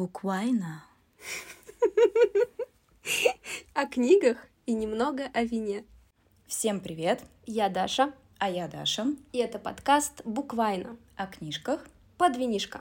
Буквально. 0.00 0.82
О 3.74 3.84
книгах 3.84 4.38
и 4.64 4.72
немного 4.72 5.26
о 5.34 5.42
вине. 5.44 5.84
Всем 6.46 6.80
привет! 6.80 7.22
Я 7.44 7.68
Даша, 7.68 8.14
А 8.38 8.48
я 8.48 8.66
Даша. 8.66 9.08
и 9.32 9.36
это 9.36 9.58
подкаст 9.58 10.22
«Буквально» 10.24 10.96
О 11.16 11.26
книжках. 11.26 11.86
под 12.16 12.38
винишко. 12.38 12.80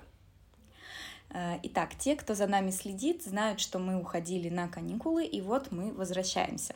Э, 1.32 1.60
Итак, 1.64 1.90
те, 2.00 2.16
кто 2.16 2.36
за 2.36 2.48
нами 2.48 2.72
следит, 2.72 3.22
знают, 3.24 3.60
что 3.60 3.80
мы 3.80 4.00
уходили 4.00 4.48
на 4.48 4.70
каникулы, 4.70 5.26
и 5.26 5.42
вот 5.42 5.74
мы 5.74 5.92
возвращаемся. 5.92 6.74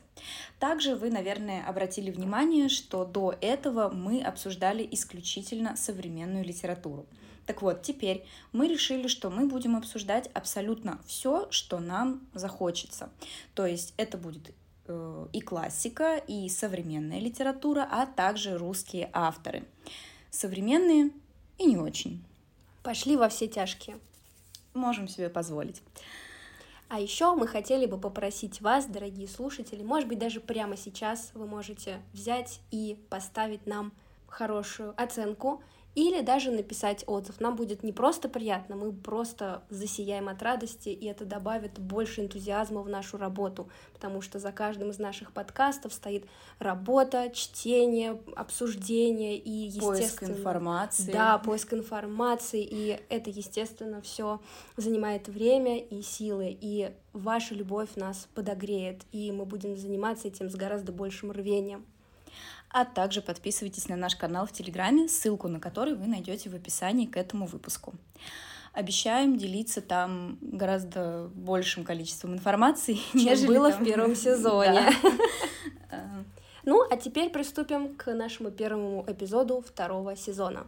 Также 0.59 0.97
вы, 0.97 1.09
наверное, 1.09 1.65
обратили 1.65 2.11
внимание, 2.11 2.67
что 2.67 3.05
до 3.05 3.33
этого 3.39 3.87
мы 3.87 4.21
обсуждали 4.21 4.85
исключительно 4.91 5.77
современную 5.77 6.43
литературу. 6.43 7.05
Так 7.45 7.61
вот, 7.61 7.81
теперь 7.81 8.25
мы 8.51 8.67
решили, 8.67 9.07
что 9.07 9.29
мы 9.29 9.47
будем 9.47 9.75
обсуждать 9.75 10.29
абсолютно 10.33 10.99
все, 11.05 11.47
что 11.51 11.79
нам 11.79 12.21
захочется. 12.33 13.09
То 13.53 13.65
есть 13.65 13.93
это 13.97 14.17
будет 14.17 14.53
э, 14.87 15.27
и 15.33 15.41
классика, 15.41 16.17
и 16.17 16.47
современная 16.49 17.19
литература, 17.19 17.87
а 17.89 18.05
также 18.05 18.57
русские 18.57 19.09
авторы. 19.13 19.63
Современные 20.31 21.11
и 21.57 21.65
не 21.65 21.77
очень. 21.77 22.23
Пошли 22.81 23.17
во 23.17 23.29
все 23.29 23.47
тяжкие. 23.47 23.97
Можем 24.73 25.07
себе 25.07 25.29
позволить. 25.29 25.81
А 26.89 26.99
еще 26.99 27.33
мы 27.33 27.47
хотели 27.47 27.85
бы 27.85 27.97
попросить 27.97 28.61
вас, 28.61 28.85
дорогие 28.85 29.27
слушатели, 29.27 29.81
может 29.81 30.07
быть, 30.07 30.19
даже 30.19 30.39
прямо 30.39 30.77
сейчас 30.77 31.31
вы 31.33 31.47
можете 31.47 31.99
взять 32.11 32.59
и 32.69 32.99
поставить 33.09 33.65
нам 33.65 33.91
хорошую 34.27 34.93
оценку 34.95 35.63
или 35.95 36.21
даже 36.21 36.51
написать 36.51 37.03
отзыв. 37.07 37.39
Нам 37.39 37.55
будет 37.55 37.83
не 37.83 37.91
просто 37.91 38.29
приятно, 38.29 38.75
мы 38.75 38.91
просто 38.91 39.63
засияем 39.69 40.27
от 40.29 40.41
радости, 40.41 40.89
и 40.89 41.05
это 41.05 41.25
добавит 41.25 41.79
больше 41.79 42.21
энтузиазма 42.21 42.81
в 42.81 42.89
нашу 42.89 43.17
работу, 43.17 43.69
потому 43.93 44.21
что 44.21 44.39
за 44.39 44.51
каждым 44.51 44.89
из 44.89 44.99
наших 44.99 45.31
подкастов 45.31 45.93
стоит 45.93 46.25
работа, 46.59 47.29
чтение, 47.33 48.19
обсуждение 48.35 49.37
и, 49.37 49.79
Поиск 49.79 50.01
естественно... 50.01 50.31
информации. 50.31 51.11
Да, 51.11 51.37
поиск 51.37 51.73
информации, 51.73 52.63
и 52.63 52.99
это, 53.09 53.29
естественно, 53.29 54.01
все 54.01 54.41
занимает 54.77 55.27
время 55.27 55.77
и 55.79 56.01
силы, 56.01 56.57
и 56.59 56.91
ваша 57.13 57.53
любовь 57.53 57.95
нас 57.95 58.27
подогреет, 58.33 59.03
и 59.11 59.31
мы 59.31 59.45
будем 59.45 59.77
заниматься 59.77 60.27
этим 60.27 60.49
с 60.49 60.55
гораздо 60.55 60.91
большим 60.91 61.31
рвением. 61.31 61.85
А 62.73 62.85
также 62.85 63.21
подписывайтесь 63.21 63.87
на 63.87 63.95
наш 63.95 64.15
канал 64.15 64.47
в 64.47 64.51
Телеграме, 64.51 65.07
ссылку 65.07 65.47
на 65.47 65.59
который 65.59 65.93
вы 65.95 66.07
найдете 66.07 66.49
в 66.49 66.55
описании 66.55 67.05
к 67.05 67.15
этому 67.17 67.45
выпуску. 67.45 67.93
Обещаем 68.73 69.37
делиться 69.37 69.79
там 69.79 70.39
гораздо 70.41 71.29
большим 71.35 71.83
количеством 71.83 72.33
информации, 72.33 72.97
Чем 73.13 73.45
было 73.45 73.71
там- 73.71 73.83
в 73.83 73.85
первом 73.85 74.15
сезоне. 74.25 74.81
Ну, 76.65 76.81
а 76.89 76.95
теперь 76.95 77.29
приступим 77.29 77.93
к 77.93 78.13
нашему 78.13 78.49
первому 78.49 79.03
эпизоду 79.05 79.59
второго 79.61 80.15
сезона. 80.15 80.65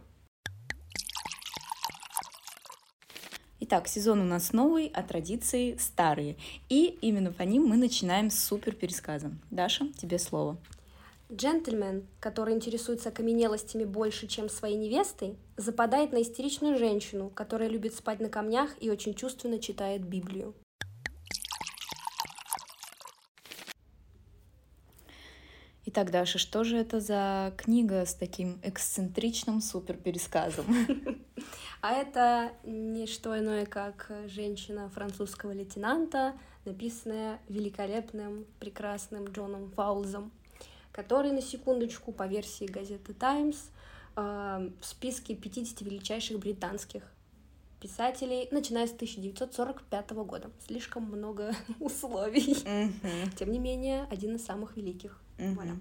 Итак, 3.60 3.88
сезон 3.88 4.20
у 4.20 4.24
нас 4.24 4.52
новый, 4.52 4.92
а 4.94 5.02
традиции 5.02 5.74
старые. 5.78 6.36
И 6.68 6.98
именно 7.00 7.32
по 7.32 7.42
ним 7.44 7.64
мы 7.64 7.78
начинаем 7.78 8.28
с 8.28 8.38
супер 8.44 8.74
пересказом. 8.74 9.40
Даша, 9.50 9.90
тебе 9.94 10.18
слово. 10.18 10.58
Джентльмен, 11.32 12.06
который 12.20 12.54
интересуется 12.54 13.08
окаменелостями 13.08 13.84
больше, 13.84 14.28
чем 14.28 14.48
своей 14.48 14.76
невестой, 14.76 15.36
западает 15.56 16.12
на 16.12 16.22
истеричную 16.22 16.78
женщину, 16.78 17.30
которая 17.30 17.68
любит 17.68 17.94
спать 17.94 18.20
на 18.20 18.28
камнях 18.28 18.76
и 18.80 18.90
очень 18.90 19.14
чувственно 19.14 19.58
читает 19.58 20.04
Библию. 20.04 20.54
Итак, 25.86 26.10
Даша, 26.10 26.38
что 26.38 26.62
же 26.62 26.76
это 26.76 27.00
за 27.00 27.54
книга 27.56 28.04
с 28.04 28.14
таким 28.14 28.60
эксцентричным 28.62 29.60
супер 29.60 29.96
пересказом? 29.96 30.66
А 31.80 31.92
это 31.92 32.52
не 32.64 33.06
что 33.06 33.38
иное, 33.38 33.66
как 33.66 34.10
женщина 34.26 34.88
французского 34.90 35.52
лейтенанта, 35.52 36.34
написанная 36.64 37.40
великолепным, 37.48 38.46
прекрасным 38.58 39.26
Джоном 39.26 39.70
Фаулзом, 39.72 40.32
который, 40.96 41.30
на 41.30 41.42
секундочку, 41.42 42.10
по 42.10 42.26
версии 42.26 42.64
газеты 42.64 43.12
«Таймс», 43.12 43.58
э, 44.16 44.70
в 44.80 44.84
списке 44.84 45.34
50 45.34 45.82
величайших 45.82 46.38
британских 46.38 47.02
писателей, 47.82 48.48
начиная 48.50 48.86
с 48.86 48.92
1945 48.92 50.10
года. 50.12 50.50
Слишком 50.66 51.04
много 51.04 51.54
условий. 51.80 52.56
Тем 53.36 53.52
не 53.52 53.58
менее, 53.58 54.06
один 54.10 54.36
из 54.36 54.44
самых 54.46 54.78
великих. 54.78 55.20
Voilà. 55.36 55.76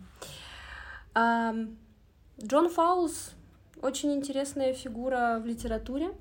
Ам, 1.14 1.78
Джон 2.44 2.70
Фаулс 2.70 3.32
очень 3.82 4.14
интересная 4.14 4.74
фигура 4.74 5.40
в 5.42 5.46
литературе, 5.46 6.12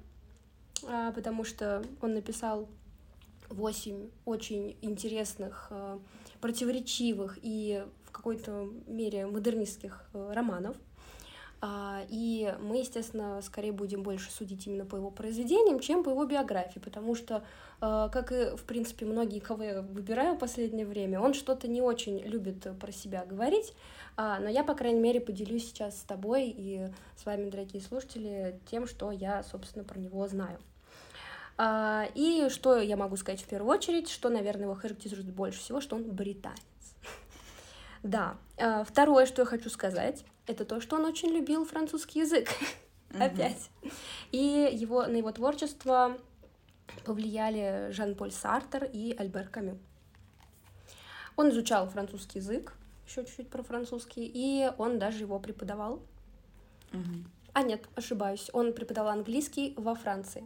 а, 0.86 1.10
потому 1.10 1.42
что 1.42 1.82
он 2.00 2.14
написал 2.14 2.68
восемь 3.48 4.10
очень 4.24 4.76
интересных, 4.82 5.66
а, 5.70 5.98
противоречивых 6.40 7.38
и 7.42 7.84
какой-то 8.24 8.70
мере 8.86 9.26
модернистских 9.26 10.02
а, 10.14 10.32
романов. 10.32 10.76
А, 11.60 12.02
И 12.08 12.54
мы, 12.60 12.78
естественно, 12.78 13.42
скорее 13.42 13.72
будем 13.72 14.02
больше 14.02 14.30
судить 14.30 14.66
именно 14.66 14.86
по 14.86 14.96
его 14.96 15.10
произведениям, 15.10 15.78
чем 15.78 16.02
по 16.02 16.08
его 16.08 16.24
биографии, 16.24 16.78
потому 16.78 17.14
что, 17.14 17.44
а, 17.80 18.08
как 18.08 18.32
и, 18.32 18.56
в 18.56 18.64
принципе, 18.64 19.04
многие, 19.04 19.40
кого 19.40 19.62
я 19.62 19.82
выбираю 19.82 20.36
в 20.36 20.38
последнее 20.38 20.86
время, 20.86 21.20
он 21.20 21.34
что-то 21.34 21.68
не 21.68 21.82
очень 21.82 22.18
любит 22.20 22.66
про 22.80 22.92
себя 22.92 23.26
говорить, 23.26 23.74
а, 24.16 24.40
но 24.40 24.48
я, 24.48 24.64
по 24.64 24.74
крайней 24.74 25.00
мере, 25.00 25.20
поделюсь 25.20 25.66
сейчас 25.66 26.00
с 26.00 26.04
тобой 26.04 26.46
и 26.48 26.88
с 27.16 27.26
вами, 27.26 27.50
дорогие 27.50 27.82
слушатели, 27.82 28.58
тем, 28.70 28.86
что 28.86 29.10
я, 29.10 29.42
собственно, 29.42 29.84
про 29.84 29.98
него 29.98 30.26
знаю. 30.28 30.58
А, 31.58 32.06
И 32.14 32.48
что 32.48 32.78
я 32.78 32.96
могу 32.96 33.16
сказать 33.16 33.42
в 33.42 33.46
первую 33.46 33.70
очередь, 33.70 34.08
что, 34.08 34.30
наверное, 34.30 34.64
его 34.64 34.74
характеризует 34.74 35.30
больше 35.30 35.58
всего, 35.58 35.82
что 35.82 35.96
он 35.96 36.04
британец. 36.04 36.73
Да. 38.04 38.36
А, 38.58 38.84
Второе, 38.84 39.26
что 39.26 39.42
я 39.42 39.46
хочу 39.46 39.68
сказать, 39.70 40.24
это 40.46 40.64
то, 40.64 40.80
что 40.80 40.96
он 40.96 41.06
очень 41.06 41.30
любил 41.30 41.64
французский 41.64 42.20
язык. 42.20 42.48
Опять. 43.18 43.70
И 44.30 44.68
его, 44.72 45.06
на 45.06 45.16
его 45.16 45.32
творчество 45.32 46.16
повлияли 47.04 47.88
Жан-Поль 47.90 48.30
Сартер 48.30 48.88
и 48.92 49.14
Альбер 49.16 49.48
Камю. 49.48 49.78
Он 51.36 51.50
изучал 51.50 51.88
французский 51.88 52.38
язык, 52.38 52.74
еще 53.06 53.24
чуть-чуть 53.24 53.48
про 53.48 53.62
французский, 53.62 54.30
и 54.32 54.70
он 54.78 54.98
даже 54.98 55.20
его 55.20 55.38
преподавал. 55.38 56.02
Мгм. 56.92 57.24
А 57.54 57.62
нет, 57.62 57.88
ошибаюсь, 57.94 58.50
он 58.52 58.72
преподавал 58.72 59.12
английский 59.12 59.74
во 59.76 59.94
Франции. 59.94 60.44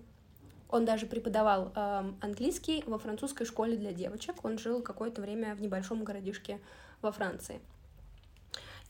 Он 0.70 0.84
даже 0.84 1.06
преподавал 1.06 1.72
эм, 1.74 2.16
английский 2.20 2.84
во 2.86 2.98
французской 2.98 3.47
школе 3.47 3.76
для 3.76 3.92
девочек. 3.92 4.44
Он 4.44 4.58
жил 4.58 4.82
какое-то 4.82 5.22
время 5.22 5.54
в 5.54 5.62
небольшом 5.62 6.04
городишке 6.04 6.60
во 7.03 7.12
Франции. 7.12 7.60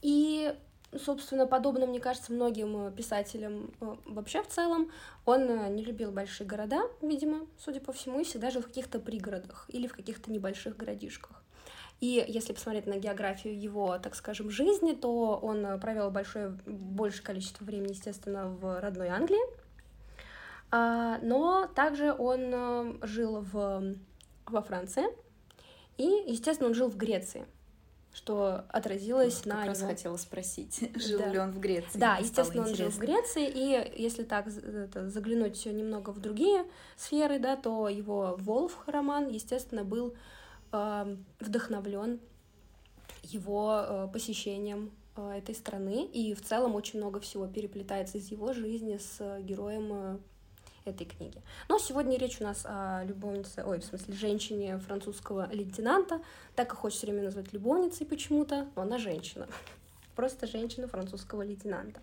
И, 0.01 0.55
собственно, 0.97 1.47
подобно, 1.47 1.87
мне 1.87 2.01
кажется, 2.01 2.33
многим 2.33 2.89
э, 2.89 2.93
писателям 2.93 3.73
э, 3.81 3.97
вообще 4.07 4.43
в 4.43 4.49
целом, 4.49 4.91
он 5.25 5.43
э, 5.43 5.69
не 5.71 5.85
любил 5.85 6.13
большие 6.13 6.47
города, 6.47 6.83
видимо, 7.03 7.47
судя 7.59 7.81
по 7.81 7.93
всему, 7.93 8.21
и 8.21 8.25
всегда 8.25 8.51
жил 8.51 8.63
в 8.63 8.67
каких-то 8.67 9.01
пригородах 9.01 9.67
или 9.69 9.87
в 9.87 9.93
каких-то 9.93 10.31
небольших 10.31 10.77
городишках. 10.77 11.43
И 12.01 12.25
если 12.29 12.53
посмотреть 12.53 12.87
на 12.87 12.99
географию 12.99 13.61
его, 13.61 13.99
так 13.99 14.15
скажем, 14.15 14.51
жизни, 14.51 14.93
то 14.93 15.37
он 15.43 15.81
провел 15.81 16.13
большое, 16.13 16.57
большее 16.65 17.23
количество 17.23 17.65
времени, 17.65 17.91
естественно, 17.91 18.47
в 18.49 18.81
родной 18.81 19.09
Англии. 19.09 19.43
А, 20.71 21.19
но 21.23 21.67
также 21.67 22.13
он 22.13 23.01
жил 23.03 23.41
в, 23.41 23.97
во 24.47 24.63
Франции. 24.63 25.07
И, 25.97 26.05
естественно, 26.05 26.69
он 26.69 26.75
жил 26.75 26.89
в 26.89 26.97
Греции, 26.97 27.47
что 28.19 28.65
отразилось 28.71 29.37
Вот 29.37 29.47
на 29.47 29.57
Как 29.59 29.67
раз 29.67 29.79
его... 29.79 29.89
хотела 29.91 30.17
спросить, 30.17 30.91
жил 30.97 31.21
Да. 31.21 31.29
ли 31.29 31.39
он 31.39 31.53
в 31.53 31.61
Греции? 31.61 31.99
Да, 31.99 32.17
естественно, 32.17 32.67
он 32.67 32.75
жил 32.75 32.91
в. 32.91 32.99
Греции, 32.99 33.49
и 33.49 34.03
если 34.03 34.25
так 34.25 34.49
это, 34.49 35.09
заглянуть 35.09 35.65
немного 35.67 36.11
в 36.11 36.21
другие 36.21 36.65
сферы, 36.97 37.39
да, 37.39 37.57
то 37.57 37.89
его 37.89 38.37
Волф 38.41 38.83
роман, 38.87 39.29
естественно, 39.29 39.85
был 39.85 40.15
вдохновлен 41.41 42.21
его 43.23 43.81
э, 43.81 44.09
посещением 44.13 44.91
э, 45.17 45.39
этой 45.39 45.55
страны, 45.55 46.05
и 46.05 46.35
в 46.35 46.43
целом 46.43 46.75
очень 46.75 46.99
много 46.99 47.21
всего 47.21 47.47
переплетается 47.47 48.19
из 48.19 48.31
его 48.31 48.53
жизни 48.53 48.99
с 48.99 49.17
э, 49.21 49.41
героем 49.43 49.89
э, 49.93 50.19
этой 50.89 51.07
книги. 51.07 51.41
Но 51.69 51.79
сегодня 51.79 52.19
речь 52.19 52.41
у 52.41 52.45
нас 52.45 52.63
о 52.65 53.05
любовнице, 53.05 53.65
ой, 53.65 53.81
в 53.81 53.85
смысле, 53.85 54.15
женщине 54.15 54.79
французского 54.79 55.49
лейтенанта, 55.53 56.21
так 56.55 56.73
и 56.73 56.77
хочется 56.77 57.07
время 57.07 57.23
назвать 57.23 57.53
любовницей 57.53 58.07
почему-то, 58.07 58.69
но 58.77 58.83
она 58.83 58.99
женщина. 58.99 59.47
Просто 60.17 60.47
женщина 60.47 60.89
французского 60.89 61.43
лейтенанта. 61.43 62.01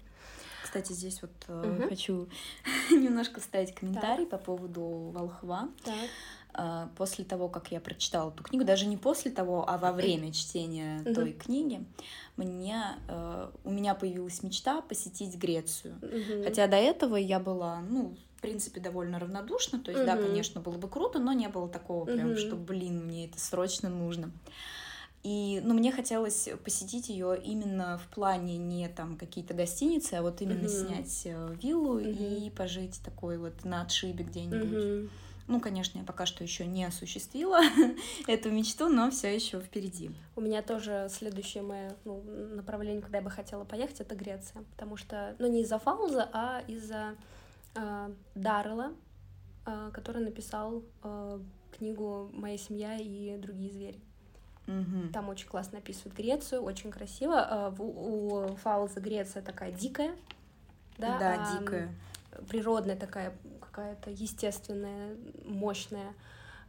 Кстати, 0.63 0.93
здесь 0.93 1.21
вот 1.21 1.31
угу. 1.47 1.87
хочу 1.87 2.27
немножко 2.91 3.39
вставить 3.39 3.73
комментарий 3.73 4.25
так. 4.25 4.39
по 4.39 4.45
поводу 4.45 5.11
Волхва. 5.13 5.69
Так. 5.83 6.09
А, 6.57 6.89
после 6.97 7.25
того, 7.25 7.49
как 7.49 7.71
я 7.71 7.81
прочитала 7.81 8.31
эту 8.31 8.43
книгу, 8.43 8.63
даже 8.63 8.85
не 8.85 8.95
после 8.95 9.29
того, 9.29 9.65
а 9.67 9.77
во 9.77 9.91
время 9.91 10.31
чтения 10.31 11.01
угу. 11.01 11.13
той 11.13 11.33
книги, 11.33 11.83
мне 12.37 12.81
э, 13.09 13.49
у 13.65 13.71
меня 13.71 13.93
появилась 13.93 14.41
мечта 14.41 14.81
посетить 14.81 15.35
Грецию. 15.35 15.95
Угу. 16.01 16.43
Хотя 16.45 16.67
до 16.67 16.77
этого 16.77 17.17
я 17.17 17.39
была, 17.39 17.81
ну, 17.81 18.15
принципе, 18.45 18.79
довольно 18.79 19.19
равнодушна. 19.19 19.79
То 19.79 19.91
есть, 19.91 20.03
угу. 20.03 20.11
да, 20.11 20.17
конечно, 20.17 20.61
было 20.61 20.77
бы 20.77 20.87
круто, 20.87 21.19
но 21.19 21.33
не 21.33 21.49
было 21.49 21.67
такого 21.67 22.05
прям, 22.05 22.31
угу. 22.31 22.37
что, 22.37 22.55
блин, 22.55 23.05
мне 23.05 23.27
это 23.27 23.39
срочно 23.39 23.89
нужно. 23.89 24.31
И, 25.23 25.59
ну, 25.63 25.73
мне 25.73 25.91
хотелось 25.91 26.49
посетить 26.63 27.09
ее 27.09 27.35
именно 27.43 27.97
в 27.97 28.13
плане 28.13 28.57
не 28.57 28.87
там 28.89 29.17
какие-то 29.17 29.55
гостиницы, 29.55 30.13
а 30.13 30.21
вот 30.21 30.39
именно 30.41 30.67
mm 30.67 30.85
снять 30.85 31.21
э, 31.25 31.55
виллу 31.63 31.99
mm 31.99 32.45
и 32.45 32.49
пожить 32.51 33.01
такой 33.03 33.39
вот 33.39 33.65
на 33.65 33.81
отшибе 33.81 34.23
где-нибудь. 34.23 34.69
mm 34.69 35.09
ну, 35.47 35.59
конечно, 35.59 35.99
я 35.99 36.03
пока 36.03 36.25
что 36.25 36.43
еще 36.43 36.65
не 36.65 36.85
осуществила 36.85 37.59
эту 38.27 38.49
мечту, 38.49 38.89
но 38.89 39.11
все 39.11 39.33
еще 39.33 39.59
впереди. 39.59 40.09
У 40.35 40.41
меня 40.41 40.63
тоже 40.63 41.07
следующее 41.11 41.61
мое 41.61 41.95
ну, 42.03 42.23
направление, 42.55 43.01
куда 43.01 43.19
я 43.19 43.23
бы 43.23 43.29
хотела 43.29 43.63
поехать, 43.63 44.01
это 44.01 44.15
Греция. 44.15 44.63
Потому 44.71 44.97
что, 44.97 45.35
ну, 45.37 45.47
не 45.47 45.61
из-за 45.61 45.77
Фауза, 45.77 46.27
а 46.33 46.63
из-за 46.67 47.15
Даррелла, 48.35 48.93
э, 49.65 49.91
который 49.93 50.23
написал 50.23 50.83
э, 51.03 51.39
книгу 51.77 52.29
Моя 52.33 52.57
семья 52.57 52.97
и 52.97 53.37
другие 53.37 53.71
звери. 53.71 53.99
Угу. 54.67 55.11
Там 55.13 55.29
очень 55.29 55.47
классно 55.47 55.77
описывают 55.77 56.15
Грецию, 56.15 56.61
очень 56.61 56.91
красиво. 56.91 57.73
Э, 57.77 57.81
у, 57.81 58.35
у 58.35 58.55
Фауза 58.57 58.99
Греция 58.99 59.41
такая 59.41 59.71
дикая. 59.71 60.15
Да, 60.97 61.19
да 61.19 61.33
а, 61.33 61.59
дикая. 61.59 61.93
Природная 62.49 62.95
такая 62.95 63.33
какая-то 63.59 64.09
естественная, 64.09 65.17
мощная. 65.43 66.13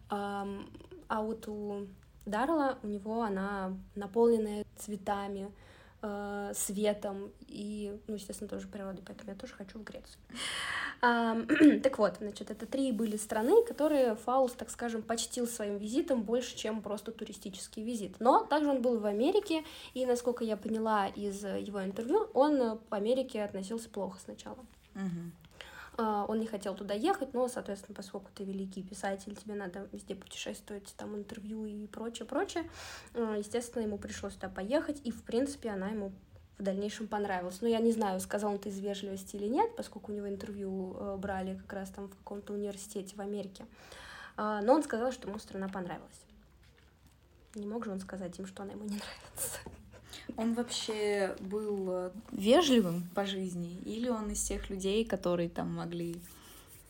А 0.08 1.22
вот 1.22 1.46
у 1.46 1.86
Дарла 2.24 2.78
у 2.82 2.88
него 2.88 3.22
она 3.22 3.76
наполненная 3.94 4.64
цветами, 4.76 5.50
э, 6.06 6.52
светом 6.54 7.32
и, 7.48 7.98
ну, 8.06 8.14
естественно, 8.14 8.48
тоже 8.48 8.68
природой, 8.68 9.02
поэтому 9.06 9.32
я 9.32 9.36
тоже 9.36 9.54
хочу 9.54 9.78
в 9.78 9.84
Грецию. 9.84 10.18
Так 11.82 11.98
вот, 11.98 12.16
значит, 12.20 12.50
это 12.50 12.66
три 12.66 12.92
были 12.92 13.16
страны, 13.16 13.64
которые 13.64 14.16
Фаус, 14.16 14.52
так 14.52 14.70
скажем, 14.70 15.02
почтил 15.02 15.46
своим 15.46 15.76
визитом 15.76 16.22
больше, 16.22 16.56
чем 16.56 16.80
просто 16.80 17.12
туристический 17.12 17.82
визит. 17.82 18.16
Но 18.18 18.44
также 18.44 18.70
он 18.70 18.82
был 18.82 18.98
в 18.98 19.06
Америке, 19.06 19.62
и, 19.94 20.06
насколько 20.06 20.42
я 20.44 20.56
поняла 20.56 21.08
из 21.08 21.44
его 21.44 21.84
интервью, 21.84 22.28
он 22.32 22.78
к 22.78 22.92
Америке 22.92 23.42
относился 23.44 23.88
плохо 23.90 24.18
сначала. 24.24 24.58
Угу. 24.94 25.45
А, 25.98 26.26
он 26.28 26.40
не 26.40 26.46
хотел 26.46 26.74
туда 26.74 26.94
ехать, 26.94 27.32
но, 27.32 27.48
соответственно, 27.48 27.94
поскольку 27.94 28.30
ты 28.34 28.44
великий 28.44 28.82
писатель, 28.82 29.34
тебе 29.34 29.54
надо 29.54 29.88
везде 29.92 30.14
путешествовать, 30.14 30.94
там 30.96 31.16
интервью 31.16 31.64
и 31.64 31.86
прочее, 31.86 32.26
прочее, 32.26 32.68
а, 33.14 33.36
естественно, 33.36 33.82
ему 33.82 33.98
пришлось 33.98 34.34
туда 34.34 34.48
поехать, 34.48 35.00
и, 35.04 35.10
в 35.10 35.22
принципе, 35.22 35.70
она 35.70 35.88
ему 35.88 36.12
в 36.58 36.62
дальнейшем 36.62 37.06
понравилась. 37.06 37.60
Но 37.60 37.68
я 37.68 37.80
не 37.80 37.92
знаю, 37.92 38.20
сказал 38.20 38.50
он 38.50 38.56
это 38.56 38.68
из 38.68 38.78
вежливости 38.78 39.36
или 39.36 39.46
нет, 39.46 39.74
поскольку 39.76 40.12
у 40.12 40.14
него 40.14 40.28
интервью 40.28 40.96
э, 40.98 41.16
брали 41.16 41.56
как 41.56 41.72
раз 41.72 41.90
там 41.90 42.08
в 42.08 42.16
каком-то 42.16 42.52
университете 42.54 43.14
в 43.14 43.20
Америке. 43.20 43.66
А, 44.36 44.60
но 44.62 44.74
он 44.74 44.82
сказал, 44.82 45.12
что 45.12 45.28
ему 45.28 45.38
страна 45.38 45.68
понравилась. 45.68 46.24
Не 47.54 47.66
мог 47.66 47.84
же 47.84 47.90
он 47.90 48.00
сказать 48.00 48.38
им, 48.38 48.46
что 48.46 48.62
она 48.62 48.72
ему 48.72 48.84
не 48.84 48.96
нравится. 48.96 49.60
Он 50.36 50.54
вообще 50.54 51.36
был 51.40 51.86
э, 51.90 52.10
вежливым? 52.32 53.08
по 53.14 53.26
жизни, 53.26 53.78
или 53.84 54.08
он 54.08 54.30
из 54.30 54.42
тех 54.42 54.70
людей, 54.70 55.04
которые 55.04 55.48
там 55.48 55.74
могли 55.74 56.16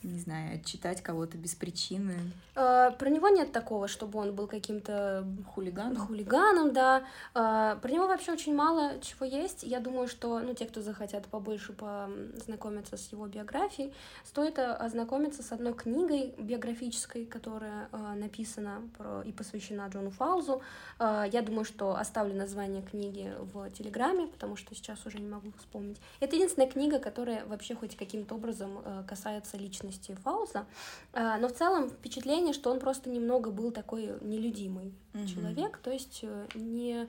не 0.03 0.19
знаю, 0.19 0.55
отчитать 0.55 1.01
кого-то 1.01 1.37
без 1.37 1.55
причины. 1.55 2.15
А, 2.55 2.91
про 2.91 3.09
него 3.09 3.29
нет 3.29 3.51
такого, 3.51 3.87
чтобы 3.87 4.19
он 4.19 4.35
был 4.35 4.47
каким-то 4.47 5.25
хулиганом. 5.53 6.07
Хулиганом, 6.07 6.71
да. 6.71 7.03
А, 7.33 7.77
про 7.77 7.91
него 7.91 8.07
вообще 8.07 8.31
очень 8.31 8.55
мало 8.55 8.99
чего 9.01 9.25
есть. 9.25 9.63
Я 9.63 9.79
думаю, 9.79 10.07
что, 10.07 10.39
ну, 10.39 10.53
те, 10.53 10.65
кто 10.65 10.81
захотят 10.81 11.25
побольше 11.25 11.73
познакомиться 11.73 12.97
с 12.97 13.11
его 13.11 13.27
биографией, 13.27 13.93
стоит 14.23 14.59
э, 14.59 14.65
ознакомиться 14.65 15.41
с 15.41 15.51
одной 15.51 15.73
книгой 15.73 16.33
биографической, 16.37 17.25
которая 17.25 17.89
а, 17.91 18.13
написана 18.15 18.83
про, 18.97 19.21
и 19.23 19.31
посвящена 19.31 19.87
Джону 19.87 20.11
Фаузу. 20.11 20.61
А, 20.99 21.25
я 21.25 21.41
думаю, 21.41 21.65
что 21.65 21.95
оставлю 21.95 22.35
название 22.35 22.83
книги 22.83 23.33
в 23.39 23.69
Телеграме, 23.71 24.27
потому 24.27 24.55
что 24.55 24.75
сейчас 24.75 25.05
уже 25.05 25.19
не 25.19 25.27
могу 25.27 25.51
вспомнить. 25.57 25.97
Это 26.19 26.35
единственная 26.35 26.69
книга, 26.69 26.99
которая 26.99 27.45
вообще 27.45 27.73
хоть 27.75 27.95
каким-то 27.97 28.35
образом 28.35 28.79
касается 29.07 29.57
личности 29.57 29.86
личности 29.87 30.17
Фауса, 30.23 30.65
а, 31.13 31.37
но 31.37 31.47
в 31.47 31.53
целом 31.53 31.89
впечатление, 31.89 32.53
что 32.53 32.71
он 32.71 32.79
просто 32.79 33.09
немного 33.09 33.51
был 33.51 33.71
такой 33.71 34.13
нелюдимый 34.21 34.93
mm-hmm. 35.13 35.27
человек, 35.27 35.77
то 35.77 35.91
есть 35.91 36.19
э, 36.23 36.47
не, 36.55 37.07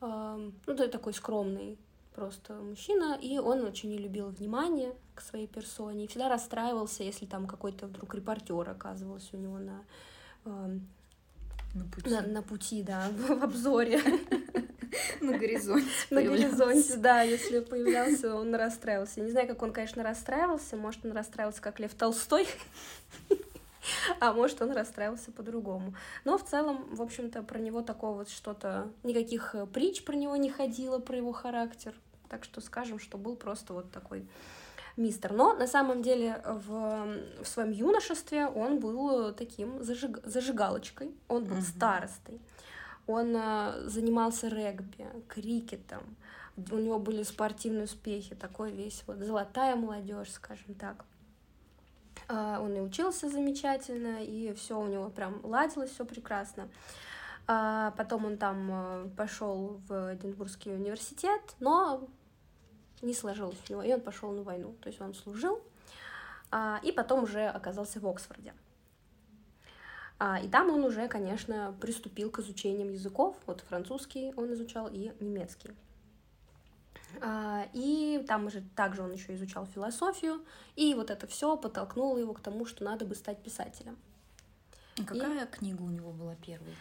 ну, 0.00 0.52
да, 0.66 0.88
такой 0.88 1.12
скромный 1.12 1.76
просто 2.14 2.54
мужчина, 2.54 3.18
и 3.20 3.38
он 3.38 3.64
очень 3.64 3.90
не 3.90 3.98
любил 3.98 4.28
внимание 4.28 4.94
к 5.14 5.20
своей 5.20 5.46
персоне, 5.46 6.04
и 6.04 6.08
всегда 6.08 6.28
расстраивался, 6.28 7.02
если 7.02 7.26
там 7.26 7.46
какой-то 7.46 7.86
вдруг 7.86 8.14
репортер 8.14 8.68
оказывался 8.70 9.36
у 9.36 9.40
него 9.40 9.58
на 9.58 9.84
на 11.74 11.84
пути. 11.84 12.10
На, 12.10 12.22
на 12.22 12.42
пути, 12.42 12.82
да, 12.82 13.10
в 13.28 13.44
обзоре. 13.44 14.02
На 15.20 15.36
горизонте. 15.38 15.88
На 16.10 16.22
горизонте, 16.22 16.96
да, 16.96 17.22
если 17.22 17.60
появлялся, 17.60 18.34
он 18.34 18.54
расстраивался. 18.54 19.20
Не 19.20 19.30
знаю, 19.30 19.48
как 19.48 19.62
он, 19.62 19.72
конечно, 19.72 20.02
расстраивался. 20.02 20.76
Может, 20.76 21.04
он 21.04 21.12
расстраивался, 21.12 21.60
как 21.60 21.78
Лев 21.80 21.94
Толстой. 21.94 22.46
А 24.20 24.34
может, 24.34 24.60
он 24.60 24.72
расстраивался 24.72 25.32
по-другому. 25.32 25.94
Но 26.24 26.36
в 26.36 26.44
целом, 26.44 26.94
в 26.94 27.00
общем-то, 27.00 27.42
про 27.42 27.58
него 27.58 27.80
такого 27.80 28.18
вот 28.18 28.28
что-то... 28.28 28.90
Никаких 29.02 29.54
э, 29.54 29.66
притч 29.66 30.04
про 30.04 30.14
него 30.14 30.36
не 30.36 30.50
ходило, 30.50 30.98
про 30.98 31.16
его 31.16 31.32
характер. 31.32 31.94
Так 32.28 32.44
что 32.44 32.60
скажем, 32.60 32.98
что 32.98 33.16
был 33.16 33.34
просто 33.34 33.72
вот 33.72 33.90
такой 33.90 34.26
мистер. 34.98 35.32
Но 35.32 35.54
на 35.54 35.66
самом 35.66 36.02
деле 36.02 36.42
в, 36.44 37.06
в 37.42 37.46
своем 37.46 37.70
юношестве 37.70 38.46
он 38.46 38.80
был 38.80 39.32
таким 39.32 39.82
зажиг, 39.82 40.18
зажигалочкой, 40.24 41.14
он 41.28 41.44
был 41.44 41.56
uh-huh. 41.56 41.76
старостой, 41.76 42.40
он 43.08 43.34
а, 43.36 43.74
занимался 43.84 44.48
регби, 44.48 45.06
крикетом, 45.28 46.16
у 46.70 46.76
него 46.76 46.98
были 46.98 47.22
спортивные 47.22 47.84
успехи, 47.84 48.34
такой 48.34 48.70
весь 48.72 49.02
вот 49.06 49.18
золотая 49.18 49.76
молодежь, 49.76 50.30
скажем 50.32 50.74
так. 50.74 51.04
А, 52.28 52.60
он 52.60 52.76
и 52.76 52.80
учился 52.80 53.28
замечательно, 53.28 54.22
и 54.22 54.52
все 54.54 54.78
у 54.78 54.86
него 54.86 55.08
прям 55.08 55.40
ладилось, 55.42 55.90
все 55.90 56.04
прекрасно. 56.04 56.68
А 57.46 57.92
потом 57.96 58.26
он 58.26 58.36
там 58.36 59.10
пошел 59.16 59.80
в 59.88 60.14
Эдинбургский 60.14 60.74
университет, 60.74 61.40
но 61.60 62.06
не 63.00 63.14
сложилось 63.14 63.56
у 63.68 63.72
него, 63.72 63.82
и 63.82 63.92
он 63.92 64.00
пошел 64.02 64.32
на 64.32 64.42
войну. 64.42 64.74
То 64.82 64.88
есть 64.88 65.00
он 65.00 65.14
служил, 65.14 65.62
а, 66.50 66.80
и 66.82 66.92
потом 66.92 67.24
уже 67.24 67.46
оказался 67.46 68.00
в 68.00 68.06
Оксфорде. 68.06 68.52
А, 70.18 70.40
и 70.40 70.48
там 70.48 70.70
он 70.70 70.84
уже, 70.84 71.06
конечно, 71.08 71.74
приступил 71.80 72.30
к 72.30 72.40
изучениям 72.40 72.90
языков. 72.90 73.36
Вот 73.46 73.60
французский 73.60 74.32
он 74.36 74.52
изучал 74.54 74.88
и 74.88 75.12
немецкий. 75.20 75.70
А, 77.20 77.66
и 77.72 78.24
там 78.26 78.46
уже 78.46 78.62
также 78.74 79.02
он 79.02 79.12
еще 79.12 79.34
изучал 79.34 79.66
философию, 79.66 80.44
и 80.76 80.94
вот 80.94 81.10
это 81.10 81.26
все 81.26 81.56
подтолкнуло 81.56 82.18
его 82.18 82.34
к 82.34 82.40
тому, 82.40 82.66
что 82.66 82.84
надо 82.84 83.04
бы 83.04 83.14
стать 83.14 83.42
писателем. 83.42 83.96
А 84.98 85.04
какая 85.04 85.44
и... 85.44 85.48
книга 85.48 85.82
у 85.82 85.90
него 85.90 86.12
была 86.12 86.34
первой? 86.34 86.74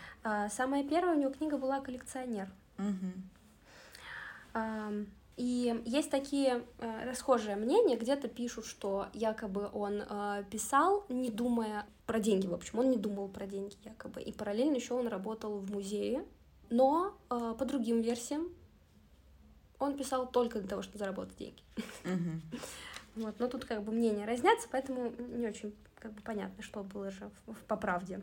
Самая 0.50 0.84
первая 0.84 1.15
у 1.15 1.20
него 1.20 1.32
книга 1.32 1.58
была 1.58 1.79
«Коллекционер». 1.82 2.51
Угу. 2.79 3.13
И 5.38 5.84
есть 5.86 6.10
такие 6.10 6.63
э, 6.79 7.06
расхожие 7.08 7.56
мнения, 7.56 7.96
где-то 7.96 8.27
пишут, 8.27 8.65
что 8.65 9.08
якобы 9.13 9.70
он 9.72 10.01
э, 10.01 10.44
писал, 10.50 11.06
не 11.10 11.29
думая 11.29 11.86
про 12.08 12.20
деньги, 12.20 12.48
в 12.48 12.56
общем, 12.56 12.79
он 12.79 12.89
не 12.89 12.98
думал 12.98 13.29
про 13.29 13.46
деньги 13.46 13.75
якобы. 13.84 14.20
И 14.22 14.32
параллельно 14.32 14.75
еще 14.75 14.96
он 14.96 15.08
работал 15.08 15.60
в 15.60 15.72
музее, 15.72 16.25
но 16.72 17.15
э, 17.29 17.53
по 17.58 17.65
другим 17.65 18.01
версиям 18.01 18.50
он 19.77 19.96
писал 19.96 20.27
только 20.27 20.60
для 20.60 20.67
того, 20.67 20.82
чтобы 20.82 20.98
заработать 20.98 21.38
деньги. 21.38 21.63
Вот, 23.15 23.39
но 23.39 23.48
тут 23.48 23.65
как 23.65 23.82
бы 23.84 23.91
мнения 23.91 24.27
разнятся, 24.27 24.67
поэтому 24.72 25.10
не 25.10 25.48
очень 25.48 25.74
как 25.96 26.13
бы 26.13 26.22
понятно, 26.22 26.62
что 26.62 26.84
было 26.84 27.10
же 27.10 27.32
в, 27.48 27.53
в, 27.53 27.63
по 27.65 27.75
правде. 27.75 28.22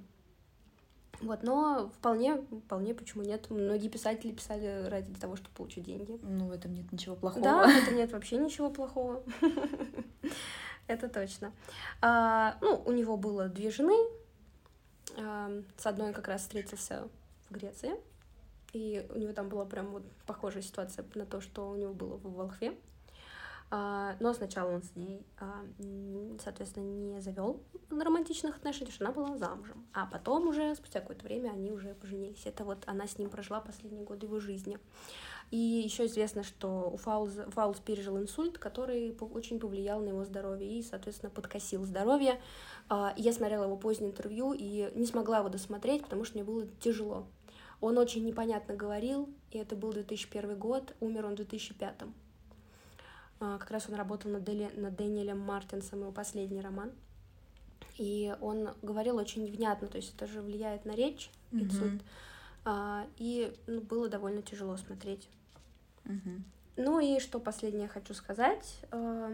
Вот, 1.20 1.42
но 1.42 1.90
вполне, 1.98 2.42
вполне, 2.66 2.94
почему 2.94 3.22
нет. 3.22 3.48
Многие 3.50 3.88
писатели 3.88 4.32
писали 4.32 4.88
ради 4.88 5.12
того, 5.14 5.36
чтобы 5.36 5.54
получить 5.54 5.84
деньги. 5.84 6.18
Ну, 6.22 6.48
в 6.48 6.52
этом 6.52 6.74
нет 6.74 6.90
ничего 6.92 7.16
плохого. 7.16 7.42
Да, 7.42 7.66
в 7.66 7.82
этом 7.82 7.96
нет 7.96 8.12
вообще 8.12 8.36
ничего 8.36 8.70
плохого. 8.70 9.22
Это 10.86 11.08
точно. 11.08 11.52
А, 12.02 12.58
ну, 12.60 12.82
у 12.84 12.92
него 12.92 13.16
было 13.16 13.48
две 13.48 13.70
жены. 13.70 13.96
А, 15.16 15.50
с 15.76 15.86
одной 15.86 16.12
как 16.12 16.28
раз 16.28 16.42
встретился 16.42 17.08
в 17.48 17.54
Греции. 17.54 17.92
И 18.72 19.06
у 19.14 19.18
него 19.18 19.32
там 19.32 19.48
была 19.48 19.64
прям 19.64 19.92
вот 19.92 20.02
похожая 20.26 20.62
ситуация 20.62 21.04
на 21.14 21.26
то, 21.26 21.40
что 21.40 21.70
у 21.70 21.76
него 21.76 21.94
было 21.94 22.16
в 22.16 22.34
Волхве. 22.34 22.76
А, 23.76 24.14
но 24.20 24.32
сначала 24.34 24.70
он 24.70 24.84
с 24.84 24.94
ней, 24.94 25.26
а, 25.36 25.64
соответственно, 26.40 26.84
не 26.84 27.20
завел 27.20 27.60
романтичных 27.90 28.56
отношений, 28.56 28.92
потому 28.92 28.94
что 28.94 29.04
она 29.04 29.28
была 29.28 29.36
замужем. 29.36 29.84
А 29.92 30.06
потом 30.06 30.46
уже, 30.46 30.76
спустя 30.76 31.00
какое-то 31.00 31.24
время, 31.24 31.50
они 31.50 31.72
уже 31.72 31.92
поженились. 31.94 32.46
Это 32.46 32.64
вот 32.64 32.84
она 32.86 33.08
с 33.08 33.18
ним 33.18 33.30
прожила 33.30 33.60
последние 33.60 34.04
годы 34.04 34.26
его 34.26 34.38
жизни. 34.38 34.78
И 35.50 35.56
еще 35.56 36.06
известно, 36.06 36.44
что 36.44 36.88
у 36.88 36.96
Фаулз, 36.96 37.32
Фаулз 37.48 37.80
пережил 37.80 38.16
инсульт, 38.16 38.58
который 38.58 39.10
очень 39.18 39.58
повлиял 39.58 40.00
на 40.00 40.10
его 40.10 40.24
здоровье 40.24 40.78
и, 40.78 40.80
соответственно, 40.80 41.30
подкосил 41.30 41.84
здоровье. 41.84 42.40
А, 42.88 43.12
я 43.16 43.32
смотрела 43.32 43.64
его 43.64 43.76
позднее 43.76 44.12
интервью 44.12 44.52
и 44.52 44.92
не 44.94 45.04
смогла 45.04 45.38
его 45.38 45.48
досмотреть, 45.48 46.04
потому 46.04 46.22
что 46.22 46.36
мне 46.36 46.44
было 46.44 46.64
тяжело. 46.78 47.26
Он 47.80 47.98
очень 47.98 48.24
непонятно 48.24 48.76
говорил, 48.76 49.28
и 49.50 49.58
это 49.58 49.74
был 49.74 49.92
2001 49.92 50.56
год, 50.56 50.94
умер 51.00 51.26
он 51.26 51.32
в 51.32 51.36
2005. 51.38 52.04
А, 53.44 53.58
как 53.58 53.70
раз 53.70 53.88
он 53.88 53.94
работал 53.96 54.30
над, 54.30 54.44
Дели, 54.44 54.70
над 54.74 54.96
Дэниелем 54.96 55.38
Мартинсом, 55.38 56.00
его 56.00 56.12
последний 56.12 56.62
роман. 56.62 56.92
И 57.98 58.34
он 58.40 58.70
говорил 58.82 59.16
очень 59.18 59.44
невнятно, 59.44 59.86
то 59.86 59.98
есть 59.98 60.14
это 60.14 60.26
же 60.26 60.40
влияет 60.40 60.84
на 60.84 60.92
речь, 60.92 61.30
mm-hmm. 61.50 61.62
инсульт. 61.62 62.02
А, 62.64 63.06
и 63.18 63.54
ну, 63.66 63.82
было 63.82 64.08
довольно 64.08 64.40
тяжело 64.40 64.76
смотреть. 64.76 65.28
Mm-hmm. 66.04 66.40
Ну 66.76 67.00
и 67.00 67.20
что 67.20 67.38
последнее 67.38 67.86
хочу 67.86 68.14
сказать. 68.14 68.80
А, 68.90 69.30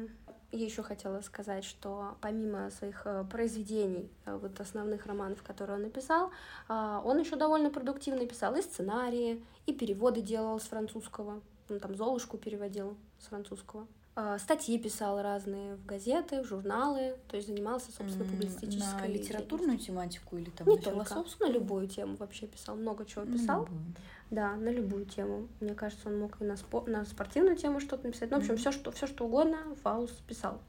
я 0.50 0.64
еще 0.64 0.82
хотела 0.82 1.20
сказать, 1.20 1.64
что 1.64 2.16
помимо 2.20 2.70
своих 2.70 3.02
э, 3.04 3.24
произведений, 3.30 4.10
э, 4.26 4.36
вот 4.36 4.58
основных 4.58 5.06
романов, 5.06 5.44
которые 5.44 5.76
он 5.76 5.82
написал, 5.84 6.32
а, 6.66 7.00
он 7.04 7.20
еще 7.20 7.36
довольно 7.36 7.70
продуктивно 7.70 8.26
писал 8.26 8.56
и 8.56 8.62
сценарии, 8.62 9.44
и 9.66 9.72
переводы 9.72 10.22
делал 10.22 10.58
с 10.58 10.64
французского. 10.64 11.40
Он 11.68 11.78
там 11.78 11.94
Золушку 11.94 12.36
переводил 12.36 12.96
с 13.20 13.26
французского. 13.26 13.86
А, 14.16 14.38
статьи 14.38 14.76
писал 14.78 15.22
разные 15.22 15.76
в 15.76 15.86
газеты, 15.86 16.42
в 16.42 16.46
журналы, 16.46 17.16
то 17.28 17.36
есть 17.36 17.48
занимался, 17.48 17.92
собственно, 17.92 18.24
публицистической... 18.24 19.08
На 19.08 19.12
литературную 19.12 19.78
тематику 19.78 20.36
или 20.36 20.50
там 20.50 20.66
Не 20.66 20.76
на 20.76 20.82
только, 20.82 21.04
философскую? 21.04 21.48
на 21.48 21.54
любую 21.54 21.88
тему 21.88 22.16
вообще 22.16 22.48
писал, 22.48 22.76
много 22.76 23.06
чего 23.06 23.24
писал. 23.24 23.64
Mm-hmm. 23.64 23.98
Да, 24.30 24.56
на 24.56 24.70
любую 24.70 25.06
тему. 25.06 25.48
Мне 25.60 25.74
кажется, 25.74 26.08
он 26.08 26.18
мог 26.18 26.40
и 26.40 26.44
на, 26.44 26.56
спо... 26.56 26.84
на 26.86 27.04
спортивную 27.04 27.56
тему 27.56 27.78
что-то 27.78 28.06
написать. 28.08 28.30
Ну, 28.30 28.38
в 28.38 28.40
общем, 28.40 28.54
mm-hmm. 28.54 28.58
все, 28.58 28.72
что, 28.72 28.90
все, 28.90 29.06
что 29.06 29.26
угодно, 29.26 29.58
Фаус 29.82 30.10
писал. 30.26 30.60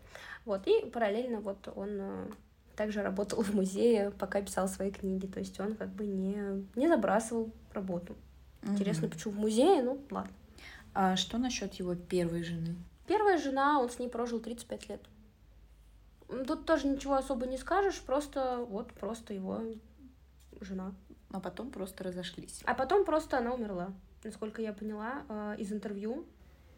Вот, 0.46 0.68
и 0.68 0.86
параллельно 0.86 1.40
вот 1.40 1.68
он 1.76 1.90
э, 2.00 2.28
также 2.76 3.02
работал 3.02 3.42
в 3.44 3.56
музее, 3.56 4.12
пока 4.20 4.42
писал 4.42 4.68
свои 4.68 4.92
книги. 4.92 5.26
То 5.26 5.40
есть 5.40 5.60
он 5.60 5.76
как 5.76 5.90
бы 5.90 6.06
не, 6.06 6.64
не 6.76 6.88
забрасывал 6.88 7.52
работу. 7.74 8.16
Mm-hmm. 8.62 8.72
Интересно, 8.74 9.08
почему 9.10 9.34
в 9.34 9.38
музее? 9.38 9.82
Ну, 9.82 10.00
ладно. 10.12 10.32
А 10.94 11.16
что 11.16 11.40
насчет 11.40 11.74
его 11.76 11.96
первой 11.96 12.44
жены? 12.44 12.76
Первая 13.12 13.38
жена, 13.38 13.78
он 13.82 13.90
с 13.90 14.00
ней 14.00 14.08
прожил 14.08 14.40
35 14.40 14.88
лет. 14.88 15.02
Тут 16.48 16.66
тоже 16.66 16.88
ничего 16.88 17.16
особо 17.16 17.46
не 17.46 17.58
скажешь, 17.58 18.00
просто 18.00 18.66
вот 18.70 18.94
просто 18.94 19.34
его 19.34 19.60
жена. 20.62 20.94
А 21.34 21.42
потом 21.42 21.72
просто 21.72 22.06
разошлись. 22.06 22.62
А 22.64 22.74
потом 22.74 23.04
просто 23.04 23.38
она 23.38 23.54
умерла. 23.54 23.92
Насколько 24.24 24.62
я 24.62 24.72
поняла 24.72 25.24
э, 25.28 25.56
из 25.58 25.74
интервью, 25.74 26.26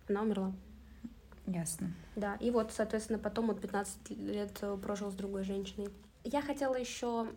она 0.10 0.24
умерла. 0.24 0.54
Ясно. 1.46 1.94
Да, 2.16 2.36
и 2.40 2.50
вот, 2.50 2.72
соответственно, 2.72 3.20
потом 3.20 3.52
он 3.52 3.60
15 3.60 4.10
лет 4.18 4.58
э, 4.62 4.76
прожил 4.82 5.12
с 5.12 5.14
другой 5.14 5.44
женщиной. 5.44 5.90
Я 6.24 6.42
хотела 6.42 6.74
еще 6.74 7.28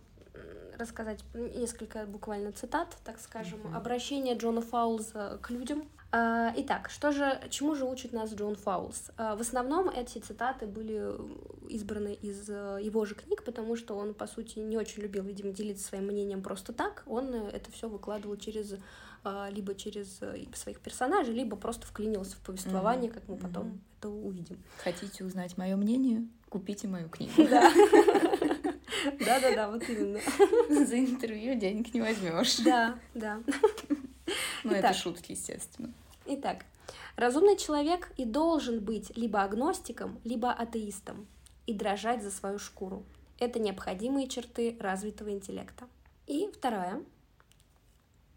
рассказать 0.79 1.23
несколько 1.35 2.07
буквально 2.07 2.53
цитат, 2.53 2.97
так 3.05 3.21
скажем, 3.21 3.61
mm-hmm. 3.61 3.77
обращение 3.77 4.37
Джона 4.37 4.63
Фаулза 4.63 5.39
к 5.43 5.51
людям, 5.51 5.87
итак, 6.13 6.89
что 6.91 7.13
же, 7.13 7.41
чему 7.51 7.75
же 7.75 7.85
учит 7.85 8.13
нас 8.13 8.33
Джон 8.33 8.57
Фаулс? 8.57 9.11
А, 9.17 9.37
в 9.37 9.41
основном 9.41 9.89
эти 9.89 10.19
цитаты 10.19 10.67
были 10.67 11.13
избраны 11.69 12.15
из 12.15 12.49
э, 12.49 12.79
его 12.81 13.05
же 13.05 13.15
книг, 13.15 13.45
потому 13.45 13.77
что 13.77 13.97
он, 13.97 14.15
по 14.15 14.27
сути, 14.27 14.61
не 14.61 14.77
очень 14.77 15.03
любил, 15.03 15.25
видимо, 15.25 15.53
делиться 15.53 15.87
своим 15.87 16.05
мнением 16.07 16.43
просто 16.43 16.73
так. 16.73 17.03
Он 17.07 17.35
э, 17.35 17.51
это 17.51 17.71
все 17.73 17.89
выкладывал 17.89 18.37
через 18.37 18.75
а, 19.29 19.49
либо 19.51 19.75
через 19.75 20.19
э, 20.21 20.47
своих 20.55 20.79
персонажей, 20.79 21.35
либо 21.35 21.57
просто 21.57 21.85
вклинился 21.85 22.37
в 22.37 22.41
повествование, 22.41 23.11
mm-hmm. 23.11 23.15
как 23.15 23.29
мы 23.29 23.37
потом 23.37 23.67
mm-hmm. 23.67 23.99
это 23.99 24.09
увидим. 24.09 24.59
Хотите 24.79 25.25
узнать 25.25 25.59
мое 25.59 25.75
мнение? 25.75 26.29
Купите 26.49 26.87
мою 26.87 27.09
книгу. 27.09 27.33
Да. 27.51 27.73
Да-да-да, 29.19 29.69
вот 29.69 29.83
именно. 29.89 30.21
За 30.69 30.99
интервью 30.99 31.59
денег 31.59 31.93
не 31.93 32.01
возьмешь. 32.01 32.59
Да, 32.59 32.99
да. 33.15 33.41
Ну, 34.65 34.73
это 34.73 34.93
шутки, 34.93 35.33
естественно. 35.33 35.93
Итак, 36.27 36.65
разумный 37.17 37.57
человек 37.57 38.13
и 38.17 38.25
должен 38.25 38.81
быть 38.81 39.17
либо 39.17 39.43
агностиком, 39.43 40.21
либо 40.25 40.53
атеистом 40.53 41.27
и 41.67 41.75
дрожать 41.75 42.23
за 42.23 42.31
свою 42.31 42.59
шкуру. 42.59 43.05
Это 43.39 43.59
необходимые 43.59 44.29
черты 44.29 44.77
развитого 44.81 45.31
интеллекта. 45.31 45.87
И 46.27 46.51
вторая. 46.53 47.03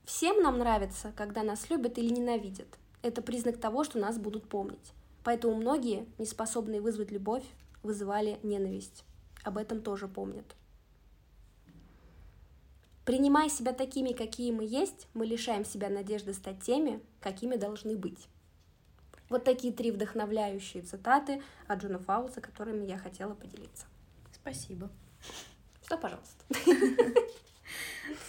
Всем 0.06 0.42
нам 0.42 0.58
нравится, 0.58 1.14
когда 1.16 1.44
нас 1.44 1.70
любят 1.70 1.98
или 1.98 2.14
ненавидят. 2.14 2.68
Это 3.02 3.22
признак 3.22 3.60
того, 3.60 3.84
что 3.84 3.98
нас 4.00 4.18
будут 4.18 4.50
помнить. 4.50 4.94
Поэтому 5.24 5.56
многие, 5.56 6.06
не 6.18 6.26
способные 6.26 6.82
вызвать 6.82 7.12
любовь, 7.12 7.44
вызывали 7.84 8.40
ненависть. 8.44 9.04
Об 9.44 9.58
этом 9.58 9.82
тоже 9.82 10.08
помнят. 10.08 10.46
Принимая 13.10 13.50
себя 13.50 13.74
такими, 13.74 14.12
какие 14.12 14.52
мы 14.52 14.64
есть, 14.64 15.08
мы 15.16 15.26
лишаем 15.26 15.66
себя 15.66 15.90
надежды 15.90 16.32
стать 16.32 16.62
теми, 16.62 17.02
какими 17.20 17.56
должны 17.56 17.98
быть. 17.98 18.28
Вот 19.30 19.44
такие 19.44 19.74
три 19.74 19.90
вдохновляющие 19.90 20.84
цитаты 20.84 21.42
от 21.66 21.82
Джона 21.82 21.98
Фаулса, 21.98 22.40
которыми 22.40 22.86
я 22.86 23.00
хотела 23.00 23.34
поделиться. 23.34 23.88
Спасибо. 24.32 24.92
Что, 25.84 25.98
пожалуйста. 25.98 26.46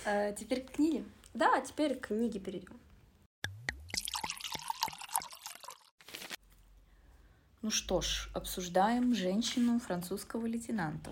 А, 0.07 0.33
теперь 0.41 0.65
к 0.65 0.71
книге. 0.71 1.05
Да, 1.35 1.61
теперь 1.61 1.95
к 1.97 2.07
книге 2.07 2.41
перейдем. 2.41 2.81
Ну 7.61 7.71
что 7.71 8.01
ж, 8.01 8.31
обсуждаем 8.33 9.15
женщину 9.15 9.79
французского 9.79 10.47
лейтенанта. 10.47 11.11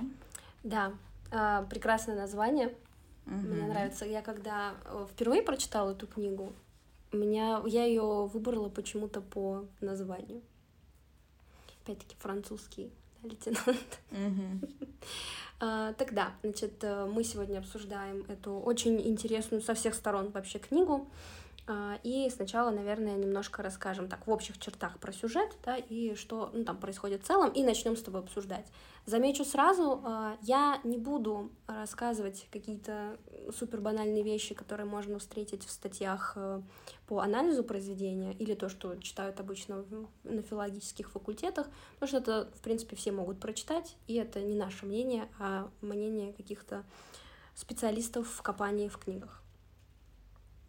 Да, 0.64 0.94
а, 1.30 1.64
прекрасное 1.64 2.16
название. 2.16 2.74
Угу. 3.28 3.46
Мне 3.48 3.66
нравится. 3.66 4.04
Я 4.06 4.22
когда 4.22 4.74
э, 4.84 5.06
впервые 5.10 5.42
прочитала 5.42 5.90
эту 5.90 6.06
книгу, 6.06 6.52
меня, 7.12 7.62
я 7.66 7.84
ее 7.84 8.26
выбрала 8.26 8.68
почему-то 8.68 9.20
по 9.20 9.64
названию. 9.80 10.42
Опять-таки 11.82 12.16
французский 12.18 12.90
лейтенант. 13.22 14.00
Угу. 14.10 14.68
а, 15.60 15.92
тогда, 15.94 16.32
значит, 16.42 16.82
э, 16.82 17.06
мы 17.06 17.24
сегодня 17.24 17.58
обсуждаем 17.58 18.24
эту 18.28 18.52
очень 18.52 19.00
интересную 19.06 19.62
со 19.62 19.74
всех 19.74 19.94
сторон 19.94 20.30
вообще 20.30 20.58
книгу. 20.58 21.08
А, 21.70 22.00
и 22.02 22.30
сначала, 22.30 22.70
наверное, 22.70 23.16
немножко 23.16 23.62
расскажем 23.62 24.08
так 24.08 24.26
в 24.26 24.30
общих 24.30 24.58
чертах 24.58 24.98
про 24.98 25.12
сюжет, 25.12 25.54
да, 25.64 25.76
и 25.76 26.14
что 26.14 26.50
ну, 26.54 26.64
там 26.64 26.78
происходит 26.78 27.22
в 27.22 27.26
целом, 27.26 27.52
и 27.52 27.62
начнем 27.62 27.94
с 27.94 28.02
тобой 28.02 28.22
обсуждать. 28.22 28.66
Замечу 29.04 29.44
сразу, 29.44 30.00
а, 30.02 30.38
я 30.40 30.80
не 30.82 30.96
буду 30.96 31.50
рассказывать 31.66 32.48
какие-то 32.50 33.18
супер 33.54 33.82
банальные 33.82 34.22
вещи, 34.22 34.54
которые 34.54 34.86
можно 34.86 35.18
встретить 35.18 35.64
в 35.64 35.70
статьях 35.70 36.32
э, 36.36 36.62
по 37.06 37.20
анализу 37.20 37.64
произведения, 37.64 38.32
или 38.32 38.54
то, 38.54 38.68
что 38.68 38.96
читают 38.96 39.40
обычно 39.40 39.84
на 40.24 40.42
филологических 40.42 41.10
факультетах, 41.10 41.68
потому 41.94 42.08
что 42.08 42.16
это, 42.18 42.50
в 42.54 42.60
принципе, 42.60 42.96
все 42.96 43.12
могут 43.12 43.40
прочитать, 43.40 43.96
и 44.06 44.14
это 44.14 44.40
не 44.40 44.54
наше 44.54 44.86
мнение, 44.86 45.28
а 45.38 45.70
мнение 45.80 46.32
каких-то 46.32 46.84
специалистов 47.54 48.28
в 48.28 48.42
копании 48.42 48.88
в 48.88 48.98
книгах. 48.98 49.42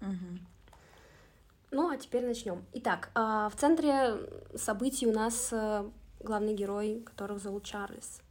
Угу. 0.02 0.40
Ну, 1.72 1.90
а 1.90 1.98
теперь 1.98 2.26
начнем. 2.26 2.66
Итак, 2.74 3.12
а, 3.14 3.48
в 3.50 3.56
центре 3.56 4.18
событий 4.56 5.06
у 5.06 5.14
нас 5.14 5.50
э, 5.52 5.88
главный 6.20 6.56
герой, 6.56 7.04
которого 7.06 7.38
зовут 7.38 7.64
Чарльз. 7.64 8.22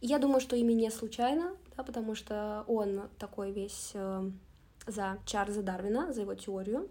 я 0.00 0.18
думаю, 0.18 0.40
что 0.40 0.56
имя 0.56 0.72
не 0.72 0.90
случайно, 0.90 1.54
да, 1.76 1.84
потому 1.84 2.16
что 2.16 2.64
он 2.66 3.08
такой 3.18 3.52
весь 3.52 3.92
э, 3.94 4.30
за 4.88 5.18
Чарльза 5.24 5.62
Дарвина, 5.62 6.12
за 6.12 6.22
его 6.22 6.34
теорию. 6.34 6.88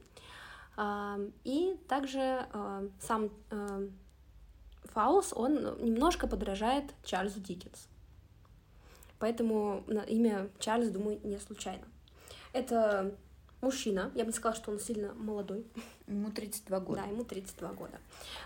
А, 0.77 1.19
и 1.43 1.77
также 1.89 2.47
э, 2.53 2.89
сам 3.01 3.29
Фаус, 4.85 5.33
он 5.33 5.83
немножко 5.83 6.27
подражает 6.27 6.85
Чарльзу 7.03 7.41
Диккенс. 7.41 7.89
Поэтому 9.19 9.83
имя 10.07 10.49
Чарльз, 10.59 10.91
думаю, 10.91 11.19
не 11.23 11.39
случайно. 11.39 11.83
Это 12.53 13.13
мужчина. 13.67 14.11
Я 14.15 14.23
бы 14.23 14.27
не 14.27 14.33
сказала, 14.33 14.55
что 14.55 14.71
он 14.71 14.79
сильно 14.79 15.13
молодой. 15.13 15.65
Ему 16.07 16.31
32 16.31 16.79
года. 16.79 17.01
Да, 17.01 17.07
ему 17.11 17.23
32 17.23 17.73
года. 17.73 17.99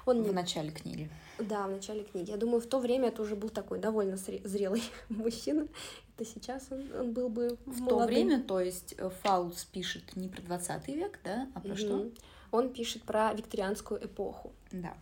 Он 0.06 0.24
в 0.24 0.34
начале 0.34 0.72
книги. 0.72 1.10
Да, 1.40 1.68
в 1.68 1.72
начале 1.72 2.04
книги. 2.04 2.32
Я 2.32 2.38
думаю, 2.38 2.60
в 2.60 2.68
то 2.68 2.80
время 2.80 3.10
это 3.10 3.22
уже 3.22 3.36
был 3.36 3.50
такой 3.50 3.80
довольно 3.80 4.18
зрелый 4.18 4.84
мужчина. 5.10 5.68
Это 6.16 6.26
сейчас 6.30 6.68
он, 6.72 6.92
он 7.00 7.14
был 7.14 7.30
бы 7.30 7.58
В 7.66 7.82
молодым. 7.82 7.88
то 7.88 8.06
время, 8.06 8.44
то 8.44 8.60
есть 8.60 8.96
э, 8.98 9.10
Фаулс 9.22 9.66
пишет 9.66 10.16
не 10.16 10.28
про 10.28 10.42
20 10.42 10.88
век, 10.88 11.20
да, 11.24 11.48
а 11.54 11.60
про 11.60 11.70
mm-hmm. 11.70 11.76
что? 11.76 12.12
Он 12.52 12.74
пишет 12.74 13.04
про 13.04 13.34
викторианскую 13.34 14.04
эпоху. 14.04 14.52
Да. 14.72 14.94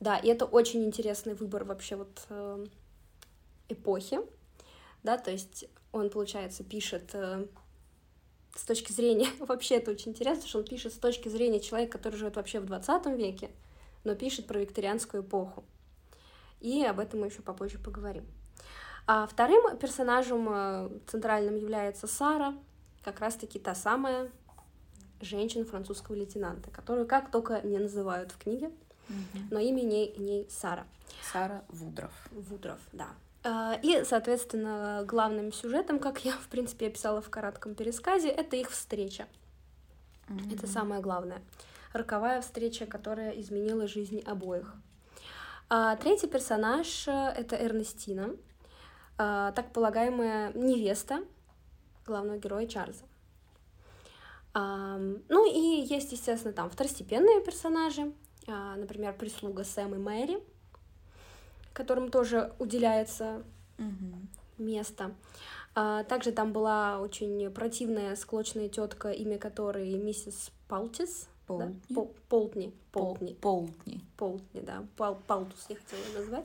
Да, 0.00 0.16
и 0.16 0.28
это 0.28 0.46
очень 0.46 0.84
интересный 0.84 1.34
выбор 1.34 1.64
вообще 1.64 1.96
вот 1.96 2.26
э, 2.28 2.66
эпохи, 3.68 4.18
да, 5.02 5.18
то 5.18 5.30
есть 5.30 5.66
он, 5.92 6.10
получается, 6.10 6.64
пишет 6.64 7.10
э, 7.12 7.46
с 8.54 8.64
точки 8.64 8.92
зрения, 8.92 9.28
вообще 9.38 9.76
это 9.76 9.90
очень 9.90 10.12
интересно, 10.12 10.46
что 10.46 10.58
он 10.58 10.64
пишет 10.64 10.92
с 10.92 10.98
точки 10.98 11.28
зрения 11.28 11.60
человека, 11.60 11.98
который 11.98 12.16
живет 12.16 12.36
вообще 12.36 12.60
в 12.60 12.66
20 12.66 13.06
веке, 13.18 13.50
но 14.04 14.14
пишет 14.14 14.46
про 14.46 14.60
викторианскую 14.60 15.22
эпоху. 15.22 15.64
И 16.60 16.84
об 16.84 17.00
этом 17.00 17.20
мы 17.20 17.26
еще 17.26 17.42
попозже 17.42 17.78
поговорим. 17.78 18.24
А 19.06 19.26
вторым 19.26 19.76
персонажем 19.78 20.48
э, 20.48 20.90
центральным 21.08 21.56
является 21.56 22.06
Сара, 22.06 22.54
как 23.02 23.18
раз-таки 23.18 23.58
та 23.58 23.74
самая 23.74 24.30
женщина 25.20 25.64
французского 25.64 26.14
лейтенанта, 26.14 26.70
которую 26.70 27.06
как 27.06 27.30
только 27.30 27.60
не 27.62 27.78
называют 27.78 28.32
в 28.32 28.38
книге, 28.38 28.68
угу. 29.08 29.44
но 29.50 29.58
имя 29.58 29.82
ней, 29.82 30.14
ней 30.18 30.46
Сара. 30.50 30.86
Сара 31.32 31.64
Вудров. 31.68 32.12
Вудров, 32.30 32.78
да. 32.92 33.08
А, 33.44 33.78
и, 33.82 34.04
соответственно, 34.04 35.04
главным 35.06 35.52
сюжетом, 35.52 35.98
как 35.98 36.24
я, 36.24 36.32
в 36.40 36.48
принципе, 36.48 36.86
описала 36.88 37.20
в 37.20 37.30
коротком 37.30 37.74
пересказе, 37.74 38.28
это 38.28 38.56
их 38.56 38.70
встреча. 38.70 39.26
Mm-hmm. 40.28 40.54
Это 40.54 40.66
самое 40.66 41.00
главное. 41.00 41.42
Роковая 41.92 42.40
встреча, 42.40 42.86
которая 42.86 43.30
изменила 43.32 43.86
жизнь 43.86 44.20
обоих. 44.20 44.74
А 45.68 45.96
третий 45.96 46.26
персонаж 46.26 47.08
э,— 47.08 47.12
это 47.36 47.56
Эрнестина, 47.56 48.36
а, 49.18 49.52
так 49.52 49.72
полагаемая 49.72 50.52
невеста 50.54 51.24
главного 52.06 52.38
героя 52.38 52.66
Чарльза. 52.66 53.04
Ну 54.54 55.50
и 55.50 55.86
есть, 55.86 56.12
естественно, 56.12 56.52
там 56.52 56.68
второстепенные 56.68 57.42
персонажи, 57.42 58.12
а, 58.46 58.76
например, 58.76 59.14
прислуга 59.16 59.64
Сэм 59.64 59.94
и 59.94 59.98
Мэри— 59.98 60.42
которым 61.72 62.10
тоже 62.10 62.52
уделяется 62.58 63.42
угу. 63.78 64.16
место. 64.58 65.14
А, 65.74 66.04
также 66.04 66.32
там 66.32 66.52
была 66.52 67.00
очень 67.00 67.50
противная, 67.50 68.14
склочная 68.16 68.68
тетка, 68.68 69.10
имя 69.10 69.38
которой 69.38 69.94
миссис 69.94 70.50
Палтис. 70.68 71.28
Полтни. 71.46 71.80
Да? 71.88 71.94
Пол, 71.94 72.14
Полтни. 72.28 72.74
Полтни. 72.92 73.34
Полтни. 73.34 74.00
Полтни, 74.16 74.60
да. 74.60 74.84
Пал, 74.96 75.20
Палтус 75.26 75.66
я 75.68 75.76
хотела 75.76 76.00
ее 76.00 76.18
назвать. 76.18 76.44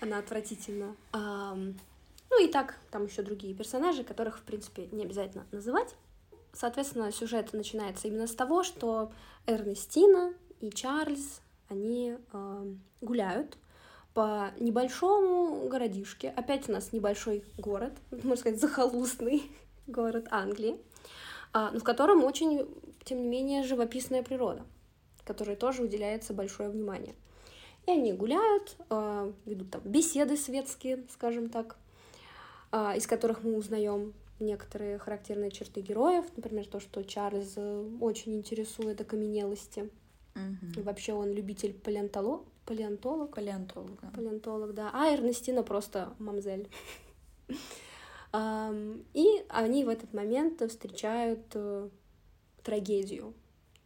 Она 0.00 0.18
отвратительна. 0.18 0.94
А, 1.12 1.54
ну 1.54 2.44
и 2.44 2.48
так, 2.50 2.78
там 2.90 3.06
еще 3.06 3.22
другие 3.22 3.54
персонажи, 3.54 4.04
которых, 4.04 4.38
в 4.38 4.42
принципе, 4.42 4.88
не 4.92 5.04
обязательно 5.04 5.46
называть. 5.52 5.94
Соответственно, 6.52 7.10
сюжет 7.12 7.52
начинается 7.52 8.08
именно 8.08 8.26
с 8.26 8.34
того, 8.34 8.62
что 8.62 9.12
Эрнестина 9.46 10.34
и 10.60 10.70
Чарльз, 10.70 11.40
они 11.68 12.16
э, 12.32 12.74
гуляют 13.00 13.56
по 14.14 14.52
небольшому 14.60 15.68
городишке. 15.68 16.30
Опять 16.30 16.68
у 16.68 16.72
нас 16.72 16.92
небольшой 16.92 17.44
город, 17.58 17.92
можно 18.10 18.36
сказать, 18.36 18.60
захолустный 18.60 19.42
город 19.86 20.28
Англии, 20.30 20.76
а, 21.52 21.72
но 21.72 21.80
в 21.80 21.84
котором 21.84 22.24
очень, 22.24 22.66
тем 23.04 23.22
не 23.22 23.28
менее, 23.28 23.64
живописная 23.64 24.22
природа, 24.22 24.64
которой 25.24 25.56
тоже 25.56 25.82
уделяется 25.82 26.32
большое 26.32 26.70
внимание. 26.70 27.14
И 27.86 27.90
они 27.90 28.12
гуляют, 28.12 28.76
а, 28.88 29.32
ведут 29.44 29.72
там 29.72 29.82
беседы 29.84 30.36
светские, 30.36 31.04
скажем 31.10 31.50
так, 31.50 31.76
а, 32.70 32.96
из 32.96 33.06
которых 33.06 33.42
мы 33.42 33.56
узнаем 33.56 34.14
некоторые 34.40 34.98
характерные 34.98 35.50
черты 35.50 35.80
героев, 35.80 36.24
например, 36.36 36.66
то, 36.66 36.80
что 36.80 37.02
Чарльз 37.04 37.54
э, 37.56 37.90
очень 38.00 38.34
интересует 38.36 39.00
окаменелости. 39.00 39.90
Угу. 40.34 40.82
Вообще 40.82 41.12
он 41.12 41.32
любитель 41.32 41.72
палеонтолог, 41.72 42.44
Палеонтолог? 42.66 43.34
Палеонтолог, 43.34 44.00
да. 44.00 44.08
Палеонтолог, 44.14 44.74
да. 44.74 44.90
А 44.92 45.14
Эрнестина 45.14 45.62
просто 45.62 46.14
мамзель. 46.18 46.68
И 49.12 49.44
они 49.48 49.84
в 49.84 49.88
этот 49.88 50.12
момент 50.12 50.60
встречают 50.68 51.44
э, 51.54 51.88
трагедию. 52.64 53.32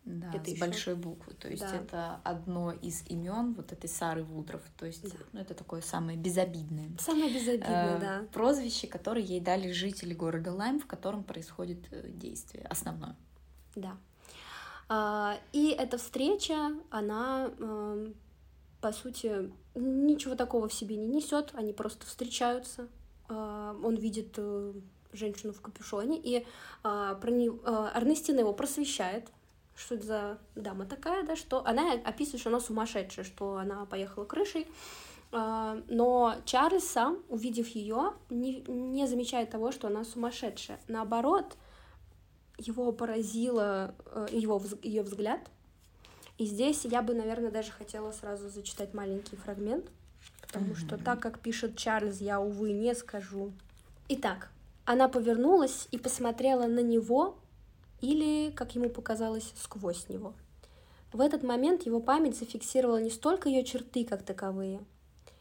Да, 0.08 0.30
это 0.32 0.46
с 0.46 0.48
еще... 0.48 0.60
большой 0.60 0.94
буквы. 0.94 1.34
То 1.34 1.48
есть 1.48 1.62
да. 1.62 1.76
это 1.76 2.20
одно 2.24 2.72
из 2.72 3.04
имен 3.08 3.52
вот 3.52 3.72
этой 3.72 3.90
Сары 3.90 4.24
Вудров. 4.24 4.62
То 4.78 4.86
есть 4.86 5.02
да. 5.02 5.18
ну, 5.32 5.40
это 5.40 5.52
такое 5.52 5.82
самое 5.82 6.16
безобидное. 6.16 6.88
Самое 6.98 7.30
безобидное, 7.32 7.96
э, 7.96 8.00
да. 8.00 8.26
Прозвище, 8.32 8.86
которое 8.86 9.22
ей 9.22 9.40
дали 9.40 9.70
жители 9.70 10.14
города 10.14 10.50
Лайм, 10.50 10.80
в 10.80 10.86
котором 10.86 11.24
происходит 11.24 11.86
э, 11.90 12.08
действие 12.08 12.64
основное. 12.70 13.16
Да. 13.74 13.98
А, 14.88 15.38
и 15.52 15.68
эта 15.78 15.98
встреча, 15.98 16.72
она 16.88 17.50
э, 17.58 18.12
по 18.80 18.92
сути, 18.92 19.50
ничего 19.74 20.34
такого 20.34 20.68
в 20.68 20.72
себе 20.72 20.96
не 20.96 21.06
несет, 21.06 21.50
они 21.54 21.72
просто 21.72 22.06
встречаются. 22.06 22.88
А, 23.28 23.76
он 23.82 23.96
видит 23.96 24.34
э, 24.36 24.72
женщину 25.12 25.52
в 25.52 25.60
капюшоне, 25.60 26.18
и 26.18 26.46
а, 26.82 27.14
про 27.16 27.30
не... 27.30 27.50
А, 27.64 27.92
Эрнестина 27.96 28.40
его 28.40 28.52
просвещает, 28.52 29.28
что 29.74 29.94
это 29.96 30.06
за 30.06 30.38
дама 30.54 30.86
такая, 30.86 31.24
да, 31.24 31.36
что 31.36 31.64
она 31.66 31.92
описывает, 31.92 32.40
что 32.40 32.50
она 32.50 32.60
сумасшедшая, 32.60 33.24
что 33.24 33.56
она 33.56 33.84
поехала 33.86 34.24
крышей, 34.24 34.66
но 35.30 36.36
Чарльз 36.46 36.84
сам, 36.84 37.18
увидев 37.28 37.68
ее, 37.68 38.14
не, 38.30 38.62
не 38.66 39.06
замечает 39.06 39.50
того, 39.50 39.72
что 39.72 39.88
она 39.88 40.02
сумасшедшая. 40.02 40.80
Наоборот, 40.88 41.58
его 42.58 42.92
поразило 42.92 43.94
э, 44.06 44.28
его, 44.32 44.60
ее 44.82 45.02
взгляд, 45.02 45.50
и 46.38 46.46
здесь 46.46 46.84
я 46.84 47.02
бы, 47.02 47.14
наверное, 47.14 47.50
даже 47.50 47.72
хотела 47.72 48.12
сразу 48.12 48.48
зачитать 48.48 48.94
маленький 48.94 49.34
фрагмент, 49.34 49.86
потому 50.40 50.72
mm-hmm. 50.72 50.86
что 50.86 50.96
так, 50.96 51.18
как 51.18 51.40
пишет 51.40 51.76
Чарльз, 51.76 52.20
я, 52.20 52.40
увы, 52.40 52.70
не 52.70 52.94
скажу. 52.94 53.52
Итак, 54.08 54.48
она 54.84 55.08
повернулась 55.08 55.88
и 55.90 55.98
посмотрела 55.98 56.66
на 56.66 56.78
него 56.78 57.36
или, 58.00 58.52
как 58.52 58.76
ему 58.76 58.88
показалось, 58.88 59.52
сквозь 59.60 60.08
него. 60.08 60.32
В 61.12 61.20
этот 61.20 61.42
момент 61.42 61.86
его 61.86 61.98
память 61.98 62.38
зафиксировала 62.38 63.00
не 63.00 63.10
столько 63.10 63.48
ее 63.48 63.64
черты 63.64 64.04
как 64.04 64.22
таковые, 64.22 64.80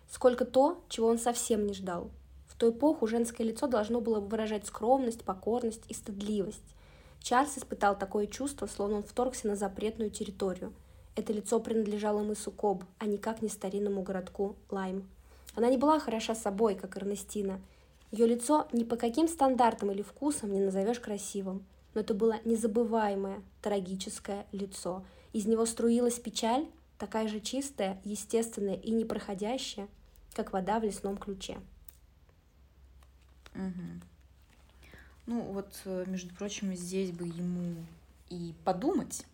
сколько 0.10 0.46
то, 0.46 0.84
чего 0.90 1.08
он 1.08 1.20
совсем 1.20 1.68
не 1.68 1.74
ждал. 1.74 2.10
В 2.48 2.56
ту 2.56 2.72
эпоху 2.72 3.06
женское 3.06 3.44
лицо 3.44 3.68
должно 3.68 4.02
было 4.02 4.20
выражать 4.20 4.66
скромность, 4.66 5.24
покорность 5.24 5.84
и 5.90 5.94
стыдливость. 5.94 6.64
Чарльз 7.22 7.60
испытал 7.60 7.96
такое 7.96 8.26
чувство, 8.26 8.66
словно 8.66 8.98
он 8.98 9.04
вторгся 9.04 9.48
на 9.48 9.56
запретную 9.56 10.10
территорию– 10.10 10.74
это 11.18 11.34
лицо 11.34 11.60
принадлежало 11.60 12.22
мысу 12.22 12.52
Коб, 12.52 12.84
а 13.00 13.08
никак 13.08 13.42
не 13.42 13.50
старинному 13.50 14.04
городку 14.04 14.56
Лайм. 14.70 15.10
Она 15.56 15.68
не 15.70 15.78
была 15.78 16.00
хороша 16.00 16.36
собой, 16.36 16.76
как 16.76 16.96
Эрнестина. 16.96 17.60
Ее 18.12 18.28
лицо 18.28 18.68
ни 18.72 18.84
по 18.84 18.96
каким 18.98 19.28
стандартам 19.28 19.92
или 19.92 20.04
вкусам 20.04 20.54
не 20.54 20.60
назовешь 20.60 21.00
красивым, 21.00 21.66
но 21.96 22.02
это 22.02 22.14
было 22.14 22.36
незабываемое, 22.46 23.42
трагическое 23.64 24.46
лицо. 24.52 25.04
Из 25.34 25.48
него 25.48 25.66
струилась 25.66 26.20
печаль, 26.20 26.68
такая 27.00 27.28
же 27.28 27.40
чистая, 27.40 28.00
естественная 28.06 28.76
и 28.76 28.92
непроходящая, 28.92 29.88
как 30.34 30.54
вода 30.54 30.80
в 30.80 30.84
лесном 30.84 31.18
ключе. 31.18 31.58
Угу. 33.56 34.06
Ну 35.26 35.42
вот, 35.42 35.74
э, 35.86 36.06
между 36.06 36.34
прочим, 36.36 36.76
здесь 36.76 37.12
бы 37.12 37.26
ему 37.26 37.76
и 38.30 38.54
подумать, 38.64 39.26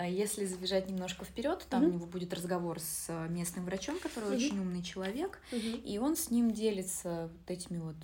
если 0.00 0.46
забежать 0.46 0.88
немножко 0.88 1.24
вперед, 1.24 1.66
там 1.68 1.82
mm-hmm. 1.82 1.88
у 1.88 1.92
него 1.92 2.06
будет 2.06 2.32
разговор 2.32 2.80
с 2.80 3.06
э, 3.08 3.28
местным 3.28 3.64
врачом, 3.64 3.98
который 3.98 4.30
mm-hmm. 4.30 4.36
очень 4.36 4.58
умный 4.58 4.82
человек, 4.82 5.38
mm-hmm. 5.50 5.82
и 5.82 5.98
он 5.98 6.16
с 6.16 6.30
ним 6.30 6.52
делится 6.52 7.30
вот 7.32 7.50
этими 7.50 7.78
вот 7.78 7.96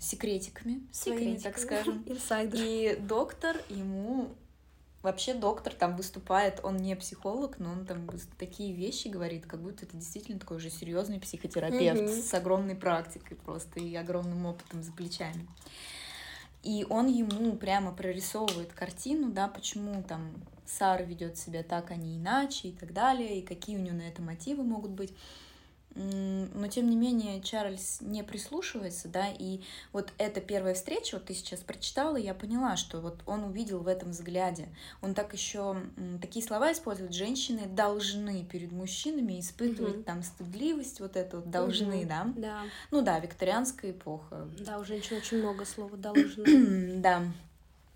секретиками, 0.00 0.80
своими, 0.92 1.36
так 1.36 1.58
скажем. 1.58 2.04
И 2.54 2.96
доктор 3.00 3.56
ему 3.68 4.30
Вообще 5.06 5.34
доктор 5.34 5.72
там 5.72 5.96
выступает, 5.96 6.58
он 6.64 6.78
не 6.78 6.96
психолог, 6.96 7.60
но 7.60 7.70
он 7.70 7.86
там 7.86 8.08
такие 8.38 8.74
вещи 8.74 9.06
говорит, 9.06 9.46
как 9.46 9.60
будто 9.60 9.84
это 9.84 9.96
действительно 9.96 10.40
такой 10.40 10.56
уже 10.56 10.68
серьезный 10.68 11.20
психотерапевт 11.20 12.00
mm-hmm. 12.00 12.22
с 12.22 12.34
огромной 12.34 12.74
практикой 12.74 13.36
просто 13.36 13.78
и 13.78 13.94
огромным 13.94 14.46
опытом 14.46 14.82
за 14.82 14.90
плечами. 14.90 15.46
И 16.66 16.84
он 16.90 17.06
ему 17.06 17.52
прямо 17.52 17.92
прорисовывает 17.92 18.72
картину, 18.72 19.30
да, 19.30 19.46
почему 19.46 20.02
там 20.02 20.32
Сара 20.64 21.04
ведет 21.04 21.38
себя 21.38 21.62
так, 21.62 21.92
а 21.92 21.94
не 21.94 22.16
иначе 22.16 22.70
и 22.70 22.72
так 22.72 22.92
далее, 22.92 23.38
и 23.38 23.46
какие 23.46 23.76
у 23.76 23.80
нее 23.80 23.92
на 23.92 24.02
это 24.02 24.20
мотивы 24.20 24.64
могут 24.64 24.90
быть. 24.90 25.14
Но, 25.96 26.68
тем 26.68 26.90
не 26.90 26.96
менее, 26.96 27.40
Чарльз 27.40 27.98
не 28.02 28.22
прислушивается, 28.22 29.08
да, 29.08 29.28
и 29.28 29.60
вот 29.92 30.12
эта 30.18 30.42
первая 30.42 30.74
встреча, 30.74 31.14
вот 31.14 31.24
ты 31.24 31.34
сейчас 31.34 31.60
прочитала, 31.60 32.16
я 32.16 32.34
поняла, 32.34 32.76
что 32.76 33.00
вот 33.00 33.22
он 33.24 33.44
увидел 33.44 33.78
в 33.78 33.88
этом 33.88 34.10
взгляде. 34.10 34.68
Он 35.00 35.14
так 35.14 35.32
еще 35.32 35.76
такие 36.20 36.44
слова 36.44 36.70
использует, 36.72 37.14
женщины 37.14 37.62
должны 37.66 38.44
перед 38.44 38.72
мужчинами 38.72 39.40
испытывать 39.40 39.96
угу. 39.96 40.02
там 40.02 40.22
стыдливость, 40.22 41.00
вот 41.00 41.16
это 41.16 41.38
вот 41.38 41.50
должны, 41.50 42.00
угу. 42.00 42.08
да? 42.08 42.32
Да. 42.36 42.62
Ну 42.90 43.00
да, 43.00 43.18
викторианская 43.18 43.92
эпоха. 43.92 44.48
Да, 44.58 44.78
у 44.78 44.84
женщин 44.84 45.16
очень 45.16 45.38
много 45.38 45.64
слова 45.64 45.96
должны. 45.96 47.00
да. 47.00 47.22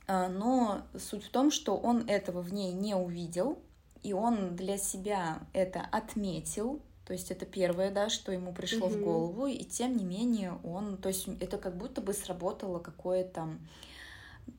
А, 0.06 0.28
но 0.28 0.82
суть 0.98 1.24
в 1.24 1.30
том, 1.30 1.50
что 1.50 1.76
он 1.76 2.08
этого 2.08 2.40
в 2.40 2.52
ней 2.52 2.72
не 2.72 2.94
увидел, 2.94 3.58
и 4.02 4.14
он 4.14 4.56
для 4.56 4.78
себя 4.78 5.40
это 5.52 5.86
отметил, 5.92 6.80
то 7.10 7.14
есть 7.14 7.32
это 7.32 7.44
первое, 7.44 7.90
да, 7.90 8.08
что 8.08 8.30
ему 8.30 8.52
пришло 8.52 8.86
mm-hmm. 8.86 9.00
в 9.00 9.02
голову, 9.02 9.46
и 9.48 9.64
тем 9.64 9.96
не 9.96 10.04
менее 10.04 10.60
он, 10.62 10.96
то 10.96 11.08
есть 11.08 11.26
это 11.40 11.58
как 11.58 11.76
будто 11.76 12.00
бы 12.00 12.12
сработало 12.12 12.78
какое-то, 12.78 13.48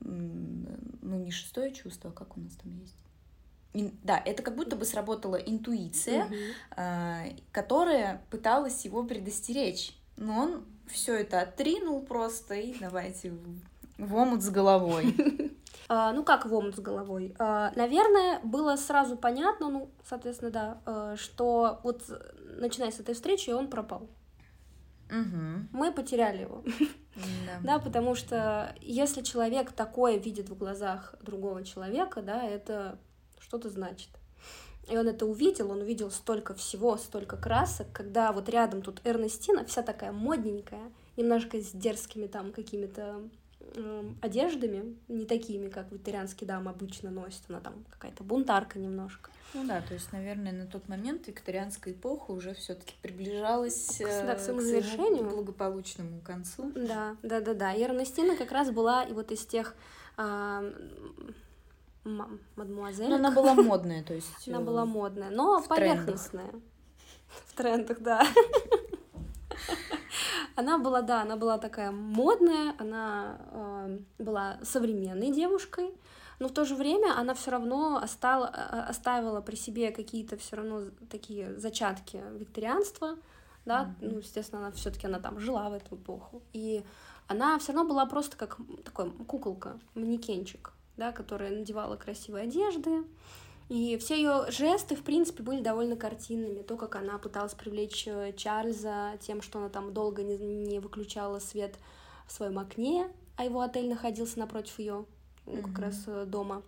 ну 0.02 1.18
не 1.18 1.32
шестое 1.32 1.72
чувство, 1.72 2.10
а 2.10 2.14
как 2.14 2.36
у 2.36 2.42
нас 2.42 2.52
там 2.62 2.78
есть? 2.78 3.94
Да, 4.04 4.22
это 4.26 4.44
как 4.44 4.58
будто 4.58 4.76
бы 4.76 4.84
сработала 4.84 5.38
интуиция, 5.38 6.28
э, 6.76 7.38
которая 7.54 8.22
пыталась 8.30 8.84
его 8.84 9.06
предостеречь, 9.06 9.98
но 10.18 10.38
он 10.38 10.66
все 10.88 11.16
это 11.16 11.40
отринул 11.40 12.02
просто 12.02 12.56
и 12.56 12.78
давайте 12.78 13.32
в 13.98 14.14
омут 14.14 14.42
с 14.42 14.50
головой. 14.50 15.16
А, 15.94 16.14
ну 16.14 16.24
как 16.24 16.46
в 16.46 16.54
омут 16.54 16.78
с 16.78 16.80
головой? 16.80 17.36
А, 17.38 17.74
наверное, 17.76 18.40
было 18.44 18.78
сразу 18.78 19.18
понятно, 19.18 19.70
ну, 19.70 19.90
соответственно, 20.08 20.50
да, 20.50 20.78
э, 20.86 21.16
что 21.18 21.82
вот 21.84 22.04
начиная 22.58 22.92
с 22.92 23.00
этой 23.00 23.16
встречи 23.16 23.50
он 23.50 23.70
пропал. 23.70 24.10
Угу. 25.10 25.68
Мы 25.74 25.92
потеряли 25.92 26.44
его. 26.44 26.64
Да. 27.16 27.60
да, 27.64 27.80
потому 27.80 28.16
что 28.16 28.74
если 28.80 29.22
человек 29.22 29.72
такое 29.74 30.18
видит 30.18 30.50
в 30.50 30.58
глазах 30.58 31.16
другого 31.22 31.64
человека, 31.64 32.22
да, 32.22 32.44
это 32.44 32.98
что-то 33.40 33.70
значит. 33.70 34.10
И 34.90 34.98
он 34.98 35.08
это 35.08 35.26
увидел, 35.26 35.72
он 35.72 35.82
увидел 35.82 36.10
столько 36.12 36.54
всего, 36.54 36.98
столько 36.98 37.38
красок, 37.38 37.88
когда 37.94 38.32
вот 38.32 38.50
рядом 38.50 38.82
тут 38.82 39.02
Эрнестина, 39.04 39.66
вся 39.66 39.84
такая 39.84 40.12
модненькая, 40.12 40.92
немножко 41.18 41.62
с 41.62 41.72
дерзкими 41.72 42.28
там 42.28 42.52
какими-то 42.52 43.22
э, 43.60 44.04
одеждами, 44.22 44.98
не 45.08 45.26
такими, 45.26 45.70
как 45.70 45.92
викторианские 45.92 46.48
дамы 46.48 46.72
обычно 46.72 47.12
носят, 47.12 47.44
она 47.48 47.60
там 47.60 47.86
какая-то 47.90 48.24
бунтарка 48.24 48.80
немножко. 48.80 49.30
Ну 49.54 49.66
да, 49.66 49.82
то 49.82 49.94
есть, 49.94 50.14
наверное, 50.14 50.54
на 50.54 50.66
тот 50.66 50.88
момент 50.88 51.28
викторианская 51.28 51.94
эпоха 51.94 52.32
уже 52.32 52.54
все-таки 52.54 52.96
приближалась 53.02 53.98
к, 53.98 54.26
да, 54.26 54.36
к 54.36 54.40
своему 54.40 54.62
завершению, 54.62 55.30
благополучному 55.30 56.22
концу. 56.22 56.72
Да, 56.74 57.18
да, 57.22 57.42
да, 57.42 57.54
да. 57.54 57.74
И 57.74 57.84
Эрнестина 57.84 58.38
как 58.38 58.52
раз 58.52 58.72
была 58.72 59.04
и 59.04 59.14
вот 59.14 59.32
из 59.32 59.46
тех 59.46 59.76
а, 60.16 60.64
мадмуазель. 62.04 63.10
Но 63.10 63.16
она 63.16 63.32
была 63.32 63.54
модная, 63.54 64.04
то 64.04 64.14
есть. 64.14 64.32
Она 64.48 64.62
была 64.62 64.86
модная, 64.86 65.30
но 65.30 65.62
поверхностная. 65.62 66.52
В 67.46 67.56
трендах, 67.56 68.00
да. 68.00 68.26
Она 70.56 70.78
была, 70.78 71.02
да, 71.02 71.22
она 71.22 71.38
была 71.38 71.58
такая 71.58 71.92
модная, 71.92 72.76
она 72.78 73.38
э, 73.52 74.00
была 74.20 74.60
современной 74.64 75.32
девушкой, 75.32 75.92
но 76.42 76.48
в 76.48 76.54
то 76.54 76.66
же 76.66 76.74
время 76.74 77.16
она 77.16 77.36
все 77.36 77.52
равно 77.52 77.98
остала, 77.98 78.48
оставила 78.48 79.42
при 79.42 79.56
себе 79.56 79.92
какие-то 79.92 80.38
все 80.38 80.56
равно 80.56 80.86
такие 81.08 81.56
зачатки 81.60 82.20
викторианства, 82.34 83.20
да, 83.64 83.94
mm-hmm. 84.02 84.12
ну, 84.12 84.18
естественно, 84.18 84.62
она 84.62 84.72
все-таки 84.72 85.06
она 85.06 85.20
там 85.20 85.40
жила 85.40 85.70
в 85.70 85.74
эту 85.74 85.98
эпоху. 85.98 86.42
И 86.52 86.84
она 87.28 87.60
все 87.60 87.74
равно 87.74 87.88
была 87.88 88.08
просто 88.08 88.38
как 88.38 88.58
такой 88.84 89.12
куколка, 89.12 89.80
манекенчик, 89.94 90.74
да, 90.98 91.12
которая 91.12 91.52
надевала 91.52 91.96
красивые 91.96 92.46
одежды. 92.46 93.04
И 93.70 93.96
все 94.00 94.16
ее 94.16 94.50
жесты, 94.50 94.96
в 94.96 95.04
принципе, 95.04 95.44
были 95.44 95.62
довольно 95.62 95.96
картинными. 95.96 96.64
То, 96.64 96.76
как 96.76 96.96
она 96.96 97.20
пыталась 97.20 97.54
привлечь 97.54 98.08
э, 98.08 98.34
Чарльза 98.36 99.12
тем, 99.20 99.44
что 99.44 99.60
она 99.60 99.70
там 99.70 99.94
долго 99.94 100.24
не, 100.24 100.40
не 100.40 100.80
выключала 100.80 101.38
свет 101.38 101.76
в 102.26 102.32
своем 102.32 102.58
окне, 102.58 103.12
а 103.38 103.46
его 103.46 103.62
отель 103.62 103.88
находился 103.88 104.40
напротив 104.40 104.80
ее 104.80 105.06
mm-hmm. 105.46 105.62
как 105.64 105.80
раз 105.80 106.04
э, 106.08 106.26
дома, 106.26 106.62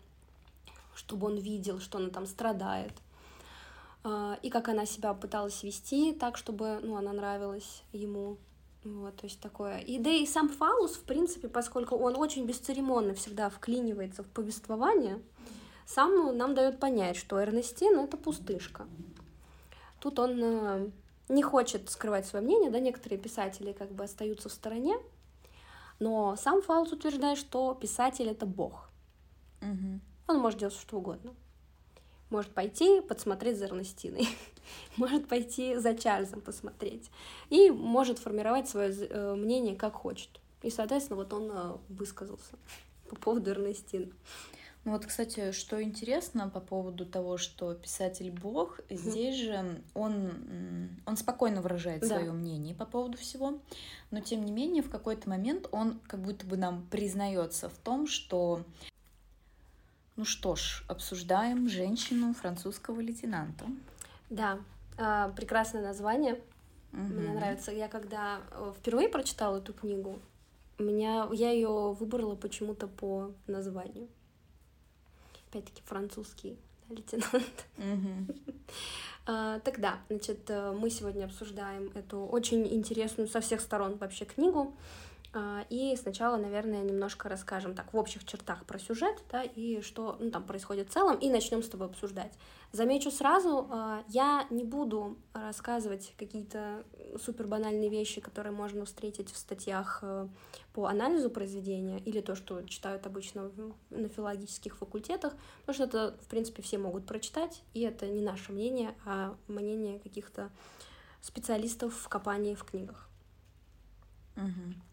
чтобы 0.95 1.27
он 1.27 1.37
видел, 1.37 1.79
что 1.79 1.97
она 1.97 2.09
там 2.09 2.25
страдает. 2.25 2.93
А, 4.03 4.37
и 4.41 4.49
как 4.49 4.69
она 4.69 4.85
себя 4.85 5.13
пыталась 5.13 5.63
вести 5.63 6.13
так, 6.13 6.37
чтобы 6.37 6.79
ну, 6.83 6.97
она 6.97 7.13
нравилась 7.13 7.83
ему. 7.93 8.37
Вот, 8.83 9.15
то 9.15 9.25
есть 9.25 9.39
такое. 9.39 9.77
И 9.79 9.97
да 9.97 10.09
и 10.09 10.25
сам 10.25 10.49
Фалус, 10.49 10.95
в 10.95 11.03
принципе, 11.03 11.47
поскольку 11.47 11.95
он 11.95 12.17
очень 12.17 12.45
бесцеремонно 12.45 13.13
всегда 13.13 13.49
вклинивается 13.49 14.23
в 14.23 14.27
повествование, 14.27 15.21
сам 15.85 16.37
нам 16.37 16.53
дает 16.53 16.79
понять, 16.79 17.15
что 17.15 17.41
Эрнестин— 17.41 17.97
это 17.99 18.17
пустышка. 18.17 18.85
Тут 20.01 20.19
он 20.19 20.37
э, 20.43 20.89
не 21.29 21.43
хочет 21.43 21.89
скрывать 21.89 22.25
свое 22.25 22.43
мнение, 22.43 22.69
да, 22.69 22.79
некоторые 22.79 23.19
писатели 23.19 23.71
как 23.71 23.89
бы 23.91 24.03
остаются 24.03 24.49
в 24.49 24.51
стороне, 24.51 24.97
но 25.99 26.35
сам 26.35 26.61
Фаус 26.61 26.91
утверждает, 26.91 27.37
что 27.37 27.73
писатель— 27.73 28.27
это 28.29 28.45
бог. 28.45 28.89
Угу. 29.61 29.99
Он 30.27 30.39
может 30.39 30.59
делать 30.59 30.75
что 30.75 30.97
угодно. 30.97 31.33
Может 32.29 32.51
пойти 32.51 33.01
подсмотреть 33.01 33.57
за 33.57 33.65
Эрнестиной, 33.65 34.27
может 34.97 35.27
пойти 35.27 35.75
за 35.75 35.95
Чарльзом 35.95 36.41
посмотреть, 36.41 37.11
и 37.49 37.69
может 37.69 38.17
формировать 38.17 38.67
свое 38.67 38.91
э, 38.91 39.35
мнение 39.35 39.75
как 39.75 39.93
хочет. 39.93 40.41
И, 40.63 40.69
соответственно, 40.69 41.17
вот 41.17 41.31
он 41.33 41.51
э, 41.51 41.77
высказался 41.89 42.57
по 43.09 43.15
поводу 43.15 43.51
Эрнестины. 43.51 44.11
Ну 44.85 44.91
вот, 44.91 45.05
кстати, 45.05 45.53
что 45.53 45.81
интересно 45.81 46.49
по 46.49 46.59
поводу 46.59 47.05
того, 47.05 47.37
что 47.37 47.73
писатель 47.73 48.31
Бог, 48.31 48.81
здесь 48.89 49.35
же 49.35 49.81
он, 49.93 50.31
он 51.05 51.15
спокойно 51.15 51.61
выражает 51.61 52.01
да. 52.01 52.07
свое 52.07 52.33
мнение 52.33 52.75
по 52.75 52.85
поводу 52.85 53.17
всего, 53.17 53.59
но 54.11 54.19
тем 54.19 54.43
не 54.43 54.51
менее 54.51 54.83
в 54.83 54.89
какой-то 54.89 55.29
момент 55.29 55.69
он 55.71 56.01
как 56.07 56.19
будто 56.19 56.45
бы 56.45 56.57
нам 56.57 56.85
признается 56.91 57.69
в 57.69 57.77
том, 57.77 58.07
что 58.07 58.65
ну 60.17 60.25
что 60.25 60.55
ж, 60.55 60.83
обсуждаем 60.89 61.69
женщину 61.69 62.33
французского 62.33 62.99
лейтенанта. 62.99 63.65
Да, 64.29 64.59
а, 64.97 65.29
прекрасное 65.29 65.81
название. 65.81 66.39
Угу. 66.91 67.01
Мне 67.01 67.33
нравится. 67.33 67.71
Я 67.71 67.87
когда 67.87 68.41
э, 68.51 68.73
впервые 68.77 69.09
прочитала 69.09 69.57
эту 69.57 69.73
книгу, 69.73 70.19
меня, 70.77 71.27
я 71.31 71.51
ее 71.51 71.93
выбрала 71.93 72.35
почему-то 72.35 72.87
по 72.87 73.31
названию 73.47 74.07
опять-таки 75.53 75.81
французский 75.85 76.57
лейтенант. 76.89 77.67
А, 79.25 79.59
тогда, 79.59 79.99
значит, 80.09 80.49
э, 80.49 80.73
мы 80.73 80.89
сегодня 80.89 81.23
обсуждаем 81.23 81.93
эту 81.95 82.19
очень 82.25 82.67
интересную 82.67 83.29
со 83.29 83.39
всех 83.39 83.61
сторон 83.61 83.95
вообще 83.95 84.25
книгу. 84.25 84.75
А, 85.35 85.65
и 85.69 85.95
сначала, 85.95 86.37
наверное, 86.37 86.83
немножко 86.83 87.27
расскажем 87.27 87.73
так 87.73 87.91
в 87.91 87.97
общих 87.97 88.23
чертах 88.23 88.65
про 88.65 88.77
сюжет, 88.77 89.23
да, 89.31 89.41
и 89.41 89.81
что 89.81 90.15
ну, 90.19 90.29
там 90.29 90.43
происходит 90.43 90.89
в 90.89 90.93
целом, 90.93 91.17
и 91.17 91.29
начнем 91.29 91.63
с 91.63 91.69
тобой 91.69 91.87
обсуждать. 91.87 92.31
Замечу 92.71 93.09
сразу, 93.09 93.67
а, 93.71 94.03
я 94.09 94.45
не 94.51 94.63
буду 94.63 95.17
рассказывать 95.33 96.13
какие-то 96.19 96.83
супер 97.19 97.47
банальные 97.47 97.89
вещи, 97.89 98.21
которые 98.21 98.53
можно 98.53 98.85
встретить 98.85 99.31
в 99.31 99.37
статьях 99.37 99.99
э, 100.01 100.27
по 100.73 100.87
анализу 100.87 101.29
произведения, 101.29 101.99
или 101.99 102.21
то, 102.21 102.35
что 102.35 102.61
читают 102.63 103.05
обычно 103.05 103.51
на 103.91 104.09
филологических 104.09 104.75
факультетах, 104.75 105.33
потому 105.61 105.73
что 105.75 105.83
это, 105.83 106.17
в 106.21 106.27
принципе, 106.27 106.63
все 106.63 106.77
могут 106.77 107.05
прочитать, 107.05 107.63
и 107.73 107.81
это 107.81 108.07
не 108.07 108.21
наше 108.21 108.51
мнение, 108.51 108.95
а 109.05 109.35
мнение 109.47 109.99
каких-то 109.99 110.49
специалистов 111.21 111.95
в 111.95 112.09
копании 112.09 112.55
в 112.55 112.63
книгах. 112.63 113.07
Угу. 114.35 114.92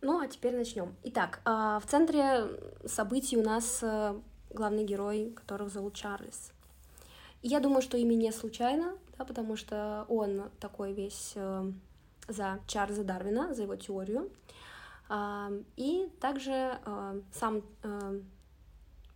Ну, 0.00 0.20
а 0.20 0.28
теперь 0.28 0.54
начнем. 0.54 0.94
Итак, 1.02 1.40
а, 1.44 1.80
в 1.80 1.86
центре 1.86 2.46
событий 2.86 3.36
у 3.36 3.42
нас 3.42 3.80
э, 3.82 4.14
главный 4.50 4.84
герой, 4.84 5.32
которого 5.34 5.68
зовут 5.68 5.94
Чарльз. 5.94 6.52
я 7.42 7.58
думаю, 7.58 7.82
что 7.82 7.96
имя 7.96 8.14
не 8.14 8.30
случайно, 8.30 8.96
да, 9.16 9.24
потому 9.24 9.56
что 9.56 10.06
он 10.08 10.50
такой 10.60 10.92
весь 10.92 11.32
э, 11.34 11.72
за 12.28 12.60
Чарльза 12.68 13.02
Дарвина, 13.02 13.54
за 13.54 13.64
его 13.64 13.74
теорию. 13.74 14.30
А, 15.08 15.50
и 15.76 16.08
также 16.20 16.78
э, 16.84 17.20
сам 17.32 17.62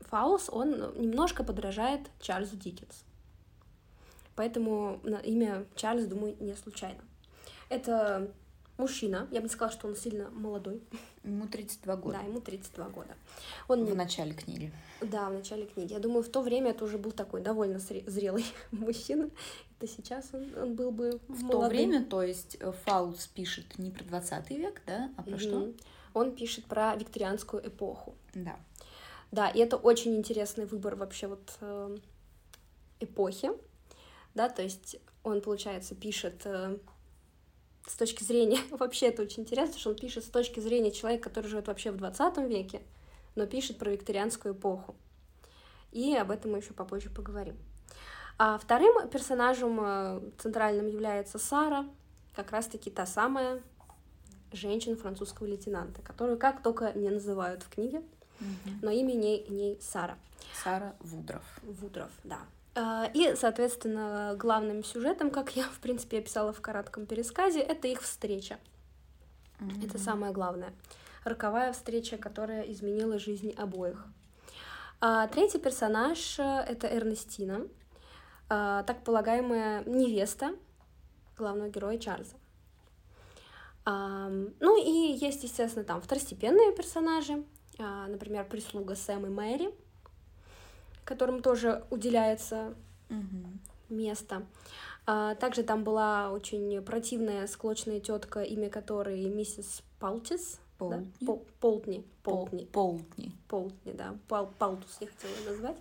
Фаус, 0.00 0.50
он 0.50 0.70
немножко 0.96 1.44
подражает 1.44 2.00
Чарльзу 2.20 2.56
Диккенс. 2.56 3.04
Поэтому 4.34 5.00
имя 5.22 5.64
Чарльз, 5.76 6.06
думаю, 6.06 6.36
не 6.40 6.54
случайно. 6.54 7.02
Это 7.68 8.32
мужчина. 8.82 9.28
Я 9.30 9.40
бы 9.40 9.44
не 9.44 9.48
сказала, 9.48 9.72
что 9.72 9.88
он 9.88 9.96
сильно 9.96 10.30
молодой. 10.30 10.82
Ему 11.24 11.46
32 11.46 11.96
года. 11.96 12.18
Да, 12.18 12.24
ему 12.26 12.40
32 12.40 12.88
года. 12.88 13.14
Он... 13.68 13.84
В 13.84 13.94
начале 13.94 14.34
книги. 14.34 14.72
Да, 15.00 15.28
в 15.28 15.32
начале 15.32 15.66
книги. 15.66 15.92
Я 15.92 15.98
думаю, 15.98 16.22
в 16.22 16.28
то 16.28 16.42
время 16.42 16.70
это 16.70 16.84
уже 16.84 16.98
был 16.98 17.12
такой 17.12 17.40
довольно 17.40 17.78
зрелый 17.78 18.44
мужчина. 18.72 19.30
Это 19.78 19.90
сейчас 19.90 20.30
он, 20.32 20.52
он 20.56 20.74
был 20.74 20.90
бы 20.90 21.20
В 21.28 21.42
молодым. 21.42 21.60
то 21.60 21.68
время, 21.68 22.04
то 22.04 22.22
есть 22.22 22.56
э, 22.60 22.72
Фаулс 22.84 23.26
пишет 23.28 23.78
не 23.78 23.90
про 23.90 24.04
20 24.04 24.50
век, 24.50 24.82
да, 24.86 25.10
а 25.16 25.22
про 25.22 25.32
mm-hmm. 25.32 25.38
что? 25.38 25.72
Он 26.14 26.34
пишет 26.34 26.66
про 26.66 26.94
викторианскую 26.96 27.66
эпоху. 27.66 28.14
Да. 28.34 28.56
Да, 29.30 29.48
и 29.48 29.60
это 29.60 29.76
очень 29.76 30.14
интересный 30.16 30.66
выбор 30.66 30.94
вообще 30.94 31.26
вот 31.26 31.56
э, 31.60 31.96
эпохи, 33.00 33.50
да, 34.34 34.48
то 34.48 34.62
есть 34.62 34.96
он, 35.22 35.40
получается, 35.40 35.94
пишет 35.94 36.42
э, 36.44 36.76
с 37.86 37.94
точки 37.96 38.24
зрения, 38.24 38.60
вообще 38.70 39.06
это 39.06 39.22
очень 39.22 39.42
интересно, 39.42 39.78
что 39.78 39.90
он 39.90 39.96
пишет 39.96 40.24
с 40.24 40.28
точки 40.28 40.60
зрения 40.60 40.90
человека, 40.90 41.28
который 41.28 41.48
живет 41.48 41.66
вообще 41.66 41.90
в 41.90 41.96
20 41.96 42.38
веке, 42.48 42.82
но 43.34 43.46
пишет 43.46 43.78
про 43.78 43.90
викторианскую 43.90 44.54
эпоху. 44.54 44.94
И 45.90 46.16
об 46.16 46.30
этом 46.30 46.52
мы 46.52 46.58
еще 46.58 46.72
попозже 46.72 47.10
поговорим. 47.10 47.56
А 48.38 48.58
вторым 48.58 49.08
персонажем 49.08 49.78
э, 49.80 50.20
центральным 50.38 50.86
является 50.86 51.38
Сара, 51.38 51.86
как 52.34 52.50
раз-таки 52.50 52.90
та 52.90 53.06
самая 53.06 53.62
женщина 54.52 54.96
французского 54.96 55.46
лейтенанта, 55.46 56.02
которую 56.02 56.38
как 56.38 56.62
только 56.62 56.92
не 56.94 57.10
называют 57.10 57.62
в 57.62 57.68
книге, 57.68 58.02
но 58.80 58.90
имя 58.90 59.12
ней, 59.12 59.46
ней 59.48 59.78
Сара. 59.80 60.18
Сара 60.62 60.94
Вудров. 61.00 61.44
Вудров, 61.62 62.10
да. 62.24 62.40
А, 62.74 63.10
и, 63.12 63.34
соответственно, 63.36 64.34
главным 64.38 64.82
сюжетом, 64.82 65.30
как 65.30 65.54
я, 65.56 65.64
в 65.64 65.78
принципе, 65.78 66.18
описала 66.18 66.52
в 66.52 66.60
коротком 66.60 67.06
пересказе, 67.06 67.60
это 67.60 67.88
их 67.88 68.02
встреча. 68.02 68.58
Mm-hmm. 69.60 69.86
Это 69.86 69.98
самое 69.98 70.32
главное. 70.32 70.72
Роковая 71.24 71.72
встреча, 71.72 72.16
которая 72.16 72.62
изменила 72.62 73.18
жизнь 73.18 73.52
обоих. 73.52 74.06
А 75.00 75.26
третий 75.28 75.58
персонаж 75.58 76.38
э,— 76.38 76.42
это 76.68 76.86
Эрнестина, 76.86 77.66
а, 78.48 78.82
так 78.84 79.04
полагаемая 79.04 79.84
невеста 79.84 80.54
главного 81.36 81.68
героя 81.68 81.98
Чарльза. 81.98 82.36
Ну 83.84 84.80
и 84.80 85.18
есть, 85.18 85.42
естественно, 85.42 85.84
там 85.84 86.00
второстепенные 86.00 86.72
персонажи, 86.72 87.44
а, 87.80 88.06
например, 88.06 88.44
прислуга 88.44 88.94
Сэм 88.94 89.26
и 89.26 89.28
Мэри, 89.28 89.74
которым 91.04 91.42
тоже 91.42 91.84
уделяется 91.90 92.74
угу. 93.10 93.48
место. 93.88 94.46
А, 95.04 95.34
также 95.34 95.62
там 95.62 95.84
была 95.84 96.30
очень 96.30 96.80
противная, 96.82 97.46
склочная 97.46 98.00
тетка, 98.00 98.42
имя 98.42 98.70
которой 98.70 99.24
миссис 99.28 99.82
Палтис. 99.98 100.60
Полтни. 100.78 101.12
Да? 101.20 101.26
Пол, 101.26 101.46
Полтни. 101.60 102.06
Полтни. 102.22 102.64
Полтни. 102.66 103.32
Полтни, 103.48 103.92
да. 103.92 104.16
Пал, 104.28 104.52
Палтус 104.58 104.96
я 105.00 105.08
хотела 105.08 105.50
назвать. 105.50 105.76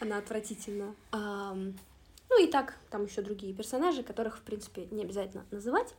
Она 0.00 0.18
отвратительна. 0.18 0.94
А, 1.12 1.54
ну 1.54 2.42
и 2.42 2.50
так, 2.50 2.76
там 2.90 3.04
еще 3.04 3.22
другие 3.22 3.54
персонажи, 3.54 4.02
которых, 4.02 4.38
в 4.38 4.42
принципе, 4.42 4.86
не 4.90 5.02
обязательно 5.04 5.44
называть. 5.50 5.94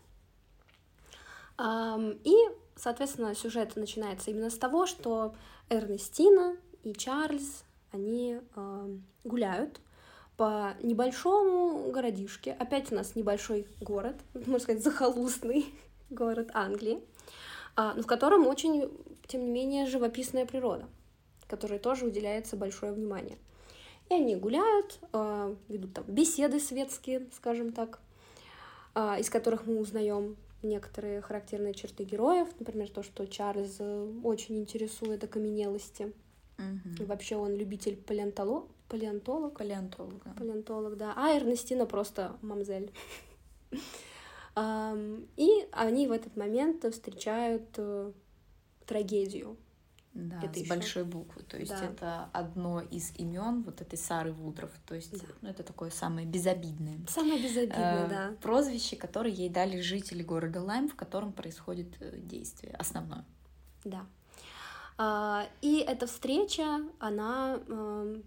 А, 1.58 2.00
и, 2.24 2.36
соответственно, 2.76 3.36
сюжет 3.36 3.76
начинается 3.76 4.32
именно 4.32 4.50
с 4.50 4.58
того, 4.58 4.86
что 4.86 5.36
Эрнестина 5.70 6.58
и 6.84 6.94
Чарльз 6.94 7.64
они 7.94 8.40
э, 8.56 8.98
гуляют 9.24 9.80
по 10.36 10.74
небольшому 10.82 11.92
городишке. 11.92 12.54
Опять 12.54 12.92
у 12.92 12.96
нас 12.96 13.16
небольшой 13.16 13.68
город, 13.80 14.16
можно 14.34 14.60
сказать, 14.60 14.84
захолустный 14.84 15.66
город 16.10 16.50
Англии, 16.54 17.00
э, 17.78 17.92
но 17.96 18.02
в 18.02 18.08
котором 18.08 18.48
очень, 18.48 18.92
тем 19.28 19.46
не 19.46 19.52
менее, 19.52 19.86
живописная 19.86 20.46
природа, 20.46 20.88
которой 21.48 21.80
тоже 21.80 22.06
уделяется 22.06 22.58
большое 22.58 22.92
внимание. 22.92 23.38
И 24.10 24.16
они 24.16 24.36
гуляют, 24.36 25.00
э, 25.14 25.56
ведут 25.70 25.94
там 25.94 26.06
беседы 26.08 26.60
светские, 26.60 27.28
скажем 27.34 27.72
так, 27.72 28.00
э, 28.96 29.20
из 29.20 29.30
которых 29.30 29.66
мы 29.68 29.80
узнаем 29.80 30.36
некоторые 30.64 31.22
характерные 31.22 31.74
черты 31.74 32.04
героев, 32.06 32.48
например, 32.58 32.90
то, 32.90 33.04
что 33.04 33.28
Чарльз 33.28 33.80
очень 34.24 34.62
интересует 34.62 35.24
окаменелости, 35.24 36.14
Угу. 36.58 37.06
Вообще 37.06 37.36
он 37.36 37.56
любитель 37.56 37.96
палеонтолог, 37.96 38.68
палеонтолог. 38.90 39.58
Палеонтолог, 39.58 40.24
да. 40.24 40.32
Палеонтолог, 40.34 40.98
да. 40.98 41.14
А 41.16 41.38
Эрнестина 41.38 41.86
просто 41.86 42.38
мамзель. 42.42 42.92
И 44.56 45.68
они 45.72 46.08
в 46.08 46.12
этот 46.12 46.36
момент 46.38 46.86
встречают 46.86 47.68
э, 47.78 48.12
трагедию. 48.86 49.58
Да, 50.14 50.40
это 50.44 50.54
с 50.54 50.58
еще... 50.58 50.70
большой 50.70 51.04
буквы. 51.06 51.42
То 51.42 51.58
есть 51.58 51.72
да. 51.72 51.86
это 51.86 52.30
одно 52.34 52.82
из 52.82 53.16
имен 53.18 53.64
вот 53.64 53.82
этой 53.82 53.98
Сары 53.98 54.32
Вудров. 54.32 54.70
То 54.86 54.94
есть 54.94 55.12
да. 55.20 55.26
ну, 55.42 55.50
это 55.50 55.64
такое 55.64 55.90
самое 55.90 56.28
безобидное. 56.28 57.00
Самое 57.08 57.42
безобидное, 57.42 58.06
э, 58.06 58.10
да. 58.10 58.36
Прозвище, 58.42 58.96
которое 58.96 59.32
ей 59.32 59.50
дали 59.50 59.82
жители 59.82 60.22
города 60.22 60.62
Лайм, 60.62 60.88
в 60.88 60.96
котором 60.96 61.34
происходит 61.34 61.96
э, 62.00 62.20
действие 62.20 62.76
основное. 62.76 63.26
Да. 63.84 64.06
А, 64.98 65.48
и 65.62 65.78
эта 65.80 66.08
встреча, 66.08 66.82
она, 67.00 67.60
эм, 67.68 68.24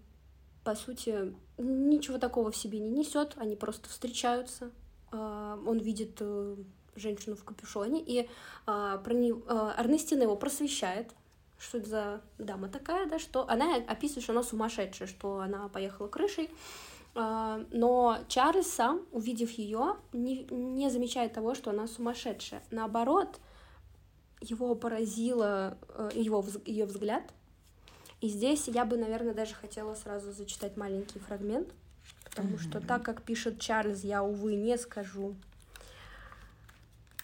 по 0.63 0.75
сути, 0.75 1.33
ничего 1.57 2.17
такого 2.17 2.51
в 2.51 2.57
себе 2.57 2.79
не 2.79 2.89
несет, 2.89 3.33
они 3.37 3.55
просто 3.55 3.89
встречаются. 3.89 4.71
А, 5.11 5.57
он 5.65 5.77
видит 5.77 6.17
э, 6.19 6.55
женщину 6.95 7.35
в 7.35 7.43
капюшоне, 7.43 8.03
и 8.05 8.29
а, 8.65 8.97
про 8.97 9.13
не... 9.13 9.33
Арнестина 9.47 10.23
его 10.23 10.35
просвещает, 10.35 11.13
что 11.57 11.77
это 11.77 11.89
за 11.89 12.21
дама 12.37 12.67
такая, 12.67 13.07
да, 13.07 13.17
что 13.17 13.47
она 13.47 13.75
описывает, 13.75 14.23
что 14.23 14.33
она 14.33 14.43
сумасшедшая, 14.43 15.07
что 15.07 15.39
она 15.39 15.69
поехала 15.69 16.07
крышей, 16.07 16.51
но 17.15 18.19
Чарльз 18.27 18.67
сам, 18.67 19.01
увидев 19.11 19.49
ее, 19.49 19.95
не, 20.13 20.43
не 20.51 20.91
замечает 20.91 21.33
того, 21.33 21.55
что 21.55 21.71
она 21.71 21.87
сумасшедшая. 21.87 22.61
Наоборот, 22.69 23.39
его 24.41 24.75
поразило 24.75 25.77
э, 25.89 26.11
его, 26.13 26.45
ее 26.65 26.85
взгляд. 26.85 27.23
И 28.21 28.29
здесь 28.29 28.67
я 28.67 28.85
бы, 28.85 28.97
наверное, 28.97 29.33
даже 29.33 29.53
хотела 29.53 29.95
сразу 29.95 30.31
зачитать 30.31 30.75
маленький 30.75 31.19
фрагмент, 31.19 31.69
потому 32.23 32.55
mm-hmm. 32.55 32.69
что 32.69 32.81
так, 32.81 33.03
как 33.03 33.21
пишет 33.21 33.59
Чарльз, 33.59 34.03
я, 34.03 34.23
увы, 34.23 34.55
не 34.55 34.77
скажу. 34.77 35.35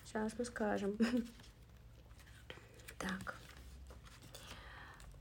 Сейчас 0.06 0.32
мы 0.38 0.46
скажем. 0.46 0.98
так. 3.00 3.36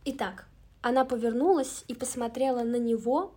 Итак, 0.04 0.46
она 0.82 1.04
повернулась 1.04 1.84
и 1.88 1.94
посмотрела 1.94 2.64
на 2.64 2.76
него 2.76 3.34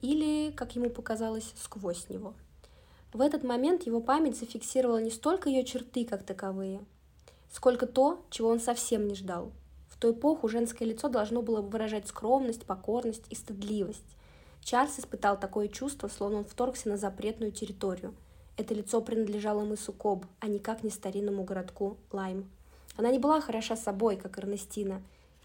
или, 0.00 0.52
как 0.52 0.76
ему 0.76 0.88
показалось, 0.88 1.52
сквозь 1.60 2.08
него. 2.08 2.34
В 3.12 3.20
этот 3.20 3.44
момент 3.44 3.86
его 3.86 4.00
память 4.00 4.38
зафиксировала 4.38 5.00
не 5.00 5.10
столько 5.10 5.48
ее 5.48 5.64
черты 5.64 6.04
как 6.04 6.22
таковые, 6.22 6.84
сколько 7.50 7.86
то, 7.86 8.24
чего 8.30 8.48
он 8.48 8.60
совсем 8.60 9.06
не 9.06 9.14
ждал. 9.14 9.52
В 9.88 9.98
ту 9.98 10.12
эпоху 10.12 10.48
женское 10.48 10.84
лицо 10.84 11.08
должно 11.08 11.42
было 11.42 11.62
выражать 11.62 12.06
скромность, 12.06 12.66
покорность 12.66 13.24
и 13.30 13.34
стыдливость. 13.34 14.16
Чарльз 14.62 14.98
испытал 14.98 15.38
такое 15.38 15.68
чувство, 15.68 16.08
словно 16.08 16.38
он 16.38 16.44
вторгся 16.44 16.88
на 16.88 16.96
запретную 16.96 17.52
территорию. 17.52 18.14
Это 18.56 18.74
лицо 18.74 19.00
принадлежало 19.00 19.64
мысу 19.64 19.92
Коб, 19.92 20.26
а 20.40 20.48
никак 20.48 20.82
не 20.82 20.90
старинному 20.90 21.44
городку 21.44 21.96
Лайм. 22.10 22.50
Она 22.96 23.10
не 23.10 23.18
была 23.18 23.40
хороша 23.40 23.76
собой, 23.76 24.16
как 24.16 24.38
Эрнестина. 24.38 25.02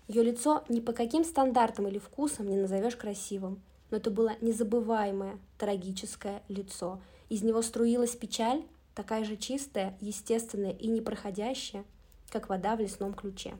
Ее 0.07 0.23
лицо 0.23 0.63
ни 0.69 0.79
по 0.79 0.93
каким 0.93 1.23
стандартам 1.23 1.87
или 1.87 1.99
вкусам 1.99 2.49
не 2.49 2.57
назовешь 2.57 2.95
красивым, 2.95 3.61
но 3.89 3.97
это 3.97 4.09
было 4.11 4.33
незабываемое, 4.41 5.37
трагическое 5.57 6.41
лицо. 6.47 6.99
Из 7.29 7.43
него 7.43 7.61
струилась 7.61 8.15
печаль, 8.15 8.63
такая 8.95 9.23
же 9.23 9.37
чистая, 9.37 9.97
естественная 10.01 10.71
и 10.71 10.87
непроходящая, 10.87 11.85
как 12.29 12.49
вода 12.49 12.75
в 12.75 12.79
лесном 12.79 13.13
ключе. 13.13 13.55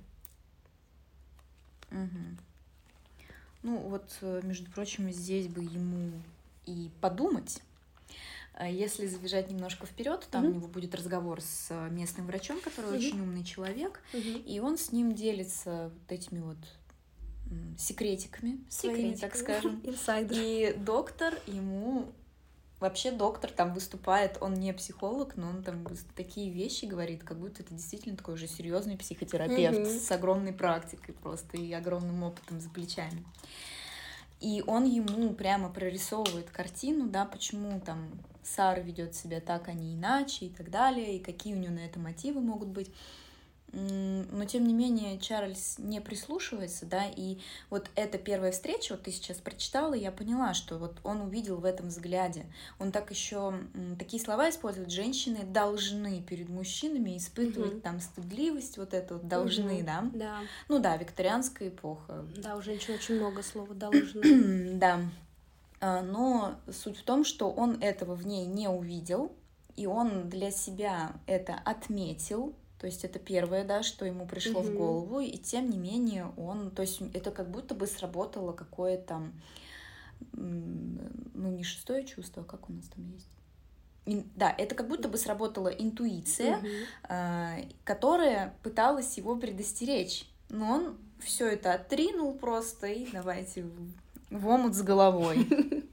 Угу. 1.92 2.38
Ну 3.64 3.78
вот, 3.78 4.18
э, 4.22 4.42
между 4.44 4.72
прочим, 4.72 5.12
здесь 5.12 5.48
бы 5.48 5.62
ему 5.62 6.12
и 6.66 6.90
подумать. 7.00 7.62
Э, 8.58 8.72
если 8.72 9.08
забежать 9.08 9.52
немножко 9.52 9.86
вперед, 9.86 10.28
там 10.32 10.46
mm-hmm. 10.46 10.50
у 10.50 10.54
него 10.56 10.68
будет 10.68 10.96
разговор 10.96 11.42
с 11.42 11.68
э, 11.70 11.90
местным 11.90 12.26
врачом, 12.26 12.60
который 12.62 12.92
mm-hmm. 12.92 12.98
очень 12.98 13.22
умный 13.22 13.44
человек, 13.44 14.02
mm-hmm. 14.14 14.44
и 14.44 14.60
он 14.60 14.78
с 14.78 14.92
ним 14.92 15.14
делится 15.14 15.92
вот 15.94 16.12
этими 16.12 16.40
вот 16.40 16.58
секретиками, 17.78 18.60
секретиками 18.70 18.70
своими, 18.70 19.16
так 19.16 19.36
скажем. 19.36 19.82
Инсайдер. 19.84 20.38
И 20.40 20.74
доктор 20.78 21.38
ему 21.48 22.14
Вообще 22.82 23.12
доктор 23.12 23.52
там 23.52 23.76
выступает, 23.76 24.40
он 24.42 24.56
не 24.56 24.74
психолог, 24.74 25.38
но 25.38 25.50
он 25.50 25.62
там 25.62 25.86
такие 26.16 26.50
вещи 26.50 26.86
говорит, 26.86 27.24
как 27.24 27.38
будто 27.38 27.62
это 27.62 27.76
действительно 27.76 28.18
такой 28.18 28.34
уже 28.34 28.48
серьезный 28.48 28.98
психотерапевт 28.98 29.78
mm-hmm. 29.78 30.00
с 30.00 30.12
огромной 30.12 30.52
практикой 30.52 31.14
просто 31.14 31.58
и 31.58 31.72
огромным 31.74 32.24
опытом 32.24 32.60
за 32.60 32.72
плечами. 32.72 33.24
И 34.40 34.64
он 34.66 34.86
ему 34.86 35.32
прямо 35.36 35.70
прорисовывает 35.70 36.50
картину, 36.50 37.08
да, 37.08 37.26
почему 37.26 37.80
там 37.80 38.10
Сара 38.42 38.80
ведет 38.80 39.14
себя 39.14 39.42
так, 39.42 39.68
а 39.68 39.74
не 39.74 39.94
иначе 39.94 40.48
и 40.48 40.50
так 40.50 40.72
далее, 40.72 41.18
и 41.18 41.20
какие 41.20 41.54
у 41.54 41.58
нее 41.58 41.70
на 41.70 41.86
это 41.86 42.00
мотивы 42.00 42.42
могут 42.42 42.70
быть 42.70 42.90
но 43.74 44.46
тем 44.46 44.68
не 44.68 44.74
менее 44.74 45.18
Чарльз 45.18 45.76
не 45.78 46.02
прислушивается, 46.02 46.86
да, 46.86 47.06
и 47.06 47.38
вот 47.70 47.90
эта 47.96 48.18
первая 48.18 48.52
встреча, 48.52 48.94
вот 48.94 49.04
ты 49.04 49.12
сейчас 49.12 49.38
прочитала, 49.38 49.94
я 49.94 50.12
поняла, 50.12 50.54
что 50.54 50.78
вот 50.78 51.00
он 51.04 51.22
увидел 51.22 51.58
в 51.58 51.66
этом 51.66 51.88
взгляде, 51.88 52.46
он 52.80 52.92
так 52.92 53.12
еще 53.12 53.54
такие 53.98 54.22
слова 54.22 54.50
использует, 54.50 54.92
женщины 54.92 55.46
должны 55.46 56.22
перед 56.22 56.50
мужчинами 56.50 57.18
испытывать 57.18 57.76
угу. 57.76 57.82
там 57.82 58.02
стыдливость, 58.02 58.78
вот 58.78 58.94
это 58.94 59.16
вот 59.16 59.28
должны, 59.28 59.78
угу. 59.78 59.86
да, 59.86 60.10
да, 60.14 60.40
ну 60.68 60.80
да, 60.80 60.98
викторианская 60.98 61.70
эпоха, 61.70 62.26
да, 62.38 62.58
у 62.58 62.62
женщин 62.62 62.96
очень 62.96 63.16
много 63.16 63.42
слова 63.42 63.74
должны, 63.74 64.74
да, 64.74 65.00
а, 65.80 66.02
но 66.02 66.56
суть 66.72 66.98
в 66.98 67.04
том, 67.04 67.24
что 67.24 67.50
он 67.50 67.78
этого 67.82 68.16
в 68.16 68.28
ней 68.28 68.46
не 68.46 68.68
увидел, 68.68 69.32
и 69.78 69.88
он 69.88 70.30
для 70.30 70.52
себя 70.52 71.14
это 71.26 71.54
отметил, 71.66 72.54
То 72.82 72.88
есть 72.88 73.06
это 73.06 73.20
первое, 73.20 73.64
да, 73.64 73.84
что 73.84 74.06
ему 74.06 74.26
пришло 74.26 74.62
в 74.62 74.74
голову, 74.74 75.20
и 75.20 75.38
тем 75.38 75.70
не 75.70 75.78
менее 75.78 76.32
он, 76.36 76.72
то 76.72 76.82
есть 76.82 77.00
это 77.14 77.30
как 77.30 77.52
будто 77.52 77.76
бы 77.76 77.86
сработало 77.86 78.54
какое-то, 78.54 79.22
ну 80.32 81.52
не 81.52 81.64
шестое 81.64 82.04
чувство, 82.04 82.42
а 82.42 82.46
как 82.46 82.72
у 82.72 82.74
нас 82.74 82.86
там 82.88 83.08
есть? 83.12 83.28
да, 84.36 84.52
это 84.58 84.74
как 84.74 84.88
будто 84.88 85.10
бы 85.10 85.20
сработала 85.20 85.68
интуиция, 85.68 86.60
mm 87.08 87.68
которая 87.84 88.56
пыталась 88.64 89.16
его 89.16 89.36
предостеречь, 89.36 90.28
но 90.50 90.72
он 90.72 90.98
все 91.20 91.50
это 91.50 91.76
отринул 91.76 92.34
просто 92.34 92.88
и 92.88 93.12
давайте 93.12 93.64
в 94.32 94.48
омут 94.48 94.74
с 94.74 94.82
головой. 94.82 95.48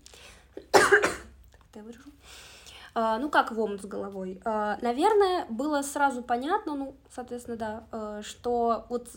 А, 0.72 2.47
ну, 2.94 3.31
как 3.31 3.53
в 3.53 3.61
омут 3.61 3.83
с 3.83 3.87
головой? 3.87 4.40
А, 4.44 4.79
наверное, 4.83 5.46
было 5.48 5.83
сразу 5.83 6.22
понятно, 6.22 6.74
ну, 6.74 6.96
соответственно, 7.11 7.57
да, 7.57 7.87
а, 7.90 8.22
что 8.22 8.87
вот 8.88 9.09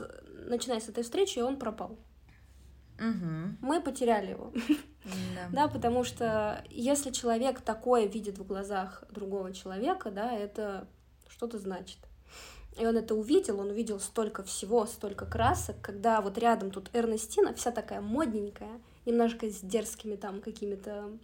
начиная 0.45 0.79
с 0.79 0.89
этой 0.89 1.03
встречи 1.03 1.39
он 1.39 1.57
пропал. 1.57 1.97
Угу. 2.99 3.57
Мы 3.61 3.81
потеряли 3.81 4.31
его. 4.31 4.51
Да. 5.03 5.47
да, 5.51 5.67
потому 5.67 6.03
что 6.03 6.63
если 6.69 7.09
человек 7.11 7.61
такое 7.61 8.05
видит 8.05 8.37
в 8.37 8.45
глазах 8.45 9.03
другого 9.09 9.53
человека, 9.53 10.11
да, 10.11 10.33
это 10.33 10.87
что-то 11.27 11.57
значит. 11.57 11.97
И 12.79 12.85
он 12.85 12.95
это 12.95 13.15
увидел, 13.15 13.59
он 13.59 13.71
увидел 13.71 13.99
столько 13.99 14.43
всего, 14.43 14.85
столько 14.85 15.25
красок, 15.25 15.75
когда 15.81 16.21
вот 16.21 16.37
рядом 16.37 16.71
тут 16.71 16.89
Эрнестина, 16.93 17.53
вся 17.53 17.71
такая 17.71 18.01
модненькая, 18.01 18.79
немножко 19.05 19.49
с 19.49 19.59
дерзкими 19.59 20.15
там 20.15 20.39
какими-то 20.41 20.91
э, 20.91 21.17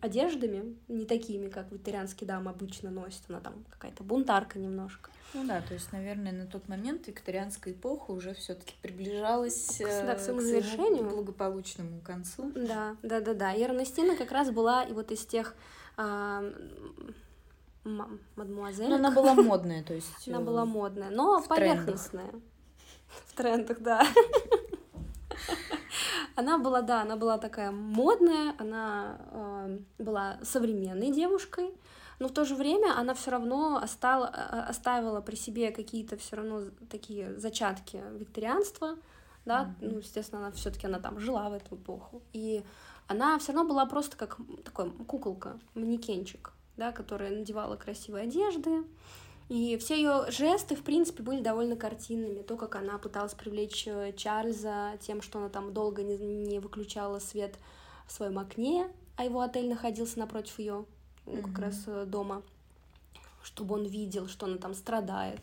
одеждами, 0.00 0.76
не 0.88 1.04
такими, 1.04 1.48
как 1.48 1.70
викторианские 1.70 2.26
дамы 2.26 2.50
обычно 2.50 2.90
носят, 2.90 3.22
она 3.28 3.40
там 3.40 3.64
какая-то 3.70 4.02
бунтарка 4.02 4.58
немножко. 4.58 5.10
Ну 5.34 5.44
да, 5.46 5.62
то 5.62 5.72
есть, 5.72 5.92
наверное, 5.92 6.32
на 6.32 6.46
тот 6.46 6.68
момент 6.68 7.06
викторианская 7.06 7.72
эпоха 7.72 8.10
уже 8.10 8.34
все-таки 8.34 8.74
приближалась 8.82 9.80
э, 9.80 10.06
да, 10.06 10.14
к 10.14 10.20
своему 10.20 10.42
завершению, 10.42 11.08
благополучному 11.08 12.00
концу. 12.00 12.52
Да, 12.54 12.96
да, 13.02 13.20
да, 13.20 13.32
да. 13.32 13.54
И 13.54 13.62
Эрнестина 13.62 14.14
как 14.16 14.30
раз 14.30 14.50
была 14.50 14.82
и 14.82 14.92
вот 14.92 15.10
из 15.10 15.24
тех 15.24 15.54
а, 15.96 16.44
мадмуазель. 17.84 18.88
Но 18.88 18.96
она 18.96 19.10
была 19.10 19.34
модная, 19.34 19.82
то 19.82 19.94
есть. 19.94 20.12
Она 20.28 20.40
была 20.40 20.62
э, 20.62 20.66
модная, 20.66 21.10
но 21.10 21.42
поверхностная. 21.42 22.30
В 23.26 23.34
трендах, 23.34 23.80
да. 23.80 24.06
Она 26.34 26.58
была, 26.58 26.82
да, 26.82 27.02
она 27.02 27.16
была 27.16 27.38
такая 27.38 27.70
модная, 27.70 28.54
она 28.58 29.18
э, 29.30 29.78
была 29.98 30.38
современной 30.42 31.10
девушкой, 31.10 31.70
но 32.18 32.28
в 32.28 32.32
то 32.32 32.44
же 32.44 32.54
время 32.54 32.96
она 32.96 33.14
все 33.14 33.30
равно 33.32 33.78
остала, 33.82 34.28
а, 34.28 34.66
оставила 34.68 35.20
при 35.20 35.34
себе 35.34 35.70
какие-то 35.72 36.16
все 36.16 36.36
равно 36.36 36.62
такие 36.88 37.36
зачатки 37.38 38.02
викторианства, 38.16 38.96
да, 39.44 39.74
mm-hmm. 39.80 39.92
ну, 39.92 39.98
естественно, 39.98 40.42
она 40.42 40.52
все-таки 40.52 40.86
она 40.86 41.00
там 41.00 41.18
жила 41.18 41.48
в 41.50 41.52
эту 41.52 41.74
эпоху. 41.76 42.22
И 42.32 42.64
она 43.08 43.38
все 43.38 43.52
равно 43.52 43.68
была 43.68 43.86
просто 43.86 44.16
как 44.16 44.38
такой 44.64 44.90
куколка, 44.90 45.58
манекенчик, 45.74 46.52
да, 46.76 46.92
которая 46.92 47.30
надевала 47.30 47.76
красивые 47.76 48.24
одежды. 48.24 48.84
И 49.52 49.76
все 49.76 49.96
ее 49.96 50.30
жесты, 50.30 50.74
в 50.74 50.82
принципе, 50.82 51.22
были 51.22 51.42
довольно 51.42 51.76
картинными. 51.76 52.40
То, 52.40 52.56
как 52.56 52.74
она 52.74 52.96
пыталась 52.96 53.34
привлечь 53.34 53.86
э, 53.86 54.14
Чарльза 54.16 54.92
тем, 55.02 55.20
что 55.20 55.40
она 55.40 55.50
там 55.50 55.74
долго 55.74 56.02
не, 56.02 56.16
не 56.16 56.58
выключала 56.58 57.18
свет 57.18 57.58
в 58.06 58.12
своем 58.12 58.38
окне, 58.38 58.88
а 59.14 59.26
его 59.26 59.42
отель 59.42 59.68
находился 59.68 60.18
напротив 60.20 60.58
ее 60.58 60.86
mm-hmm. 61.26 61.42
как 61.42 61.58
раз 61.58 61.82
э, 61.86 62.06
дома, 62.06 62.42
чтобы 63.42 63.74
он 63.74 63.84
видел, 63.84 64.26
что 64.26 64.46
она 64.46 64.56
там 64.56 64.72
страдает. 64.72 65.40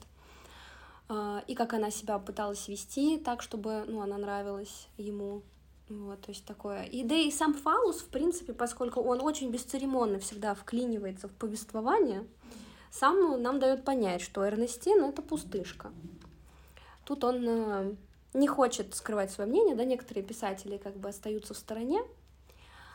А, 1.07 1.43
и 1.45 1.53
как 1.53 1.75
она 1.75 1.91
себя 1.91 2.17
пыталась 2.17 2.67
вести 2.67 3.19
так, 3.19 3.43
чтобы 3.43 3.85
ну, 3.87 4.01
она 4.01 4.17
нравилась 4.17 4.87
ему. 4.97 5.43
Вот, 5.87 6.19
то 6.21 6.31
есть 6.31 6.45
такое. 6.45 6.81
И 6.85 7.03
да 7.03 7.13
и 7.13 7.29
сам 7.29 7.53
Фалус, 7.53 7.97
в 7.97 8.07
принципе, 8.07 8.53
поскольку 8.53 9.01
он 9.01 9.21
очень 9.21 9.51
бесцеремонно 9.51 10.17
всегда 10.17 10.55
вклинивается 10.55 11.27
в 11.27 11.31
повествование, 11.33 12.25
сам 12.91 13.41
нам 13.41 13.59
дает 13.59 13.83
понять, 13.85 14.21
что 14.21 14.47
Эрнестин— 14.47 15.03
это 15.05 15.21
пустышка. 15.21 15.91
Тут 17.05 17.23
он 17.23 17.45
э, 17.47 17.95
не 18.33 18.47
хочет 18.47 18.95
скрывать 18.95 19.31
свое 19.31 19.49
мнение, 19.49 19.75
да, 19.75 19.83
некоторые 19.83 20.23
писатели 20.23 20.77
как 20.77 20.95
бы 20.97 21.09
остаются 21.09 21.53
в 21.53 21.57
стороне, 21.57 22.01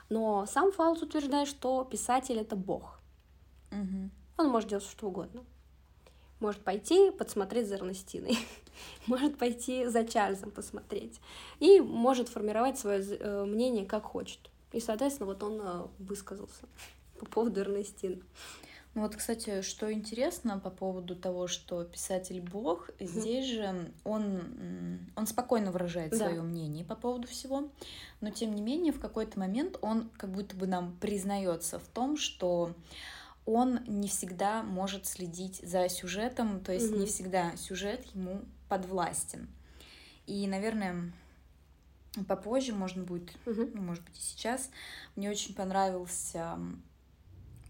но 0.09 0.47
сам 0.47 0.73
Фаулс 0.73 1.03
утверждает, 1.03 1.49
что 1.49 1.85
писатель 1.85 2.39
это 2.39 2.57
Бог. 2.57 3.01
Угу. 3.73 4.11
Он 4.39 4.49
может 4.49 4.69
делать 4.69 4.85
что 4.85 5.09
угодно. 5.09 5.45
Может 6.41 6.63
пойти 6.63 7.11
подсмотреть 7.11 7.69
за 7.69 7.77
Эрнестиной, 7.77 8.37
может 9.07 9.39
пойти 9.39 9.87
за 9.87 10.07
Чарльзом 10.07 10.51
посмотреть, 10.51 11.21
и 11.59 11.81
может 11.81 12.29
формировать 12.29 12.79
свое 12.79 13.03
э, 13.03 13.45
мнение 13.45 13.87
как 13.87 14.05
хочет. 14.05 14.51
И, 14.73 14.81
соответственно, 14.81 15.27
вот 15.27 15.43
он 15.43 15.61
э, 15.61 15.87
высказался 16.01 16.67
по 17.19 17.27
поводу 17.27 17.61
Эрнестины. 17.61 18.21
Ну 18.95 19.03
вот, 19.03 19.17
кстати, 19.17 19.63
что 19.63 19.93
интересно 19.93 20.61
по 20.61 20.71
поводу 20.71 21.17
того, 21.17 21.49
что 21.49 21.83
писатель 21.83 22.41
Бог, 22.41 22.91
здесь 23.01 23.47
же 23.47 23.93
он, 24.05 25.01
он 25.17 25.27
спокойно 25.27 25.73
выражает 25.73 26.13
да. 26.13 26.19
свое 26.19 26.43
мнение 26.43 26.85
по 26.85 26.95
поводу 26.95 27.27
всего, 27.27 27.69
но 28.21 28.31
тем 28.31 28.55
не 28.55 28.63
менее 28.63 28.93
в 28.93 29.01
какой-то 29.01 29.39
момент 29.39 29.79
он 29.81 30.11
как 30.17 30.31
будто 30.31 30.55
бы 30.55 30.69
нам 30.69 30.97
признается 31.01 31.81
в 31.81 31.89
том, 31.89 32.17
что 32.17 32.73
он 33.47 33.81
не 33.89 34.07
всегда 34.07 34.63
может 34.63 35.07
следить 35.07 35.57
за 35.57 35.89
сюжетом, 35.89 36.61
то 36.61 36.73
есть 36.73 36.93
угу. 36.93 37.01
не 37.01 37.07
всегда 37.07 37.55
сюжет 37.57 38.07
ему 38.15 38.43
подвластен. 38.69 39.49
И, 40.27 40.47
наверное, 40.47 41.13
попозже, 42.29 42.73
можно 42.73 43.03
будет, 43.03 43.31
угу. 43.45 43.69
ну, 43.75 43.83
может 43.83 44.05
быть, 44.05 44.17
и 44.17 44.23
сейчас, 44.23 44.71
мне 45.17 45.29
очень 45.29 45.55
понравился 45.55 46.59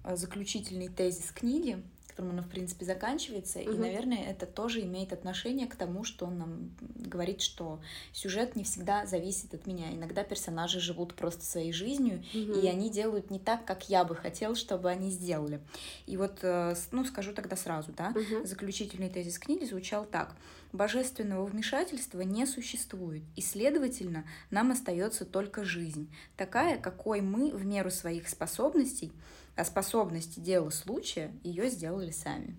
заключительный 0.05 0.89
тезис 0.89 1.31
книги, 1.33 1.83
которым 2.15 2.33
она, 2.33 2.43
в 2.43 2.49
принципе, 2.49 2.85
заканчивается. 2.85 3.59
Угу. 3.59 3.71
И, 3.71 3.77
наверное, 3.77 4.25
это 4.25 4.47
тоже 4.47 4.83
имеет 4.83 5.13
отношение 5.13 5.67
к 5.67 5.75
тому, 5.75 6.05
что 6.05 6.27
он 6.27 6.39
нам 6.39 6.71
говорит, 6.97 7.43
что 7.43 7.81
сюжет 8.13 8.55
не 8.55 8.63
всегда 8.63 9.05
зависит 9.07 9.53
от 9.53 9.67
меня. 9.67 9.93
Иногда 9.93 10.23
персонажи 10.23 10.81
живут 10.81 11.15
просто 11.15 11.45
своей 11.45 11.73
жизнью, 11.73 12.23
угу. 12.33 12.61
и 12.61 12.67
они 12.69 12.89
делают 12.89 13.31
не 13.31 13.41
так, 13.41 13.65
как 13.65 13.89
я 13.89 14.05
бы 14.05 14.15
хотел, 14.15 14.55
чтобы 14.55 14.91
они 14.91 15.11
сделали. 15.11 15.61
И 16.07 16.17
вот, 16.17 16.39
э, 16.43 16.77
ну, 16.93 17.05
скажу 17.05 17.33
тогда 17.33 17.57
сразу, 17.57 17.93
да, 17.93 18.11
угу. 18.11 18.47
заключительный 18.47 19.11
тезис 19.11 19.39
книги 19.39 19.65
звучал 19.65 20.05
так. 20.05 20.37
Божественного 20.73 21.45
вмешательства 21.45 22.23
не 22.23 22.47
существует, 22.47 23.23
и, 23.37 23.41
следовательно, 23.41 24.25
нам 24.51 24.73
остается 24.73 25.25
только 25.25 25.65
жизнь, 25.65 26.13
такая, 26.37 26.79
какой 26.79 27.21
мы 27.21 27.51
в 27.53 27.65
меру 27.65 27.93
своих 27.93 28.29
способностей 28.29 29.13
о 29.57 29.65
способности 29.65 30.41
дела 30.41 30.71
случая 30.71 31.33
ее 31.43 31.69
сделали 31.69 32.11
сами. 32.11 32.57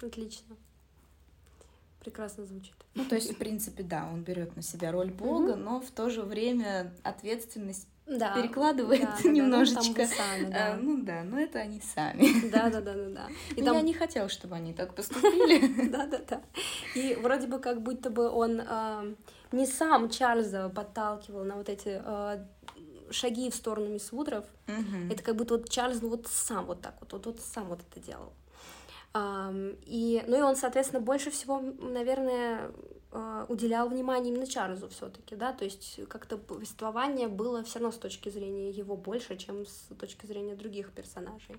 Отлично. 0.00 0.56
Прекрасно 2.00 2.46
звучит. 2.46 2.74
Ну, 2.94 3.04
то 3.04 3.16
есть, 3.16 3.32
в 3.32 3.36
принципе, 3.36 3.82
да, 3.82 4.08
он 4.12 4.22
берет 4.22 4.54
на 4.54 4.62
себя 4.62 4.92
роль 4.92 5.10
Бога, 5.10 5.52
угу. 5.52 5.60
но 5.60 5.80
в 5.80 5.90
то 5.90 6.08
же 6.08 6.22
время 6.22 6.92
ответственность 7.02 7.88
да, 8.06 8.34
перекладывает 8.34 9.08
да, 9.22 9.28
немножечко. 9.28 9.82
Да, 9.94 10.02
ну, 10.02 10.14
сами, 10.16 10.44
да. 10.52 10.72
А, 10.72 10.76
ну 10.76 11.02
да, 11.02 11.22
но 11.24 11.40
это 11.40 11.58
они 11.58 11.80
сами. 11.80 12.48
Да, 12.50 12.70
да, 12.70 12.80
да, 12.80 12.94
да, 12.94 13.08
да. 13.08 13.28
И 13.56 13.62
там... 13.62 13.74
Я 13.74 13.82
не 13.82 13.92
хотела, 13.92 14.28
чтобы 14.28 14.54
они 14.54 14.72
так 14.72 14.94
поступили. 14.94 15.90
Да, 15.90 16.06
да, 16.06 16.20
да. 16.28 16.42
И 16.94 17.16
вроде 17.16 17.48
бы 17.48 17.58
как 17.58 17.82
будто 17.82 18.10
бы 18.10 18.28
он 18.28 18.62
не 19.52 19.66
сам 19.66 20.08
Чарльза 20.08 20.68
подталкивал 20.68 21.44
на 21.44 21.56
вот 21.56 21.68
эти 21.68 22.00
а, 22.04 22.46
шаги 23.10 23.50
в 23.50 23.54
сторону 23.54 23.88
мисс 23.88 24.12
Вудров. 24.12 24.44
Mm-hmm. 24.66 25.12
Это 25.12 25.22
как 25.22 25.36
будто 25.36 25.56
вот 25.56 25.68
Чарльз 25.68 26.00
ну, 26.02 26.08
вот 26.08 26.26
сам 26.26 26.66
вот 26.66 26.80
так 26.80 26.96
вот, 27.00 27.12
вот, 27.12 27.26
вот 27.26 27.40
сам 27.40 27.68
вот 27.68 27.80
это 27.80 28.04
делал. 28.04 28.32
И, 29.86 30.22
ну 30.26 30.38
и 30.38 30.40
он, 30.42 30.56
соответственно, 30.56 31.00
больше 31.00 31.30
всего, 31.30 31.60
наверное, 31.60 32.70
uh, 33.12 33.46
уделял 33.48 33.88
внимание 33.88 34.32
именно 34.32 34.46
Чарльзу 34.46 34.88
все-таки, 34.88 35.36
да, 35.36 35.52
то 35.52 35.64
есть 35.64 36.00
как-то 36.08 36.36
повествование 36.36 37.28
было 37.28 37.62
все 37.62 37.78
равно 37.78 37.92
с 37.92 37.98
точки 37.98 38.28
зрения 38.28 38.70
его 38.70 38.94
больше, 38.96 39.36
чем 39.36 39.64
с 39.66 39.88
точки 39.98 40.26
зрения 40.26 40.54
других 40.54 40.92
персонажей. 40.92 41.56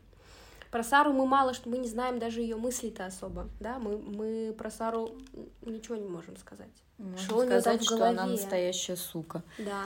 Про 0.72 0.84
Сару 0.84 1.14
мы 1.14 1.26
мало 1.26 1.54
что, 1.54 1.70
мы 1.70 1.78
не 1.78 1.88
знаем 1.88 2.20
даже 2.20 2.42
ее 2.42 2.56
мысли-то 2.56 3.06
особо, 3.06 3.50
да, 3.60 3.80
мы, 3.80 3.98
мы 3.98 4.54
про 4.58 4.70
Сару 4.70 5.16
ничего 5.62 5.96
не 5.96 6.08
можем 6.08 6.38
сказать. 6.38 6.70
Можно 6.98 7.18
что 7.18 7.46
сказать, 7.46 7.84
что 7.84 8.08
она 8.08 8.26
настоящая 8.26 8.96
сука. 8.96 9.44
Да. 9.58 9.84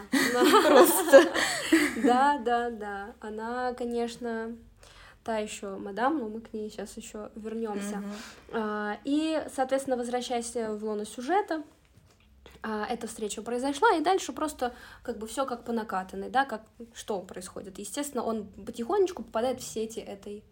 Просто. 0.67 1.31
Да, 2.03 2.39
да, 2.39 2.69
да. 2.69 3.15
Она, 3.19 3.73
конечно, 3.73 4.55
та 5.23 5.37
еще 5.37 5.75
мадам, 5.75 6.19
но 6.19 6.29
мы 6.29 6.41
к 6.41 6.53
ней 6.53 6.69
сейчас 6.69 6.95
еще 6.97 7.31
вернемся. 7.35 8.03
А, 8.53 8.97
и, 9.03 9.43
соответственно, 9.53 9.97
возвращаясь 9.97 10.53
в 10.53 10.83
лоно 10.83 11.05
сюжета, 11.05 11.63
а, 12.63 12.85
эта 12.85 13.07
встреча 13.07 13.41
произошла, 13.41 13.95
и 13.95 14.01
дальше 14.01 14.33
просто 14.33 14.73
как 15.03 15.17
бы 15.17 15.27
все 15.27 15.45
как 15.45 15.63
по 15.65 15.73
накатанной, 15.73 16.29
да, 16.29 16.45
как 16.45 16.61
что 16.93 17.19
происходит. 17.21 17.79
Естественно, 17.79 18.23
он 18.23 18.47
потихонечку 18.47 19.23
попадает 19.23 19.61
в 19.61 19.63
сети 19.63 19.99
этой 19.99 20.43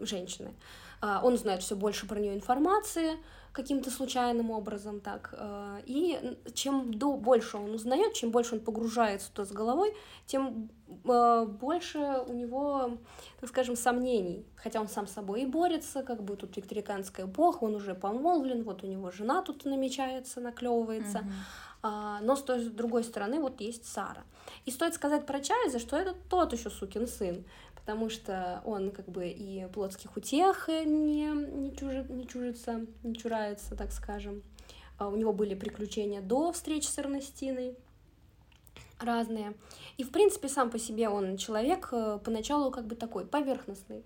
женщины. 0.00 0.54
А, 1.02 1.20
он 1.22 1.34
узнает 1.34 1.62
все 1.62 1.74
больше 1.74 2.06
про 2.06 2.20
нее 2.20 2.34
информации 2.34 3.18
каким-то 3.52 3.90
случайным 3.90 4.50
образом 4.50 5.00
так. 5.00 5.34
А, 5.36 5.80
и 5.84 6.38
чем 6.54 6.94
до, 6.94 7.16
больше 7.16 7.56
он 7.56 7.74
узнает, 7.74 8.14
чем 8.14 8.30
больше 8.30 8.54
он 8.54 8.60
погружается 8.60 9.30
туда 9.32 9.46
с 9.46 9.52
головой, 9.52 9.94
тем 10.26 10.70
а, 11.04 11.44
больше 11.44 11.98
у 11.98 12.32
него, 12.32 12.98
так 13.40 13.50
скажем, 13.50 13.74
сомнений. 13.74 14.46
Хотя 14.54 14.80
он 14.80 14.88
сам 14.88 15.08
с 15.08 15.12
собой 15.12 15.42
и 15.42 15.46
борется, 15.46 16.04
как 16.04 16.22
бы 16.22 16.36
тут 16.36 16.56
викторианская 16.56 17.26
эпоха, 17.26 17.64
он 17.64 17.74
уже 17.74 17.96
помолвлен, 17.96 18.62
вот 18.62 18.84
у 18.84 18.86
него 18.86 19.10
жена 19.10 19.42
тут 19.42 19.64
намечается, 19.64 20.40
наклевывается. 20.40 21.18
Mm-hmm. 21.18 22.20
Но 22.22 22.36
с 22.36 22.42
той 22.42 22.60
с 22.60 22.68
другой 22.68 23.02
стороны 23.02 23.40
вот 23.40 23.60
есть 23.60 23.92
Сара. 23.92 24.22
И 24.66 24.70
стоит 24.70 24.94
сказать 24.94 25.26
про 25.26 25.40
Чарльза, 25.40 25.80
что 25.80 25.96
это 25.96 26.14
тот 26.30 26.52
еще 26.52 26.70
сукин 26.70 27.08
сын 27.08 27.44
потому 27.84 28.10
что 28.10 28.62
он 28.64 28.92
как 28.92 29.08
бы 29.08 29.28
и 29.28 29.66
плотских 29.72 30.16
утех 30.16 30.68
не, 30.68 31.26
не, 31.26 31.76
чужи, 31.76 32.06
не 32.08 32.26
чужится, 32.26 32.86
не 33.02 33.16
чурается, 33.16 33.74
так 33.74 33.90
скажем. 33.90 34.42
А 34.98 35.08
у 35.08 35.16
него 35.16 35.32
были 35.32 35.54
приключения 35.54 36.20
до 36.20 36.52
встречи 36.52 36.86
с 36.86 36.98
Эрнестиной 36.98 37.76
разные. 39.00 39.54
И, 39.96 40.04
в 40.04 40.12
принципе, 40.12 40.48
сам 40.48 40.70
по 40.70 40.78
себе 40.78 41.08
он 41.08 41.36
человек 41.36 41.88
э, 41.90 42.20
поначалу 42.24 42.70
как 42.70 42.86
бы 42.86 42.94
такой 42.94 43.26
поверхностный. 43.26 44.04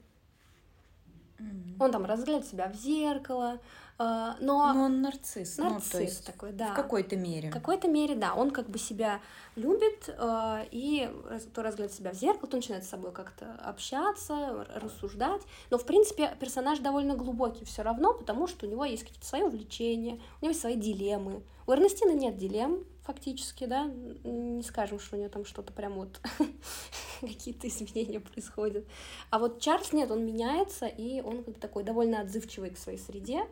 Mm-hmm. 1.39 1.77
Он 1.79 1.93
там 1.93 2.07
разглядывает 2.07 2.47
себя 2.47 2.71
в 2.71 2.77
зеркало, 2.77 3.61
но... 3.99 4.73
Но 4.75 4.83
он 4.85 5.01
нарцисс. 5.01 5.57
Нарцисс 5.57 5.93
ну, 5.93 5.99
то 5.99 6.05
есть 6.05 6.27
такой, 6.27 6.53
да. 6.53 6.73
В 6.73 6.75
какой-то 6.75 7.17
мере. 7.17 7.51
В 7.51 7.53
какой-то 7.53 7.89
мере, 7.89 8.15
да. 8.15 8.35
Он 8.35 8.51
как 8.51 8.69
бы 8.69 8.79
себя 8.79 9.21
любит, 9.55 10.15
а, 10.19 10.65
и 10.71 11.11
то 11.55 11.63
разглядывает 11.63 11.93
себя 11.93 12.13
в 12.13 12.15
зеркало, 12.15 12.49
то 12.49 12.57
начинает 12.57 12.85
с 12.85 12.89
собой 12.89 13.13
как-то 13.13 13.55
общаться, 13.65 14.67
рассуждать. 14.75 15.43
Но, 15.71 15.79
в 15.79 15.87
принципе, 15.87 16.37
персонаж 16.39 16.79
довольно 16.81 17.15
глубокий 17.15 17.65
все 17.65 17.83
равно, 17.83 18.13
потому 18.13 18.47
что 18.47 18.67
у 18.67 18.71
него 18.71 18.85
есть 18.85 19.05
какие-то 19.05 19.27
свои 19.27 19.43
увлечения, 19.43 20.21
у 20.41 20.45
него 20.45 20.51
есть 20.51 20.61
свои 20.61 20.77
дилеммы. 20.77 21.43
У 21.67 21.73
Эрнестины 21.73 22.13
нет 22.13 22.37
дилемм, 22.37 22.85
фактически, 23.03 23.65
да, 23.65 23.87
не 24.25 24.63
скажем, 24.63 25.01
что 25.01 25.17
у 25.17 25.19
нее 25.19 25.29
там 25.29 25.45
что-то 25.45 25.73
прям 25.73 25.95
вот 25.95 26.21
какие-то 27.21 27.67
изменения 27.69 28.21
происходят. 28.21 28.85
А 29.31 29.39
вот 29.39 29.61
Чарльз 29.61 29.93
нет, 29.93 30.11
он 30.11 30.25
меняется, 30.25 30.87
и 30.87 31.21
он 31.21 31.45
как 31.45 31.59
такой 31.59 31.83
довольно 31.83 32.21
отзывчивый 32.21 32.71
к 32.71 32.79
своей 32.79 32.99
среде. 32.99 33.47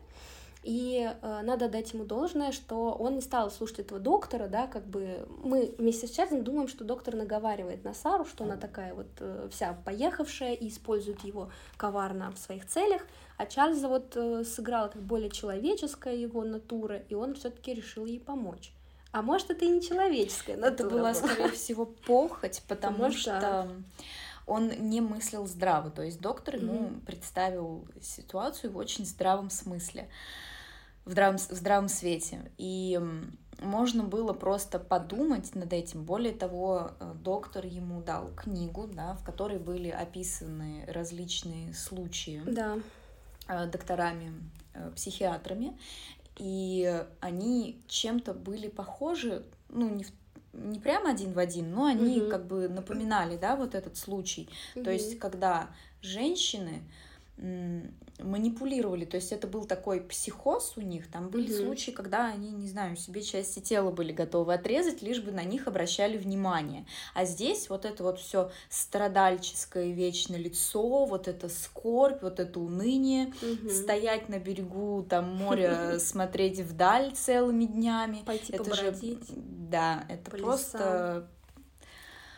И 0.65 1.07
э, 1.21 1.41
надо 1.43 1.69
дать 1.69 1.93
ему 1.93 2.05
должное, 2.05 2.51
что 2.51 2.91
он 2.93 3.17
не 3.17 3.21
стал 3.21 3.51
слушать 3.51 3.81
этого 3.81 3.99
доктора, 3.99 4.47
да, 4.47 4.65
как 4.65 4.83
бы 4.87 5.27
мы 5.43 5.75
вместе 5.77 6.07
с 6.07 6.11
Чарльзом 6.11 6.43
думаем, 6.43 6.67
что 6.67 6.83
доктор 6.83 7.15
наговаривает 7.15 7.83
на 7.83 7.93
Сару, 7.93 8.25
что 8.25 8.45
она 8.45 8.57
такая 8.57 8.95
вот 8.95 9.05
э, 9.19 9.47
вся 9.51 9.77
поехавшая 9.85 10.53
и 10.53 10.69
использует 10.69 11.23
его 11.23 11.51
коварно 11.77 12.31
в 12.31 12.39
своих 12.39 12.65
целях, 12.65 13.03
а 13.37 13.45
Чарльза 13.45 13.87
вот 13.87 14.13
э, 14.15 14.43
сыграла 14.43 14.87
как 14.87 15.03
более 15.03 15.29
человеческая 15.29 16.15
его 16.15 16.43
натура, 16.43 16.97
и 17.09 17.13
он 17.13 17.35
все-таки 17.35 17.75
решил 17.75 18.07
ей 18.07 18.19
помочь. 18.19 18.73
А 19.11 19.21
может, 19.21 19.51
это 19.51 19.65
и 19.65 19.69
не 19.69 19.83
человеческая 19.83 20.57
натура. 20.57 20.87
Это 20.87 20.89
была, 20.89 21.13
скорее 21.13 21.51
всего, 21.51 21.85
похоть, 21.85 22.63
потому 22.67 23.11
что 23.11 23.69
он 24.47 24.69
не 24.89 24.99
мыслил 24.99 25.45
здраво. 25.45 25.91
То 25.91 26.01
есть 26.01 26.19
доктор 26.19 26.55
ему 26.55 26.89
представил 27.05 27.85
ситуацию 28.01 28.73
в 28.73 28.77
очень 28.77 29.05
здравом 29.05 29.51
смысле 29.51 30.09
в 31.05 31.11
здравом, 31.11 31.37
в 31.37 31.51
здравом 31.51 31.87
свете. 31.87 32.51
И 32.57 32.99
можно 33.61 34.03
было 34.03 34.33
просто 34.33 34.79
подумать 34.79 35.55
над 35.55 35.71
этим. 35.71 36.03
Более 36.03 36.33
того, 36.33 36.91
э, 36.99 37.13
доктор 37.23 37.65
ему 37.65 38.01
дал 38.01 38.29
книгу, 38.35 38.87
да, 38.87 39.13
в 39.13 39.23
которой 39.23 39.59
были 39.59 39.89
описаны 39.89 40.85
различные 40.87 41.73
случаи 41.73 42.41
да. 42.45 42.77
Э, 43.47 43.67
докторами, 43.67 44.33
э, 44.73 44.91
психиатрами, 44.95 45.77
и 46.37 47.05
они 47.21 47.81
чем-то 47.87 48.33
были 48.33 48.67
похожи, 48.67 49.45
ну, 49.69 49.89
не 49.89 50.03
в 50.03 50.11
не 50.57 50.79
прямо 50.79 51.11
один 51.11 51.33
в 51.33 51.39
один, 51.39 51.73
но 51.73 51.85
они 51.85 52.21
угу. 52.21 52.29
как 52.29 52.47
бы 52.47 52.69
напоминали, 52.69 53.35
да, 53.35 53.57
вот 53.57 53.75
этот 53.75 53.97
случай. 53.97 54.47
Угу. 54.75 54.85
То 54.85 54.91
есть, 54.91 55.19
когда 55.19 55.69
женщины 56.01 56.81
манипулировали, 57.37 59.03
то 59.03 59.17
есть 59.17 59.33
это 59.33 59.45
был 59.45 59.65
такой 59.65 59.99
психоз 59.99 60.73
у 60.77 60.81
них, 60.81 61.11
там 61.11 61.29
были 61.29 61.49
mm-hmm. 61.49 61.65
случаи, 61.65 61.91
когда 61.91 62.27
они, 62.27 62.51
не 62.51 62.67
знаю, 62.67 62.95
себе 62.95 63.21
части 63.21 63.59
тела 63.59 63.91
были 63.91 64.13
готовы 64.13 64.53
отрезать, 64.53 65.01
лишь 65.01 65.21
бы 65.21 65.31
на 65.31 65.43
них 65.43 65.67
обращали 65.67 66.17
внимание. 66.17 66.85
А 67.13 67.25
здесь 67.25 67.69
вот 67.69 67.83
это 67.83 68.03
вот 68.03 68.19
все 68.19 68.51
страдальческое 68.69 69.91
вечно 69.91 70.35
лицо, 70.37 71.05
вот 71.05 71.27
это 71.27 71.49
скорбь, 71.49 72.21
вот 72.21 72.39
это 72.39 72.57
уныние, 72.57 73.33
mm-hmm. 73.41 73.69
стоять 73.69 74.29
на 74.29 74.39
берегу 74.39 75.05
там 75.09 75.35
моря, 75.35 75.99
смотреть 75.99 76.61
вдаль 76.61 77.11
целыми 77.13 77.65
днями. 77.65 78.23
Пойти 78.25 78.53
это 78.53 78.63
побродить. 78.63 79.27
Же, 79.27 79.35
да, 79.35 80.05
это 80.07 80.31
просто 80.31 81.27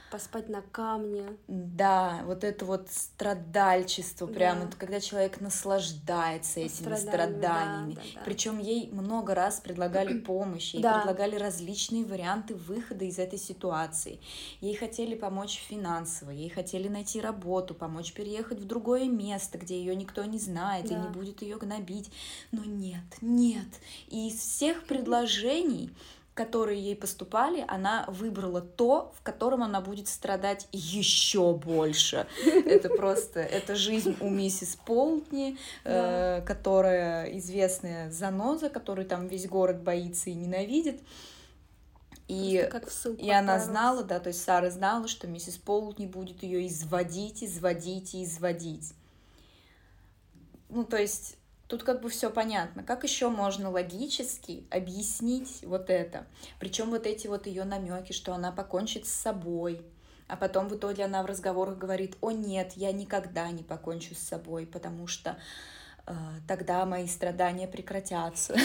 поспать 0.10 0.50
на 0.50 0.62
камне. 0.62 1.38
Да, 1.48 2.22
вот 2.26 2.44
это 2.44 2.66
вот 2.66 2.90
страдальчество, 2.90 4.28
да. 4.28 4.34
прям 4.34 4.64
это 4.64 4.78
когда 4.78 5.00
человек 5.00 5.42
наслаждается 5.42 6.60
этими 6.62 6.96
страданиями. 6.96 7.94
Да, 7.94 8.02
да, 8.02 8.08
да. 8.16 8.22
Причем 8.26 8.60
ей 8.60 8.90
много 8.92 9.36
раз 9.36 9.60
предлагали 9.60 10.18
помощь, 10.20 10.74
ей 10.74 10.82
да. 10.82 11.00
предлагали 11.00 11.36
различные 11.36 12.06
варианты 12.06 12.56
выхода 12.56 13.06
из 13.06 13.20
этой 13.20 13.40
ситуации. 13.40 14.20
Ей 14.62 14.76
хотели 14.76 15.16
помочь 15.16 15.60
финансово, 15.68 16.32
ей 16.32 16.50
хотели 16.50 16.88
найти 16.88 17.22
работу, 17.22 17.74
помочь 17.74 18.14
переехать 18.14 18.60
в 18.60 18.66
другое 18.66 19.06
место, 19.06 19.58
где 19.58 19.80
ее 19.80 19.96
никто 19.96 20.24
не 20.26 20.40
знает 20.40 20.88
да. 20.88 20.96
и 20.96 21.00
не 21.00 21.08
будет 21.10 21.42
ее 21.42 21.58
гнобить. 21.58 22.12
Но 22.52 22.64
нет, 22.64 23.04
нет. 23.22 23.68
И 24.08 24.30
из 24.30 24.40
всех 24.40 24.86
предложений 24.86 25.92
которые 26.38 26.80
ей 26.80 26.96
поступали, 26.96 27.66
она 27.68 28.06
выбрала 28.08 28.62
то, 28.62 29.12
в 29.18 29.24
котором 29.24 29.64
она 29.64 29.82
будет 29.82 30.08
страдать 30.08 30.68
еще 30.72 31.54
больше. 31.54 32.28
Это 32.46 32.90
просто, 32.90 33.40
это 33.40 33.76
жизнь 33.76 34.16
у 34.22 34.30
миссис 34.30 34.78
Полтни, 34.86 35.58
э, 35.84 36.44
которая 36.46 37.26
известная 37.40 38.12
заноза, 38.12 38.70
которую 38.70 39.08
там 39.08 39.28
весь 39.28 39.48
город 39.48 39.82
боится 39.82 40.30
и 40.30 40.36
ненавидит. 40.36 41.02
И, 42.28 42.70
и 43.18 43.32
она 43.32 43.58
знала, 43.58 44.04
да, 44.04 44.20
то 44.20 44.28
есть 44.28 44.44
Сара 44.44 44.70
знала, 44.70 45.08
что 45.08 45.28
миссис 45.28 45.58
Полтни 45.58 46.06
будет 46.06 46.44
ее 46.44 46.68
изводить, 46.68 47.44
изводить 47.44 48.14
и 48.14 48.24
изводить. 48.24 48.94
Ну, 50.70 50.84
то 50.84 50.98
есть 50.98 51.38
Тут 51.68 51.84
как 51.84 52.02
бы 52.02 52.10
все 52.10 52.30
понятно. 52.30 52.84
Как 52.84 53.04
еще 53.04 53.30
можно 53.30 53.70
логически 53.70 54.66
объяснить 54.72 55.60
вот 55.64 55.90
это? 55.90 56.26
Причем 56.60 56.90
вот 56.90 57.06
эти 57.06 57.28
вот 57.28 57.46
ее 57.46 57.66
намеки, 57.66 58.14
что 58.14 58.34
она 58.34 58.52
покончит 58.52 59.06
с 59.06 59.12
собой, 59.12 59.86
а 60.28 60.38
потом 60.38 60.70
в 60.70 60.76
итоге 60.76 61.06
она 61.06 61.24
в 61.24 61.26
разговорах 61.26 61.78
говорит: 61.78 62.18
"О 62.22 62.32
нет, 62.32 62.74
я 62.76 62.92
никогда 62.92 63.50
не 63.52 63.64
покончу 63.64 64.16
с 64.16 64.20
собой, 64.20 64.66
потому 64.66 65.08
что 65.08 65.38
э, 66.06 66.14
тогда 66.48 66.86
мои 66.86 67.08
страдания 67.08 67.68
прекратятся". 67.68 68.56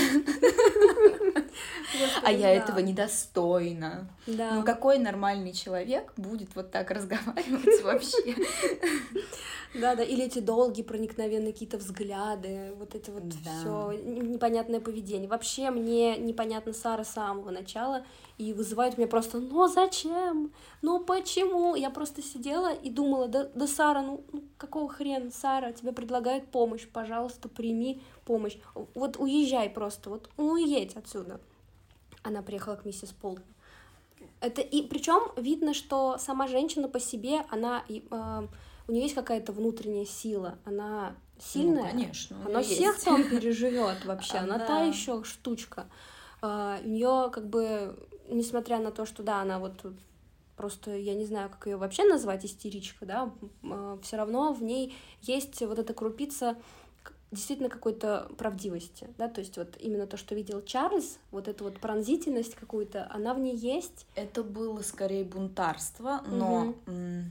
а 2.23 2.31
я 2.31 2.49
да. 2.49 2.51
этого 2.51 2.79
недостойна. 2.79 4.09
Да. 4.27 4.53
Ну 4.53 4.65
какой 4.65 4.99
нормальный 4.99 5.53
человек 5.53 6.13
будет 6.17 6.55
вот 6.55 6.71
так 6.71 6.91
разговаривать 6.91 7.83
вообще? 7.83 8.37
Да, 9.75 9.95
да, 9.95 10.03
или 10.03 10.25
эти 10.25 10.39
долгие 10.39 10.83
проникновенные 10.83 11.53
какие-то 11.53 11.79
взгляды, 11.79 12.75
вот 12.77 12.95
это 12.95 13.11
вот 13.11 13.29
да. 13.29 13.35
все 13.59 13.93
непонятное 13.93 14.81
поведение. 14.81 15.29
Вообще 15.29 15.71
мне 15.71 16.19
непонятно 16.19 16.73
Сара 16.75 17.05
с 17.05 17.11
самого 17.11 17.51
начала 17.51 18.05
и 18.37 18.53
вызывает 18.53 18.99
меня 18.99 19.09
просто, 19.09 19.39
ну 19.39 19.67
зачем? 19.69 20.53
Ну 20.83 21.01
почему? 21.01 21.75
Я 21.75 21.91
просто 21.91 22.23
сидела 22.23 22.73
и 22.73 22.91
думала, 22.91 23.29
да, 23.29 23.49
да 23.55 23.67
Сара, 23.67 24.03
ну, 24.03 24.25
ну 24.33 24.43
какого 24.59 24.89
хрена, 24.91 25.31
Сара, 25.31 25.73
тебе 25.73 25.93
предлагают 25.93 26.47
помощь, 26.49 26.87
пожалуйста, 26.87 27.49
прими 27.49 28.03
помощь. 28.27 28.59
Вот 28.95 29.17
уезжай 29.17 29.71
просто, 29.71 30.11
вот 30.11 30.29
уедь 30.37 30.97
отсюда. 30.97 31.41
Она 32.23 32.43
приехала 32.43 32.77
к 32.77 32.85
миссис 32.85 33.11
Полтон. 33.11 33.45
Это 34.41 34.61
и 34.61 34.83
причем 34.83 35.31
видно, 35.37 35.73
что 35.73 36.19
сама 36.19 36.47
женщина 36.47 36.89
по 36.89 37.01
себе, 37.01 37.45
она 37.49 37.85
э, 37.89 38.47
у 38.93 38.95
нее 38.95 39.05
есть 39.05 39.15
какая-то 39.15 39.53
внутренняя 39.53 40.05
сила, 40.05 40.59
она 40.67 41.17
сильная. 41.41 41.85
Ну, 41.85 41.91
конечно. 41.93 42.37
Она 42.45 42.63
всех 42.63 42.97
есть. 42.97 43.05
там 43.07 43.25
переживет 43.31 44.05
вообще, 44.05 44.37
она 44.37 44.59
та 44.59 44.83
еще 44.83 45.25
штучка. 45.25 45.87
А, 46.43 46.79
у 46.85 46.87
нее 46.87 47.31
как 47.33 47.49
бы, 47.49 47.97
несмотря 48.29 48.81
на 48.81 48.91
то, 48.91 49.07
что 49.07 49.23
да, 49.23 49.41
она 49.41 49.59
вот 49.59 49.81
просто 50.59 50.95
я 50.95 51.15
не 51.15 51.25
знаю, 51.25 51.49
как 51.49 51.67
ее 51.69 51.79
вообще 51.79 52.05
назвать, 52.05 52.45
истеричка, 52.45 53.07
да, 53.07 53.33
а, 53.65 53.99
все 54.03 54.19
равно 54.19 54.53
в 54.53 54.63
ней 54.63 54.95
есть 55.23 55.63
вот 55.63 55.79
эта 55.79 55.95
крупица 55.95 56.59
действительно 57.31 57.71
какой-то 57.71 58.31
правдивости, 58.37 59.09
да, 59.17 59.27
то 59.27 59.41
есть 59.41 59.57
вот 59.57 59.79
именно 59.81 60.07
то, 60.07 60.19
что 60.19 60.35
видел 60.35 60.61
Чарльз, 60.61 61.17
вот 61.31 61.49
эта 61.49 61.65
вот 61.65 61.81
пронзительность 61.81 62.57
какую-то, 62.57 63.09
она 63.11 63.33
в 63.33 63.39
ней 63.39 63.57
есть. 63.57 64.07
Это 64.17 64.43
было 64.43 64.83
скорее 64.83 65.25
бунтарство, 65.25 66.23
но 66.27 66.75
угу 66.87 67.22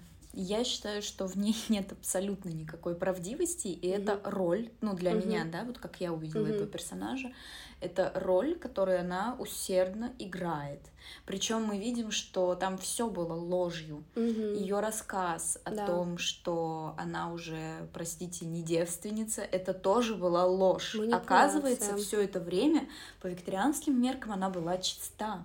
Я 0.41 0.63
считаю, 0.63 1.03
что 1.03 1.27
в 1.27 1.37
ней 1.37 1.55
нет 1.69 1.91
абсолютно 1.91 2.49
никакой 2.49 2.95
правдивости, 2.95 3.67
и 3.67 3.87
mm-hmm. 3.87 4.01
это 4.01 4.19
роль, 4.23 4.69
ну, 4.81 4.95
для 4.95 5.11
mm-hmm. 5.11 5.27
меня, 5.27 5.45
да, 5.45 5.63
вот 5.63 5.77
как 5.77 6.01
я 6.01 6.11
увидела 6.11 6.47
mm-hmm. 6.47 6.55
этого 6.55 6.67
персонажа, 6.67 7.31
это 7.79 8.11
роль, 8.15 8.55
которую 8.55 8.99
она 8.99 9.35
усердно 9.39 10.13
играет. 10.19 10.81
Причем 11.25 11.63
мы 11.63 11.77
видим, 11.79 12.11
что 12.11 12.55
там 12.55 12.77
все 12.77 13.09
было 13.09 13.33
ложью. 13.33 14.03
Mm-hmm. 14.15 14.57
Ее 14.59 14.79
рассказ 14.79 15.59
о 15.63 15.71
да. 15.71 15.85
том, 15.87 16.17
что 16.17 16.95
она 16.97 17.31
уже, 17.31 17.87
простите, 17.93 18.45
не 18.45 18.61
девственница, 18.61 19.41
это 19.41 19.73
тоже 19.73 20.15
была 20.15 20.45
ложь. 20.45 20.95
Оказывается, 21.11 21.95
все 21.97 22.21
это 22.21 22.39
время 22.39 22.87
по 23.21 23.27
викторианским 23.27 23.99
меркам 23.99 24.31
она 24.33 24.49
была 24.49 24.77
чиста. 24.77 25.43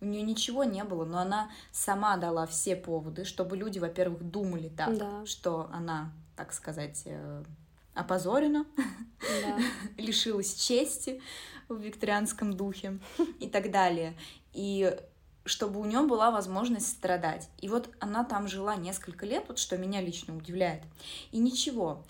У 0.00 0.06
нее 0.06 0.22
ничего 0.22 0.64
не 0.64 0.82
было, 0.84 1.04
но 1.04 1.18
она 1.18 1.50
сама 1.72 2.16
дала 2.16 2.46
все 2.46 2.76
поводы, 2.76 3.24
чтобы 3.24 3.56
люди, 3.56 3.78
во-первых, 3.78 4.22
думали 4.22 4.68
так, 4.68 4.96
да. 4.96 5.26
что 5.26 5.68
она, 5.72 6.12
так 6.36 6.52
сказать, 6.52 7.02
э, 7.04 7.44
опозорена, 7.94 8.64
да. 9.42 9.58
лишилась 9.98 10.54
чести 10.54 11.20
в 11.68 11.78
викторианском 11.78 12.54
духе 12.56 12.98
и 13.40 13.48
так 13.48 13.70
далее. 13.70 14.16
И 14.52 14.96
чтобы 15.44 15.80
у 15.80 15.84
нее 15.84 16.02
была 16.02 16.30
возможность 16.30 16.88
страдать. 16.88 17.48
И 17.60 17.68
вот 17.68 17.90
она 17.98 18.24
там 18.24 18.46
жила 18.46 18.76
несколько 18.76 19.26
лет, 19.26 19.44
вот 19.48 19.58
что 19.58 19.76
меня 19.76 20.00
лично 20.00 20.36
удивляет. 20.36 20.82
И 21.32 21.38
ничего. 21.38 22.04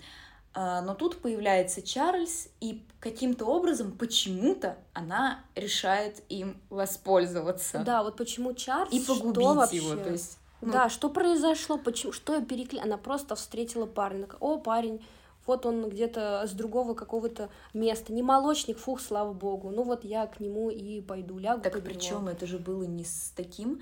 А, 0.52 0.82
но 0.82 0.94
тут 0.94 1.18
появляется 1.18 1.80
Чарльз, 1.80 2.48
и 2.60 2.82
каким-то 2.98 3.46
образом, 3.46 3.92
почему-то, 3.92 4.76
она 4.92 5.40
решает 5.54 6.22
им 6.28 6.60
воспользоваться. 6.70 7.78
Да, 7.84 8.02
вот 8.02 8.16
почему 8.16 8.52
Чарльз 8.52 8.92
и 8.92 9.00
погубить 9.00 9.42
что 9.42 9.54
вообще? 9.54 9.76
его. 9.76 9.96
То 9.96 10.10
есть, 10.10 10.38
ну... 10.60 10.72
Да, 10.72 10.88
что 10.88 11.08
произошло, 11.08 11.78
почему, 11.78 12.12
что 12.12 12.34
я 12.34 12.40
перекли... 12.40 12.80
Она 12.80 12.96
просто 12.96 13.36
встретила 13.36 13.86
парня, 13.86 14.28
о, 14.40 14.58
парень, 14.58 15.00
вот 15.46 15.66
он 15.66 15.88
где-то 15.88 16.44
с 16.46 16.52
другого 16.52 16.94
какого-то 16.94 17.48
места, 17.72 18.12
не 18.12 18.22
молочник, 18.22 18.78
фух, 18.78 19.00
слава 19.00 19.32
богу, 19.32 19.70
ну 19.70 19.84
вот 19.84 20.04
я 20.04 20.26
к 20.26 20.40
нему 20.40 20.70
и 20.70 21.00
пойду, 21.00 21.38
лягу 21.38 21.62
Так 21.62 21.82
причем 21.82 22.28
это 22.28 22.46
же 22.46 22.58
было 22.58 22.82
не 22.84 23.04
с 23.04 23.32
таким 23.34 23.80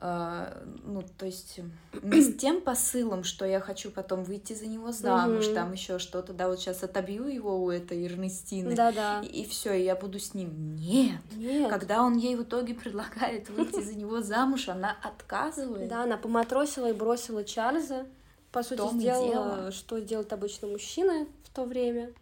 ну, 0.00 1.02
то 1.16 1.26
есть 1.26 1.60
не 2.02 2.20
с 2.20 2.36
тем 2.36 2.60
посылом, 2.60 3.24
что 3.24 3.46
я 3.46 3.60
хочу 3.60 3.90
потом 3.90 4.24
выйти 4.24 4.52
за 4.52 4.66
него 4.66 4.92
замуж, 4.92 5.46
там 5.48 5.72
еще 5.72 5.98
что-то, 5.98 6.32
да, 6.32 6.48
вот 6.48 6.60
сейчас 6.60 6.82
отобью 6.82 7.28
его 7.28 7.62
у 7.62 7.70
этой 7.70 8.06
Эрнестины, 8.06 8.74
да, 8.74 8.92
да. 8.92 9.20
и, 9.22 9.42
и 9.42 9.46
все, 9.46 9.72
и 9.72 9.84
я 9.84 9.96
буду 9.96 10.18
с 10.18 10.34
ним. 10.34 10.76
Нет. 10.76 11.20
Нет. 11.36 11.70
Когда 11.70 12.02
он 12.02 12.16
ей 12.16 12.36
в 12.36 12.42
итоге 12.42 12.74
предлагает 12.74 13.48
выйти 13.48 13.82
за 13.82 13.94
него 13.94 14.20
замуж, 14.20 14.68
она 14.68 14.96
отказывает. 15.02 15.88
Да, 15.88 16.02
она 16.02 16.16
поматросила 16.16 16.90
и 16.90 16.92
бросила 16.92 17.44
Чарльза. 17.44 18.06
По 18.52 18.62
сути, 18.62 18.80
сделала, 18.94 19.70
что 19.70 19.98
делает 19.98 20.32
обычно 20.32 20.68
мужчина 20.68 21.26
в 21.44 21.54
то 21.54 21.64
время. 21.64 22.12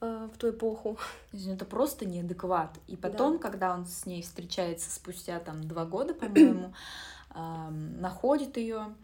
Э, 0.00 0.28
в 0.32 0.38
ту 0.38 0.50
эпоху. 0.50 0.98
Это 1.32 1.64
просто 1.64 2.06
неадекват. 2.06 2.78
И 2.86 2.96
потом, 2.96 3.34
да. 3.34 3.38
когда 3.38 3.74
он 3.74 3.86
с 3.86 4.06
ней 4.06 4.22
встречается 4.22 4.90
спустя 4.90 5.38
там 5.40 5.66
два 5.66 5.84
года, 5.84 6.14
по-моему, 6.14 6.74
находит 7.34 8.56
ее 8.56 8.94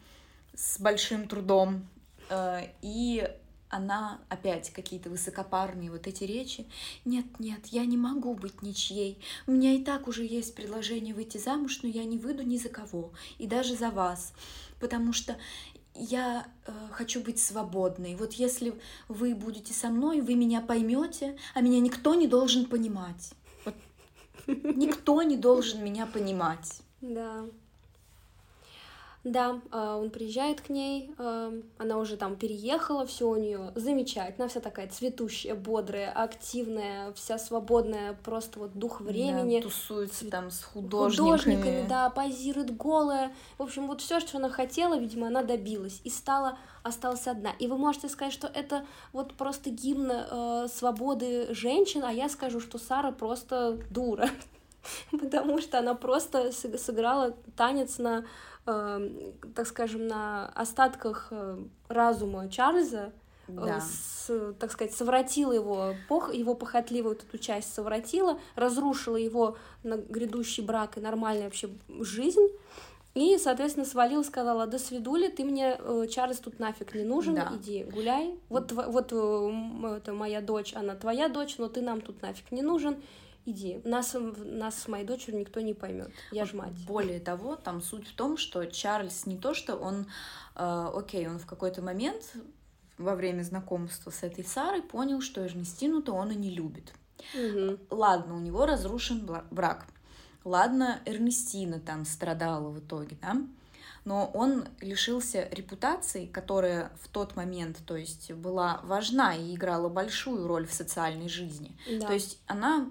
с 0.54 0.78
большим 0.78 1.26
трудом, 1.26 1.86
э, 2.28 2.68
и 2.82 3.28
она 3.70 4.20
опять 4.28 4.70
какие-то 4.70 5.10
высокопарные 5.10 5.90
вот 5.90 6.06
эти 6.06 6.24
речи. 6.24 6.66
Нет, 7.04 7.24
нет, 7.38 7.66
я 7.66 7.86
не 7.86 7.96
могу 7.96 8.34
быть 8.34 8.62
ничьей. 8.62 9.22
У 9.46 9.52
меня 9.52 9.72
и 9.72 9.82
так 9.82 10.08
уже 10.08 10.24
есть 10.24 10.54
предложение 10.54 11.14
выйти 11.14 11.38
замуж, 11.38 11.80
но 11.82 11.88
я 11.88 12.04
не 12.04 12.18
выйду 12.18 12.42
ни 12.42 12.58
за 12.58 12.68
кого, 12.68 13.12
и 13.38 13.46
даже 13.46 13.76
за 13.76 13.90
вас, 13.90 14.32
потому 14.80 15.12
что 15.12 15.36
я 15.94 16.46
э, 16.66 16.72
хочу 16.92 17.22
быть 17.22 17.38
свободной. 17.38 18.14
Вот 18.16 18.34
если 18.34 18.74
вы 19.08 19.34
будете 19.34 19.72
со 19.72 19.88
мной, 19.88 20.20
вы 20.20 20.34
меня 20.34 20.60
поймете, 20.60 21.36
а 21.54 21.60
меня 21.60 21.80
никто 21.80 22.14
не 22.14 22.26
должен 22.26 22.66
понимать. 22.66 23.32
Вот, 23.64 23.74
никто 24.46 25.22
не 25.22 25.36
должен 25.36 25.84
меня 25.84 26.06
понимать. 26.06 26.80
Да. 27.00 27.44
Да, 29.22 29.60
а, 29.70 29.98
он 29.98 30.10
приезжает 30.10 30.62
к 30.62 30.70
ней, 30.70 31.14
а, 31.18 31.52
она 31.76 31.98
уже 31.98 32.16
там 32.16 32.36
переехала, 32.36 33.04
все 33.04 33.28
у 33.28 33.36
нее 33.36 33.72
замечательно, 33.74 34.48
вся 34.48 34.60
такая 34.60 34.88
цветущая, 34.88 35.54
бодрая, 35.54 36.10
активная, 36.10 37.12
вся 37.12 37.38
свободная, 37.38 38.18
просто 38.24 38.60
вот 38.60 38.72
дух 38.72 39.02
времени. 39.02 39.58
Да, 39.58 39.68
тусуется 39.68 40.30
там 40.30 40.50
с 40.50 40.62
художниками. 40.62 41.56
Художниками, 41.56 41.86
да, 41.86 42.08
позирует 42.08 42.74
голая. 42.74 43.34
В 43.58 43.62
общем, 43.62 43.88
вот 43.88 44.00
все, 44.00 44.20
что 44.20 44.38
она 44.38 44.48
хотела, 44.48 44.98
видимо, 44.98 45.26
она 45.26 45.42
добилась 45.42 46.00
и 46.04 46.08
стала 46.10 46.56
осталась 46.82 47.26
одна. 47.26 47.50
И 47.58 47.66
вы 47.66 47.76
можете 47.76 48.08
сказать, 48.08 48.32
что 48.32 48.46
это 48.46 48.86
вот 49.12 49.34
просто 49.34 49.68
гимн 49.68 50.10
э, 50.10 50.66
свободы 50.72 51.52
женщин, 51.52 52.04
а 52.04 52.10
я 52.12 52.30
скажу, 52.30 52.58
что 52.58 52.78
Сара 52.78 53.12
просто 53.12 53.78
дура, 53.90 54.30
потому 55.10 55.60
что 55.60 55.78
она 55.78 55.94
просто 55.94 56.52
сыграла 56.52 57.36
танец 57.56 57.98
на 57.98 58.24
Эм, 58.66 59.32
так 59.54 59.66
скажем, 59.66 60.06
на 60.06 60.48
остатках 60.48 61.28
э, 61.30 61.58
разума 61.88 62.48
Чарльза, 62.50 63.12
э, 63.48 63.52
да. 63.52 63.80
с, 63.80 64.54
так 64.60 64.70
сказать, 64.70 64.94
совратила 64.94 65.52
его, 65.52 65.94
пох, 66.08 66.32
его 66.34 66.54
похотливую 66.54 67.14
вот 67.14 67.24
эту 67.26 67.38
часть 67.38 67.72
совратила, 67.72 68.38
разрушила 68.56 69.16
его 69.16 69.56
на 69.82 69.96
грядущий 69.96 70.62
брак 70.62 70.98
и 70.98 71.00
нормальную 71.00 71.44
вообще 71.44 71.70
жизнь. 72.00 72.48
И, 73.14 73.38
соответственно, 73.38 73.86
свалил, 73.86 74.22
сказала, 74.22 74.66
до 74.66 74.78
свидули, 74.78 75.28
ты 75.28 75.42
мне, 75.44 75.76
э, 75.78 76.06
Чарльз, 76.08 76.38
тут 76.38 76.60
нафиг 76.60 76.94
не 76.94 77.02
нужен, 77.02 77.36
да. 77.36 77.50
иди 77.54 77.84
гуляй. 77.84 78.38
Вот, 78.50 78.72
вот 78.72 79.06
это 79.06 80.12
моя 80.12 80.42
дочь, 80.42 80.74
она 80.74 80.94
твоя 80.94 81.28
дочь, 81.28 81.56
но 81.56 81.68
ты 81.68 81.80
нам 81.80 82.02
тут 82.02 82.20
нафиг 82.20 82.52
не 82.52 82.62
нужен 82.62 83.02
иди. 83.44 83.80
Нас, 83.84 84.14
нас 84.14 84.82
с 84.82 84.88
моей 84.88 85.04
дочерью 85.04 85.40
никто 85.40 85.60
не 85.60 85.74
поймет. 85.74 86.10
Я 86.30 86.44
ж 86.44 86.52
мать. 86.54 86.72
Более 86.86 87.20
того, 87.20 87.56
там 87.56 87.82
суть 87.82 88.08
в 88.08 88.14
том, 88.14 88.36
что 88.36 88.64
Чарльз 88.66 89.26
не 89.26 89.36
то, 89.36 89.54
что 89.54 89.76
он, 89.76 90.06
э, 90.56 90.90
окей, 90.94 91.26
он 91.28 91.38
в 91.38 91.46
какой-то 91.46 91.82
момент 91.82 92.34
во 92.98 93.14
время 93.14 93.42
знакомства 93.42 94.10
с 94.10 94.22
этой 94.22 94.44
Сарой 94.44 94.82
понял, 94.82 95.20
что 95.20 95.44
Эрнестину-то 95.44 96.12
он 96.12 96.30
и 96.32 96.36
не 96.36 96.50
любит. 96.50 96.92
Угу. 97.34 97.78
Ладно, 97.90 98.36
у 98.36 98.40
него 98.40 98.66
разрушен 98.66 99.28
брак. 99.50 99.86
Ладно, 100.44 101.00
Эрнестина 101.04 101.80
там 101.80 102.04
страдала 102.04 102.70
в 102.70 102.78
итоге, 102.78 103.16
да? 103.20 103.36
но 104.04 104.30
он 104.32 104.66
лишился 104.80 105.48
репутации, 105.50 106.26
которая 106.26 106.90
в 107.02 107.08
тот 107.08 107.36
момент, 107.36 107.78
то 107.86 107.96
есть, 107.96 108.32
была 108.32 108.80
важна 108.84 109.34
и 109.34 109.54
играла 109.54 109.88
большую 109.88 110.46
роль 110.46 110.66
в 110.66 110.72
социальной 110.72 111.28
жизни. 111.28 111.76
Да. 112.00 112.06
То 112.06 112.14
есть 112.14 112.40
она 112.46 112.90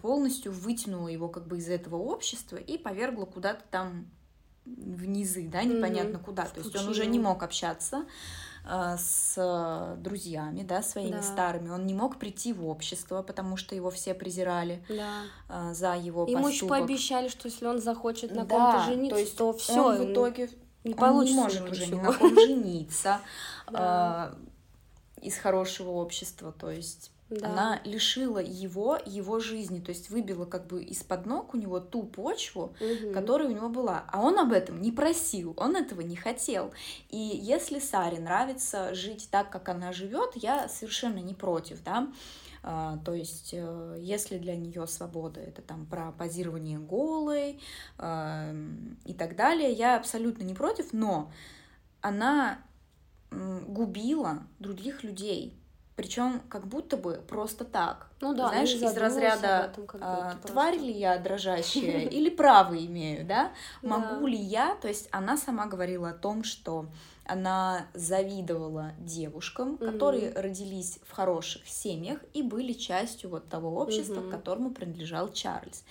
полностью 0.00 0.52
вытянула 0.52 1.08
его 1.08 1.28
как 1.28 1.46
бы 1.46 1.58
из 1.58 1.68
этого 1.68 1.96
общества 1.96 2.56
и 2.56 2.78
повергла 2.78 3.24
куда-то 3.24 3.62
там 3.70 4.06
в 4.64 5.04
низы, 5.04 5.46
да, 5.48 5.62
непонятно 5.62 6.16
mm-hmm. 6.16 6.24
куда. 6.24 6.44
То 6.46 6.60
есть 6.60 6.74
он 6.74 6.88
уже 6.88 7.06
не 7.06 7.18
мог 7.18 7.42
общаться 7.42 8.06
э, 8.66 8.96
с 8.98 9.96
друзьями, 9.98 10.62
да, 10.62 10.82
своими 10.82 11.16
да. 11.16 11.22
старыми. 11.22 11.68
Он 11.68 11.86
не 11.86 11.92
мог 11.92 12.18
прийти 12.18 12.52
в 12.52 12.66
общество, 12.66 13.22
потому 13.22 13.56
что 13.56 13.74
его 13.74 13.90
все 13.90 14.14
презирали 14.14 14.82
да. 14.88 15.24
э, 15.48 15.74
за 15.74 15.96
его 15.96 16.26
Ему 16.26 16.44
поступок. 16.44 16.52
еще 16.54 16.66
пообещали, 16.66 17.28
что 17.28 17.48
если 17.48 17.66
он 17.66 17.80
захочет 17.80 18.34
на 18.34 18.46
да, 18.46 18.56
ком-то 18.56 18.84
жениться, 18.86 19.14
то, 19.14 19.20
есть 19.20 19.36
то 19.36 19.52
все. 19.52 19.84
Он 19.84 19.98
в 19.98 20.12
итоге 20.12 20.48
не 20.82 20.94
он 20.94 21.24
не 21.24 21.34
может 21.34 21.70
уже 21.70 21.86
ни 21.86 21.94
на 21.94 22.12
ком 22.12 22.34
жениться 22.34 23.20
э, 23.72 24.34
из 25.20 25.36
хорошего 25.36 25.90
общества, 25.90 26.52
то 26.52 26.70
есть 26.70 27.10
да. 27.40 27.50
Она 27.50 27.80
лишила 27.84 28.38
его 28.38 28.98
его 29.04 29.40
жизни, 29.40 29.80
то 29.80 29.90
есть 29.90 30.10
выбила 30.10 30.44
как 30.44 30.66
бы 30.66 30.82
из-под 30.82 31.26
ног 31.26 31.54
у 31.54 31.56
него 31.56 31.80
ту 31.80 32.02
почву, 32.02 32.74
угу. 32.80 33.12
которая 33.12 33.48
у 33.48 33.52
него 33.52 33.68
была. 33.68 34.04
А 34.08 34.20
он 34.20 34.38
об 34.38 34.52
этом 34.52 34.80
не 34.80 34.92
просил, 34.92 35.54
он 35.56 35.76
этого 35.76 36.00
не 36.00 36.16
хотел. 36.16 36.72
И 37.10 37.16
если 37.16 37.78
Саре 37.78 38.18
нравится 38.18 38.94
жить 38.94 39.28
так, 39.30 39.50
как 39.50 39.68
она 39.68 39.92
живет, 39.92 40.32
я 40.34 40.68
совершенно 40.68 41.18
не 41.18 41.34
против, 41.34 41.82
да. 41.82 42.08
Uh, 42.62 42.98
то 43.04 43.12
есть, 43.12 43.52
uh, 43.52 44.00
если 44.00 44.38
для 44.38 44.56
нее 44.56 44.86
свобода 44.86 45.38
это 45.38 45.60
там 45.60 45.84
про 45.84 46.12
позирование 46.12 46.78
голой 46.78 47.60
uh, 47.98 48.96
и 49.04 49.12
так 49.12 49.36
далее, 49.36 49.70
я 49.70 49.96
абсолютно 49.96 50.44
не 50.44 50.54
против, 50.54 50.94
но 50.94 51.30
она 52.00 52.58
губила 53.30 54.44
других 54.60 55.02
людей 55.02 55.58
причем 55.96 56.42
как 56.48 56.66
будто 56.66 56.96
бы 56.96 57.22
просто 57.28 57.64
так. 57.64 58.08
Ну 58.20 58.34
да, 58.34 58.48
знаешь, 58.48 58.72
из 58.74 58.96
разряда 58.96 59.70
этом, 59.72 59.86
а, 60.00 60.34
тварь 60.44 60.76
ли 60.76 60.92
я 60.92 61.18
дрожащая 61.18 62.00
или 62.08 62.30
право 62.30 62.74
имею, 62.76 63.24
да? 63.24 63.52
Могу 63.82 64.26
ли 64.26 64.36
я? 64.36 64.74
То 64.76 64.88
есть 64.88 65.08
она 65.12 65.36
сама 65.36 65.66
говорила 65.66 66.10
о 66.10 66.14
том, 66.14 66.42
что 66.42 66.86
она 67.26 67.88
завидовала 67.94 68.92
девушкам, 68.98 69.78
Мгм. 69.80 69.92
которые 69.92 70.32
родились 70.32 70.98
в 71.04 71.12
хороших 71.12 71.66
семьях 71.66 72.18
и 72.34 72.42
были 72.42 72.72
частью 72.72 73.30
вот 73.30 73.48
того 73.48 73.80
общества, 73.80 74.20
Мгм. 74.20 74.28
к 74.28 74.30
которому 74.30 74.70
принадлежал 74.70 75.32
Чарльз. 75.32 75.84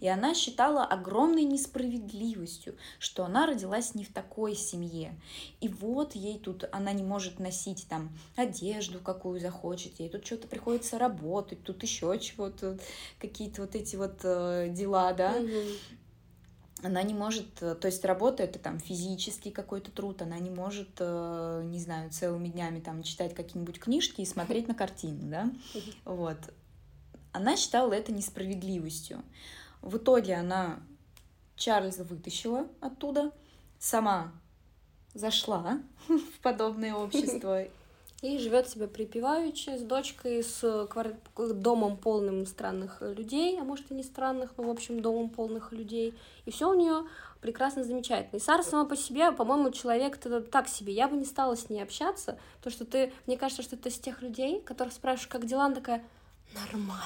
И 0.00 0.08
она 0.08 0.34
считала 0.34 0.84
огромной 0.84 1.44
несправедливостью, 1.44 2.76
что 2.98 3.24
она 3.24 3.46
родилась 3.46 3.94
не 3.94 4.04
в 4.04 4.12
такой 4.12 4.54
семье. 4.54 5.18
И 5.60 5.68
вот 5.68 6.14
ей 6.14 6.38
тут 6.38 6.64
она 6.72 6.92
не 6.92 7.02
может 7.02 7.38
носить 7.38 7.86
там 7.88 8.10
одежду, 8.36 8.98
какую 9.00 9.40
захочет, 9.40 10.00
ей 10.00 10.08
тут 10.08 10.26
что-то 10.26 10.48
приходится 10.48 10.98
работать, 10.98 11.62
тут 11.62 11.82
еще 11.82 12.18
чего-то, 12.18 12.78
какие-то 13.18 13.62
вот 13.62 13.74
эти 13.74 13.96
вот 13.96 14.20
э, 14.24 14.68
дела, 14.70 15.12
да 15.12 15.38
Мгм. 15.40 15.50
Она 16.82 17.02
не 17.02 17.14
может, 17.14 17.62
э, 17.62 17.74
то 17.74 17.86
есть 17.86 18.04
работа 18.04 18.42
это 18.42 18.58
там 18.58 18.78
физический 18.78 19.50
какой-то 19.50 19.90
труд, 19.90 20.22
она 20.22 20.38
не 20.38 20.50
может, 20.50 20.88
э, 20.98 21.62
не 21.64 21.78
знаю, 21.78 22.10
целыми 22.10 22.48
днями 22.48 22.80
там 22.80 23.02
читать 23.02 23.34
какие-нибудь 23.34 23.78
книжки 23.78 24.20
и 24.20 24.26
смотреть 24.26 24.68
на 24.68 24.74
картину, 24.74 25.30
да, 25.30 25.50
вот. 26.04 26.38
Она 27.32 27.56
считала 27.56 27.92
это 27.92 28.12
несправедливостью. 28.12 29.22
В 29.82 29.98
итоге 29.98 30.34
она 30.34 30.80
Чарльза 31.56 32.02
вытащила 32.02 32.66
оттуда, 32.80 33.30
сама 33.78 34.32
зашла 35.14 35.80
в 36.08 36.40
подобное 36.42 36.94
общество. 36.94 37.66
И 38.22 38.36
живет 38.38 38.68
себе 38.68 38.86
припеваючи 38.86 39.78
с 39.78 39.80
дочкой, 39.82 40.42
с 40.42 40.62
квар- 40.90 41.16
домом 41.54 41.96
полным 41.96 42.44
странных 42.44 43.00
людей, 43.00 43.58
а 43.58 43.64
может 43.64 43.90
и 43.90 43.94
не 43.94 44.02
странных, 44.02 44.52
но 44.58 44.64
в 44.64 44.70
общем 44.70 45.00
домом 45.00 45.30
полных 45.30 45.72
людей. 45.72 46.14
И 46.44 46.50
все 46.50 46.68
у 46.68 46.74
нее 46.74 47.04
прекрасно, 47.40 47.82
замечательно. 47.82 48.36
И 48.36 48.40
Сара 48.40 48.62
сама 48.62 48.84
по 48.84 48.94
себе, 48.94 49.32
по-моему, 49.32 49.70
человек 49.70 50.18
то 50.18 50.42
так 50.42 50.68
себе. 50.68 50.92
Я 50.92 51.08
бы 51.08 51.16
не 51.16 51.24
стала 51.24 51.56
с 51.56 51.70
ней 51.70 51.82
общаться, 51.82 52.38
потому 52.58 52.72
что 52.74 52.84
ты, 52.84 53.10
мне 53.26 53.38
кажется, 53.38 53.62
что 53.62 53.78
ты 53.78 53.88
из 53.88 53.98
тех 53.98 54.20
людей, 54.20 54.60
которых 54.60 54.92
спрашиваешь, 54.92 55.28
как 55.28 55.46
дела, 55.46 55.64
она 55.64 55.76
такая, 55.76 56.04
нормально. 56.54 57.00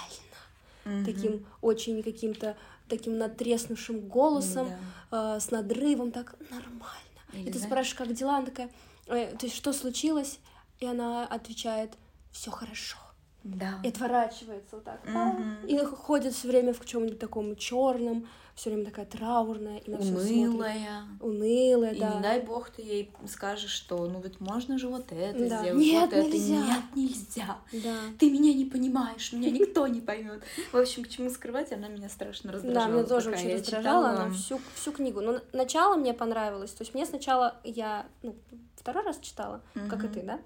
Мгм. 0.85 1.05
Таким 1.05 1.47
очень 1.63 2.03
каким-то 2.03 2.57
таким 2.89 3.17
натреснувшим 3.19 4.01
голосом, 4.09 4.69
Да. 5.13 5.37
э, 5.37 5.41
с 5.41 5.51
надрывом, 5.53 6.11
так 6.11 6.35
нормально. 6.51 7.21
Или 7.33 7.43
И 7.43 7.53
ты 7.53 7.59
знаешь- 7.59 7.67
спрашиваешь, 7.69 7.95
как 7.95 8.13
дела, 8.17 8.37
она 8.39 8.47
такая, 8.47 8.71
«Э, 9.07 9.35
то 9.39 9.47
есть 9.47 9.57
что 9.57 9.73
случилось? 9.73 10.39
И 10.85 10.87
она 10.87 11.27
отвечает, 11.27 11.93
все 12.31 12.51
хорошо. 12.51 12.99
Да. 13.43 13.79
И 13.83 13.89
отворачивается 13.89 14.77
вот 14.77 14.85
так. 14.85 15.01
Мгм. 15.07 15.67
И 15.67 15.79
ходит 15.79 16.35
все 16.35 16.49
время 16.49 16.75
в 16.75 16.85
чем-нибудь 16.85 17.19
таком 17.19 17.57
черном, 17.57 18.27
все 18.55 18.71
время 18.71 18.85
такая 18.85 19.07
траурная 19.07 19.79
и 19.79 19.91
на. 19.91 19.97
Унылая. 19.99 21.03
Унылая, 21.21 21.93
И 21.93 22.01
да. 22.01 22.15
не 22.15 22.23
дай 22.23 22.41
бог 22.43 22.69
ты 22.71 22.83
ей 22.83 23.11
скажешь, 23.27 23.71
что 23.71 24.07
ну 24.09 24.21
вот 24.21 24.41
можно 24.41 24.79
же 24.79 24.89
вот 24.89 25.11
это 25.11 25.39
Да. 25.49 25.59
сделать, 25.61 25.83
Нет, 25.83 26.11
вот 26.11 26.13
это. 26.19 26.29
нельзя. 26.29 26.55
Нет, 26.67 26.83
нельзя. 26.95 27.59
Да. 27.73 27.97
Ты 28.19 28.31
меня 28.31 28.53
не 28.55 28.65
понимаешь, 28.67 29.33
меня 29.33 29.51
никто 29.51 29.87
не 29.87 30.01
поймет. 30.01 30.43
В 30.73 30.77
общем, 30.77 31.03
к 31.05 31.09
чему 31.09 31.31
скрывать, 31.31 31.73
она 31.73 31.89
меня 31.89 32.09
страшно 32.11 32.53
раздражала. 32.53 32.87
Да, 32.87 32.93
меня 32.93 33.05
тоже 33.05 33.31
очень 33.31 33.55
раздражала 33.55 34.05
читала. 34.11 34.25
она 34.27 34.35
всю, 34.35 34.61
всю 34.75 34.93
книгу. 34.93 35.21
Но 35.23 35.33
на- 35.33 35.43
начало 35.53 35.97
мне 35.97 36.13
понравилось. 36.15 36.71
То 36.73 36.83
есть 36.83 36.95
мне 36.95 37.05
сначала 37.07 37.57
я 37.65 38.07
ну, 38.23 38.35
второй 38.77 39.05
раз 39.05 39.19
читала, 39.21 39.61
как 39.91 40.05
и 40.05 40.09
ты, 40.09 40.23
да? 40.23 40.39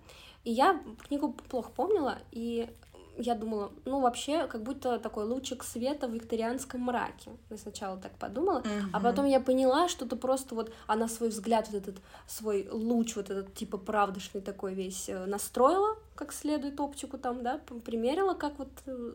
И 0.48 0.50
я 0.50 0.80
книгу 1.06 1.34
плохо 1.50 1.70
помнила, 1.76 2.16
и 2.32 2.70
я 3.18 3.34
думала, 3.34 3.70
ну 3.84 4.00
вообще, 4.00 4.46
как 4.46 4.62
будто 4.62 4.98
такой 4.98 5.26
лучик 5.26 5.62
света 5.62 6.08
в 6.08 6.12
викторианском 6.14 6.80
мраке. 6.80 7.32
Я 7.50 7.58
сначала 7.58 7.98
так 7.98 8.12
подумала, 8.12 8.62
а 8.90 8.98
Мгм. 8.98 9.02
потом 9.02 9.26
я 9.26 9.40
поняла, 9.40 9.88
что 9.88 10.06
это 10.06 10.16
просто 10.16 10.54
вот 10.54 10.72
она 10.86 11.06
свой 11.06 11.28
взгляд, 11.28 11.68
вот 11.70 11.82
этот 11.82 11.96
свой 12.26 12.66
луч, 12.70 13.14
вот 13.16 13.28
этот 13.28 13.52
типа 13.52 13.76
правдышный 13.76 14.40
такой 14.40 14.72
весь 14.72 15.10
э, 15.10 15.26
настроила, 15.26 15.96
как 16.14 16.32
следует 16.32 16.80
оптику 16.80 17.18
там, 17.18 17.42
да, 17.42 17.60
примерила, 17.84 18.32
как 18.32 18.58
вот 18.58 18.70
э, 18.86 19.12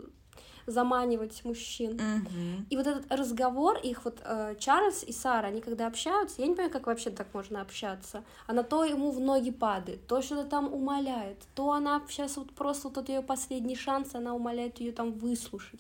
заманивать 0.66 1.44
мужчин. 1.46 1.94
Мгм. 1.94 2.68
И 2.70 2.78
вот 2.78 2.88
этот 2.88 3.12
разговор 3.12 3.78
их, 3.78 4.06
вот 4.06 4.22
э, 4.24 4.56
Чарльз 4.60 5.04
и 5.04 5.12
Сара, 5.12 5.48
они 5.48 5.62
когда 5.62 5.88
общаются, 5.88 6.42
я 6.42 6.48
не 6.48 6.54
понимаю, 6.54 6.72
как 6.72 6.88
вообще 6.88 7.10
так 7.10 7.28
можно 7.34 7.62
общаться. 7.62 8.24
Она 8.48 8.64
то 8.64 8.84
ему 8.84 9.12
в 9.12 9.20
ноги 9.20 9.52
падает, 9.52 10.06
то 10.08 10.22
что-то 10.22 10.46
там 10.46 10.74
умоляет, 10.74 11.38
то 11.56 11.72
она 11.72 12.02
сейчас 12.08 12.38
вот 12.38 12.52
просто 12.54 12.90
вот 12.90 13.10
ее 13.10 13.22
последний 13.22 13.76
шанс, 13.76 14.16
она 14.16 14.34
умоляет 14.34 14.80
ее 14.80 14.92
там 14.92 15.12
выслушать. 15.12 15.80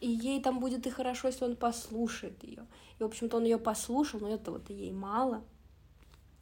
И 0.00 0.08
ей 0.08 0.42
там 0.42 0.60
будет 0.60 0.86
и 0.86 0.90
хорошо, 0.90 1.28
если 1.28 1.44
он 1.44 1.56
послушает 1.56 2.42
ее. 2.42 2.66
И, 2.98 3.02
в 3.02 3.06
общем-то, 3.06 3.38
он 3.38 3.44
ее 3.44 3.58
послушал, 3.58 4.20
но 4.20 4.28
это 4.28 4.50
вот 4.50 4.68
ей 4.70 4.92
мало. 4.92 5.42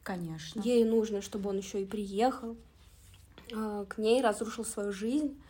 Конечно. 0.03 0.61
Ей 0.61 0.85
нужно, 0.85 1.22
чтобы 1.22 1.51
он 1.51 1.59
еще 1.59 1.83
и 1.83 1.87
приехал 1.87 2.57
э, 3.51 3.85
к 3.89 3.99
ней, 3.99 4.20
разрушил 4.20 4.64
свою 4.64 4.93
жизнь. 4.93 5.41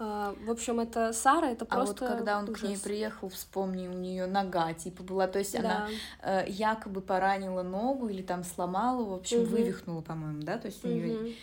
Э, 0.00 0.34
В 0.44 0.50
общем, 0.50 0.80
это 0.80 1.12
Сара, 1.12 1.50
это 1.50 1.66
А 1.68 1.76
вот 1.78 1.86
просто 1.86 2.06
когда 2.06 2.38
он 2.38 2.46
к 2.52 2.62
ней 2.62 2.72
ужас. 2.72 2.80
приехал, 2.82 3.28
вспомни, 3.28 3.86
у 3.86 3.92
нее 3.92 4.26
нога 4.26 4.72
типа 4.72 5.02
была, 5.02 5.26
то 5.28 5.38
есть 5.38 5.54
она 5.54 5.86
Да. 6.22 6.42
э, 6.42 6.50
якобы 6.50 7.00
поранила 7.02 7.62
ногу 7.62 8.08
или 8.08 8.22
там 8.22 8.42
сломала, 8.42 9.04
в 9.04 9.12
общем, 9.12 9.42
Мгм. 9.42 9.50
вывихнула, 9.50 10.00
по-моему, 10.00 10.42
да, 10.42 10.58
то 10.58 10.66
есть 10.66 10.84
у 10.84 10.88
нее 10.88 11.34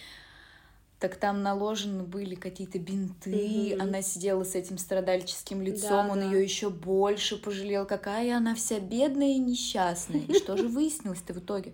так 0.99 1.15
там 1.17 1.43
наложены 1.43 2.01
были 2.01 2.33
какие-то 2.33 2.79
бинты, 2.79 3.73
Мгм. 3.75 3.81
она 3.83 4.01
сидела 4.01 4.43
с 4.43 4.55
этим 4.55 4.79
страдальческим 4.79 5.61
лицом, 5.61 6.07
Да, 6.07 6.11
он 6.13 6.19
да. 6.19 6.25
ее 6.25 6.43
еще 6.43 6.71
больше 6.71 7.37
пожалел, 7.37 7.85
какая 7.85 8.35
она 8.35 8.55
вся 8.55 8.79
бедная 8.79 9.33
и 9.35 9.37
несчастная. 9.37 10.21
И 10.27 10.33
что 10.33 10.57
же 10.57 10.67
выяснилось-то 10.67 11.33
в 11.35 11.37
итоге? 11.37 11.73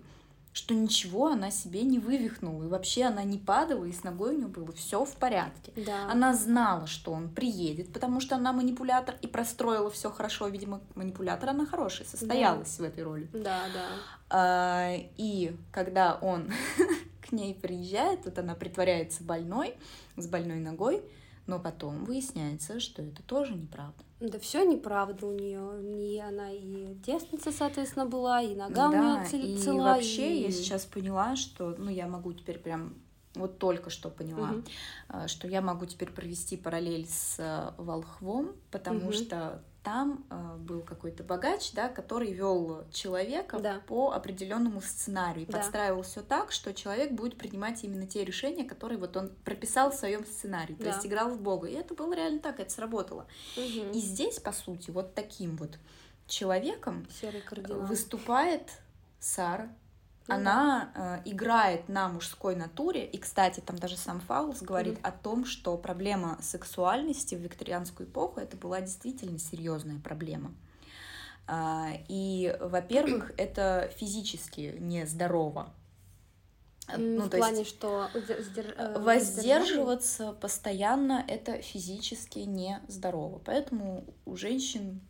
Что 0.54 0.72
ничего 0.72 1.26
она 1.26 1.50
себе 1.50 1.82
не 1.82 1.98
вывихнула, 1.98 2.62
и 2.62 2.68
вообще 2.68 3.02
она 3.04 3.24
не 3.24 3.38
падала, 3.38 3.84
и 3.84 3.92
с 3.92 4.04
ногой 4.04 4.34
у 4.34 4.38
нее 4.38 4.46
было 4.46 4.70
все 4.72 5.04
в 5.04 5.16
порядке. 5.16 5.72
Да. 5.74 6.08
Она 6.08 6.32
знала, 6.32 6.86
что 6.86 7.10
он 7.10 7.28
приедет, 7.28 7.92
потому 7.92 8.20
что 8.20 8.36
она 8.36 8.52
манипулятор 8.52 9.16
и 9.20 9.26
простроила 9.26 9.90
все 9.90 10.10
хорошо. 10.10 10.46
Видимо, 10.46 10.80
манипулятор 10.94 11.50
она 11.50 11.66
хорошая, 11.66 12.06
состоялась 12.06 12.78
в 12.78 12.84
этой 12.84 13.02
роли. 13.02 13.28
Да, 13.32 13.62
да. 13.74 13.88
А, 14.30 14.92
и 15.16 15.56
когда 15.72 16.14
он 16.22 16.52
к 17.20 17.32
ней 17.32 17.52
приезжает, 17.52 18.24
вот 18.24 18.38
она 18.38 18.54
притворяется 18.54 19.24
больной, 19.24 19.74
с 20.16 20.28
больной 20.28 20.60
ногой, 20.60 21.02
но 21.46 21.58
потом 21.58 22.04
выясняется, 22.04 22.80
что 22.80 23.02
это 23.02 23.22
тоже 23.22 23.54
неправда. 23.54 24.02
Да 24.20 24.38
все 24.38 24.64
неправда 24.64 25.26
у 25.26 25.32
нее. 25.32 25.82
Не 25.82 26.20
она 26.20 26.50
и 26.50 26.94
девственница, 27.04 27.52
соответственно, 27.52 28.06
была, 28.06 28.40
и 28.42 28.54
нога 28.54 28.88
у 28.88 28.92
да, 28.92 29.18
нее 29.18 29.28
цел- 29.28 29.40
и 29.44 29.56
цела. 29.58 29.82
вообще 29.94 30.36
и- 30.38 30.42
я 30.42 30.50
сейчас 30.50 30.86
поняла, 30.86 31.36
что, 31.36 31.74
ну, 31.78 31.90
я 31.90 32.06
могу 32.06 32.32
теперь 32.32 32.58
прям 32.58 32.94
вот 33.34 33.58
только 33.58 33.90
что 33.90 34.10
поняла, 34.10 34.54
а, 35.08 35.26
что 35.28 35.48
я 35.48 35.60
могу 35.60 35.86
теперь 35.86 36.10
провести 36.10 36.56
параллель 36.56 37.06
с 37.08 37.36
э, 37.38 37.72
Волхвом, 37.82 38.52
потому 38.70 39.00
Мгм. 39.06 39.12
что 39.12 39.62
там 39.84 40.24
э, 40.30 40.56
был 40.56 40.80
какой-то 40.80 41.22
богач, 41.22 41.72
да, 41.72 41.88
который 41.88 42.32
вел 42.32 42.84
человека 42.90 43.58
Да. 43.60 43.80
по 43.86 44.12
определенному 44.12 44.80
сценарию, 44.80 45.46
и 45.46 45.50
Да. 45.50 45.58
подстраивал 45.58 46.02
все 46.02 46.22
так, 46.22 46.50
что 46.50 46.72
человек 46.72 47.12
будет 47.12 47.36
принимать 47.36 47.84
именно 47.84 48.06
те 48.06 48.24
решения, 48.24 48.64
которые 48.64 48.98
вот 48.98 49.16
он 49.16 49.28
прописал 49.44 49.90
в 49.90 49.94
своем 49.94 50.24
сценарии, 50.24 50.74
то 50.74 50.84
Да. 50.84 50.90
есть 50.90 51.06
играл 51.06 51.30
в 51.30 51.40
Бога. 51.40 51.68
И 51.68 51.74
это 51.74 51.94
было 51.94 52.14
реально 52.14 52.40
так, 52.40 52.58
это 52.60 52.70
сработало. 52.72 53.26
Мгм. 53.56 53.92
И 53.92 54.00
здесь, 54.00 54.40
по 54.40 54.52
сути, 54.52 54.90
вот 54.90 55.14
таким 55.14 55.56
вот 55.56 55.78
человеком 56.26 57.06
кардинал. 57.46 57.80
выступает 57.82 58.62
Сара. 59.20 59.68
Ну 60.26 60.34
Она 60.34 60.90
э, 60.94 61.28
играет 61.30 61.88
на 61.88 62.08
мужской 62.08 62.56
натуре. 62.56 63.06
И, 63.06 63.18
кстати, 63.18 63.60
там 63.60 63.76
даже 63.78 63.96
сам 63.96 64.20
Фаулс 64.20 64.62
говорит 64.62 64.94
Мгм. 64.94 65.06
о 65.06 65.12
том, 65.12 65.44
что 65.44 65.76
проблема 65.76 66.38
сексуальности 66.40 67.34
в 67.34 67.40
викторианскую 67.40 68.08
эпоху 68.08 68.40
это 68.40 68.56
была 68.56 68.80
действительно 68.80 69.38
серьезная 69.38 69.98
проблема. 70.00 70.54
А, 71.46 71.88
И, 72.08 72.56
во-первых, 72.60 73.32
это 73.36 73.90
физически 73.96 74.76
нездорово. 74.80 75.74
Э, 76.88 76.94
М, 76.96 77.16
ну, 77.16 77.22
в 77.26 77.30
то 77.30 77.36
плане, 77.36 77.58
есть 77.60 77.70
что 77.70 78.08
сдер- 78.14 78.74
э, 78.78 78.98
воздерживаться 78.98 80.32
постоянно 80.32 81.22
это 81.28 81.60
физически 81.60 82.40
нездорово. 82.40 83.40
Поэтому 83.44 84.04
у 84.24 84.36
женщин 84.36 85.00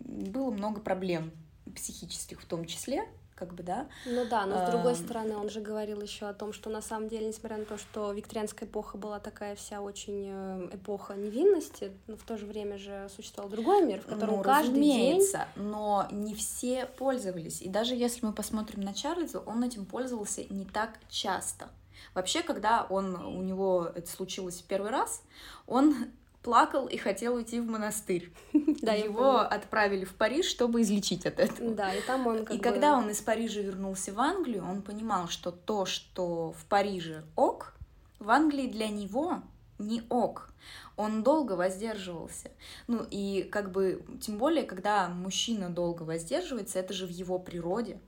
было 0.00 0.50
много 0.50 0.80
проблем 0.80 1.30
психических 1.76 2.40
в 2.40 2.46
том 2.46 2.64
числе, 2.64 3.06
как 3.38 3.54
бы, 3.54 3.62
да. 3.62 3.86
Ну 4.04 4.26
да, 4.28 4.46
но 4.46 4.66
с 4.66 4.70
другой 4.70 4.92
Ам. 4.92 4.98
стороны, 4.98 5.36
он 5.36 5.48
же 5.48 5.60
говорил 5.60 6.00
еще 6.00 6.26
о 6.26 6.34
том, 6.34 6.52
что 6.52 6.70
на 6.70 6.82
самом 6.82 7.08
деле, 7.08 7.28
несмотря 7.28 7.58
на 7.58 7.64
то, 7.64 7.78
что 7.78 8.10
викторианская 8.12 8.68
эпоха 8.68 8.98
была 8.98 9.20
такая 9.20 9.54
вся 9.54 9.80
очень 9.80 10.26
э, 10.28 10.70
эпоха 10.72 11.14
невинности, 11.14 11.92
но 12.08 12.16
в 12.16 12.22
то 12.24 12.36
же 12.36 12.46
время 12.46 12.78
же 12.78 13.08
существовал 13.14 13.48
другой 13.48 13.86
мир, 13.86 14.00
в 14.00 14.06
котором 14.06 14.36
Ну, 14.36 14.42
каждый 14.42 14.80
день 14.82 15.22
но 15.54 16.08
не 16.10 16.34
все 16.34 16.86
пользовались. 16.86 17.62
И 17.62 17.68
даже 17.68 17.94
если 17.94 18.26
мы 18.26 18.32
посмотрим 18.32 18.80
на 18.80 18.92
Чарльза, 18.92 19.38
он 19.40 19.62
этим 19.62 19.86
пользовался 19.86 20.42
не 20.52 20.64
так 20.64 20.98
часто. 21.08 21.68
Вообще, 22.14 22.42
когда 22.42 22.86
он, 22.88 23.14
у 23.14 23.42
него 23.42 23.90
это 23.94 24.10
случилось 24.10 24.60
в 24.60 24.64
первый 24.64 24.90
раз, 24.90 25.22
он 25.66 25.94
плакал 26.42 26.86
и 26.86 26.96
хотел 26.96 27.34
уйти 27.34 27.60
в 27.60 27.66
монастырь. 27.66 28.32
Да, 28.80 28.92
его 28.92 29.40
отправили 29.40 30.04
в 30.04 30.14
Париж, 30.14 30.46
чтобы 30.46 30.82
излечить 30.82 31.26
от 31.26 31.40
этого. 31.40 31.74
Да, 31.74 31.92
и 31.92 32.00
там 32.00 32.26
он 32.26 32.44
И 32.44 32.56
бы... 32.56 32.58
когда 32.58 32.96
он 32.96 33.10
из 33.10 33.20
Парижа 33.20 33.60
вернулся 33.60 34.12
в 34.12 34.20
Англию, 34.20 34.64
он 34.64 34.82
понимал, 34.82 35.26
что 35.28 35.50
то, 35.50 35.84
что 35.84 36.52
в 36.52 36.64
Париже 36.66 37.24
ок, 37.34 37.74
в 38.20 38.30
Англии 38.30 38.68
для 38.68 38.88
него 38.88 39.42
не 39.78 40.02
ок. 40.08 40.50
Он 40.96 41.22
долго 41.22 41.52
воздерживался. 41.52 42.50
Ну 42.86 43.04
и 43.10 43.48
как 43.50 43.70
бы, 43.72 44.04
тем 44.20 44.38
более, 44.38 44.64
когда 44.64 45.08
мужчина 45.08 45.70
долго 45.70 46.02
воздерживается, 46.02 46.78
это 46.78 46.94
же 46.94 47.06
в 47.06 47.10
его 47.10 47.38
природе 47.38 48.00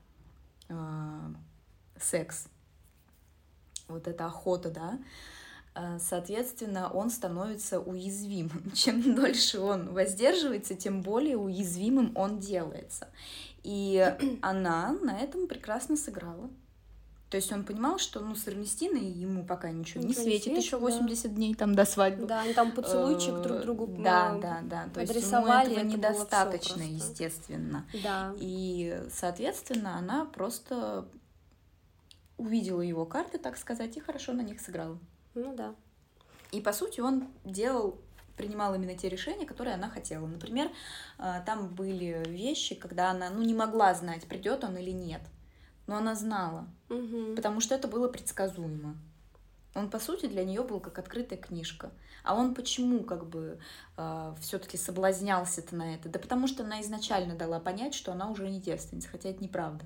э, 0.68 0.74
секс. 2.00 2.46
Вот 3.88 4.08
эта 4.08 4.26
охота, 4.26 4.70
да. 4.70 4.98
Э, 5.74 5.98
соответственно, 6.00 6.90
он 6.92 7.10
становится 7.10 7.80
уязвимым. 7.80 8.70
Чем 8.74 9.14
дольше 9.14 9.60
он 9.60 9.92
воздерживается, 9.92 10.74
тем 10.74 11.02
более 11.02 11.36
уязвимым 11.36 12.12
он 12.16 12.38
делается. 12.38 13.08
И 13.62 14.16
она 14.42 14.96
на 15.00 15.18
этом 15.18 15.46
прекрасно 15.46 15.96
сыграла. 15.96 16.50
То 17.30 17.36
есть 17.36 17.52
он 17.52 17.64
понимал, 17.64 17.98
что 17.98 18.18
ну, 18.18 18.34
с 18.34 18.48
Эрнестиной 18.48 19.04
ему 19.04 19.44
пока 19.44 19.70
ничего, 19.70 20.02
ничего 20.02 20.24
не 20.24 20.30
светит, 20.30 20.58
еще 20.58 20.78
80 20.78 21.22
да. 21.22 21.28
дней 21.28 21.54
там 21.54 21.76
до 21.76 21.84
свадьбы. 21.84 22.26
Да, 22.26 22.40
они 22.40 22.54
там 22.54 22.72
поцелуйчик 22.72 23.40
друг 23.40 23.58
э, 23.58 23.62
другу 23.62 23.86
Да, 23.86 24.36
да, 24.42 24.58
да. 24.64 24.88
То 24.92 25.00
есть 25.00 25.14
ему 25.14 25.46
этого 25.46 25.72
это 25.72 25.82
недостаточно, 25.82 26.82
естественно. 26.82 27.86
Да. 28.02 28.34
И, 28.36 29.00
соответственно, 29.12 29.96
она 29.96 30.24
просто 30.24 31.06
увидела 32.36 32.80
его 32.80 33.06
карты, 33.06 33.38
так 33.38 33.56
сказать, 33.56 33.96
и 33.96 34.00
хорошо 34.00 34.32
на 34.32 34.40
них 34.40 34.60
сыграла. 34.60 34.98
Ну 35.34 35.54
да. 35.54 35.74
И, 36.52 36.60
по 36.60 36.72
сути, 36.72 37.00
он 37.00 37.28
делал 37.44 38.00
принимал 38.36 38.74
именно 38.74 38.96
те 38.96 39.10
решения, 39.10 39.44
которые 39.44 39.74
она 39.74 39.90
хотела. 39.90 40.26
Например, 40.26 40.70
э, 41.18 41.42
там 41.44 41.68
были 41.68 42.24
вещи, 42.26 42.74
когда 42.74 43.10
она 43.10 43.28
ну, 43.28 43.42
не 43.42 43.52
могла 43.52 43.92
знать, 43.92 44.24
придет 44.24 44.64
он 44.64 44.78
или 44.78 44.92
нет 44.92 45.20
но 45.90 45.96
она 45.96 46.14
знала, 46.14 46.68
угу. 46.88 47.34
потому 47.34 47.60
что 47.60 47.74
это 47.74 47.88
было 47.88 48.06
предсказуемо. 48.06 48.96
Он, 49.74 49.90
по 49.90 49.98
сути, 49.98 50.26
для 50.26 50.44
нее 50.44 50.62
был 50.62 50.78
как 50.78 51.00
открытая 51.00 51.36
книжка. 51.36 51.90
А 52.22 52.36
он 52.36 52.54
почему 52.54 53.02
как 53.02 53.28
бы 53.28 53.58
э, 53.96 54.34
все-таки 54.40 54.76
соблазнялся-то 54.76 55.74
на 55.74 55.96
это? 55.96 56.08
Да 56.08 56.20
потому 56.20 56.46
что 56.46 56.62
она 56.62 56.80
изначально 56.80 57.34
дала 57.34 57.58
понять, 57.58 57.94
что 57.94 58.12
она 58.12 58.30
уже 58.30 58.48
не 58.48 58.60
девственница, 58.60 59.08
хотя 59.08 59.30
это 59.30 59.42
неправда. 59.42 59.84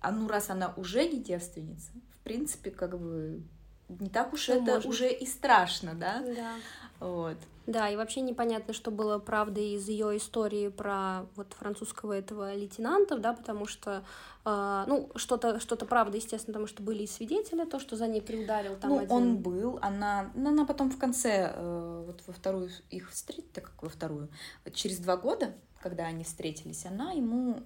А 0.00 0.10
ну 0.10 0.26
раз 0.26 0.50
она 0.50 0.74
уже 0.76 1.08
не 1.08 1.22
девственница, 1.22 1.92
в 2.14 2.24
принципе, 2.24 2.72
как 2.72 2.98
бы 2.98 3.40
не 3.88 4.10
так 4.10 4.32
уж 4.32 4.42
Что 4.42 4.54
это 4.54 4.74
можно. 4.74 4.90
уже 4.90 5.12
и 5.12 5.26
страшно, 5.26 5.94
да? 5.94 6.22
Да. 6.24 6.54
Вот. 7.00 7.36
Да, 7.66 7.90
и 7.90 7.96
вообще 7.96 8.22
непонятно, 8.22 8.72
что 8.72 8.90
было 8.90 9.18
правдой 9.18 9.74
из 9.74 9.86
ее 9.88 10.16
истории 10.16 10.68
про 10.68 11.26
вот 11.36 11.52
французского 11.52 12.14
этого 12.14 12.54
лейтенанта, 12.54 13.18
да, 13.18 13.34
потому 13.34 13.66
что, 13.66 14.02
э, 14.46 14.84
ну, 14.86 15.10
что-то 15.16 15.60
что 15.60 15.76
правда, 15.76 16.16
естественно, 16.16 16.54
потому 16.54 16.66
что 16.66 16.82
были 16.82 17.02
и 17.02 17.06
свидетели, 17.06 17.66
то, 17.66 17.78
что 17.78 17.94
за 17.94 18.06
ней 18.06 18.22
приударил 18.22 18.74
там 18.76 18.92
ну, 18.92 18.98
один... 19.00 19.12
он 19.12 19.36
был, 19.36 19.78
она, 19.82 20.30
ну, 20.34 20.48
она 20.48 20.64
потом 20.64 20.90
в 20.90 20.96
конце, 20.96 21.52
э, 21.54 22.04
вот 22.06 22.22
во 22.26 22.32
вторую 22.32 22.70
их 22.88 23.10
встретила, 23.10 23.52
так 23.52 23.64
как 23.64 23.82
во 23.82 23.90
вторую, 23.90 24.30
через 24.72 24.96
два 24.98 25.18
года, 25.18 25.52
когда 25.82 26.04
они 26.04 26.24
встретились, 26.24 26.86
она 26.86 27.12
ему 27.12 27.60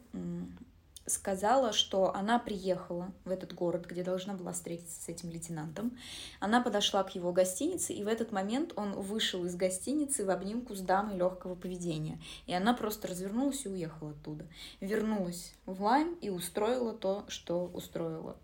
сказала, 1.06 1.72
что 1.72 2.14
она 2.14 2.38
приехала 2.38 3.12
в 3.24 3.30
этот 3.30 3.54
город, 3.54 3.86
где 3.86 4.02
должна 4.02 4.34
была 4.34 4.52
встретиться 4.52 5.00
с 5.00 5.08
этим 5.08 5.30
лейтенантом. 5.30 5.96
Она 6.40 6.60
подошла 6.60 7.02
к 7.02 7.14
его 7.14 7.32
гостинице, 7.32 7.92
и 7.92 8.04
в 8.04 8.08
этот 8.08 8.32
момент 8.32 8.72
он 8.76 8.92
вышел 8.92 9.44
из 9.44 9.56
гостиницы 9.56 10.24
в 10.24 10.30
обнимку 10.30 10.74
с 10.74 10.80
дамой 10.80 11.16
легкого 11.16 11.54
поведения. 11.54 12.20
И 12.46 12.54
она 12.54 12.74
просто 12.74 13.08
развернулась 13.08 13.66
и 13.66 13.68
уехала 13.68 14.10
оттуда. 14.10 14.46
Вернулась 14.80 15.54
в 15.66 15.82
Лайм 15.82 16.14
и 16.20 16.30
устроила 16.30 16.92
то, 16.92 17.24
что 17.28 17.66
устроила. 17.66 18.36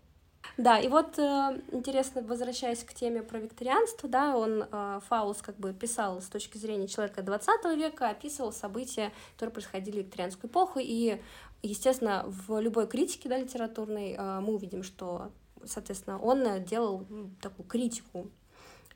Да, 0.57 0.77
и 0.77 0.89
вот 0.89 1.17
э, 1.17 1.61
интересно, 1.71 2.21
возвращаясь 2.21 2.83
к 2.83 2.93
теме 2.93 3.23
про 3.23 3.39
викторианство, 3.39 4.09
да, 4.09 4.35
он, 4.35 4.65
э, 4.69 4.99
Фаулс, 5.07 5.41
как 5.41 5.55
бы 5.55 5.73
писал 5.73 6.21
с 6.21 6.25
точки 6.25 6.57
зрения 6.57 6.87
человека 6.87 7.21
20 7.21 7.77
века, 7.77 8.09
описывал 8.09 8.51
события, 8.51 9.13
которые 9.35 9.53
происходили 9.53 10.01
в 10.01 10.05
викторианскую 10.05 10.51
эпоху, 10.51 10.79
и 10.81 11.21
Естественно, 11.61 12.23
в 12.25 12.59
любой 12.59 12.87
критике 12.87 13.27
да, 13.29 13.37
литературной 13.37 14.13
э, 14.13 14.39
мы 14.39 14.55
увидим, 14.55 14.83
что, 14.83 15.31
соответственно, 15.65 16.19
он 16.19 16.63
делал 16.63 17.05
такую 17.41 17.67
критику 17.67 18.29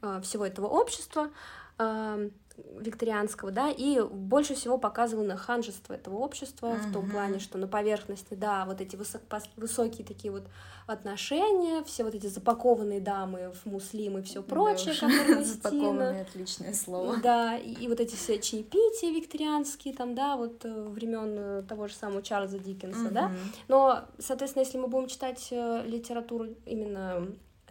э, 0.01 0.21
всего 0.21 0.45
этого 0.45 0.67
общества. 0.67 1.29
Э, 1.77 2.29
викторианского, 2.57 3.51
да, 3.51 3.71
и 3.71 4.01
больше 4.01 4.53
всего 4.53 4.77
показывал 4.77 5.23
на 5.23 5.37
ханжество 5.37 5.93
этого 5.93 6.17
общества 6.17 6.67
mm-hmm. 6.67 6.89
в 6.89 6.93
том 6.93 7.09
плане, 7.09 7.39
что 7.39 7.57
на 7.57 7.67
поверхности, 7.67 8.35
да, 8.35 8.65
вот 8.65 8.79
эти 8.79 8.95
высок, 8.95 9.21
высокие 9.55 10.05
такие 10.05 10.31
вот 10.31 10.43
отношения, 10.85 11.83
все 11.83 12.03
вот 12.03 12.13
эти 12.13 12.27
запакованные 12.27 12.99
дамы 12.99 13.53
в 13.53 13.65
муслим 13.65 14.19
и 14.19 14.21
все 14.21 14.43
прочее, 14.43 14.93
да, 15.01 15.43
запакованные 15.43 16.21
отличное 16.21 16.73
слово. 16.73 17.17
Да, 17.17 17.57
и, 17.57 17.73
и 17.73 17.87
вот 17.87 17.99
эти 17.99 18.15
все 18.15 18.39
чаепития 18.39 19.11
викторианские, 19.11 19.93
там, 19.93 20.13
да, 20.13 20.35
вот 20.35 20.63
э, 20.65 20.83
времен 20.89 21.35
э, 21.37 21.63
того 21.63 21.87
же 21.87 21.95
самого 21.95 22.21
Чарльза 22.21 22.59
Диккенса, 22.59 23.05
mm-hmm. 23.05 23.13
да. 23.13 23.31
Но, 23.67 24.05
соответственно, 24.19 24.63
если 24.63 24.77
мы 24.77 24.87
будем 24.87 25.07
читать 25.07 25.47
э, 25.51 25.83
литературу 25.87 26.49
именно 26.65 27.27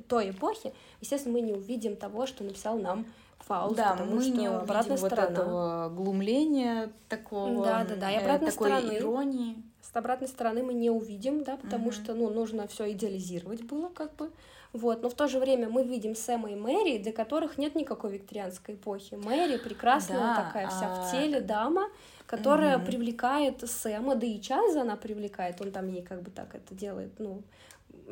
той 0.08 0.30
эпохи, 0.30 0.72
естественно, 1.00 1.34
мы 1.34 1.40
не 1.42 1.52
увидим 1.52 1.96
того, 1.96 2.26
что 2.26 2.42
написал 2.44 2.78
нам 2.78 3.06
Фауст, 3.46 3.76
да, 3.76 3.92
потому 3.92 4.16
мы 4.16 4.22
что 4.22 4.30
не 4.32 4.46
обратная 4.46 4.96
вот 4.96 5.12
сторона. 5.12 5.30
этого 5.30 5.88
глумления 5.90 6.92
такого, 7.08 7.64
да, 7.64 7.84
да, 7.84 7.96
да, 7.96 8.10
и 8.10 8.16
обратной 8.16 8.50
такой 8.50 8.70
стороны, 8.70 8.96
иронии. 8.96 9.62
С 9.80 9.96
обратной 9.96 10.28
стороны 10.28 10.62
мы 10.62 10.74
не 10.74 10.90
увидим, 10.90 11.42
да, 11.42 11.56
потому 11.56 11.86
угу. 11.86 11.92
что, 11.92 12.14
ну, 12.14 12.30
нужно 12.30 12.66
все 12.68 12.90
идеализировать 12.92 13.62
было, 13.62 13.88
как 13.88 14.14
бы. 14.16 14.30
Вот, 14.72 15.02
но 15.02 15.10
в 15.10 15.14
то 15.14 15.28
же 15.28 15.38
время 15.38 15.68
мы 15.68 15.84
видим 15.84 16.14
Сэма 16.14 16.50
и 16.50 16.54
Мэри, 16.54 16.96
для 16.96 17.12
которых 17.12 17.58
нет 17.58 17.74
никакой 17.74 18.12
викторианской 18.12 18.74
эпохи. 18.74 19.16
Мэри 19.16 19.58
прекрасная 19.58 20.18
да, 20.18 20.44
такая 20.44 20.68
вся 20.68 20.88
а... 20.88 21.02
в 21.02 21.10
теле 21.12 21.42
дама, 21.42 21.90
которая 22.26 22.78
угу. 22.78 22.86
привлекает 22.86 23.68
Сэма, 23.68 24.14
да 24.14 24.26
и 24.26 24.40
Чарльза 24.40 24.80
она 24.80 24.96
привлекает, 24.96 25.60
он 25.60 25.72
там 25.72 25.88
ей 25.88 26.02
как 26.02 26.22
бы 26.22 26.30
так 26.30 26.54
это 26.54 26.74
делает, 26.74 27.12
ну, 27.18 27.42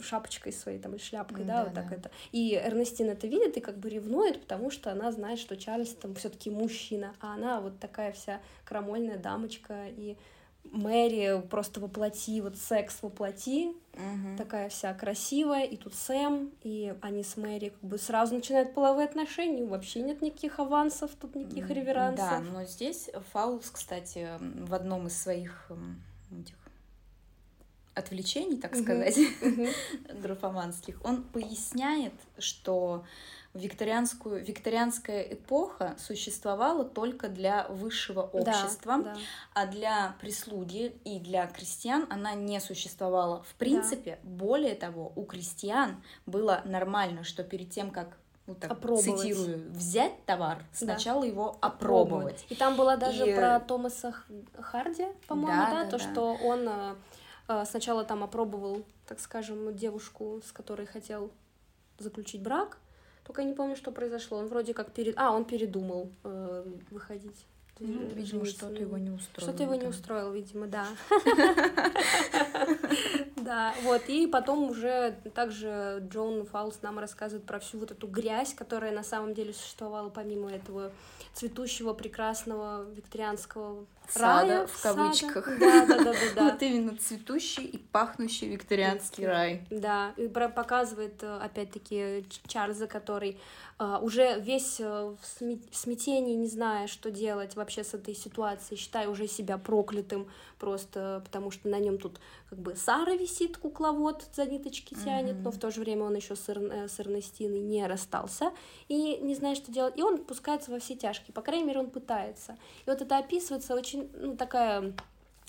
шапочкой 0.02 0.52
своей 0.52 0.78
там 0.78 0.94
или 0.94 1.00
шляпкой, 1.00 1.44
да, 1.44 1.58
да 1.58 1.64
вот 1.64 1.74
да. 1.74 1.82
так 1.82 1.92
это. 1.92 2.10
И 2.32 2.54
Эрнестина 2.56 3.10
это 3.10 3.26
видит 3.26 3.56
и 3.56 3.60
как 3.60 3.78
бы 3.78 3.88
ревнует, 3.88 4.40
потому 4.40 4.70
что 4.70 4.90
она 4.90 5.12
знает, 5.12 5.38
что 5.38 5.56
Чарльз 5.56 5.94
там 5.94 6.14
все-таки 6.14 6.50
мужчина, 6.50 7.14
а 7.20 7.34
она 7.34 7.60
вот 7.60 7.78
такая 7.78 8.12
вся 8.12 8.40
крамольная 8.64 9.18
дамочка 9.18 9.86
и 9.88 10.16
Мэри 10.64 11.42
просто 11.48 11.80
воплоти, 11.80 12.40
вот 12.40 12.56
секс 12.56 12.98
воплоти, 13.02 13.74
угу. 13.94 14.36
такая 14.36 14.68
вся 14.68 14.94
красивая, 14.94 15.64
и 15.64 15.76
тут 15.76 15.94
Сэм, 15.94 16.52
и 16.62 16.94
они 17.00 17.24
с 17.24 17.36
Мэри 17.36 17.70
как 17.70 17.80
бы 17.80 17.98
сразу 17.98 18.34
начинают 18.34 18.74
половые 18.74 19.06
отношения, 19.06 19.64
вообще 19.64 20.02
нет 20.02 20.22
никаких 20.22 20.60
авансов, 20.60 21.10
тут 21.20 21.34
никаких 21.34 21.70
реверансов. 21.70 22.28
Да, 22.28 22.40
но 22.40 22.64
здесь 22.64 23.10
Фаулс, 23.32 23.70
кстати, 23.70 24.28
в 24.38 24.74
одном 24.74 25.08
из 25.08 25.20
своих 25.20 25.70
этих 26.30 26.59
отвлечений, 28.00 28.58
так 28.58 28.74
сказать, 28.74 29.16
графоманских, 30.22 31.00
он 31.04 31.22
поясняет, 31.22 32.14
что 32.38 33.04
викторианскую, 33.54 34.44
викторианская 34.44 35.22
эпоха 35.22 35.96
существовала 35.98 36.84
только 36.84 37.28
для 37.28 37.66
высшего 37.68 38.22
общества, 38.22 38.98
да, 38.98 39.14
да. 39.14 39.16
а 39.54 39.66
для 39.66 40.16
прислуги 40.20 40.96
и 41.04 41.18
для 41.18 41.46
крестьян 41.46 42.06
она 42.10 42.34
не 42.34 42.60
существовала. 42.60 43.42
В 43.42 43.54
принципе, 43.54 44.18
да. 44.22 44.30
более 44.30 44.74
того, 44.74 45.12
у 45.16 45.24
крестьян 45.24 46.02
было 46.26 46.62
нормально, 46.64 47.24
что 47.24 47.42
перед 47.42 47.70
тем, 47.70 47.90
как 47.90 48.16
ну, 48.46 48.54
так, 48.54 48.70
опробовать. 48.70 49.20
цитирую, 49.20 49.70
взять 49.72 50.24
товар, 50.26 50.64
сначала 50.72 51.22
да. 51.22 51.26
его 51.26 51.58
опробовать. 51.60 52.44
И 52.48 52.54
там 52.54 52.76
была 52.76 52.96
даже 52.96 53.30
и... 53.30 53.34
про 53.34 53.60
Томаса 53.60 54.14
Харди, 54.60 55.06
по-моему, 55.26 55.62
да, 55.62 55.70
да, 55.70 55.84
да, 55.84 55.90
то, 55.90 55.98
да. 55.98 56.10
что 56.10 56.34
он 56.42 56.68
э, 56.68 56.94
сначала 57.64 58.04
там 58.04 58.22
опробовал, 58.22 58.84
так 59.06 59.20
скажем, 59.20 59.74
девушку, 59.74 60.40
с 60.46 60.52
которой 60.52 60.86
хотел 60.86 61.30
заключить 61.98 62.42
брак, 62.42 62.78
только 63.24 63.42
я 63.42 63.48
не 63.48 63.54
помню, 63.54 63.76
что 63.76 63.92
произошло. 63.92 64.38
Он 64.38 64.46
вроде 64.46 64.74
как 64.74 64.92
перед... 64.92 65.16
А, 65.18 65.32
он 65.32 65.44
передумал 65.44 66.10
э, 66.24 66.64
выходить 66.90 67.46
Ну, 67.80 68.06
видимо, 68.14 68.44
что-то 68.44 68.74
его 68.74 68.98
не 68.98 69.10
устроило. 69.10 69.50
Что-то 69.50 69.62
его 69.62 69.74
не 69.74 69.86
устроило, 69.86 70.32
видимо, 70.32 70.66
да. 70.66 70.86
Да, 73.36 73.74
вот, 73.82 74.02
и 74.06 74.26
потом 74.26 74.70
уже 74.70 75.16
также 75.34 76.06
Джон 76.08 76.46
Фаулс 76.46 76.82
нам 76.82 76.98
рассказывает 76.98 77.46
про 77.46 77.58
всю 77.58 77.78
вот 77.78 77.90
эту 77.90 78.06
грязь, 78.06 78.54
которая 78.54 78.92
на 78.92 79.02
самом 79.02 79.34
деле 79.34 79.52
существовала 79.52 80.08
помимо 80.08 80.52
этого 80.52 80.92
цветущего, 81.32 81.92
прекрасного 81.94 82.84
викторианского 82.90 83.86
сада, 84.08 84.48
рая, 84.48 84.66
в 84.66 84.82
кавычках. 84.82 85.58
Да, 85.58 85.86
да, 85.86 86.14
да. 86.34 86.44
Вот 86.44 86.62
именно 86.62 86.96
цветущий 86.96 87.64
и 87.64 87.78
пахнущий 87.78 88.48
викторианский 88.48 89.26
рай. 89.26 89.66
Да, 89.70 90.12
и 90.16 90.28
показывает, 90.28 91.22
э, 91.22 91.38
опять-таки, 91.38 92.26
Чарльза, 92.46 92.86
который 92.86 93.38
уже 94.02 94.38
весь 94.40 94.78
uh, 94.78 95.16
в 95.16 95.74
смятении, 95.74 96.34
не 96.34 96.48
зная, 96.48 96.86
что 96.86 97.10
делать 97.10 97.56
вообще 97.56 97.82
с 97.82 97.94
этой 97.94 98.14
ситуацией, 98.14 98.78
считая 98.78 99.08
уже 99.08 99.26
себя 99.26 99.56
проклятым, 99.56 100.28
просто 100.58 101.22
потому 101.24 101.50
что 101.50 101.68
на 101.68 101.78
нем 101.78 101.96
тут 101.96 102.20
как 102.50 102.58
бы 102.58 102.76
Сара 102.76 103.14
висит, 103.14 103.56
кукловод 103.56 104.26
за 104.34 104.44
ниточки 104.44 104.94
тянет, 104.94 105.36
mm-hmm. 105.36 105.42
но 105.42 105.50
в 105.50 105.58
то 105.58 105.70
же 105.70 105.80
время 105.80 106.04
он 106.04 106.14
еще 106.14 106.36
с, 106.36 106.46
Эр, 106.50 106.58
э, 106.58 106.88
с 106.88 107.00
Эрнестиной 107.00 107.60
не 107.60 107.86
расстался 107.86 108.52
и 108.88 109.16
не 109.16 109.34
знает, 109.34 109.56
что 109.56 109.72
делать. 109.72 109.96
И 109.96 110.02
он 110.02 110.18
пускается 110.18 110.70
во 110.70 110.78
все 110.78 110.94
тяжкие, 110.94 111.32
по 111.32 111.40
крайней 111.40 111.64
мере, 111.64 111.80
он 111.80 111.88
пытается. 111.90 112.58
И 112.84 112.90
вот 112.90 113.00
это 113.00 113.16
описывается 113.16 113.74
очень, 113.74 114.10
ну, 114.14 114.36
такая 114.36 114.92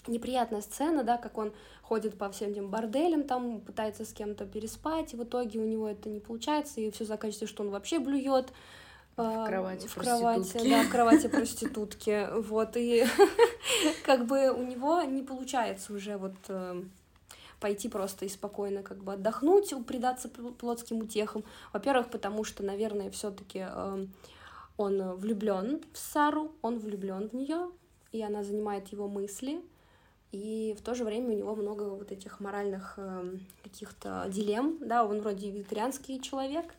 неприятная 0.07 0.61
сцена, 0.61 1.03
да, 1.03 1.17
как 1.17 1.37
он 1.37 1.53
ходит 1.81 2.17
по 2.17 2.29
всем 2.31 2.51
этим 2.51 2.69
борделям, 2.69 3.23
там 3.23 3.59
пытается 3.61 4.05
с 4.05 4.13
кем-то 4.13 4.45
переспать, 4.45 5.13
и 5.13 5.17
в 5.17 5.23
итоге 5.23 5.59
у 5.59 5.65
него 5.65 5.87
это 5.87 6.09
не 6.09 6.19
получается, 6.19 6.81
и 6.81 6.89
все 6.91 7.05
заканчивается, 7.05 7.47
что 7.47 7.63
он 7.63 7.69
вообще 7.69 7.99
блюет. 7.99 8.51
В 9.17 9.45
кровати 9.45 9.87
в 9.87 9.95
кровати, 9.95 10.69
да, 10.69 10.83
в 10.83 10.89
кровати 10.89 11.27
проститутки, 11.29 12.27
вот, 12.41 12.77
и 12.77 13.05
как 14.05 14.25
бы 14.25 14.51
у 14.51 14.63
него 14.63 15.01
не 15.01 15.21
получается 15.21 15.93
уже 15.93 16.17
вот 16.17 16.33
э, 16.47 16.81
пойти 17.59 17.89
просто 17.89 18.25
и 18.25 18.29
спокойно 18.29 18.83
как 18.83 19.03
бы 19.03 19.13
отдохнуть, 19.13 19.73
предаться 19.85 20.29
плотским 20.29 20.99
утехам. 20.99 21.43
Во-первых, 21.73 22.09
потому 22.09 22.43
что, 22.43 22.63
наверное, 22.63 23.11
все-таки 23.11 23.65
э, 23.69 24.07
он 24.77 25.13
влюблен 25.15 25.81
в 25.93 25.97
Сару, 25.97 26.51
он 26.61 26.79
влюблен 26.79 27.29
в 27.29 27.33
нее, 27.33 27.69
и 28.11 28.21
она 28.21 28.43
занимает 28.43 28.87
его 28.87 29.07
мысли, 29.07 29.61
и 30.31 30.75
в 30.77 30.81
то 30.81 30.95
же 30.95 31.03
время 31.03 31.29
у 31.29 31.37
него 31.37 31.55
много 31.55 31.83
вот 31.83 32.11
этих 32.11 32.39
моральных 32.39 32.95
э, 32.97 33.37
каких-то 33.63 34.25
дилемм, 34.29 34.77
да, 34.81 35.05
он 35.05 35.21
вроде 35.21 35.51
вегетарианский 35.51 36.21
человек, 36.21 36.73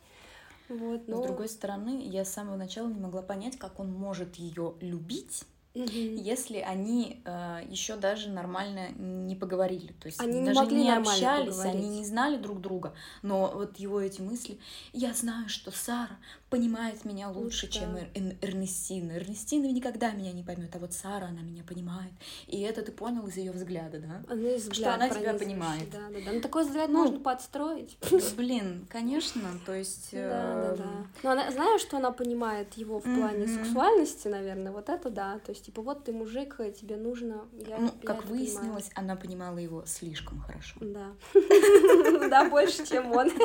вот, 0.69 1.07
но... 1.07 1.21
С 1.21 1.27
другой 1.27 1.49
стороны, 1.49 2.01
я 2.03 2.25
с 2.25 2.33
самого 2.33 2.55
начала 2.55 2.87
не 2.87 2.99
могла 2.99 3.21
понять, 3.21 3.57
как 3.57 3.79
он 3.79 3.91
может 3.91 4.35
ее 4.35 4.73
любить, 4.79 5.43
угу. 5.73 5.85
если 5.85 6.59
они 6.59 7.21
э, 7.25 7.61
еще 7.67 7.95
даже 7.95 8.29
нормально 8.29 8.89
не 8.91 9.35
поговорили. 9.35 9.93
То 9.93 10.07
есть 10.07 10.19
они 10.19 10.45
даже 10.45 10.51
не, 10.51 10.65
могли 10.65 10.83
не 10.83 10.95
общались, 10.95 11.55
поговорить. 11.55 11.75
они 11.75 11.89
не 11.99 12.05
знали 12.05 12.37
друг 12.37 12.61
друга. 12.61 12.93
Но 13.21 13.51
вот 13.53 13.77
его 13.77 13.99
эти 13.99 14.21
мысли, 14.21 14.57
я 14.93 15.13
знаю, 15.13 15.49
что 15.49 15.71
Сара 15.71 16.17
понимает 16.53 17.03
меня 17.03 17.29
лучше, 17.29 17.65
да. 17.65 17.73
чем 17.73 17.95
Эр 17.95 18.07
Эр 18.13 18.35
Эрнестина. 18.41 19.13
Эрнестина 19.13 19.65
никогда 19.65 20.11
меня 20.11 20.31
не 20.31 20.43
поймет, 20.43 20.75
а 20.75 20.77
вот 20.77 20.93
Сара, 20.93 21.25
она 21.29 21.41
меня 21.41 21.63
понимает. 21.63 22.11
И 22.45 22.61
это 22.61 22.83
ты 22.83 22.91
понял 22.91 23.25
из 23.25 23.37
ее 23.37 23.51
взгляда, 23.51 23.97
да? 23.99 24.21
Она 24.29 24.49
из 24.51 24.67
взгляд 24.67 24.75
что 24.77 24.93
она 24.93 25.09
тебя 25.09 25.33
понимает. 25.33 25.89
Да, 25.89 26.09
да, 26.13 26.19
да. 26.23 26.31
Ну 26.31 26.41
такой 26.41 26.63
взгляд 26.65 26.89
ну, 26.89 27.05
можно 27.05 27.19
подстроить. 27.19 27.97
Блин, 28.37 28.85
конечно, 28.87 29.59
то 29.65 29.73
есть... 29.73 30.09
Да, 30.33 30.75
да, 30.75 30.75
да. 30.75 31.07
Но 31.23 31.31
она, 31.31 31.51
знаешь, 31.51 31.81
что 31.81 31.97
она 31.97 32.11
понимает 32.11 32.73
его 32.73 32.99
в 32.99 33.03
плане 33.03 33.47
сексуальности, 33.47 34.27
наверное, 34.27 34.71
вот 34.71 34.89
это 34.89 35.09
да. 35.09 35.39
То 35.39 35.51
есть, 35.51 35.65
типа, 35.65 35.81
вот 35.81 36.03
ты 36.03 36.11
мужик, 36.11 36.57
тебе 36.79 36.97
нужно... 36.97 37.45
Я, 37.67 37.79
ну, 37.79 37.91
как 38.03 38.25
выяснилось, 38.25 38.89
она 38.93 39.15
понимала 39.15 39.57
его 39.57 39.85
слишком 39.85 40.39
хорошо. 40.39 40.77
Да. 40.81 41.13
Да, 42.29 42.49
больше, 42.49 42.85
чем 42.85 43.11
он. 43.11 43.31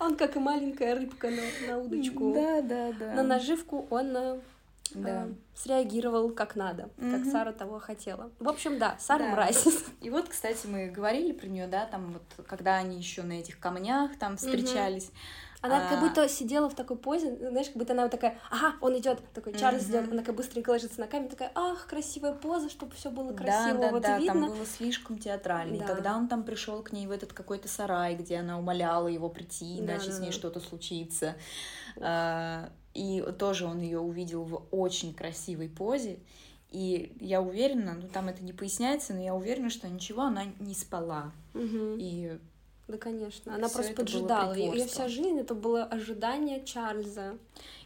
Он 0.00 0.16
как 0.16 0.36
и 0.36 0.38
маленькая 0.38 0.94
рыбка 0.94 1.28
на, 1.30 1.42
на 1.68 1.78
удочку. 1.78 2.32
Да, 2.32 2.62
да, 2.62 2.92
да. 2.92 3.12
На 3.14 3.22
наживку 3.22 3.86
он 3.90 4.16
э, 4.16 4.40
да. 4.94 5.24
э, 5.24 5.28
среагировал 5.56 6.30
как 6.30 6.56
надо, 6.56 6.88
угу. 6.96 7.10
как 7.10 7.24
Сара 7.24 7.52
того 7.52 7.78
хотела. 7.80 8.30
В 8.38 8.48
общем, 8.48 8.78
да, 8.78 8.96
Сара 8.98 9.26
да. 9.26 9.30
мразь. 9.32 9.66
И 10.00 10.10
вот, 10.10 10.28
кстати, 10.28 10.66
мы 10.66 10.86
говорили 10.88 11.32
про 11.32 11.46
нее, 11.46 11.66
да, 11.66 11.86
там 11.86 12.12
вот, 12.12 12.46
когда 12.46 12.76
они 12.76 12.98
еще 12.98 13.22
на 13.22 13.32
этих 13.32 13.58
камнях 13.58 14.16
там 14.18 14.36
встречались. 14.36 15.06
Угу. 15.08 15.16
Она 15.60 15.86
а... 15.86 15.90
как 15.90 16.00
будто 16.00 16.28
сидела 16.28 16.70
в 16.70 16.74
такой 16.74 16.96
позе, 16.96 17.36
знаешь, 17.36 17.66
как 17.66 17.76
будто 17.76 17.92
она 17.92 18.02
вот 18.04 18.12
такая, 18.12 18.38
ага, 18.50 18.76
он 18.80 18.96
идет, 18.96 19.20
такой 19.34 19.54
Чарльз 19.54 19.82
mm-hmm. 19.82 19.90
идет, 19.90 20.12
она 20.12 20.22
как 20.22 20.36
быстренько 20.36 20.70
ложится 20.70 21.00
на 21.00 21.08
камень, 21.08 21.28
такая, 21.28 21.50
ах, 21.54 21.86
красивая 21.86 22.32
поза, 22.32 22.70
чтобы 22.70 22.94
все 22.94 23.10
было 23.10 23.32
красиво, 23.32 23.78
да, 23.78 23.86
да, 23.86 23.90
вот 23.90 24.02
да, 24.02 24.18
видно. 24.18 24.34
там 24.34 24.50
было 24.50 24.66
слишком 24.66 25.18
театрально. 25.18 25.78
Да. 25.78 25.84
И 25.84 25.86
когда 25.86 26.16
он 26.16 26.28
там 26.28 26.44
пришел 26.44 26.82
к 26.82 26.92
ней 26.92 27.06
в 27.06 27.10
этот 27.10 27.32
какой-то 27.32 27.66
сарай, 27.68 28.14
где 28.14 28.36
она 28.36 28.58
умоляла 28.58 29.08
его 29.08 29.28
прийти, 29.28 29.80
иначе 29.80 30.06
да, 30.06 30.12
да, 30.12 30.16
с 30.16 30.20
ней 30.20 30.30
что-то 30.30 30.60
случится. 30.60 31.34
А, 31.96 32.70
и 32.94 33.24
тоже 33.38 33.66
он 33.66 33.80
ее 33.80 33.98
увидел 33.98 34.44
в 34.44 34.62
очень 34.70 35.12
красивой 35.12 35.68
позе. 35.68 36.20
И 36.70 37.16
я 37.20 37.40
уверена, 37.40 37.94
ну 37.94 38.08
там 38.08 38.28
это 38.28 38.44
не 38.44 38.52
поясняется, 38.52 39.14
но 39.14 39.22
я 39.22 39.34
уверена, 39.34 39.70
что 39.70 39.88
ничего 39.88 40.22
она 40.22 40.44
не 40.60 40.74
спала. 40.74 41.32
Угу. 41.54 41.96
И 41.98 42.38
да, 42.88 42.98
конечно. 42.98 43.54
Она 43.54 43.68
Всё 43.68 43.76
просто 43.76 43.94
поджидала. 43.94 44.54
Ее 44.54 44.86
вся 44.86 45.08
жизнь 45.08 45.38
это 45.38 45.54
было 45.54 45.84
ожидание 45.84 46.64
Чарльза. 46.64 47.38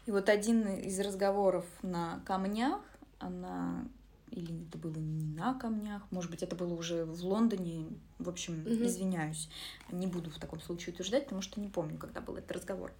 И 0.06 0.10
вот 0.10 0.28
один 0.28 0.66
из 0.66 0.98
разговоров 1.00 1.64
на 1.82 2.22
камнях, 2.24 2.80
она 3.18 3.84
или 4.30 4.66
это 4.66 4.78
было 4.78 4.96
не 4.96 5.24
на 5.24 5.54
камнях, 5.54 6.02
может 6.10 6.30
быть, 6.30 6.42
это 6.42 6.56
было 6.56 6.72
уже 6.72 7.04
в 7.04 7.22
Лондоне. 7.24 7.88
В 8.18 8.28
общем, 8.28 8.62
угу. 8.62 8.70
извиняюсь, 8.70 9.50
не 9.90 10.06
буду 10.06 10.30
в 10.30 10.38
таком 10.38 10.60
случае 10.60 10.94
утверждать, 10.94 11.24
потому 11.24 11.42
что 11.42 11.60
не 11.60 11.68
помню, 11.68 11.98
когда 11.98 12.20
был 12.20 12.36
этот 12.36 12.52
разговор. 12.52 12.92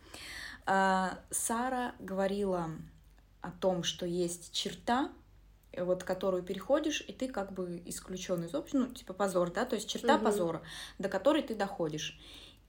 А, 0.66 1.18
Сара 1.30 1.94
говорила 1.98 2.68
о 3.40 3.50
том, 3.50 3.82
что 3.82 4.04
есть 4.04 4.52
черта, 4.52 5.10
вот 5.76 6.04
которую 6.04 6.42
переходишь, 6.42 7.04
и 7.06 7.12
ты 7.12 7.28
как 7.28 7.52
бы 7.52 7.82
исключен 7.86 8.44
из 8.44 8.54
общества, 8.54 8.78
ну, 8.78 8.86
типа 8.88 9.12
позор, 9.14 9.50
да, 9.50 9.64
то 9.64 9.76
есть 9.76 9.88
черта 9.88 10.16
угу. 10.16 10.24
позора, 10.24 10.62
до 10.98 11.08
которой 11.08 11.42
ты 11.42 11.54
доходишь. 11.54 12.18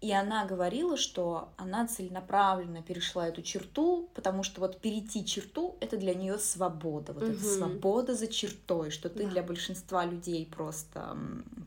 И 0.03 0.11
она 0.11 0.43
говорила, 0.43 0.97
что 0.97 1.53
она 1.55 1.87
целенаправленно 1.87 2.83
перешла 2.83 3.29
эту 3.29 3.41
черту, 3.41 4.09
потому 4.13 4.43
что 4.43 4.59
вот 4.59 4.81
перейти 4.81 5.25
черту 5.25 5.77
это 5.79 5.95
для 5.95 6.13
нее 6.13 6.37
свобода, 6.39 7.13
вот 7.13 7.23
угу. 7.23 7.31
это 7.31 7.41
свобода 7.41 8.13
за 8.13 8.27
чертой, 8.27 8.91
что 8.91 9.07
ты 9.07 9.23
да. 9.23 9.29
для 9.29 9.43
большинства 9.43 10.03
людей 10.03 10.45
просто 10.45 11.17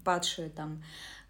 падшая 0.04 0.50
там 0.50 0.82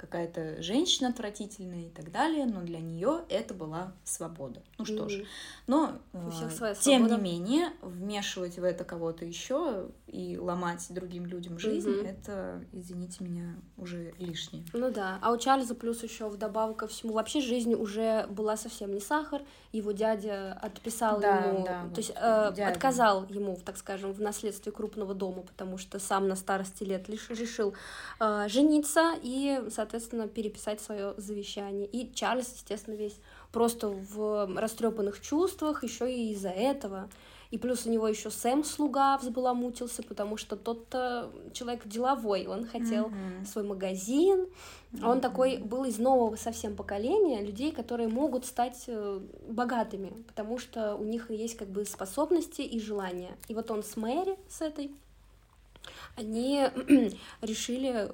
какая-то 0.07 0.63
женщина 0.63 1.09
отвратительная 1.09 1.87
и 1.87 1.91
так 1.91 2.11
далее, 2.11 2.47
но 2.47 2.63
для 2.63 2.81
нее 2.81 3.25
это 3.29 3.55
была 3.55 3.93
свобода. 4.05 4.63
Ну 4.79 4.85
что 4.85 5.09
ж, 5.09 5.25
но 5.67 5.99
э, 6.13 6.75
тем 6.81 7.07
не 7.07 7.17
менее 7.19 7.73
вмешивать 7.83 8.59
в 8.59 8.65
это 8.65 8.85
кого-то 8.85 9.25
еще 9.25 9.89
и 10.07 10.39
ломать 10.39 10.87
другим 10.91 11.27
людям 11.27 11.59
жизнь, 11.59 11.91
mm-hmm. 11.91 12.09
это, 12.09 12.65
извините 12.73 13.25
меня, 13.25 13.57
уже 13.77 14.15
лишнее. 14.19 14.65
Ну 14.73 14.91
да, 14.91 15.19
а 15.23 15.33
у 15.33 15.39
Чарльза 15.39 15.75
плюс 15.75 16.03
еще 16.03 16.29
вдобавок 16.29 16.77
ко 16.77 16.87
всему 16.87 17.15
вообще 17.15 17.41
жизнь 17.41 17.75
уже 17.75 18.27
была 18.29 18.57
совсем 18.57 18.93
не 18.95 19.01
сахар, 19.01 19.43
его 19.73 19.93
дядя 19.93 20.53
отписал 20.63 21.21
да, 21.21 21.39
ему, 21.39 21.65
да, 21.65 21.83
то 21.83 21.89
вот 21.89 21.99
есть 21.99 22.13
э, 22.15 22.65
отказал 22.65 23.27
ему, 23.29 23.59
так 23.65 23.77
скажем, 23.77 24.13
в 24.13 24.21
наследстве 24.21 24.73
крупного 24.73 25.15
дома, 25.15 25.43
потому 25.43 25.79
что 25.79 25.99
сам 25.99 26.29
на 26.29 26.37
старости 26.37 26.85
лет 26.85 27.09
лишь 27.09 27.29
решил 27.31 27.75
э, 28.21 28.47
жениться 28.49 29.15
и, 29.23 29.63
соответственно, 29.71 29.96
переписать 30.29 30.81
свое 30.81 31.15
завещание. 31.17 31.87
И 31.87 32.13
Чарльз, 32.13 32.53
естественно, 32.55 32.95
весь 32.95 33.19
просто 33.53 33.89
в 33.89 34.47
растрепанных 34.57 35.21
чувствах, 35.21 35.85
еще 35.85 36.13
и 36.13 36.33
из-за 36.33 36.51
этого. 36.51 37.09
И 37.51 37.59
плюс 37.59 37.87
у 37.87 37.91
него 37.91 38.09
еще 38.09 38.31
Сэм 38.31 38.65
слуга 38.65 39.17
взбаламутился, 39.19 40.03
потому 40.03 40.37
что 40.37 40.57
тот-то 40.57 41.31
человек 41.53 41.87
деловой, 41.87 42.47
он 42.47 42.67
хотел 42.67 43.07
mm-hmm. 43.07 43.47
свой 43.47 43.65
магазин. 43.65 44.47
Mm-hmm. 44.93 45.09
Он 45.09 45.21
такой 45.21 45.59
был 45.59 45.85
из 45.85 45.99
нового 45.99 46.37
совсем 46.37 46.75
поколения 46.75 47.43
людей, 47.43 47.73
которые 47.73 48.09
могут 48.09 48.47
стать 48.47 48.85
э, 48.89 49.21
богатыми, 49.49 50.11
потому 50.27 50.59
что 50.59 50.97
у 50.97 51.05
них 51.05 51.31
есть 51.31 51.57
как 51.57 51.69
бы 51.69 51.85
способности 51.85 52.63
и 52.63 52.81
желания. 52.81 53.37
И 53.49 53.55
вот 53.55 53.71
он 53.71 53.83
с 53.83 53.97
Мэри, 53.97 54.37
с 54.49 54.61
этой, 54.61 54.91
они 56.17 56.69
решили 57.41 58.11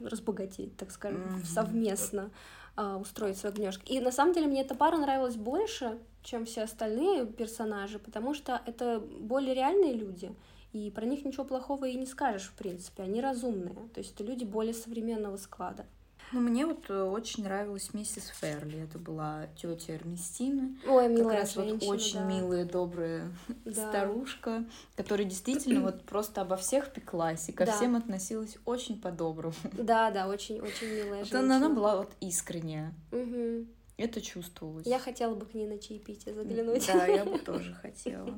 разбогатеть, 0.00 0.76
так 0.76 0.90
скажем, 0.90 1.22
mm-hmm. 1.22 1.46
совместно 1.46 2.30
а, 2.76 2.96
устроить 2.96 3.38
свой 3.38 3.52
гнездо. 3.52 3.82
И 3.86 4.00
на 4.00 4.12
самом 4.12 4.34
деле 4.34 4.46
мне 4.46 4.62
эта 4.62 4.74
пара 4.74 4.96
нравилась 4.96 5.36
больше, 5.36 5.98
чем 6.22 6.44
все 6.44 6.62
остальные 6.62 7.26
персонажи, 7.26 7.98
потому 7.98 8.34
что 8.34 8.60
это 8.66 9.00
более 9.00 9.54
реальные 9.54 9.94
люди, 9.94 10.34
и 10.72 10.90
про 10.90 11.04
них 11.04 11.24
ничего 11.24 11.44
плохого 11.44 11.84
и 11.84 11.94
не 11.94 12.06
скажешь, 12.06 12.48
в 12.48 12.54
принципе, 12.54 13.02
они 13.02 13.20
разумные, 13.20 13.74
то 13.92 13.98
есть 13.98 14.14
это 14.14 14.24
люди 14.24 14.44
более 14.44 14.74
современного 14.74 15.36
склада. 15.36 15.84
Ну, 16.32 16.40
мне 16.40 16.64
вот 16.64 16.86
э, 16.88 17.02
очень 17.02 17.44
нравилась 17.44 17.92
миссис 17.92 18.28
Ферли. 18.40 18.80
Это 18.84 18.98
была 18.98 19.48
тетя 19.56 19.94
Эрнестины. 19.96 20.78
Ой, 20.86 21.08
Как 21.08 21.18
милая 21.18 21.36
раз 21.40 21.56
вот 21.56 21.66
женщина, 21.68 21.90
очень 21.92 22.14
да. 22.20 22.24
милая, 22.24 22.64
добрая 22.64 23.30
Да. 23.66 23.88
старушка, 23.90 24.64
которая 24.96 25.26
действительно 25.26 25.82
вот 25.82 26.02
просто 26.04 26.40
обо 26.40 26.56
всех 26.56 26.92
пеклась 26.92 27.48
и 27.48 27.52
ко 27.52 27.66
Да. 27.66 27.76
всем 27.76 27.96
относилась 27.96 28.56
очень 28.64 29.00
по-доброму. 29.00 29.54
Да, 29.74 30.10
да, 30.10 30.26
очень, 30.28 30.60
очень 30.60 30.88
милая 30.88 31.20
Вот 31.20 31.28
женщина. 31.28 31.40
она, 31.40 31.56
она 31.56 31.68
была 31.68 31.96
вот 31.98 32.12
искренняя. 32.20 32.94
Мгм. 33.10 33.68
Это 33.98 34.20
чувствовалось. 34.22 34.86
Я 34.86 34.98
хотела 34.98 35.34
бы 35.34 35.44
к 35.44 35.52
ней 35.52 35.66
на 35.66 35.78
чаепитие 35.78 36.34
заглянуть. 36.34 36.86
Да, 36.86 37.06
я 37.06 37.24
бы 37.26 37.38
тоже 37.44 37.74
хотела. 37.74 38.34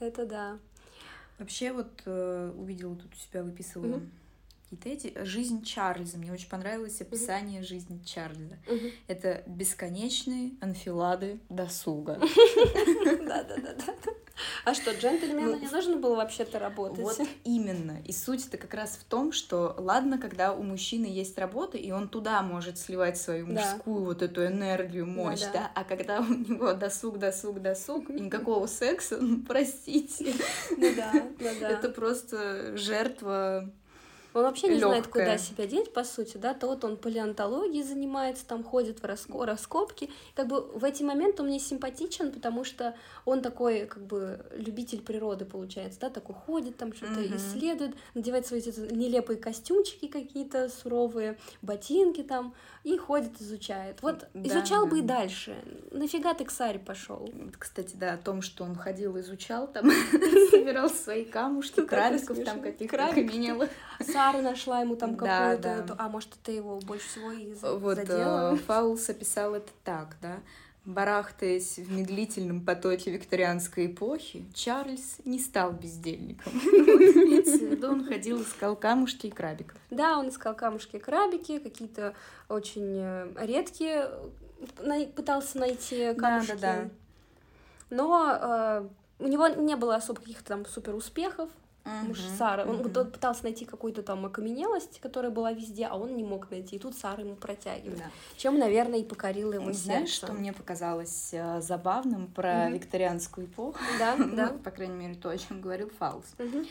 Это 0.00 0.26
да. 0.26 0.58
Вообще 1.38 1.72
вот 1.72 1.88
э, 2.04 2.52
увидела 2.54 2.94
тут 2.94 3.10
у 3.14 3.16
себя, 3.16 3.42
выписывала. 3.42 4.00
Какие-то 4.70 4.88
эти. 4.88 5.24
Жизнь 5.24 5.64
Чарльза. 5.64 6.18
Мне 6.18 6.32
очень 6.32 6.48
понравилось 6.48 7.00
описание 7.00 7.62
жизни 7.62 8.00
Чарльза. 8.04 8.58
Мгм. 8.68 8.90
Это 9.08 9.42
бесконечные 9.46 10.52
анфилады 10.60 11.40
досуга. 11.48 12.18
Да, 13.26 13.42
да, 13.44 13.56
да, 13.56 13.74
да. 13.74 13.94
А 14.64 14.72
что, 14.74 14.92
джентльмену 14.92 15.52
Ну, 15.52 15.58
не 15.60 15.68
нужно 15.68 15.96
было 15.96 16.16
вообще-то 16.16 16.58
работать? 16.58 16.98
Вот 17.00 17.20
именно. 17.44 17.98
И 18.06 18.12
суть-то 18.12 18.56
как 18.56 18.72
раз 18.72 18.96
в 18.96 19.04
том, 19.04 19.32
что 19.32 19.74
ладно, 19.78 20.18
когда 20.18 20.54
у 20.54 20.62
мужчины 20.62 21.04
есть 21.04 21.36
работа, 21.38 21.76
и 21.76 21.90
он 21.90 22.08
туда 22.08 22.40
может 22.42 22.78
сливать 22.78 23.18
свою 23.18 23.46
Да. 23.46 23.52
мужскую 23.52 24.04
вот 24.04 24.22
эту 24.22 24.46
энергию, 24.46 25.06
мощь, 25.06 25.40
Да-да. 25.40 25.52
да, 25.52 25.72
а 25.74 25.84
когда 25.84 26.20
у 26.20 26.24
него 26.32 26.72
досуг, 26.72 27.18
досуг, 27.18 27.60
досуг, 27.60 28.08
и 28.08 28.12
никакого 28.20 28.66
секса, 28.66 29.18
ну, 29.20 29.42
простите, 29.42 30.32
Ну 30.76 30.94
да, 30.96 31.12
да, 31.38 31.50
да. 31.60 31.70
это 31.70 31.90
просто 31.90 32.76
жертва 32.78 33.70
Он 34.32 34.42
вообще 34.42 34.68
не 34.68 34.78
знает, 34.78 35.06
лёгкая. 35.06 35.24
куда 35.24 35.38
себя 35.38 35.66
деть, 35.66 35.92
по 35.92 36.04
сути, 36.04 36.36
да, 36.36 36.54
то 36.54 36.66
вот 36.68 36.84
он 36.84 36.96
палеонтологией 36.96 37.82
занимается, 37.82 38.46
там 38.46 38.62
ходит 38.62 39.00
в 39.00 39.04
раско- 39.04 39.44
раскопки. 39.44 40.08
Как 40.34 40.46
бы 40.46 40.60
в 40.60 40.84
эти 40.84 41.02
моменты 41.02 41.42
он 41.42 41.48
мне 41.48 41.58
симпатичен, 41.58 42.30
потому 42.32 42.64
что 42.64 42.94
он 43.24 43.42
такой, 43.42 43.86
как 43.86 44.04
бы, 44.06 44.44
любитель 44.52 45.00
природы, 45.02 45.44
получается, 45.44 45.98
да, 46.00 46.10
такой 46.10 46.34
ходит, 46.34 46.76
там 46.76 46.92
что-то 46.92 47.20
Мгм. 47.20 47.36
исследует, 47.36 47.94
надевает 48.14 48.46
свои 48.46 48.60
эти 48.60 48.78
нелепые 48.92 49.36
костюмчики 49.38 50.06
какие-то 50.06 50.68
суровые, 50.68 51.36
ботинки 51.62 52.22
там, 52.22 52.54
и 52.82 52.96
ходит, 52.96 53.40
изучает. 53.40 54.00
Вот 54.02 54.26
Да, 54.32 54.48
изучал 54.48 54.86
бы 54.86 54.98
и 54.98 55.02
да. 55.02 55.18
дальше. 55.18 55.56
Нафига 55.90 56.32
ты 56.34 56.44
к 56.44 56.50
Саре 56.50 56.78
пошел? 56.78 57.28
Кстати, 57.58 57.94
да, 57.96 58.14
о 58.14 58.16
том, 58.16 58.40
что 58.42 58.64
он 58.64 58.74
ходил, 58.74 59.18
изучал 59.20 59.66
там, 59.66 59.90
собирал 60.50 60.88
свои 60.88 61.24
камушки, 61.24 61.76
Такое 61.82 61.86
крабиков 62.10 62.42
там 62.44 62.60
каких-то 62.62 63.06
окаменелых. 63.06 63.68
Сара 64.00 64.40
нашла 64.40 64.80
ему 64.80 64.96
там 64.96 65.16
Да, 65.16 65.56
какую-то... 65.56 65.84
да. 65.88 65.96
А 65.98 66.08
может, 66.08 66.30
это 66.42 66.52
его 66.52 66.78
больше 66.80 67.06
всего 67.08 67.32
и 67.32 67.52
за- 67.52 67.74
Вот 67.74 67.96
задело? 67.96 68.54
э, 68.54 68.56
Фаулс 68.56 69.08
описал 69.10 69.54
это 69.54 69.70
так, 69.84 70.16
да. 70.22 70.38
Барахтаясь 70.86 71.76
в 71.76 71.92
медлительном 71.92 72.64
потоке 72.64 73.10
викторианской 73.10 73.86
эпохи, 73.86 74.44
Чарльз 74.54 75.18
не 75.26 75.38
стал 75.38 75.72
бездельником. 75.72 76.52
В 76.60 77.70
виду, 77.70 77.88
он 77.88 78.06
ходил, 78.06 78.42
искал 78.42 78.76
камушки 78.76 79.26
и 79.26 79.30
крабиков. 79.30 79.78
Да, 79.90 80.18
он 80.18 80.30
искал 80.30 80.54
камушки 80.54 80.96
и 80.96 80.98
крабики, 80.98 81.58
какие-то 81.58 82.14
очень 82.48 82.96
э, 82.98 83.28
редкие, 83.44 84.10
пытался 85.14 85.58
найти 85.58 86.14
камушки. 86.14 86.56
да, 86.60 86.82
да. 86.82 86.90
Но 87.90 88.38
э, 88.40 88.88
у 89.18 89.28
него 89.28 89.48
не 89.48 89.76
было 89.76 89.96
особо 89.96 90.20
каких-то 90.20 90.44
там 90.44 90.66
супер 90.66 90.94
успехов. 90.94 91.50
Муж 91.84 92.20
Мгм, 92.20 92.36
Сары, 92.36 92.64
он, 92.66 92.80
он 92.86 93.10
пытался 93.10 93.44
найти 93.44 93.64
какую-то 93.64 94.02
там 94.02 94.24
окаменелость, 94.26 95.00
которая 95.00 95.30
была 95.32 95.52
везде, 95.52 95.86
а 95.86 95.96
он 95.96 96.14
не 96.16 96.24
мог 96.24 96.50
найти. 96.50 96.76
И 96.76 96.78
тут 96.78 96.96
Сара 96.96 97.22
ему 97.22 97.34
протягивает. 97.36 97.98
Да. 97.98 98.04
Чем, 98.36 98.58
наверное, 98.58 98.98
и 99.00 99.04
покорила 99.04 99.54
его 99.54 99.72
Знаешь, 99.72 100.10
сердце. 100.10 100.26
что 100.26 100.32
мне 100.34 100.52
показалось 100.52 101.30
э, 101.32 101.60
забавным 101.62 102.26
про 102.28 102.66
Мгм. 102.66 102.74
викторианскую 102.74 103.46
эпоху? 103.46 103.78
Да, 103.98 104.14
Ну, 104.18 104.36
да. 104.36 104.48
по 104.62 104.70
крайней 104.70 104.94
мере, 104.94 105.14
то, 105.14 105.30
о 105.30 105.38
чем 105.38 105.60
говорил. 105.60 105.90
Мгм. 106.38 106.66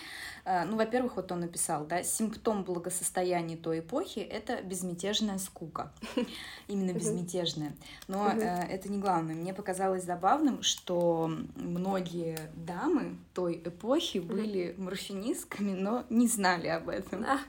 А, 0.46 0.66
Ну, 0.66 0.78
во-первых, 0.78 1.16
вот 1.16 1.32
он 1.32 1.42
написал, 1.42 1.86
да, 1.86 2.04
симптом 2.04 2.64
благосостояния 2.64 3.58
той 3.58 3.80
эпохи— 3.80 4.20
это 4.20 4.62
безмятежная 4.62 5.38
скука. 5.40 5.92
Именно 6.68 6.94
безмятежная. 6.94 7.74
Но 8.08 8.30
э, 8.30 8.66
это 8.70 8.90
не 8.90 9.00
главное. 9.00 9.36
Мне 9.36 9.54
показалось 9.54 10.04
забавным, 10.04 10.62
что 10.64 11.32
многие 11.56 12.38
дамы 12.56 13.18
той 13.40 13.62
эпохи 13.64 14.18
были 14.18 14.76
морфинистками, 14.78 15.72
но 15.72 16.06
не 16.10 16.28
знали 16.28 16.68
об 16.68 16.90
этом. 16.90 17.24
А, 17.24 17.40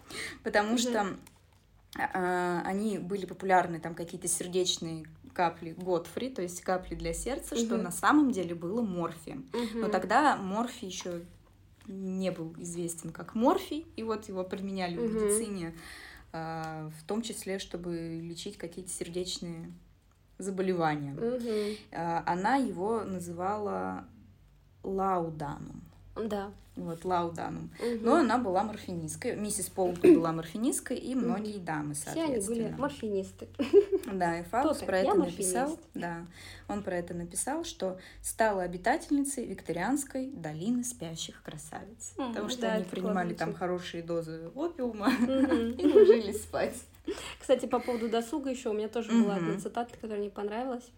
Потому 0.45 0.75
Мгм. 0.75 0.79
что 0.79 1.17
а, 1.99 2.63
они 2.65 2.99
были 2.99 3.27
популярны, 3.27 3.81
там 3.81 3.97
какие-то 3.97 4.29
сердечные 4.29 5.05
капли 5.35 5.75
Готфри, 5.77 6.29
то 6.31 6.43
есть 6.43 6.61
капли 6.61 6.95
для 6.95 7.13
сердца, 7.13 7.57
что 7.57 7.75
Мгм. 7.75 7.83
на 7.83 7.91
самом 7.91 8.31
деле 8.31 8.55
было 8.55 8.83
морфием. 8.83 9.51
Но 9.53 9.81
мгм. 9.87 9.91
тогда 9.91 10.37
морфий 10.37 10.87
еще 10.87 11.23
не 11.89 12.31
был 12.31 12.55
известен 12.59 13.11
как 13.11 13.35
морфий, 13.35 13.85
и 13.97 14.05
вот 14.05 14.29
его 14.29 14.45
применяли 14.45 14.97
в 14.97 15.03
Мгм. 15.03 15.25
медицине, 15.25 15.75
а, 16.33 16.89
в 17.01 17.05
том 17.05 17.23
числе, 17.23 17.59
чтобы 17.59 18.21
лечить 18.23 18.57
какие-то 18.57 18.93
сердечные 18.93 19.73
заболевания. 20.39 21.17
А, 21.91 22.23
Она 22.27 22.55
его 22.55 23.03
называла 23.03 24.05
лауданум. 24.83 25.83
Да. 26.17 26.51
Вот, 26.77 27.05
лауданум. 27.05 27.71
Мгм. 27.79 27.99
Но 28.05 28.15
она 28.17 28.39
была 28.39 28.63
морфинисткой. 28.63 29.37
Миссис 29.37 29.69
Полтон 29.69 30.15
была 30.15 30.33
морфинисткой, 30.33 30.97
и 30.97 31.15
многие 31.15 31.59
дамы, 31.59 31.95
Все 31.95 32.11
они 32.11 32.23
были 32.27 32.41
соответственно. 32.41 32.77
морфинисты. 32.79 33.49
Да, 34.13 34.39
и 34.39 34.45
Фаус 34.45 34.79
про 34.79 34.99
это 34.99 35.15
написал. 35.15 35.79
Да, 35.95 36.25
он 36.69 36.83
про 36.83 36.97
это 36.97 37.13
написал, 37.13 37.65
что 37.65 37.99
стала 38.23 38.63
обитательницей 38.63 39.45
викторианской 39.47 40.29
долины 40.31 40.83
спящих 40.85 41.43
красавиц. 41.43 42.15
М, 42.17 42.29
Потому 42.31 42.49
что 42.49 42.63
да, 42.63 42.73
они 42.75 42.85
принимали 42.85 43.35
там 43.35 43.53
хорошие 43.53 44.03
дозы 44.03 44.51
опиума 44.55 45.11
Мгм. 45.11 45.71
и 45.79 45.87
ложились 45.87 46.43
спать. 46.43 46.77
Кстати, 47.41 47.67
по 47.67 47.81
поводу 47.81 48.09
досуга 48.09 48.51
еще 48.51 48.71
у 48.71 48.73
меня 48.73 48.89
тоже 48.89 49.11
была 49.11 49.35
одна 49.37 49.59
цитата, 49.59 49.93
которая 49.95 50.21
мне 50.21 50.31
понравилась. 50.31 50.89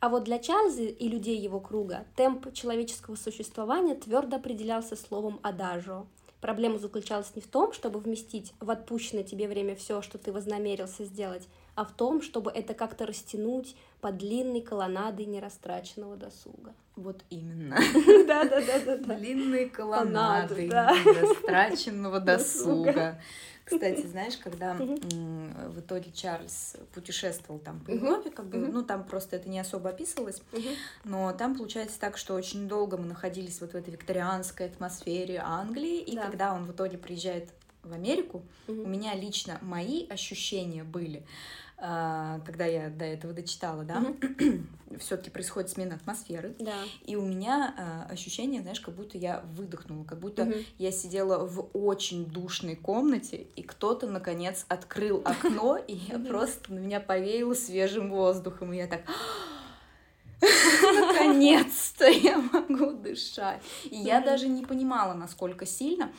А 0.00 0.08
вот 0.08 0.24
для 0.24 0.38
Чарльза 0.38 0.84
и 0.84 1.08
людей 1.08 1.38
его 1.38 1.60
круга 1.60 2.06
темп 2.16 2.54
человеческого 2.54 3.16
существования 3.16 3.94
твердо 3.94 4.36
определялся 4.36 4.96
словом 4.96 5.38
«адажо». 5.42 6.06
Проблема 6.40 6.78
заключалась 6.78 7.36
не 7.36 7.42
в 7.42 7.46
том, 7.46 7.74
чтобы 7.74 8.00
вместить 8.00 8.54
в 8.60 8.70
отпущенное 8.70 9.24
тебе 9.24 9.46
время 9.46 9.76
все, 9.76 10.00
что 10.00 10.16
ты 10.16 10.32
вознамерился 10.32 11.04
сделать, 11.04 11.46
а 11.80 11.84
в 11.86 11.92
том, 11.92 12.20
чтобы 12.20 12.50
это 12.50 12.74
как-то 12.74 13.06
растянуть 13.06 13.74
по 14.02 14.12
длинной 14.12 14.60
колоннадой 14.60 15.24
нерастраченного 15.24 16.14
досуга. 16.14 16.74
Вот 16.94 17.24
именно. 17.30 17.78
Да, 18.26 18.44
да, 18.44 18.60
да, 18.60 18.96
да. 18.98 19.14
Длинные 19.14 19.70
колоннады 19.70 20.68
да. 20.68 20.94
растраченного 21.06 22.20
досуга. 22.20 23.18
Кстати, 23.64 24.06
знаешь, 24.06 24.36
когда 24.36 24.74
в 24.74 25.80
итоге 25.80 26.12
Чарльз 26.12 26.76
путешествовал 26.92 27.58
там 27.60 27.80
по. 27.80 27.92
Европе, 27.92 28.28
как 28.28 28.50
бы, 28.50 28.58
ну 28.58 28.82
там 28.82 29.02
просто 29.02 29.36
это 29.36 29.48
не 29.48 29.58
особо 29.58 29.88
описывалось. 29.88 30.42
Но 31.04 31.32
там 31.32 31.56
получается 31.56 31.98
так, 31.98 32.18
что 32.18 32.34
очень 32.34 32.68
долго 32.68 32.98
мы 32.98 33.06
находились 33.06 33.58
вот 33.62 33.72
в 33.72 33.74
этой 33.74 33.88
викторианской 33.88 34.66
атмосфере 34.66 35.40
Англии, 35.42 36.00
и 36.02 36.14
Да. 36.14 36.26
когда 36.26 36.52
он 36.52 36.66
в 36.66 36.72
итоге 36.72 36.98
приезжает 36.98 37.48
в 37.82 37.92
Америку, 37.92 38.42
у 38.68 38.72
меня 38.72 39.14
лично 39.14 39.58
мои 39.62 40.06
ощущения 40.08 40.84
были, 40.84 41.24
когда 41.80 42.66
я 42.66 42.90
до 42.90 43.04
этого 43.06 43.32
дочитала, 43.32 43.84
да, 43.84 44.04
все-таки 44.98 45.30
происходит 45.30 45.70
смена 45.70 45.94
атмосферы, 45.94 46.54
Да. 46.58 46.74
и 47.06 47.16
у 47.16 47.22
меня 47.22 47.74
а, 47.78 48.12
ощущение, 48.12 48.60
знаешь, 48.60 48.80
как 48.80 48.94
будто 48.94 49.16
я 49.16 49.42
выдохнула, 49.56 50.04
как 50.04 50.18
будто 50.20 50.44
Мгм. 50.44 50.54
я 50.78 50.92
сидела 50.92 51.46
в 51.46 51.70
очень 51.72 52.26
душной 52.26 52.76
комнате, 52.76 53.46
и 53.56 53.62
кто-то, 53.62 54.06
наконец, 54.08 54.66
открыл 54.68 55.22
окно, 55.24 55.78
и 55.88 55.94
я 55.94 56.18
просто 56.18 56.72
на 56.72 56.80
меня 56.80 57.00
повеяло 57.00 57.54
свежим 57.54 58.10
воздухом, 58.10 58.72
и 58.72 58.76
я 58.76 58.86
так... 58.86 59.02
Наконец-то 60.82 62.06
я 62.06 62.38
могу 62.38 62.92
дышать. 62.92 63.62
И 63.84 63.96
я 63.96 64.20
даже 64.20 64.48
не 64.48 64.64
понимала, 64.64 65.14
насколько 65.14 65.66
сильно 65.66 66.10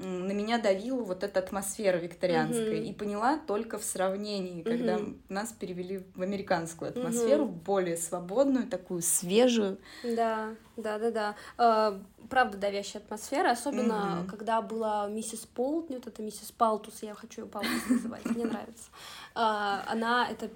на 0.00 0.32
меня 0.32 0.58
давила 0.58 1.02
вот 1.02 1.22
эта 1.24 1.40
атмосфера 1.40 1.98
викторианская. 1.98 2.80
Мгм. 2.80 2.84
И 2.84 2.92
поняла 2.92 3.38
только 3.38 3.78
в 3.78 3.84
сравнении, 3.84 4.62
когда 4.62 4.98
Мгм. 4.98 5.20
нас 5.28 5.52
перевели 5.52 6.04
в 6.14 6.22
американскую 6.22 6.90
атмосферу, 6.90 7.46
более 7.46 7.96
свободную, 7.96 8.66
такую 8.66 9.02
свежую. 9.02 9.78
Да, 10.02 10.54
да, 10.76 10.98
да, 10.98 11.10
да. 11.10 11.34
Э, 11.58 12.00
Правда, 12.28 12.58
давящая 12.58 13.02
атмосфера, 13.02 13.50
особенно 13.50 14.18
Мгм. 14.20 14.28
когда 14.28 14.62
была 14.62 15.08
миссис 15.08 15.46
Полтни, 15.46 15.96
вот 15.96 16.06
эта 16.06 16.22
миссис 16.22 16.52
Палтус, 16.52 17.02
я 17.02 17.14
хочу 17.14 17.40
ее 17.42 17.48
Палтус 17.48 17.84
называть, 17.88 18.22
мне 18.36 18.44
нравится. 18.44 18.88
А, 19.34 19.84
Она, 19.88 20.28
это 20.30 20.48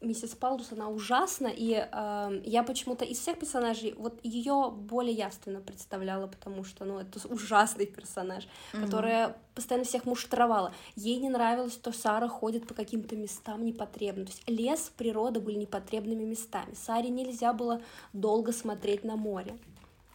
миссис 0.00 0.34
Палдус, 0.34 0.72
она 0.72 0.88
ужасна, 0.88 1.48
и 1.48 1.74
э, 1.74 2.42
я 2.44 2.62
почему-то 2.62 3.04
из 3.04 3.18
всех 3.18 3.38
персонажей 3.38 3.94
вот 3.94 4.20
ее 4.22 4.70
более 4.70 5.14
явственно 5.14 5.60
представляла, 5.60 6.26
потому 6.26 6.64
что, 6.64 6.84
ну, 6.84 6.98
это 6.98 7.26
ужасный 7.32 7.86
персонаж, 7.86 8.44
mm-hmm. 8.44 8.84
которая 8.84 9.36
постоянно 9.54 9.84
всех 9.84 10.04
муштровала. 10.04 10.72
Ей 10.94 11.18
не 11.18 11.28
нравилось, 11.28 11.74
что 11.74 11.92
Сара 11.92 12.28
ходит 12.28 12.66
по 12.66 12.74
каким-то 12.74 13.16
местам 13.16 13.64
непотребным. 13.64 14.26
То 14.26 14.32
есть 14.32 14.48
лес, 14.48 14.92
природа 14.96 15.40
были 15.40 15.56
непотребными 15.56 16.24
местами. 16.24 16.74
Саре 16.74 17.10
нельзя 17.10 17.52
было 17.52 17.82
долго 18.12 18.52
смотреть 18.52 19.04
на 19.04 19.16
море, 19.16 19.58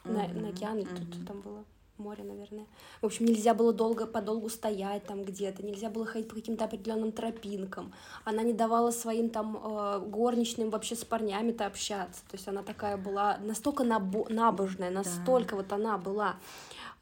mm-hmm. 0.05 0.33
на, 0.33 0.41
на 0.41 0.49
океан, 0.49 0.77
mm-hmm. 0.77 1.11
тут 1.11 1.27
там 1.27 1.41
было 1.41 1.65
море, 1.97 2.23
наверное. 2.23 2.65
В 3.01 3.05
общем, 3.05 3.25
нельзя 3.25 3.53
было 3.53 3.73
долго, 3.73 4.05
подолгу 4.05 4.49
стоять 4.49 5.05
там 5.05 5.23
где-то, 5.23 5.63
нельзя 5.63 5.89
было 5.89 6.05
ходить 6.05 6.27
по 6.27 6.35
каким-то 6.35 6.65
определенным 6.65 7.11
тропинкам. 7.11 7.93
Она 8.23 8.43
не 8.43 8.53
давала 8.53 8.91
своим 8.91 9.29
там 9.29 9.57
э, 9.57 9.99
горничным 9.99 10.69
вообще 10.69 10.95
с 10.95 11.05
парнями-то 11.05 11.65
общаться. 11.65 12.21
То 12.29 12.37
есть 12.37 12.47
она 12.47 12.63
такая 12.63 12.97
была 12.97 13.37
настолько 13.37 13.83
набо- 13.83 14.31
набожная, 14.31 14.89
настолько 14.89 15.51
да. 15.51 15.55
вот 15.57 15.71
она 15.71 15.97
была 15.97 16.35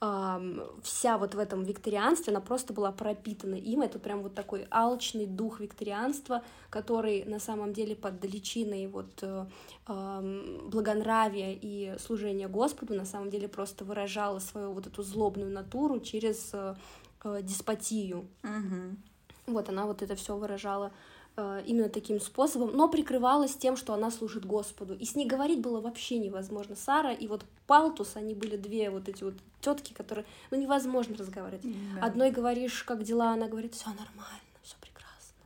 вся 0.01 1.19
вот 1.19 1.35
в 1.35 1.39
этом 1.39 1.63
викторианстве, 1.63 2.33
она 2.33 2.41
просто 2.41 2.73
была 2.73 2.91
пропитана 2.91 3.53
им. 3.53 3.83
Это 3.83 3.99
прям 3.99 4.23
вот 4.23 4.33
такой 4.33 4.65
алчный 4.71 5.27
дух 5.27 5.59
викторианства, 5.59 6.41
который 6.71 7.23
на 7.25 7.39
самом 7.39 7.71
деле 7.71 7.95
под 7.95 8.23
личиной 8.25 8.87
вот 8.87 9.21
э, 9.21 9.45
благонравия 9.85 11.53
и 11.53 11.99
служения 11.99 12.47
Господу 12.47 12.95
на 12.95 13.05
самом 13.05 13.29
деле 13.29 13.47
просто 13.47 13.85
выражала 13.85 14.39
свою 14.39 14.73
вот 14.73 14.87
эту 14.87 15.03
злобную 15.03 15.51
натуру 15.51 15.99
через 15.99 16.49
э, 16.53 16.75
э, 17.23 17.39
деспотию. 17.43 18.27
Угу. 18.43 19.53
Вот 19.53 19.69
она 19.69 19.85
вот 19.85 20.01
это 20.01 20.15
все 20.15 20.35
выражала 20.35 20.87
Э, 20.87 21.20
именно 21.65 21.89
таким 21.89 22.19
способом, 22.19 22.75
но 22.75 22.87
прикрывалась 22.87 23.55
тем, 23.55 23.77
что 23.77 23.93
она 23.93 24.11
служит 24.11 24.45
Господу. 24.45 24.95
И 24.95 25.05
с 25.05 25.15
ней 25.15 25.25
говорить 25.25 25.61
было 25.61 25.81
вообще 25.81 26.17
невозможно. 26.17 26.75
Сара 26.75 27.11
и 27.11 27.27
вот 27.27 27.45
Палтус, 27.67 28.15
они 28.15 28.33
были 28.33 28.57
две 28.57 28.89
вот 28.89 29.07
эти 29.09 29.23
вот 29.23 29.35
тетки, 29.61 29.93
которые, 29.93 30.25
ну, 30.49 30.57
невозможно 30.57 31.15
разговаривать. 31.15 31.63
Да. 31.63 32.05
Одной 32.05 32.31
говоришь, 32.31 32.83
как 32.83 33.03
дела, 33.03 33.31
она 33.33 33.47
говорит, 33.47 33.75
все 33.75 33.89
нормально, 33.89 34.57
все 34.61 34.75
прекрасно. 34.81 35.43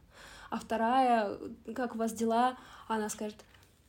А 0.50 0.60
вторая, 0.60 1.38
как 1.76 1.96
у 1.96 1.98
вас 1.98 2.14
дела, 2.14 2.58
она 2.88 3.10
скажет, 3.10 3.38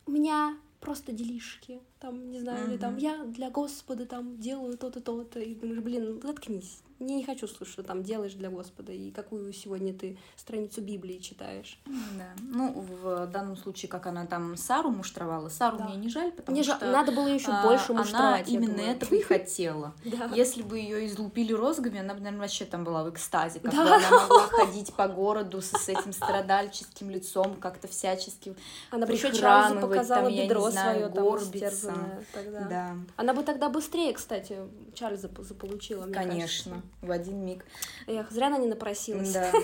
у 0.06 0.10
меня 0.10 0.56
просто 0.80 1.12
делишки, 1.12 1.80
там, 1.98 2.30
не 2.30 2.40
знаю, 2.40 2.66
uh-huh. 2.66 2.70
или 2.70 2.78
там, 2.78 2.96
я 2.96 3.24
для 3.24 3.50
Господа 3.50 4.06
там 4.06 4.38
делаю 4.38 4.78
то-то, 4.78 5.00
то-то, 5.00 5.40
и 5.40 5.54
думаешь, 5.54 5.80
блин, 5.80 6.20
заткнись, 6.22 6.82
я 6.98 7.14
не 7.14 7.24
хочу 7.24 7.46
слушать, 7.46 7.74
что 7.74 7.82
там 7.82 8.02
делаешь 8.02 8.32
для 8.32 8.48
Господа 8.48 8.90
и 8.90 9.10
какую 9.10 9.52
сегодня 9.52 9.92
ты 9.92 10.16
страницу 10.34 10.80
Библии 10.80 11.18
читаешь. 11.18 11.78
Да. 11.84 12.30
Ну, 12.40 12.72
в 12.72 13.26
данном 13.26 13.56
случае, 13.56 13.90
как 13.90 14.06
она 14.06 14.24
там 14.24 14.56
Сару 14.56 14.90
муштровала, 14.90 15.50
Сару 15.50 15.76
да. 15.76 15.88
мне 15.88 15.96
не 15.96 16.08
жаль, 16.08 16.32
потому 16.32 16.56
мне 16.56 16.64
что... 16.64 16.78
Жаль, 16.80 16.90
надо 16.90 17.12
было 17.12 17.28
еще 17.28 17.50
а, 17.50 17.62
больше 17.62 17.92
муштровать. 17.92 18.48
Она 18.48 18.56
именно 18.56 18.80
этого 18.80 19.14
и 19.14 19.20
хотела. 19.20 19.92
Если 20.34 20.62
бы 20.62 20.78
ее 20.78 21.06
излупили 21.06 21.52
розгами, 21.52 22.00
она 22.00 22.14
бы, 22.14 22.20
наверное, 22.20 22.40
вообще 22.40 22.64
там 22.64 22.84
была 22.84 23.04
в 23.04 23.10
экстазе, 23.10 23.60
когда 23.60 23.96
она 23.96 24.10
могла 24.10 24.46
ходить 24.50 24.94
по 24.94 25.06
городу 25.06 25.60
с 25.60 25.88
этим 25.88 26.14
страдальческим 26.14 27.10
лицом, 27.10 27.56
как-то 27.56 27.88
всячески 27.88 28.56
Она 28.90 29.06
бы 29.06 29.12
еще 29.12 29.32
Чарльзу 29.32 29.80
показала 29.80 30.30
бедро 30.30 30.70
свое 30.70 31.08
там 31.08 32.22
тогда. 32.32 32.60
Да. 32.68 32.96
Она 33.16 33.34
бы 33.34 33.42
тогда 33.42 33.68
быстрее, 33.68 34.14
кстати, 34.14 34.56
Чарльза 34.94 35.30
заполучила, 35.42 36.06
Конечно 36.06 36.82
в 37.02 37.10
один 37.10 37.44
миг. 37.44 37.64
Эх, 38.06 38.30
зря 38.30 38.48
она 38.48 38.58
не 38.58 38.68
напросилась. 38.68 39.32
Да. 39.32 39.52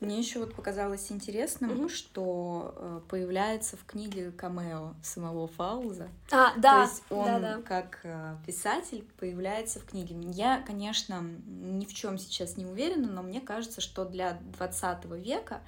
Мне 0.00 0.18
еще 0.18 0.40
вот 0.40 0.54
показалось 0.54 1.10
интересным, 1.10 1.70
mm-hmm. 1.70 1.88
что 1.88 2.74
э, 2.76 3.00
появляется 3.08 3.76
в 3.76 3.84
книге 3.84 4.30
камео 4.30 4.94
самого 5.02 5.46
Фауза. 5.48 6.08
А, 6.30 6.54
да. 6.56 6.84
То 6.84 6.90
есть 6.90 7.02
он 7.10 7.24
да, 7.24 7.40
да. 7.40 7.62
как 7.62 8.00
э, 8.02 8.36
писатель 8.46 9.04
появляется 9.18 9.78
в 9.78 9.84
книге. 9.84 10.16
Я, 10.32 10.62
конечно, 10.66 11.22
ни 11.46 11.84
в 11.84 11.94
чем 11.94 12.18
сейчас 12.18 12.56
не 12.56 12.66
уверена, 12.66 13.10
но 13.10 13.22
мне 13.22 13.40
кажется, 13.40 13.80
что 13.80 14.04
для 14.04 14.38
20 14.58 15.04
века 15.16 15.60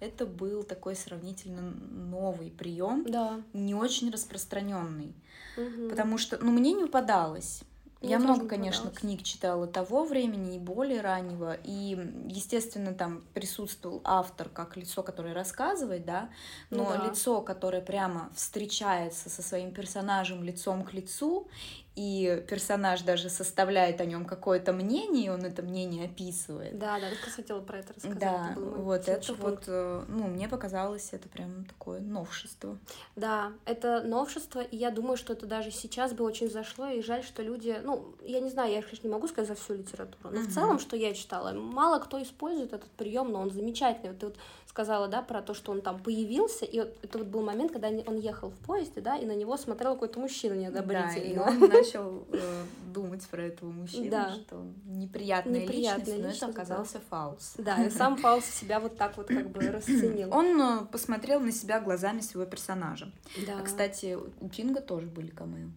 это 0.00 0.26
был 0.26 0.64
такой 0.64 0.96
сравнительно 0.96 1.62
новый 1.62 2.50
прием, 2.50 3.04
да. 3.06 3.40
не 3.52 3.74
очень 3.74 4.10
распространенный. 4.10 5.14
Угу. 5.56 5.90
Потому 5.90 6.18
что, 6.18 6.38
ну, 6.38 6.50
мне 6.50 6.72
не 6.72 6.84
упадалось 6.84 7.62
я 8.02 8.18
много, 8.18 8.48
конечно, 8.48 8.90
книг 8.90 9.22
читала 9.22 9.66
того 9.66 10.04
времени 10.04 10.56
и 10.56 10.58
более 10.58 11.00
раннего, 11.00 11.56
и, 11.64 11.96
естественно, 12.28 12.92
там 12.92 13.22
присутствовал 13.32 14.00
автор 14.04 14.48
как 14.48 14.76
лицо, 14.76 15.02
которое 15.02 15.34
рассказывает, 15.34 16.04
да, 16.04 16.28
но 16.70 16.84
ну 16.84 16.98
да. 16.98 17.06
лицо, 17.06 17.40
которое 17.40 17.80
прямо 17.80 18.30
встречается 18.34 19.30
со 19.30 19.42
своим 19.42 19.72
персонажем 19.72 20.42
лицом 20.42 20.82
к 20.84 20.92
лицу, 20.92 21.48
и 21.94 22.42
персонаж 22.48 23.02
даже 23.02 23.28
составляет 23.28 24.00
о 24.00 24.06
нем 24.06 24.24
какое-то 24.24 24.72
мнение, 24.72 25.26
и 25.26 25.28
он 25.28 25.44
это 25.44 25.62
мнение 25.62 26.06
описывает. 26.06 26.78
Да, 26.78 26.98
да, 26.98 27.08
я 27.08 27.16
хотела 27.16 27.60
про 27.60 27.78
это 27.78 27.92
рассказать. 27.92 28.18
Да, 28.18 28.52
это 28.52 28.60
вот 28.60 29.08
это 29.08 29.34
вот, 29.34 29.64
э, 29.66 30.04
ну, 30.08 30.28
мне 30.28 30.48
показалось, 30.48 31.10
это 31.12 31.28
прям 31.28 31.64
такое 31.66 32.00
новшество. 32.00 32.78
Да, 33.14 33.52
это 33.66 34.02
новшество, 34.02 34.60
и 34.60 34.76
я 34.76 34.90
думаю, 34.90 35.16
что 35.16 35.34
это 35.34 35.46
даже 35.46 35.70
сейчас 35.70 36.14
бы 36.14 36.24
очень 36.24 36.50
зашло, 36.50 36.88
и 36.88 37.02
жаль, 37.02 37.24
что 37.24 37.42
люди, 37.42 37.78
ну, 37.84 38.14
я 38.22 38.40
не 38.40 38.48
знаю, 38.48 38.72
я, 38.72 38.82
конечно, 38.82 39.06
не 39.06 39.12
могу 39.12 39.28
сказать 39.28 39.48
за 39.48 39.62
всю 39.62 39.74
литературу, 39.74 40.30
но 40.34 40.40
угу. 40.40 40.48
в 40.48 40.52
целом, 40.52 40.78
что 40.78 40.96
я 40.96 41.12
читала, 41.12 41.52
мало 41.52 41.98
кто 41.98 42.22
использует 42.22 42.72
этот 42.72 42.90
прием, 42.92 43.30
но 43.30 43.40
он 43.40 43.50
замечательный. 43.50 44.10
Вот 44.10 44.18
ты 44.18 44.26
вот 44.26 44.36
сказала, 44.72 45.06
да, 45.06 45.20
про 45.20 45.42
то, 45.42 45.52
что 45.52 45.70
он 45.70 45.82
там 45.82 46.02
появился, 46.02 46.64
и 46.64 46.80
вот 46.80 46.96
это 47.02 47.18
вот 47.18 47.26
был 47.26 47.42
момент, 47.42 47.72
когда 47.72 47.88
он 47.88 48.16
ехал 48.16 48.48
в 48.48 48.56
поезде, 48.66 49.02
да, 49.02 49.18
и 49.18 49.26
на 49.26 49.34
него 49.34 49.58
смотрел 49.58 49.92
какой-то 49.92 50.18
мужчина 50.18 50.54
неодобрительно. 50.54 51.12
Да, 51.12 51.20
и 51.20 51.36
он 51.36 51.60
начал 51.68 52.24
э, 52.32 52.64
думать 52.94 53.22
про 53.28 53.42
этого 53.42 53.70
мужчину, 53.70 54.10
да. 54.10 54.32
что 54.32 54.64
неприятная, 54.86 55.62
неприятная 55.62 56.16
личность, 56.16 56.40
но 56.42 56.48
это 56.48 56.58
оказался 56.58 56.94
да. 56.94 57.04
Фаус. 57.10 57.54
Да, 57.58 57.84
и 57.84 57.90
сам 57.90 58.16
Фаус 58.16 58.46
себя 58.46 58.80
вот 58.80 58.96
так 58.96 59.18
вот 59.18 59.28
как 59.28 59.50
бы 59.50 59.60
расценил. 59.70 60.32
Он 60.32 60.58
э, 60.58 60.86
посмотрел 60.86 61.40
на 61.40 61.52
себя 61.52 61.78
глазами 61.78 62.20
своего 62.20 62.50
персонажа. 62.50 63.12
Да. 63.46 63.58
А, 63.60 63.62
кстати, 63.62 64.16
у 64.40 64.48
Кинга 64.48 64.80
тоже 64.80 65.06
были 65.06 65.28
камео. 65.28 65.68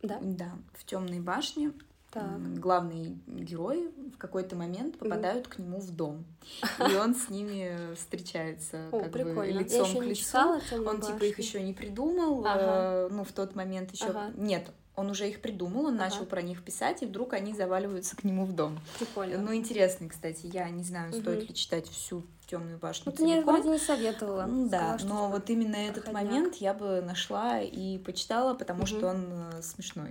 Да? 0.00 0.18
Да, 0.22 0.52
в 0.72 0.86
темной 0.86 1.20
башне 1.20 1.72
так. 2.10 2.58
главные 2.58 3.16
герои 3.26 3.88
в 4.14 4.18
какой-то 4.18 4.56
момент 4.56 4.98
попадают 4.98 5.46
mm. 5.46 5.50
к 5.50 5.58
нему 5.58 5.80
в 5.80 5.90
дом. 5.94 6.24
И 6.90 6.94
он 6.96 7.14
с 7.14 7.28
ними 7.28 7.94
встречается 7.94 8.88
О, 8.90 9.00
как 9.00 9.12
прикольно. 9.12 9.34
бы 9.34 9.46
лицом 9.46 9.96
к 9.96 10.02
лицу. 10.02 10.22
Читала, 10.22 10.60
он 10.86 11.00
типа 11.00 11.24
их 11.24 11.38
еще 11.38 11.62
не 11.62 11.72
придумал, 11.72 12.44
ага. 12.44 12.60
э, 12.62 13.08
ну 13.10 13.24
в 13.24 13.32
тот 13.32 13.54
момент 13.54 13.92
еще 13.92 14.06
ага. 14.06 14.32
нет. 14.36 14.70
Он 14.96 15.08
уже 15.08 15.28
их 15.28 15.40
придумал, 15.40 15.86
он 15.86 15.94
ага. 15.94 16.04
начал 16.04 16.26
про 16.26 16.42
них 16.42 16.62
писать, 16.62 17.02
и 17.02 17.06
вдруг 17.06 17.32
они 17.32 17.54
заваливаются 17.54 18.16
к 18.16 18.24
нему 18.24 18.44
в 18.44 18.52
дом. 18.52 18.78
Прикольно. 18.98 19.38
Ну, 19.38 19.54
интересный, 19.54 20.08
кстати. 20.08 20.50
Я 20.52 20.68
не 20.68 20.82
знаю, 20.82 21.12
стоит 21.12 21.38
угу. 21.38 21.46
ли 21.46 21.54
читать 21.54 21.88
всю 21.88 22.24
темную 22.50 22.76
башню. 22.76 23.12
Вот 23.12 23.20
мне 23.20 23.40
вроде 23.40 23.68
не 23.68 23.78
советовала. 23.78 24.46
Ну, 24.46 24.68
да, 24.68 24.98
Сказала, 24.98 25.18
но 25.18 25.28
вот 25.30 25.48
именно 25.48 25.76
этот 25.76 26.12
момент 26.12 26.56
я 26.56 26.74
бы 26.74 27.00
нашла 27.00 27.60
и 27.60 27.98
почитала, 27.98 28.54
потому 28.54 28.80
угу. 28.80 28.88
что 28.88 29.06
он 29.06 29.26
э, 29.30 29.62
смешной. 29.62 30.10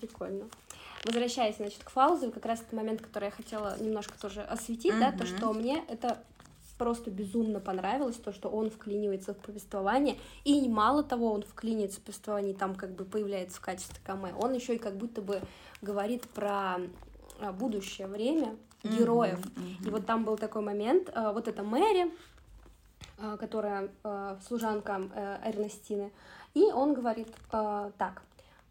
Прикольно. 0.00 0.44
Возвращаясь, 1.06 1.56
значит, 1.56 1.84
к 1.84 1.90
Фаузу, 1.90 2.32
как 2.32 2.44
раз 2.46 2.60
этот 2.60 2.72
момент, 2.72 3.00
который 3.00 3.26
я 3.26 3.30
хотела 3.30 3.78
немножко 3.80 4.18
тоже 4.18 4.42
осветить, 4.42 4.92
mm-hmm. 4.92 4.98
да, 4.98 5.12
то, 5.12 5.24
что 5.24 5.52
мне 5.52 5.84
это 5.88 6.18
просто 6.78 7.12
безумно 7.12 7.60
понравилось, 7.60 8.16
то, 8.16 8.32
что 8.32 8.48
он 8.48 8.70
вклинивается 8.70 9.32
в 9.32 9.38
повествование, 9.38 10.16
и 10.44 10.68
мало 10.68 11.04
того, 11.04 11.32
он 11.32 11.42
вклинивается 11.42 12.00
в 12.00 12.02
повествование, 12.02 12.54
там 12.54 12.74
как 12.74 12.90
бы 12.90 13.04
появляется 13.04 13.58
в 13.58 13.60
качестве 13.60 13.98
камэ, 14.04 14.34
он 14.38 14.52
еще 14.52 14.74
и 14.74 14.78
как 14.78 14.96
будто 14.96 15.22
бы 15.22 15.40
говорит 15.80 16.22
про 16.30 16.78
а, 17.38 17.52
будущее 17.52 18.08
время 18.08 18.56
героев. 18.82 19.38
Mm-hmm, 19.38 19.78
mm-hmm. 19.80 19.86
И 19.86 19.90
вот 19.90 20.06
там 20.06 20.24
был 20.24 20.36
такой 20.36 20.62
момент, 20.62 21.10
а, 21.14 21.32
вот 21.32 21.46
эта 21.46 21.62
Мэри, 21.62 22.12
а, 23.18 23.36
которая 23.36 23.90
служанка 24.46 25.02
э, 25.14 25.50
Эрнестины, 25.50 26.12
и 26.54 26.64
он 26.64 26.94
говорит 26.94 27.28
так, 27.50 28.22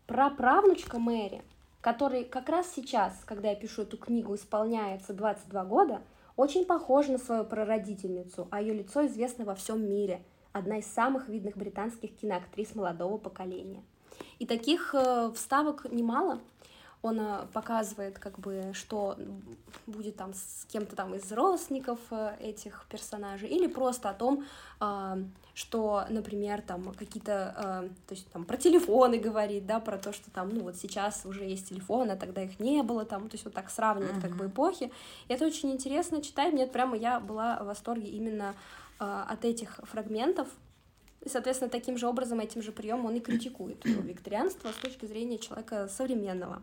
про 0.05 0.29
правнучка 0.29 0.99
Мэри, 0.99 1.41
который 1.85 2.23
как 2.23 2.49
раз 2.49 2.73
сейчас, 2.75 3.13
когда 3.27 3.49
я 3.49 3.55
пишу 3.55 3.83
эту 3.83 3.95
книгу, 3.95 4.33
исполняется 4.33 5.13
22 5.13 5.65
года, 5.65 6.01
очень 6.35 6.65
похож 6.65 7.09
на 7.09 7.19
свою 7.19 7.43
прародительницу, 7.43 8.47
а 8.49 8.59
ее 8.59 8.73
лицо 8.73 9.05
известно 9.05 9.45
во 9.45 9.53
всем 9.53 9.87
мире. 9.87 10.23
Одна 10.51 10.79
из 10.79 10.87
самых 10.87 11.29
видных 11.29 11.55
британских 11.55 12.17
киноактрис 12.17 12.73
молодого 12.73 13.19
поколения. 13.19 13.83
И 14.39 14.47
таких 14.47 14.95
э, 14.95 15.31
вставок 15.35 15.85
немало. 15.91 16.39
Он 17.05 17.19
э, 17.19 17.45
показывает, 17.53 18.17
как 18.17 18.39
бы, 18.39 18.71
что 18.73 19.15
будет 19.85 20.15
там 20.15 20.33
с 20.33 20.65
кем-то 20.71 20.95
там 20.95 21.13
из 21.13 21.31
родственников 21.31 21.99
э, 22.09 22.35
этих 22.39 22.87
персонажей, 22.89 23.47
или 23.47 23.67
просто 23.67 24.09
о 24.09 24.13
том, 24.15 24.43
э, 24.81 25.23
что, 25.53 26.03
например, 26.09 26.63
там 26.63 26.93
какие-то, 26.93 27.89
то 28.07 28.13
есть 28.13 28.27
там 28.31 28.43
про 28.43 28.57
телефоны 28.57 29.19
говорит, 29.19 29.65
да, 29.65 29.79
про 29.79 29.97
то, 29.97 30.11
что 30.11 30.29
там, 30.31 30.49
ну 30.49 30.63
вот 30.63 30.75
сейчас 30.75 31.25
уже 31.25 31.45
есть 31.45 31.69
телефоны, 31.69 32.11
а 32.11 32.17
тогда 32.17 32.41
их 32.41 32.59
не 32.59 32.81
было, 32.83 33.05
там, 33.05 33.29
то 33.29 33.35
есть 33.35 33.45
вот 33.45 33.53
так 33.53 33.69
сравнивает 33.69 34.21
как 34.21 34.35
бы 34.35 34.47
эпохи. 34.47 34.91
И 35.29 35.33
это 35.33 35.45
очень 35.45 35.71
интересно 35.71 36.21
читать, 36.21 36.51
мне 36.51 36.67
прямо 36.67 36.97
я 36.97 37.21
была 37.21 37.59
в 37.61 37.67
восторге 37.67 38.09
именно 38.09 38.53
от 38.99 39.45
этих 39.45 39.79
фрагментов, 39.83 40.49
и, 41.25 41.29
соответственно, 41.29 41.69
таким 41.69 41.97
же 41.97 42.07
образом, 42.07 42.39
этим 42.39 42.61
же 42.61 42.71
приемом 42.71 43.07
он 43.07 43.15
и 43.15 43.19
критикует 43.19 43.83
викторианство 43.83 44.71
с 44.71 44.75
точки 44.75 45.07
зрения 45.07 45.39
человека 45.39 45.87
современного. 45.87 46.61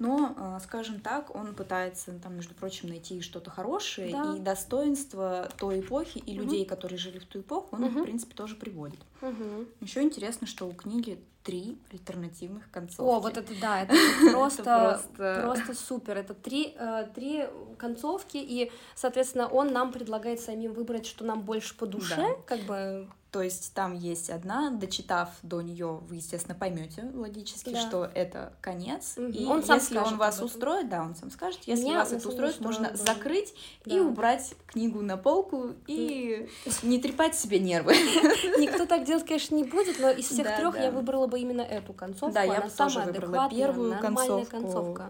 Но, 0.00 0.34
а, 0.36 0.58
скажем 0.60 0.98
так, 1.00 1.34
он 1.36 1.54
пытается 1.54 2.12
там, 2.12 2.34
между 2.34 2.54
прочим, 2.54 2.88
найти 2.88 3.20
что-то 3.20 3.50
хорошее 3.50 4.10
да. 4.10 4.34
и 4.34 4.40
достоинство 4.40 5.48
той 5.58 5.80
эпохи 5.80 6.18
и 6.18 6.32
угу. 6.32 6.46
людей, 6.46 6.64
которые 6.64 6.98
жили 6.98 7.18
в 7.18 7.26
ту 7.26 7.40
эпоху, 7.40 7.76
он, 7.76 7.84
угу. 7.84 8.00
в 8.00 8.02
принципе, 8.04 8.34
тоже 8.34 8.56
приводит. 8.56 8.98
Угу. 9.20 9.66
Еще 9.82 10.00
интересно, 10.00 10.46
что 10.46 10.66
у 10.66 10.72
книги 10.72 11.20
три 11.42 11.78
альтернативных 11.92 12.70
концовки. 12.70 13.02
О, 13.02 13.20
вот 13.20 13.36
это 13.36 13.52
да, 13.60 13.82
это 13.82 13.94
просто, 14.32 15.00
просто 15.18 15.74
супер. 15.74 16.16
Это 16.16 16.32
три, 16.32 16.74
э, 16.78 17.06
три 17.14 17.46
концовки, 17.76 18.38
и, 18.38 18.72
соответственно, 18.94 19.48
он 19.48 19.72
нам 19.72 19.92
предлагает 19.92 20.40
самим 20.40 20.72
выбрать, 20.72 21.06
что 21.06 21.24
нам 21.24 21.42
больше 21.42 21.76
по 21.76 21.84
душе, 21.84 22.36
как 22.46 22.60
бы 22.60 23.06
то 23.30 23.42
есть 23.42 23.72
там 23.74 23.94
есть 23.94 24.28
одна, 24.28 24.70
дочитав 24.70 25.28
до 25.42 25.60
нее, 25.60 26.00
вы, 26.08 26.16
естественно, 26.16 26.54
поймете 26.54 27.08
логически, 27.14 27.70
да. 27.70 27.80
что 27.80 28.10
это 28.14 28.52
конец. 28.60 29.14
Угу. 29.16 29.26
И 29.26 29.44
он 29.44 29.62
сам 29.62 29.78
если 29.78 29.98
он 29.98 30.16
вас 30.16 30.42
устроит, 30.42 30.88
да, 30.88 31.02
он 31.02 31.14
сам 31.14 31.30
скажет. 31.30 31.60
Если 31.66 31.84
Меня 31.84 32.00
вас 32.00 32.12
это 32.12 32.28
устроит, 32.28 32.60
можно 32.60 32.90
да. 32.90 32.96
закрыть 32.96 33.54
да. 33.84 33.94
и 33.94 34.00
убрать 34.00 34.54
книгу 34.66 35.00
на 35.00 35.16
полку 35.16 35.74
и 35.86 36.48
не 36.82 36.98
трепать 36.98 37.36
себе 37.36 37.60
нервы. 37.60 37.92
Никто 38.58 38.86
так 38.86 39.04
делать, 39.04 39.24
конечно, 39.24 39.54
не 39.54 39.64
будет, 39.64 40.00
но 40.00 40.10
из 40.10 40.26
всех 40.26 40.56
трех 40.56 40.76
я 40.76 40.90
выбрала 40.90 41.28
бы 41.28 41.38
именно 41.38 41.62
эту 41.62 41.92
концовку. 41.92 42.34
Да, 42.34 42.42
я 42.42 42.60
бы 42.60 42.70
тоже 42.70 43.00
выбрала 43.00 43.48
первую 43.48 43.98
концовку. 44.00 45.02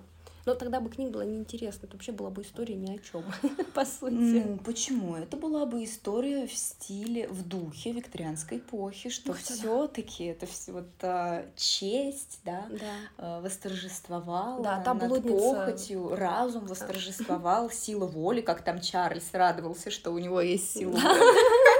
Но 0.47 0.55
тогда 0.55 0.81
бы 0.81 0.91
книга 0.91 1.12
была 1.12 1.25
неинтересна, 1.25 1.87
это 1.87 1.97
вообще 1.97 2.12
была 2.12 2.31
бы 2.31 2.43
история 2.43 2.75
ни 2.75 2.97
о 2.97 2.99
чем, 2.99 3.25
по 3.75 3.85
сути. 3.85 4.12
Ну, 4.12 4.59
почему? 4.59 5.17
Это 5.17 5.37
была 5.37 5.67
бы 5.67 5.85
история 5.85 6.47
в 6.47 6.53
стиле, 6.53 7.29
в 7.29 7.47
духе 7.47 7.93
викторианской 7.93 8.59
эпохи, 8.59 9.11
что 9.11 9.35
все-таки 9.35 10.25
это 10.25 10.47
все 10.47 10.73
вот 10.73 10.89
а, 11.03 11.45
честь, 11.57 12.41
да, 12.45 12.67
да. 12.71 12.79
А, 13.19 13.41
восторжествовала 13.41 14.62
да, 14.62 14.83
та 14.83 14.95
над 14.95 15.23
похотью, 15.23 16.15
разум 16.15 16.67
восторжествовал, 16.67 17.71
сила 17.71 18.07
воли, 18.07 18.41
как 18.41 18.62
там 18.62 18.81
Чарльз 18.81 19.31
радовался, 19.33 19.91
что 19.91 20.11
у 20.11 20.19
него 20.19 20.41
есть 20.41 20.73
сила 20.73 20.93
воли. 20.93 21.01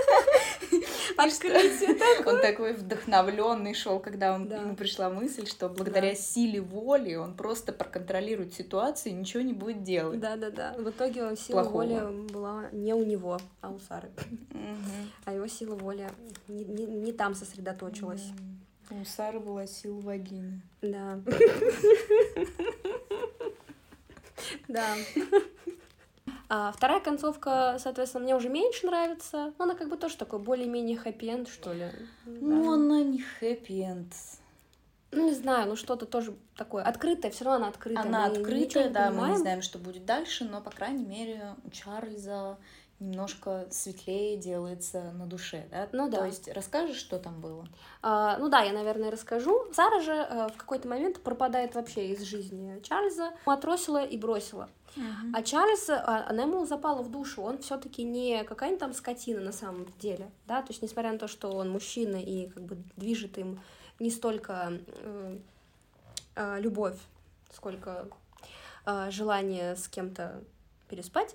Открытие 1.25 1.95
такое. 2.17 2.35
Он 2.35 2.41
такой 2.41 2.73
вдохновленный 2.73 3.75
шел, 3.75 4.01
когда 4.01 4.35
он, 4.35 4.49
да. 4.49 4.57
ему 4.57 4.75
пришла 4.75 5.11
мысль, 5.11 5.47
что 5.47 5.69
благодаря 5.69 6.11
да. 6.11 6.15
силе 6.15 6.61
воли 6.61 7.15
он 7.15 7.35
просто 7.35 7.73
проконтролирует 7.73 8.55
ситуацию 8.55 9.13
и 9.13 9.15
ничего 9.15 9.43
не 9.43 9.53
будет 9.53 9.83
делать. 9.83 10.21
Да-да-да. 10.21 10.75
В 10.79 10.89
итоге 10.91 11.37
сила 11.37 11.63
Плохого. 11.63 11.83
воли 11.83 12.29
была 12.29 12.71
не 12.73 12.95
у 12.95 13.05
него, 13.05 13.39
а 13.61 13.71
у 13.71 13.79
Сары. 13.79 14.11
А 15.25 15.33
его 15.33 15.47
сила 15.47 15.75
воли 15.75 16.09
не, 16.49 16.65
не, 16.65 16.87
не 16.87 17.13
там 17.13 17.35
сосредоточилась. 17.35 18.25
У 18.91 19.05
Сары 19.05 19.39
была 19.39 19.67
сила 19.67 20.01
вагины. 20.01 20.63
Да. 20.83 21.21
Да. 24.69 24.95
А 26.53 26.73
вторая 26.73 26.99
концовка, 26.99 27.77
соответственно, 27.79 28.25
мне 28.25 28.35
уже 28.35 28.49
меньше 28.49 28.85
нравится. 28.85 29.55
Но 29.57 29.65
она 29.65 29.75
как 29.77 29.89
бы 29.89 29.97
тоже 29.97 30.17
такой 30.17 30.41
более-менее 30.41 30.97
хэппи-энд, 30.97 31.49
что 31.49 31.73
ли. 31.73 31.91
Ну, 32.27 32.65
да. 32.65 32.75
она 32.75 33.03
не 33.05 33.23
хэппи-энд. 33.23 34.13
Ну, 35.13 35.27
не 35.27 35.35
знаю, 35.35 35.69
ну 35.69 35.77
что-то 35.77 36.07
тоже 36.07 36.37
такое 36.57 36.83
открытое, 36.83 37.31
все 37.31 37.45
равно 37.45 37.67
она 37.67 37.69
открытая. 37.69 38.05
Она 38.05 38.29
мы 38.29 38.37
открытая, 38.37 38.91
да, 38.91 39.09
понимаем. 39.09 39.29
мы 39.29 39.37
не 39.37 39.39
знаем, 39.39 39.63
что 39.63 39.79
будет 39.79 40.05
дальше, 40.05 40.45
но, 40.45 40.61
по 40.61 40.71
крайней 40.71 41.05
мере, 41.05 41.55
у 41.65 41.71
Чарльза 41.71 42.59
немножко 43.01 43.67
светлее 43.71 44.37
делается 44.37 45.13
на 45.13 45.27
душе, 45.27 45.67
да? 45.71 45.89
Ну 45.93 46.09
да. 46.09 46.19
То 46.19 46.27
есть 46.27 46.49
расскажешь, 46.49 46.97
что 46.97 47.19
там 47.19 47.41
было? 47.41 47.67
А, 48.03 48.37
ну 48.39 48.49
да, 48.49 48.63
я, 48.63 48.73
наверное, 48.73 49.11
расскажу. 49.11 49.67
Сара 49.73 50.01
же 50.01 50.13
а, 50.13 50.49
в 50.49 50.57
какой-то 50.57 50.87
момент 50.87 51.21
пропадает 51.21 51.75
вообще 51.75 52.09
из 52.09 52.23
жизни 52.23 52.81
Чарльза, 52.83 53.33
отросила 53.47 54.05
и 54.05 54.17
бросила. 54.19 54.69
Uh-huh. 54.97 55.31
А 55.35 55.43
Чарльз, 55.43 55.89
а, 55.89 56.27
она 56.29 56.43
ему 56.43 56.67
запала 56.67 57.03
в 57.03 57.11
душу, 57.11 57.43
он 57.43 57.59
все-таки 57.59 58.03
не 58.03 58.45
какая-нибудь 58.45 58.81
там 58.81 58.93
скотина 58.93 59.41
на 59.41 59.53
самом 59.53 59.87
деле, 59.99 60.31
да, 60.47 60.63
то 60.63 60.71
есть 60.71 60.83
несмотря 60.83 61.13
на 61.13 61.19
то, 61.19 61.29
что 61.29 61.51
он 61.51 61.71
мужчина 61.71 62.17
и 62.17 62.49
как 62.49 62.65
бы 62.65 62.77
движет 62.97 63.39
им 63.39 63.61
не 64.01 64.11
столько 64.11 64.73
э, 64.87 65.39
э, 66.35 66.61
любовь, 66.61 66.99
сколько 67.55 68.09
э, 68.85 69.11
желание 69.11 69.77
с 69.77 69.87
кем-то 69.87 70.43
переспать, 70.91 71.35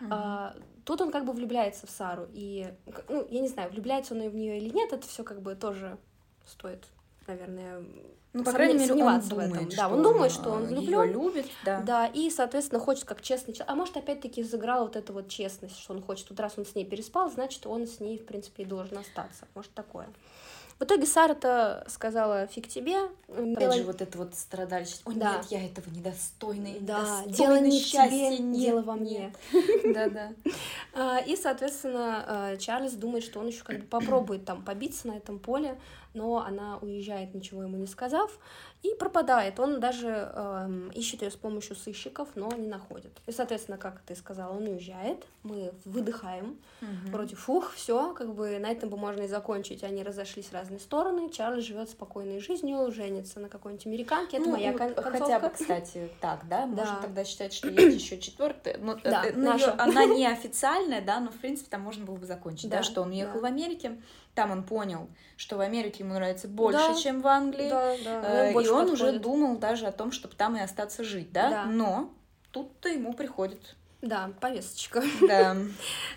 uh-huh. 0.00 0.08
а, 0.10 0.56
тут 0.84 1.00
он 1.00 1.10
как 1.10 1.24
бы 1.24 1.32
влюбляется 1.32 1.86
в 1.86 1.90
Сару 1.90 2.26
и, 2.32 2.72
ну, 3.08 3.26
я 3.30 3.40
не 3.40 3.48
знаю, 3.48 3.70
влюбляется 3.70 4.14
он 4.14 4.28
в 4.28 4.34
нее 4.34 4.58
или 4.58 4.70
нет, 4.70 4.92
это 4.92 5.06
все 5.06 5.22
как 5.22 5.42
бы 5.42 5.54
тоже 5.54 5.98
стоит, 6.46 6.84
наверное, 7.26 7.84
ну, 8.34 8.42
по 8.42 8.50
крайней 8.50 8.80
мере, 8.80 8.94
он 8.94 9.20
думает, 9.20 9.72
что 9.72 9.76
да, 9.76 9.88
он 9.88 10.02
думает, 10.02 10.32
что 10.32 10.50
он 10.50 10.64
влюблен. 10.64 11.12
любит, 11.12 11.46
да. 11.64 11.80
Да, 11.82 12.06
и, 12.08 12.30
соответственно, 12.30 12.80
хочет 12.80 13.04
как 13.04 13.22
честный 13.22 13.54
человек. 13.54 13.70
А 13.70 13.76
может, 13.76 13.96
опять-таки, 13.96 14.42
сыграла 14.42 14.82
вот 14.82 14.96
эта 14.96 15.12
вот 15.12 15.28
честность, 15.28 15.78
что 15.78 15.94
он 15.94 16.02
хочет. 16.02 16.28
Вот 16.30 16.40
раз 16.40 16.54
он 16.56 16.66
с 16.66 16.74
ней 16.74 16.84
переспал, 16.84 17.30
значит, 17.30 17.64
он 17.64 17.86
с 17.86 18.00
ней, 18.00 18.18
в 18.18 18.26
принципе, 18.26 18.64
и 18.64 18.66
должен 18.66 18.98
остаться. 18.98 19.46
Может, 19.54 19.72
такое. 19.72 20.08
В 20.78 20.84
итоге 20.84 21.06
Сара-то 21.06 21.84
сказала, 21.88 22.46
фиг 22.46 22.68
тебе. 22.68 22.96
Опять 23.28 23.58
дело... 23.58 23.72
же, 23.72 23.82
вот 23.84 24.02
это 24.02 24.18
вот 24.18 24.34
страдальчество. 24.34 25.08
Ой, 25.08 25.16
да. 25.16 25.36
нет, 25.36 25.46
я 25.50 25.64
этого 25.64 25.88
недостойна. 25.90 26.70
Да, 26.80 27.22
дело 27.26 27.60
не 27.60 27.80
в 27.80 27.84
тебе, 27.84 28.38
нет, 28.38 28.60
дело 28.60 28.82
во 28.82 28.94
мне. 28.94 29.32
Да-да. 29.94 30.32
А, 30.92 31.18
и, 31.18 31.36
соответственно, 31.36 32.24
а, 32.26 32.56
Чарльз 32.56 32.92
думает, 32.94 33.24
что 33.24 33.40
он 33.40 33.46
еще 33.46 33.62
как 33.62 33.78
бы 33.78 33.84
попробует 33.84 34.44
там 34.44 34.62
побиться 34.62 35.06
на 35.06 35.12
этом 35.12 35.38
поле, 35.38 35.78
но 36.14 36.38
она 36.38 36.78
уезжает, 36.78 37.34
ничего 37.34 37.62
ему 37.62 37.76
не 37.76 37.86
сказав, 37.86 38.38
и 38.82 38.94
пропадает. 38.94 39.58
Он 39.58 39.80
даже 39.80 40.30
э, 40.32 40.90
ищет 40.94 41.22
ее 41.22 41.30
с 41.30 41.36
помощью 41.36 41.74
сыщиков, 41.74 42.28
но 42.34 42.50
не 42.56 42.68
находит. 42.68 43.12
И, 43.26 43.32
соответственно, 43.32 43.78
как 43.78 44.00
ты 44.02 44.14
сказала, 44.14 44.54
он 44.54 44.64
уезжает, 44.64 45.24
мы 45.42 45.72
выдыхаем, 45.84 46.58
угу. 46.80 47.10
вроде 47.10 47.34
фух, 47.34 47.72
все, 47.72 48.12
как 48.12 48.34
бы 48.34 48.58
на 48.58 48.70
этом 48.70 48.90
бы 48.90 48.96
можно 48.96 49.22
и 49.22 49.28
закончить. 49.28 49.82
Они 49.84 50.02
разошлись 50.02 50.46
в 50.46 50.52
разные 50.52 50.80
стороны. 50.80 51.30
Чарльз 51.30 51.64
живет 51.64 51.90
спокойной 51.90 52.40
жизнью, 52.40 52.92
женится 52.92 53.40
на 53.40 53.48
какой-нибудь 53.48 53.86
американке. 53.86 54.36
Это 54.36 54.46
ну, 54.46 54.52
моя 54.52 54.72
кон- 54.72 54.94
концовка. 54.94 55.18
Хотя 55.18 55.40
бы, 55.40 55.50
кстати, 55.50 56.10
так, 56.20 56.46
да, 56.48 56.66
можно 56.66 56.98
тогда 57.00 57.24
считать, 57.24 57.52
что 57.52 57.68
есть 57.68 58.00
еще 58.00 58.18
четвертая. 58.18 58.78
Но, 58.78 58.96
да, 59.02 59.24
э, 59.24 59.32
ну, 59.34 59.44
наша. 59.44 59.74
она 59.78 60.04
не 60.04 60.26
официальная, 60.26 61.00
да, 61.00 61.20
но 61.20 61.30
в 61.30 61.36
принципе 61.36 61.70
там 61.70 61.80
можно 61.80 62.04
было 62.04 62.16
бы 62.16 62.26
закончить, 62.26 62.68
да, 62.68 62.78
да 62.78 62.82
что 62.82 63.02
он 63.02 63.10
уехал 63.10 63.40
да. 63.40 63.40
в 63.40 63.44
Америке 63.46 63.98
там 64.34 64.50
он 64.50 64.64
понял, 64.64 65.08
что 65.36 65.56
в 65.56 65.60
Америке 65.60 66.02
ему 66.04 66.14
нравится 66.14 66.48
больше, 66.48 66.78
да, 66.78 66.94
чем 66.94 67.20
в 67.20 67.26
Англии. 67.26 67.68
Да, 67.68 67.94
да. 68.04 68.48
Э, 68.48 68.52
и 68.52 68.68
он 68.68 68.86
подходит. 68.86 68.92
уже 68.92 69.18
думал 69.18 69.58
даже 69.58 69.86
о 69.86 69.92
том, 69.92 70.12
чтобы 70.12 70.34
там 70.34 70.56
и 70.56 70.60
остаться 70.60 71.04
жить, 71.04 71.32
да? 71.32 71.50
да. 71.50 71.64
Но 71.66 72.10
тут-то 72.50 72.88
ему 72.88 73.14
приходит 73.14 73.76
да, 74.04 74.30
повесточка. 74.40 75.02
Да. 75.26 75.56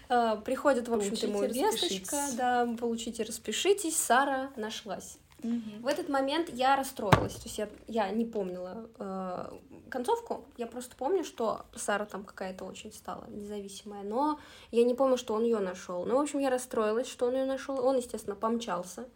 Э, 0.10 0.38
приходит, 0.44 0.88
в 0.88 0.94
общем-то, 0.94 1.28
ему 1.28 1.44
весточка, 1.44 2.16
да, 2.38 2.66
получите, 2.80 3.24
распишитесь, 3.24 3.98
Сара 3.98 4.52
нашлась. 4.56 5.18
Угу. 5.44 5.82
В 5.82 5.88
этот 5.88 6.10
момент 6.10 6.50
я 6.50 6.76
расстроилась, 6.76 7.36
то 7.36 7.44
есть 7.44 7.60
я, 7.60 7.70
я 7.88 8.10
не 8.10 8.26
помнила 8.26 8.90
э, 8.98 9.52
концовку, 9.90 10.46
я 10.58 10.66
просто 10.66 10.96
помню, 10.96 11.24
что 11.24 11.66
Сара 11.76 12.06
там 12.06 12.24
какая-то 12.24 12.66
очень 12.66 12.92
стала 12.92 13.26
независимая, 13.28 14.04
но 14.04 14.40
я 14.72 14.84
не 14.84 14.96
помню, 14.96 15.16
что 15.16 15.36
он 15.36 15.44
ее 15.44 15.60
нашел. 15.60 16.06
Ну, 16.06 16.18
в 16.18 16.22
общем, 16.22 16.40
я 16.40 16.50
расстроилась, 16.50 17.08
что 17.08 17.28
он 17.28 17.36
ее 17.36 17.46
нашел. 17.46 17.80
Он, 17.86 17.98
естественно, 17.98 18.36
помчался 18.36 19.08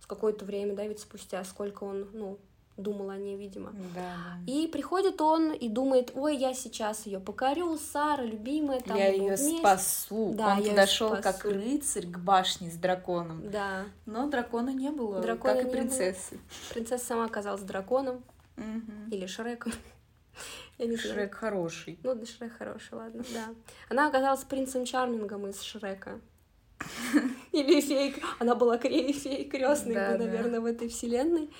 с 0.00 0.06
какое-то 0.06 0.44
время, 0.44 0.74
да, 0.74 0.86
ведь 0.86 1.00
спустя 1.00 1.42
сколько 1.44 1.84
он, 1.84 2.08
ну, 2.12 2.38
думал 2.80 3.10
о 3.10 3.16
ней, 3.16 3.36
видимо. 3.36 3.72
Да. 3.94 4.16
И 4.46 4.66
приходит 4.66 5.20
он 5.20 5.52
и 5.52 5.68
думает, 5.68 6.12
ой, 6.14 6.36
я 6.36 6.54
сейчас 6.54 7.06
ее 7.06 7.20
покорю, 7.20 7.78
Сара, 7.78 8.22
любимая, 8.22 8.80
там 8.80 8.96
Я 8.96 9.08
ее 9.08 9.36
спасу. 9.36 10.32
Да, 10.34 10.56
он 10.56 10.64
подошел 10.64 11.16
как 11.20 11.44
рыцарь 11.44 12.06
к 12.06 12.18
башне 12.18 12.70
с 12.70 12.74
драконом. 12.74 13.50
Да. 13.50 13.84
Но 14.06 14.28
дракона 14.28 14.70
не 14.70 14.90
было, 14.90 15.20
дракона 15.20 15.56
как 15.56 15.66
и 15.66 15.70
принцессы. 15.70 16.32
Было. 16.34 16.74
Принцесса 16.74 17.06
сама 17.06 17.24
оказалась 17.26 17.62
драконом. 17.62 18.22
Угу. 18.56 19.14
Или 19.14 19.26
Шреком. 19.26 19.72
Я 20.78 20.86
не 20.86 20.96
Шрек 20.96 21.12
знаю. 21.12 21.30
хороший. 21.32 21.98
Ну, 22.02 22.14
да, 22.14 22.26
Шрек 22.26 22.56
хороший, 22.56 22.94
ладно, 22.94 23.22
да. 23.32 23.48
Она 23.88 24.08
оказалась 24.08 24.44
принцем 24.44 24.84
Чармингом 24.84 25.46
из 25.46 25.60
Шрека. 25.60 26.20
Или 27.52 27.80
фейк. 27.80 28.22
Она 28.38 28.54
была 28.54 28.78
фей 28.78 29.44
крестной, 29.44 29.94
да, 29.94 30.16
наверное, 30.16 30.52
да. 30.52 30.60
в 30.60 30.64
этой 30.64 30.88
вселенной. 30.88 31.50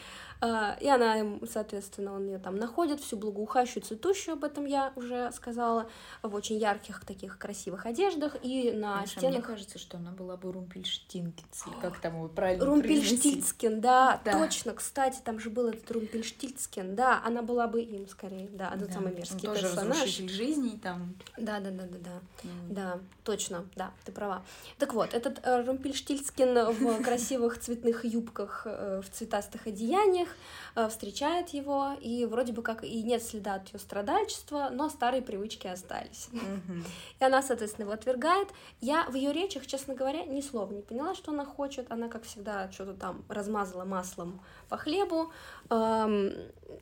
А, 0.43 0.77
и 0.81 0.89
она, 0.89 1.17
соответственно, 1.51 2.15
он 2.15 2.27
ее 2.27 2.39
там 2.39 2.57
находит, 2.57 3.01
всю 3.01 3.17
благоухающую, 3.19 3.83
цветущую, 3.83 4.35
об 4.35 4.45
этом 4.45 4.65
я 4.65 4.93
уже 4.97 5.31
сказала, 5.33 5.89
в 6.23 6.35
очень 6.35 6.57
ярких 6.57 7.05
таких 7.05 7.37
красивых 7.39 7.85
одеждах, 7.85 8.37
и 8.43 8.73
на 8.73 8.95
Знаешь, 8.95 9.11
а 9.17 9.19
стенах... 9.21 9.35
Мне 9.35 9.43
кажется, 9.43 9.79
что 9.79 9.99
она 9.99 10.13
была 10.13 10.37
бы 10.37 10.51
Румпельштинкиц, 10.53 11.65
как 11.83 12.01
там 12.01 12.17
его 12.17 12.29
правильно 12.29 12.65
Румпельштильцкин, 12.65 13.81
да, 13.81 14.21
Да. 14.25 14.33
точно, 14.33 14.73
кстати, 14.73 15.21
там 15.23 15.39
же 15.41 15.51
был 15.51 15.69
этот 15.69 15.91
Румпельштильцкин, 15.91 16.95
да, 16.97 17.21
она 17.25 17.43
была 17.43 17.67
бы 17.67 17.83
им 17.83 18.09
скорее, 18.09 18.49
да, 18.49 18.73
этот 18.75 18.89
Да, 18.89 18.95
самый 18.95 19.11
он 19.13 19.17
мерзкий 19.19 19.47
тоже 19.47 19.63
персонаж. 19.63 19.97
разрушитель 19.99 20.29
жизней 20.31 20.79
там. 20.83 21.15
Да, 21.37 21.61
да, 21.61 21.71
да, 21.71 21.85
да, 21.85 21.99
да. 21.99 22.21
ну, 22.45 22.51
Да, 22.75 22.99
точно, 23.25 23.67
да, 23.77 23.93
ты 24.05 24.13
права. 24.13 24.43
Так 24.79 24.95
вот, 24.95 25.13
этот 25.13 25.41
э, 25.43 25.65
Румпельштильцкин 25.65 26.73
в 26.73 27.03
красивых 27.03 27.59
цветных 27.61 28.05
юбках, 28.05 28.63
э, 28.65 29.03
в 29.05 29.11
цветастых 29.11 29.67
одеяниях 29.67 30.30
э, 30.77 30.89
встречает 30.89 31.51
его, 31.51 31.93
и 32.01 32.25
вроде 32.27 32.53
бы 32.53 32.63
как 32.63 32.85
и 32.85 33.03
нет 33.03 33.23
следа 33.23 33.55
от 33.55 33.69
ее 33.73 33.79
страдальчества, 33.79 34.69
но 34.73 34.89
старые 34.89 35.23
привычки 35.23 35.67
остались. 35.67 36.29
мгм. 36.33 36.85
И 37.19 37.25
она, 37.25 37.43
соответственно, 37.43 37.85
его 37.85 37.93
отвергает. 37.95 38.49
Я 38.81 39.05
в 39.11 39.15
ее 39.15 39.33
речах, 39.33 39.67
честно 39.67 39.95
говоря, 39.95 40.25
ни 40.25 40.41
слова 40.41 40.73
не 40.73 40.83
поняла, 40.83 41.15
что 41.15 41.33
она 41.33 41.45
хочет. 41.45 41.91
Она, 41.91 42.09
как 42.09 42.25
всегда, 42.25 42.71
что-то 42.73 42.95
там 42.95 43.25
размазала 43.29 43.85
маслом 43.85 44.41
по 44.69 44.77
хлебу. 44.77 45.31
Эм, 45.71 46.33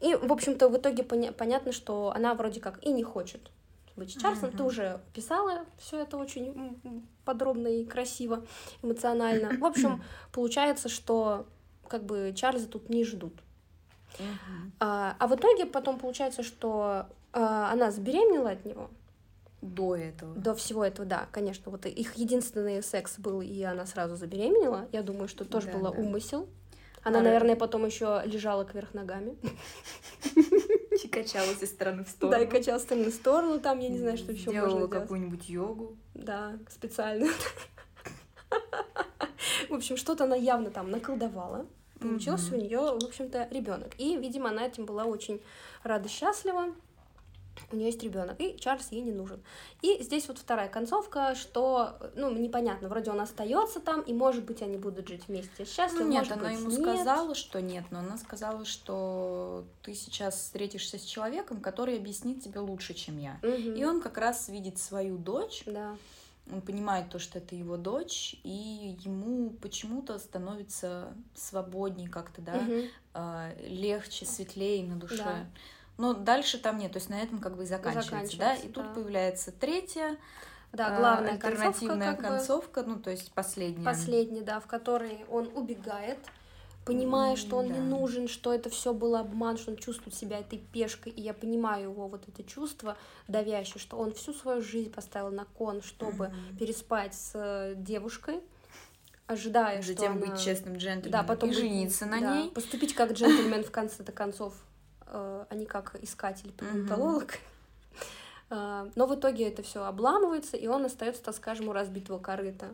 И, 0.00 0.14
в 0.14 0.32
общем-то, 0.32 0.68
в 0.68 0.76
итоге 0.76 1.02
поня- 1.02 1.32
понятно, 1.32 1.72
что 1.72 2.12
она 2.14 2.34
вроде 2.34 2.60
как 2.60 2.84
и 2.84 2.92
не 2.92 3.02
хочет 3.02 3.50
быть 3.96 4.20
Чарльзом. 4.20 4.50
Ты 4.50 4.58
Мгм. 4.58 4.66
уже 4.66 5.00
писала 5.12 5.64
все 5.78 5.98
это 6.02 6.16
очень 6.18 6.72
подробно 7.24 7.66
и 7.68 7.84
красиво, 7.84 8.44
эмоционально. 8.82 9.50
В 9.58 9.64
общем, 9.64 10.02
получается, 10.32 10.88
что 10.88 11.46
как 11.88 12.04
бы 12.04 12.32
Чарльза 12.36 12.68
тут 12.68 12.88
не 12.88 13.04
ждут. 13.04 13.34
Мгм. 14.18 14.72
А, 14.80 15.16
а 15.18 15.26
в 15.26 15.34
итоге 15.34 15.66
потом 15.66 15.98
получается, 15.98 16.42
что 16.42 17.06
а, 17.32 17.72
она 17.72 17.90
забеременела 17.90 18.50
от 18.50 18.64
него. 18.64 18.90
До 19.60 19.96
этого. 19.96 20.34
До 20.36 20.54
всего 20.54 20.84
этого, 20.84 21.06
да, 21.06 21.26
конечно. 21.32 21.70
Вот 21.72 21.84
их 21.86 22.14
единственный 22.14 22.82
секс 22.82 23.18
был, 23.18 23.40
и 23.42 23.60
она 23.62 23.86
сразу 23.86 24.14
забеременела. 24.16 24.88
Я 24.92 25.02
думаю, 25.02 25.26
что 25.28 25.44
тоже 25.44 25.66
Да, 25.66 25.72
было 25.78 25.90
да. 25.92 25.98
умысел. 26.00 26.48
Она, 27.02 27.18
Да. 27.18 27.24
наверное, 27.24 27.56
потом 27.56 27.84
еще 27.86 28.22
лежала 28.24 28.64
кверх 28.64 28.94
ногами. 28.94 29.36
И 31.04 31.06
качалась 31.08 31.62
из 31.62 31.70
стороны 31.70 32.02
в 32.02 32.06
Да, 32.06 32.10
сторону. 32.12 32.42
и 32.42 32.46
качала 32.46 32.78
стороны 32.78 33.10
в 33.10 33.14
сторону, 33.14 33.60
там, 33.60 33.78
я 33.78 33.88
не 33.88 33.98
знаю, 33.98 34.16
что 34.16 34.32
еще 34.32 34.50
можно 34.50 34.78
делать. 34.78 34.90
какую-нибудь 34.90 35.48
йогу. 35.48 35.96
Да, 36.14 36.52
специально. 36.68 37.28
В 39.68 39.74
общем, 39.74 39.96
что-то 39.96 40.24
она 40.24 40.34
явно 40.36 40.70
там 40.70 40.90
наколдовала. 40.90 41.66
Получился 42.00 42.52
Мгм. 42.54 42.58
у 42.58 42.62
нее, 42.64 42.78
в 42.78 43.04
общем-то, 43.04 43.48
ребенок. 43.50 43.94
И, 43.98 44.16
видимо, 44.16 44.50
она 44.50 44.66
этим 44.66 44.84
была 44.86 45.04
очень 45.04 45.40
рада, 45.82 46.08
счастлива. 46.08 46.74
У 47.72 47.76
нее 47.76 47.86
есть 47.86 48.02
ребенок, 48.04 48.36
и 48.40 48.56
Чарльз 48.56 48.92
ей 48.92 49.02
не 49.02 49.10
нужен. 49.10 49.42
И 49.82 50.00
здесь 50.00 50.28
вот 50.28 50.38
вторая 50.38 50.68
концовка, 50.68 51.34
что, 51.34 51.96
ну, 52.14 52.30
непонятно, 52.30 52.88
вроде 52.88 53.10
он 53.10 53.20
остается 53.20 53.80
там, 53.80 54.00
и, 54.02 54.12
может 54.12 54.44
быть, 54.44 54.62
они 54.62 54.76
будут 54.76 55.08
жить 55.08 55.22
вместе 55.26 55.64
счастливы, 55.64 56.04
Ну, 56.04 56.10
нет, 56.10 56.18
может 56.20 56.32
она 56.34 56.50
быть, 56.50 56.58
ему 56.60 56.70
нет. 56.70 56.80
сказала, 56.80 57.34
что 57.34 57.60
нет, 57.60 57.84
но 57.90 57.98
она 57.98 58.16
сказала, 58.16 58.64
что 58.64 59.64
ты 59.82 59.92
сейчас 59.94 60.36
встретишься 60.36 60.98
с 60.98 61.02
человеком, 61.02 61.60
который 61.60 61.96
объяснит 61.96 62.44
тебе 62.44 62.60
лучше, 62.60 62.94
чем 62.94 63.18
я. 63.18 63.40
Мгм. 63.42 63.74
И 63.74 63.84
он 63.84 64.00
как 64.02 64.18
раз 64.18 64.48
видит 64.48 64.78
свою 64.78 65.18
дочь, 65.18 65.64
Да. 65.66 65.96
Он 66.52 66.60
понимает 66.60 67.10
то, 67.10 67.18
что 67.18 67.38
это 67.38 67.54
его 67.54 67.76
дочь, 67.76 68.36
и 68.42 68.96
ему 69.00 69.50
почему-то 69.50 70.18
становится 70.18 71.12
свободнее 71.34 72.08
как-то, 72.08 72.40
да, 72.42 72.62
а, 73.14 73.50
легче, 73.66 74.24
светлее 74.26 74.84
на 74.84 74.96
душе. 74.96 75.16
Да. 75.16 75.46
Но 75.98 76.14
дальше 76.14 76.58
там 76.58 76.78
нет, 76.78 76.92
то 76.92 76.98
есть 76.98 77.10
на 77.10 77.20
этом 77.20 77.38
как 77.38 77.56
бы 77.56 77.64
и 77.64 77.66
заканчивается, 77.66 78.12
да, 78.12 78.54
заканчивается, 78.54 78.66
и 78.66 78.70
тут 78.70 78.84
да. 78.84 78.94
появляется 78.94 79.52
третья 79.52 80.16
Да, 80.72 80.96
а, 80.96 81.00
главная 81.00 81.32
альтернативная 81.32 82.14
концовка, 82.14 82.22
как 82.22 82.30
бы, 82.30 82.36
концовка, 82.36 82.82
ну 82.84 82.98
то 83.00 83.10
есть 83.10 83.32
последняя. 83.32 83.84
последняя, 83.84 84.42
да, 84.42 84.60
в 84.60 84.66
которой 84.66 85.24
он 85.28 85.50
убегает, 85.54 86.18
понимая, 86.88 87.36
что 87.36 87.56
он 87.58 87.66
не 87.66 87.78
М-да. 87.78 87.96
нужен, 87.96 88.26
что 88.28 88.52
это 88.52 88.68
все 88.70 88.92
был 88.92 89.14
обман, 89.14 89.56
что 89.58 89.70
он 89.70 89.76
чувствует 89.76 90.14
себя 90.14 90.38
этой 90.40 90.58
пешкой, 90.58 91.12
и 91.12 91.20
я 91.20 91.34
понимаю 91.34 91.90
его 91.90 92.08
вот 92.08 92.26
это 92.28 92.42
чувство 92.42 92.96
давящее, 93.28 93.78
что 93.78 93.96
он 93.96 94.12
всю 94.12 94.32
свою 94.32 94.60
жизнь 94.60 94.90
поставил 94.90 95.30
на 95.30 95.44
кон, 95.44 95.82
чтобы 95.82 96.28
Мгм. 96.28 96.56
переспать 96.58 97.14
с 97.14 97.32
э, 97.34 97.74
девушкой, 97.76 98.40
ожидая, 99.26 99.82
что 99.82 99.92
Затем 99.92 100.12
она- 100.12 100.26
быть 100.26 100.40
честным 100.40 100.76
джентльменом 100.76 101.10
да, 101.12 101.22
потом 101.22 101.50
и 101.50 101.52
жениться 101.52 102.06
на 102.06 102.20
да, 102.20 102.40
ней. 102.40 102.50
поступить 102.50 102.94
как 102.94 103.12
джентльмен 103.12 103.62
в 103.62 103.70
конце-то 103.70 104.10
концов, 104.12 104.54
э, 105.06 105.44
а 105.48 105.54
не 105.54 105.66
как 105.66 105.96
искатель, 106.02 106.50
палеонтолог. 106.52 107.38
Э, 108.50 108.90
Но 108.94 109.06
в 109.06 109.14
итоге 109.14 109.46
это 109.48 109.62
все 109.62 109.84
обламывается, 109.84 110.56
и 110.56 110.66
он 110.66 110.84
остается, 110.86 111.22
так 111.22 111.36
скажем, 111.36 111.68
у 111.68 111.72
разбитого 111.72 112.18
корыта. 112.18 112.68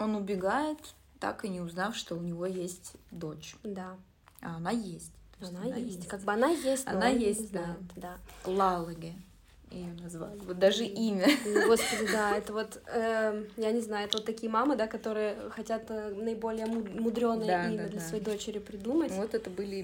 Он 0.00 0.16
убегает, 0.16 0.78
так 1.22 1.44
и 1.44 1.48
не 1.48 1.60
узнав, 1.60 1.94
что 1.94 2.16
у 2.16 2.20
него 2.20 2.46
есть 2.46 2.94
дочь. 3.12 3.54
Да, 3.62 3.96
А 4.40 4.56
она 4.56 4.72
есть. 4.72 5.12
Есть 5.40 5.52
она, 5.52 5.76
есть. 5.76 6.08
Как 6.08 6.20
бы 6.22 6.32
она 6.32 6.48
есть, 6.48 6.86
Она 6.88 7.08
есть, 7.08 7.52
да. 7.52 7.64
знает, 7.64 7.78
да. 7.94 8.16
Лалаге 8.44 9.14
ее 9.70 9.92
назвали. 10.02 10.36
Вот 10.40 10.58
даже 10.58 10.84
имя. 10.84 11.28
Ну, 11.46 11.68
Господи, 11.68 12.10
да, 12.12 12.36
это 12.36 12.52
вот, 12.52 12.82
эм, 12.88 13.46
я 13.56 13.70
не 13.70 13.80
знаю, 13.80 14.08
это 14.08 14.18
вот 14.18 14.26
такие 14.26 14.50
мамы, 14.50 14.74
да, 14.76 14.88
которые 14.88 15.36
хотят 15.50 15.84
э, 15.90 16.10
наиболее 16.10 16.66
мудреное 16.66 17.46
Да, 17.46 17.68
имя 17.68 17.84
да, 17.84 17.88
для 17.88 18.00
да. 18.00 18.06
своей 18.06 18.22
дочери 18.22 18.58
придумать. 18.58 19.12
Вот 19.12 19.32
это 19.34 19.48
были 19.48 19.76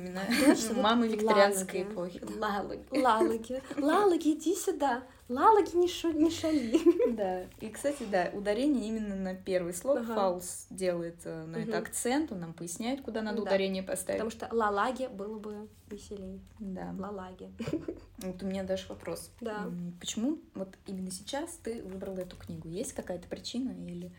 вот 0.46 0.76
мамы 0.76 1.06
викторианской 1.08 1.84
эпохи. 1.84 2.20
Да. 2.20 2.48
Лалаге. 2.48 2.82
Лалаги, 2.90 3.62
Лалаги, 3.76 4.32
иди 4.32 4.54
сюда. 4.56 5.04
Лалаги, 5.28 5.76
не, 5.76 5.88
шу- 5.88 6.12
не 6.12 6.30
шали. 6.30 6.78
Да. 7.14 7.44
И, 7.60 7.68
кстати, 7.68 8.04
да, 8.04 8.30
ударение 8.32 8.88
именно 8.88 9.14
на 9.14 9.34
первый 9.34 9.74
слог. 9.74 9.98
Ага. 9.98 10.14
Фаус 10.14 10.66
делает 10.70 11.16
э, 11.24 11.44
на 11.44 11.56
это 11.56 11.78
акцент, 11.78 12.32
он 12.32 12.40
нам 12.40 12.52
поясняет, 12.54 13.02
куда 13.02 13.20
надо 13.22 13.36
Да. 13.38 13.42
ударение 13.42 13.82
поставить. 13.82 14.20
Потому 14.22 14.30
что 14.30 14.48
Лалаге 14.54 15.08
было 15.08 15.38
бы 15.38 15.68
веселее. 15.90 16.38
Да. 16.58 16.94
Лалаге. 16.98 17.50
Вот 18.18 18.42
у 18.42 18.46
меня 18.46 18.64
даже 18.64 18.88
вопрос. 18.88 19.30
Да. 19.40 19.70
Почему 20.00 20.38
вот 20.54 20.68
именно 20.86 21.10
сейчас 21.10 21.50
ты 21.62 21.82
выбрала 21.82 22.18
эту 22.18 22.36
книгу? 22.36 22.66
Есть 22.68 22.92
какая-то 22.92 23.28
причина 23.28 23.70
или 23.86 24.10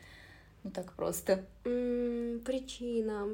ну 0.63 0.71
так 0.71 0.93
просто? 0.93 1.43
М, 1.65 2.39
Причина. 2.45 3.27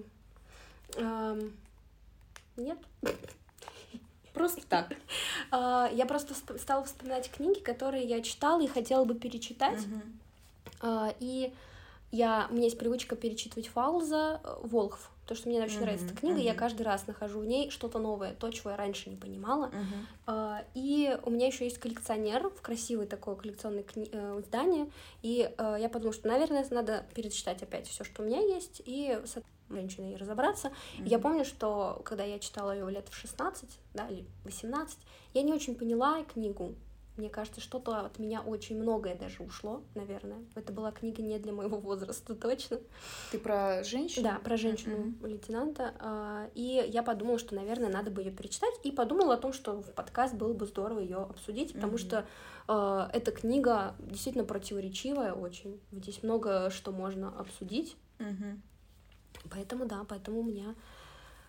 Нет. 2.57 2.77
Просто 4.35 4.61
так. 4.67 4.89
А, 5.51 5.89
Я 5.93 6.05
просто 6.05 6.33
стала 6.59 6.83
вспоминать 6.83 7.29
книги, 7.31 7.59
которые 7.59 8.03
я 8.03 8.21
читала 8.21 8.61
и 8.61 8.67
хотела 8.67 9.03
бы 9.05 9.15
перечитать. 9.15 9.79
А, 10.81 11.13
И 11.19 11.51
я, 12.11 12.47
у 12.49 12.53
меня 12.53 12.65
есть 12.65 12.77
привычка 12.77 13.15
перечитывать 13.15 13.67
Фауза 13.69 14.39
э, 14.43 14.55
Волхв. 14.63 15.09
То, 15.25 15.33
что 15.33 15.49
мне 15.49 15.59
очень 15.63 15.81
нравится 15.81 16.05
эта 16.05 16.15
книга, 16.15 16.37
я 16.37 16.51
мгм. 16.51 16.59
каждый 16.59 16.83
раз 16.83 17.07
нахожу 17.07 17.39
в 17.39 17.45
ней 17.45 17.71
что-то 17.71 17.97
новое, 17.97 18.35
то, 18.35 18.51
чего 18.51 18.69
я 18.69 18.77
раньше 18.77 19.09
не 19.09 19.15
понимала. 19.15 19.71
А, 20.27 20.63
И 20.75 21.17
у 21.23 21.31
меня 21.31 21.47
еще 21.47 21.65
есть 21.65 21.79
коллекционер 21.79 22.47
в 22.49 22.61
красивое 22.61 23.07
такое 23.07 23.33
коллекционное 23.35 23.81
кни- 23.83 24.09
э, 24.11 24.41
издание. 24.41 24.87
И 25.23 25.49
э, 25.57 25.77
я 25.81 25.89
подумала, 25.89 26.13
что, 26.13 26.27
наверное, 26.27 26.65
надо 26.69 27.05
перечитать 27.15 27.63
опять 27.63 27.87
все, 27.87 28.03
что 28.03 28.21
у 28.21 28.25
меня 28.25 28.39
есть, 28.39 28.81
и 28.85 29.19
женщиной 29.69 30.15
разобраться. 30.15 30.71
И 30.97 31.09
Я 31.09 31.19
помню, 31.19 31.45
что 31.45 32.01
когда 32.05 32.23
я 32.23 32.39
читала 32.39 32.71
ее 32.71 32.89
лет 32.89 33.07
в 33.09 33.15
16, 33.15 33.69
да, 33.93 34.07
или 34.07 34.25
18, 34.43 34.97
я 35.33 35.41
не 35.41 35.53
очень 35.53 35.75
поняла 35.75 36.23
книгу. 36.23 36.75
Мне 37.17 37.29
кажется, 37.29 37.61
что-то 37.61 38.01
от 38.01 38.19
меня 38.19 38.41
очень 38.41 38.77
многое 38.77 39.15
даже 39.15 39.41
ушло, 39.41 39.81
наверное. 39.95 40.39
Это 40.53 40.73
была 40.73 40.91
книга 40.91 41.21
не 41.21 41.39
для 41.39 41.53
моего 41.53 41.77
возраста, 41.77 42.35
точно. 42.35 42.79
Ты 43.31 43.39
про 43.39 43.85
женщину? 43.85 44.25
Да, 44.25 44.39
про 44.43 44.57
женщину-лейтенанта. 44.57 45.93
А, 45.99 46.49
И 46.55 46.85
я 46.91 47.03
подумала, 47.03 47.39
что, 47.39 47.55
наверное, 47.55 47.89
надо 47.89 48.11
бы 48.11 48.21
ее 48.21 48.31
перечитать. 48.31 48.73
И 48.83 48.91
подумала 48.91 49.35
о 49.35 49.37
том, 49.37 49.53
что 49.53 49.81
в 49.81 49.93
подкаст 49.93 50.35
было 50.35 50.53
бы 50.53 50.65
здорово 50.65 50.99
ее 50.99 51.17
обсудить, 51.19 51.71
потому 51.73 51.93
Мгм. 51.93 51.97
что 51.99 52.25
а, 52.67 53.09
эта 53.13 53.31
книга 53.31 53.95
действительно 53.99 54.43
противоречивая 54.43 55.31
очень. 55.33 55.79
Здесь 55.93 56.21
много 56.21 56.69
что 56.69 56.91
можно 56.91 57.29
обсудить. 57.39 57.95
Мгм. 58.19 58.61
Поэтому 59.49 59.85
да, 59.85 60.03
поэтому 60.07 60.43
мне 60.43 60.75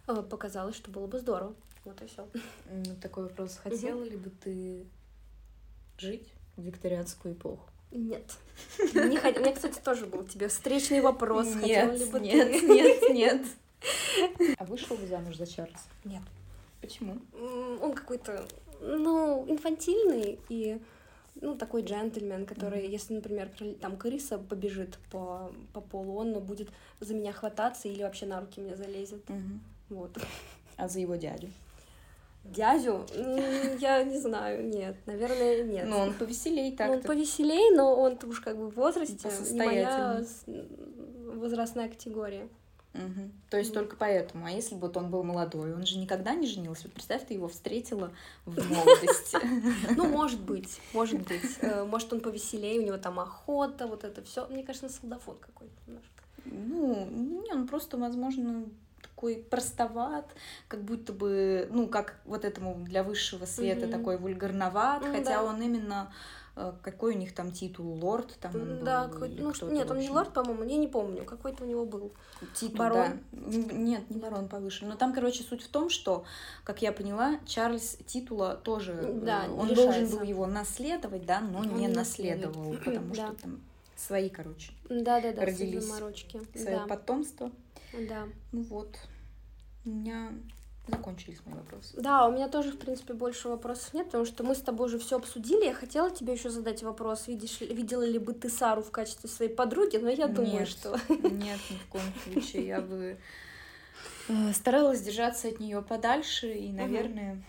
э, 0.07 0.23
показалось, 0.23 0.77
что 0.77 0.91
было 0.91 1.07
бы 1.07 1.19
здорово. 1.19 1.55
Вот 1.85 2.01
и 2.03 2.07
все. 2.07 2.29
Ну, 2.71 2.97
такой 3.01 3.25
вопрос. 3.25 3.57
Хотела 3.63 4.03
ли 4.03 4.17
бы 4.17 4.31
ты 4.31 4.87
жить 5.99 6.29
в 6.57 6.63
викторианскую 6.63 7.35
эпоху? 7.35 7.69
Нет. 7.93 8.35
Не 8.79 9.17
хот- 9.19 9.39
У 9.39 9.41
меня, 9.41 9.53
кстати, 9.55 9.79
тоже 9.79 10.07
был 10.07 10.25
тебе 10.25 10.49
встречный 10.49 11.01
вопрос. 11.01 11.53
Хотела 11.53 11.93
ли 11.93 11.99
Нет, 12.01 12.11
бы 12.11 12.21
нет, 12.21 12.51
ты? 12.53 12.67
нет, 12.69 13.11
нет. 13.11 13.47
А 14.59 14.65
вышел 14.65 14.97
бы 14.97 15.07
замуж 15.07 15.37
за 15.37 15.47
Чарльза? 15.47 15.79
Нет. 16.05 16.23
Почему? 16.81 17.19
Он 17.81 17.93
какой-то, 17.95 18.47
ну, 18.81 19.45
инфантильный 19.49 20.39
и 20.49 20.81
ну, 21.41 21.55
такой 21.57 21.83
джентльмен, 21.83 22.47
который, 22.47 22.83
Мгм. 22.83 22.91
если, 22.91 23.15
например, 23.15 23.51
там 23.81 23.97
крыса 23.97 24.39
побежит 24.39 24.99
по, 25.11 25.53
по 25.73 25.81
полу, 25.81 26.17
он 26.17 26.33
будет 26.41 26.69
за 27.01 27.15
меня 27.15 27.33
хвататься 27.33 27.89
или 27.89 28.03
вообще 28.03 28.27
на 28.27 28.41
руки 28.41 28.61
мне 28.61 28.77
залезет. 28.77 29.29
Мгм. 29.29 29.61
Вот. 29.91 30.11
А 30.77 30.89
за 30.89 31.01
его 31.01 31.17
дядю? 31.17 31.49
Дядю? 32.45 33.05
Я 33.81 34.05
не 34.05 34.19
знаю, 34.19 34.67
нет, 34.67 34.97
наверное, 35.07 35.65
нет. 35.65 35.87
Ну, 35.89 35.99
он 35.99 36.15
повеселей 36.15 36.73
так 36.77 36.89
ну, 36.89 36.95
Он 36.95 37.03
повеселей, 37.03 37.75
но 37.75 37.95
он 37.95 38.19
уж 38.25 38.41
как 38.41 38.57
бы 38.57 38.71
в 38.71 38.75
возрасте, 38.75 39.29
моя 39.53 40.23
возрастная 41.35 41.89
категория. 41.89 42.49
Мгм. 42.97 43.33
То 43.51 43.59
есть 43.59 43.73
только 43.75 43.97
поэтому. 43.97 44.47
А 44.47 44.51
если 44.51 44.75
бы 44.75 44.83
вот 44.83 44.97
он 44.97 45.11
был 45.11 45.23
молодой, 45.23 45.75
он 45.75 45.85
же 45.87 45.99
никогда 45.99 46.35
не 46.35 46.47
женился. 46.47 46.85
Вот 46.85 46.93
представь, 46.95 47.27
ты 47.27 47.35
его 47.35 47.49
встретила 47.49 48.11
в 48.45 48.57
молодости. 48.71 49.39
Ну, 49.97 50.09
может 50.09 50.41
быть, 50.41 50.81
может 50.93 51.21
быть. 51.21 51.59
Э, 51.61 51.85
Может, 51.85 52.13
он 52.13 52.21
повеселее, 52.21 52.81
у 52.81 52.85
него 52.85 52.97
там 52.97 53.21
охота, 53.21 53.87
вот 53.87 54.05
это 54.05 54.23
все. 54.23 54.47
Мне 54.49 54.63
кажется, 54.63 54.89
солдафон 54.89 55.37
какой-то 55.39 55.75
немножко. 55.87 56.11
Ну, 56.45 57.07
не, 57.11 57.53
он 57.53 57.67
просто, 57.69 57.97
возможно, 57.97 58.67
такой 59.03 59.37
простоват, 59.37 60.27
как 60.69 60.83
будто 60.83 61.13
бы, 61.13 61.69
ну, 61.73 61.89
как 61.89 62.17
вот 62.25 62.45
этому 62.45 62.75
для 62.85 63.03
высшего 63.03 63.47
света 63.47 63.89
такой 63.89 64.19
вульгарноват, 64.19 65.03
Ну, 65.05 65.13
хотя 65.13 65.43
он 65.43 65.61
именно 65.63 66.13
какой 66.83 67.15
у 67.15 67.19
них 67.19 67.35
там 67.35 67.53
титул, 67.53 68.03
лорд 68.03 68.37
там 68.41 68.55
он 68.55 68.79
был, 68.79 68.85
Да, 68.85 69.09
какой- 69.09 69.29
или 69.31 69.43
ну, 69.43 69.53
кто-то, 69.53 69.73
нет, 69.73 69.91
он 69.91 69.99
не 69.99 70.09
лорд, 70.09 70.33
по-моему, 70.33 70.65
я 70.65 70.77
не 70.77 70.89
помню, 70.89 71.25
какой-то 71.25 71.65
у 71.65 71.67
него 71.67 71.85
был. 71.85 72.13
Титул, 72.55 72.79
Барон? 72.79 73.21
да. 73.33 73.39
Нет, 73.75 74.09
не 74.11 74.19
барон 74.19 74.49
повыше. 74.49 74.87
Но 74.87 74.97
там, 74.97 75.13
короче, 75.13 75.43
суть 75.43 75.63
в 75.63 75.69
том, 75.69 75.91
что, 75.91 76.25
как 76.65 76.81
я 76.81 76.93
поняла, 76.93 77.39
Чарльз 77.47 77.99
титула 78.07 78.55
тоже, 78.57 78.93
э, 78.93 79.21
Да, 79.23 79.47
он 79.55 79.69
не 79.69 79.75
должен 79.75 80.09
был 80.09 80.23
его 80.23 80.47
наследовать, 80.47 81.27
да, 81.27 81.41
но 81.41 81.59
Он 81.59 81.77
не 81.77 81.89
наследовал, 81.89 82.73
наследует. 82.73 82.85
потому 82.85 83.15
что 83.15 83.27
Да. 83.29 83.35
там 83.43 83.61
свои, 83.97 84.29
короче, 84.31 84.73
Да-да-да, 84.89 85.43
Родились 85.43 85.85
заморочки. 85.85 86.41
свое 86.55 86.79
Да, 86.79 86.87
потомство. 86.87 87.51
да. 88.09 88.25
Ну 88.53 88.63
вот, 88.63 88.97
у 89.85 89.91
меня 89.91 90.33
закончились 90.89 91.39
мои 91.45 91.55
вопросы. 91.55 92.01
Да, 92.01 92.27
у 92.27 92.33
меня 92.33 92.49
тоже, 92.49 92.73
в 92.73 92.79
принципе, 92.79 93.15
больше 93.15 93.49
вопросов 93.49 93.93
нет, 93.95 94.07
потому 94.07 94.25
что 94.25 94.45
мы 94.45 94.55
с 94.55 94.61
тобой 94.61 94.87
уже 94.87 94.99
все 94.99 95.17
обсудили. 95.17 95.65
Я 95.65 95.75
хотела 95.75 96.11
тебе 96.11 96.35
еще 96.35 96.51
задать 96.51 96.83
вопрос, 96.83 97.27
видишь, 97.27 97.61
видела 97.61 98.03
ли 98.03 98.19
бы 98.19 98.33
ты 98.33 98.49
Сару 98.49 98.83
в 98.83 98.91
качестве 98.91 99.29
своей 99.29 99.53
подруги, 99.55 99.97
но 99.97 100.09
я 100.09 100.29
думаю, 100.29 100.61
Нет. 100.61 100.69
что... 100.69 100.99
Нет, 101.09 101.61
ни 101.71 101.77
в 101.77 101.87
коем 101.89 102.13
случае. 102.25 102.67
Я 102.67 102.81
бы 102.81 103.19
э, 104.29 104.53
старалась 104.53 105.01
держаться 105.01 105.49
от 105.49 105.61
нее 105.61 105.83
подальше 105.83 106.53
и, 106.53 106.71
наверное, 106.71 107.43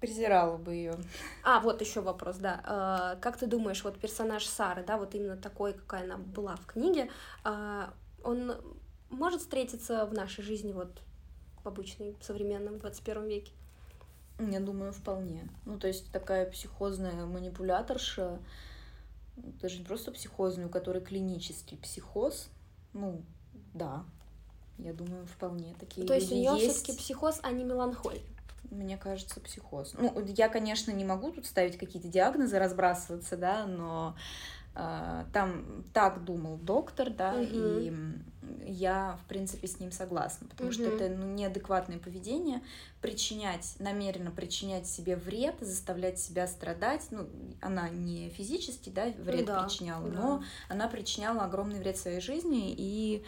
презирала 0.00 0.58
бы 0.58 0.74
ее. 0.74 0.96
А, 1.42 1.60
вот 1.60 1.80
еще 1.80 2.00
вопрос, 2.00 2.36
да. 2.36 2.60
А, 2.64 3.16
Как 3.16 3.38
ты 3.38 3.46
думаешь, 3.46 3.82
вот 3.84 3.98
персонаж 3.98 4.44
Сары, 4.44 4.84
да, 4.84 4.98
вот 4.98 5.14
именно 5.14 5.36
такой, 5.36 5.72
какая 5.72 6.04
она 6.04 6.18
была 6.18 6.56
в 6.56 6.66
книге, 6.66 7.10
а, 7.42 7.94
он 8.22 8.54
может 9.10 9.40
встретиться 9.40 10.04
в 10.06 10.12
нашей 10.12 10.42
жизни 10.42 10.72
вот 10.72 10.90
в 11.64 11.66
обычной, 11.66 12.14
современном 12.20 12.78
21 12.78 13.26
веке? 13.26 13.52
Я 14.38 14.60
думаю, 14.60 14.92
вполне. 14.92 15.48
Ну, 15.64 15.78
то 15.78 15.86
есть 15.86 16.10
такая 16.10 16.50
психозная 16.50 17.24
манипуляторша, 17.24 18.38
даже 19.36 19.78
не 19.78 19.84
просто 19.84 20.12
психозная, 20.12 20.66
у 20.66 20.70
которой 20.70 21.02
клинический 21.02 21.78
психоз, 21.78 22.48
ну, 22.92 23.22
да, 23.72 24.04
я 24.78 24.92
думаю, 24.92 25.26
вполне 25.26 25.74
такие 25.78 26.06
То 26.06 26.14
есть 26.14 26.32
у 26.32 26.34
нее 26.34 26.52
есть. 26.56 26.76
все-таки 26.76 26.98
психоз, 26.98 27.40
а 27.42 27.52
не 27.52 27.64
меланхолия. 27.64 28.22
Мне 28.70 28.96
кажется, 28.96 29.40
психоз. 29.40 29.94
Ну, 29.96 30.20
я, 30.26 30.48
конечно, 30.48 30.90
не 30.90 31.04
могу 31.04 31.30
тут 31.30 31.46
ставить 31.46 31.78
какие-то 31.78 32.08
диагнозы, 32.08 32.58
разбрасываться, 32.58 33.36
да, 33.36 33.66
но 33.66 34.16
там 34.74 35.84
так 35.92 36.24
думал 36.24 36.56
доктор, 36.56 37.10
да, 37.10 37.32
Мгм. 37.32 37.48
и 37.52 37.92
я, 38.66 39.18
в 39.24 39.28
принципе, 39.28 39.68
с 39.68 39.78
ним 39.78 39.92
согласна, 39.92 40.48
потому 40.48 40.72
что 40.72 40.82
Мгм. 40.82 40.94
это 40.94 41.08
ну, 41.08 41.26
неадекватное 41.32 41.98
поведение, 41.98 42.60
причинять, 43.00 43.76
намеренно 43.78 44.30
причинять 44.30 44.86
себе 44.86 45.16
вред, 45.16 45.54
заставлять 45.60 46.18
себя 46.18 46.46
страдать, 46.46 47.06
ну, 47.10 47.28
она 47.60 47.88
не 47.88 48.30
физически, 48.30 48.90
да, 48.90 49.06
вред 49.18 49.46
да, 49.46 49.62
причиняла, 49.62 50.08
да. 50.08 50.20
но 50.20 50.44
она 50.68 50.88
причиняла 50.88 51.44
огромный 51.44 51.78
вред 51.78 51.96
своей 51.96 52.20
жизни 52.20 52.74
и 52.76 53.24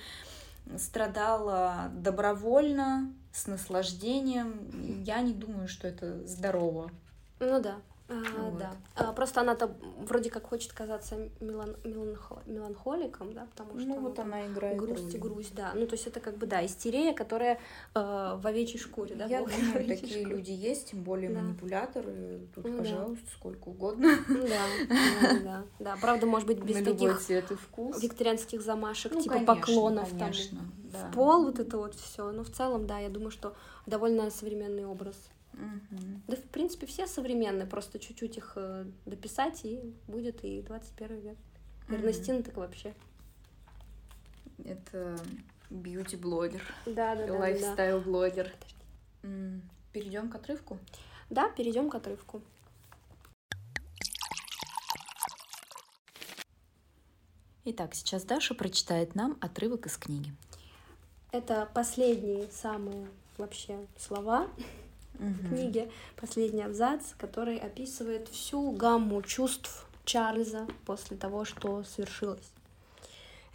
страдала 0.78 1.90
добровольно, 1.94 3.12
с 3.32 3.46
наслаждением. 3.46 5.02
Я 5.04 5.20
не 5.20 5.34
думаю, 5.34 5.68
что 5.68 5.86
это 5.86 6.26
здорово. 6.26 6.90
Ну 7.38 7.60
да. 7.60 7.76
А, 8.08 8.14
Вот. 8.40 8.58
Да. 8.58 8.72
А, 8.94 9.12
просто 9.12 9.40
она-то 9.40 9.74
вроде 10.06 10.30
как 10.30 10.46
хочет 10.46 10.72
казаться 10.72 11.16
мелан- 11.40 11.76
меланхо- 11.82 12.40
меланхоликом, 12.48 13.32
да, 13.32 13.46
потому 13.50 13.80
что 13.80 13.88
Ну 13.88 14.00
вот 14.00 14.18
она 14.20 14.46
играет 14.46 14.76
грусть 14.78 15.12
и 15.14 15.18
грусть, 15.18 15.54
да. 15.56 15.72
Ну, 15.74 15.86
то 15.88 15.94
есть 15.94 16.06
это 16.06 16.20
как 16.20 16.36
бы, 16.38 16.46
да, 16.46 16.64
истерия, 16.64 17.12
которая 17.12 17.58
э, 17.94 18.36
в 18.40 18.46
овечьей 18.46 18.78
шкуре, 18.78 19.16
да? 19.16 19.24
Я 19.26 19.40
думаю, 19.40 19.86
такие 19.88 20.20
шкуре. 20.20 20.24
люди 20.36 20.52
есть, 20.52 20.90
тем 20.90 21.02
более 21.02 21.30
Да. 21.30 21.40
манипуляторы. 21.40 22.40
Тут, 22.54 22.64
Ну 22.64 22.72
да. 22.72 22.78
пожалуйста, 22.78 23.26
сколько 23.32 23.68
угодно. 23.70 24.08
Ну 24.28 24.46
Да, 24.46 24.66
да, 24.88 25.40
да, 25.42 25.62
да. 25.80 25.96
Правда, 26.00 26.26
может 26.26 26.46
быть, 26.46 26.62
без 26.62 26.76
На 26.78 26.84
таких 26.84 27.20
цвет 27.20 27.50
и 27.50 27.54
вкус. 27.56 28.00
викторианских 28.00 28.62
замашек, 28.62 29.12
Ну, 29.14 29.20
типа 29.20 29.34
конечно, 29.34 29.54
поклонов 29.56 30.10
там 30.10 30.30
да. 30.92 30.98
в 31.10 31.12
пол, 31.14 31.44
вот 31.46 31.58
это 31.58 31.76
вот 31.76 31.94
все. 31.96 32.30
Но 32.30 32.44
в 32.44 32.50
целом, 32.50 32.86
да, 32.86 32.98
я 33.00 33.08
думаю, 33.08 33.30
что 33.32 33.54
довольно 33.86 34.30
современный 34.30 34.86
образ. 34.86 35.16
Мгм. 35.56 36.22
Да, 36.28 36.36
в 36.36 36.42
принципе, 36.44 36.86
все 36.86 37.06
современные, 37.06 37.66
просто 37.66 37.98
чуть-чуть 37.98 38.36
их 38.36 38.52
э, 38.56 38.84
дописать, 39.06 39.64
и 39.64 39.80
будет 40.06 40.44
и 40.44 40.62
21 40.62 41.20
век. 41.20 41.36
Эрнестина 41.88 42.42
так 42.42 42.56
вообще. 42.56 42.94
Это 44.64 45.18
бьюти-блогер, 45.70 46.62
Да, 46.86 47.14
да, 47.14 47.16
да, 47.16 47.26
да, 47.26 47.32
да. 47.32 47.38
лайфстайл-блогер. 47.38 48.52
Перейдем 49.92 50.28
к 50.30 50.34
отрывку. 50.34 50.78
Да, 51.30 51.48
перейдем 51.50 51.90
к 51.90 51.94
отрывку. 51.94 52.42
Итак, 57.64 57.94
сейчас 57.94 58.22
Даша 58.24 58.54
прочитает 58.54 59.14
нам 59.14 59.36
отрывок 59.40 59.86
из 59.86 59.96
книги. 59.96 60.32
Это 61.32 61.68
последние 61.74 62.48
самые 62.52 63.08
вообще 63.38 63.86
слова 63.98 64.48
в 65.18 65.48
книге, 65.48 65.90
последний 66.20 66.62
абзац, 66.62 67.02
который 67.18 67.58
описывает 67.58 68.28
всю 68.28 68.70
гамму 68.72 69.22
чувств 69.22 69.86
Чарльза 70.04 70.66
после 70.84 71.16
того, 71.16 71.44
что 71.44 71.82
свершилось. 71.84 72.52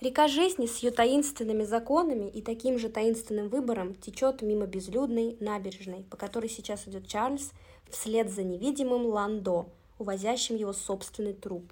Река 0.02 0.28
жизни 0.28 0.66
с 0.66 0.78
ее 0.78 0.90
таинственными 0.90 1.64
законами 1.64 2.28
и 2.28 2.42
таким 2.42 2.80
же 2.80 2.90
таинственным 2.90 3.50
выбором 3.50 3.94
течет 3.94 4.42
мимо 4.42 4.66
безлюдной 4.66 5.38
набережной, 5.40 6.04
по 6.10 6.18
которой 6.18 6.50
сейчас 6.50 6.88
идет 6.88 7.08
Чарльз, 7.08 7.52
вслед 7.90 8.32
за 8.32 8.44
невидимым 8.44 9.06
Ландо, 9.06 9.68
увозящим 10.00 10.56
его 10.56 10.74
собственный 10.74 11.34
труп. 11.34 11.72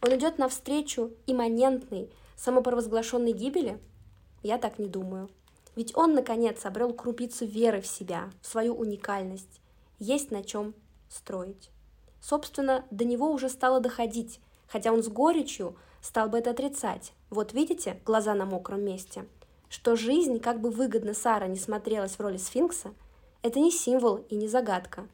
Он 0.00 0.12
идет 0.16 0.38
навстречу 0.38 1.12
имманентной, 1.26 2.10
самопровозглашенной 2.36 3.32
гибели? 3.32 3.78
Я 4.42 4.58
так 4.58 4.80
не 4.80 4.88
думаю. 4.88 5.30
Ведь 5.74 5.96
он, 5.96 6.14
наконец, 6.14 6.64
обрел 6.66 6.92
крупицу 6.92 7.46
веры 7.46 7.80
в 7.80 7.86
себя, 7.86 8.30
в 8.42 8.46
свою 8.46 8.74
уникальность. 8.74 9.60
Есть 9.98 10.30
на 10.30 10.42
чем 10.42 10.74
строить. 11.08 11.70
Собственно, 12.20 12.84
до 12.90 13.04
него 13.04 13.30
уже 13.30 13.48
стало 13.48 13.80
доходить, 13.80 14.40
хотя 14.68 14.92
он 14.92 15.02
с 15.02 15.08
горечью 15.08 15.76
стал 16.00 16.28
бы 16.28 16.38
это 16.38 16.50
отрицать. 16.50 17.12
Вот 17.30 17.52
видите, 17.52 18.00
глаза 18.04 18.34
на 18.34 18.44
мокром 18.44 18.82
месте. 18.82 19.26
Что 19.68 19.96
жизнь, 19.96 20.38
как 20.38 20.60
бы 20.60 20.70
выгодно 20.70 21.14
Сара 21.14 21.46
не 21.46 21.58
смотрелась 21.58 22.12
в 22.12 22.20
роли 22.20 22.36
сфинкса, 22.36 22.92
это 23.42 23.58
не 23.58 23.70
символ 23.70 24.16
и 24.28 24.36
не 24.36 24.48
загадка. 24.48 25.08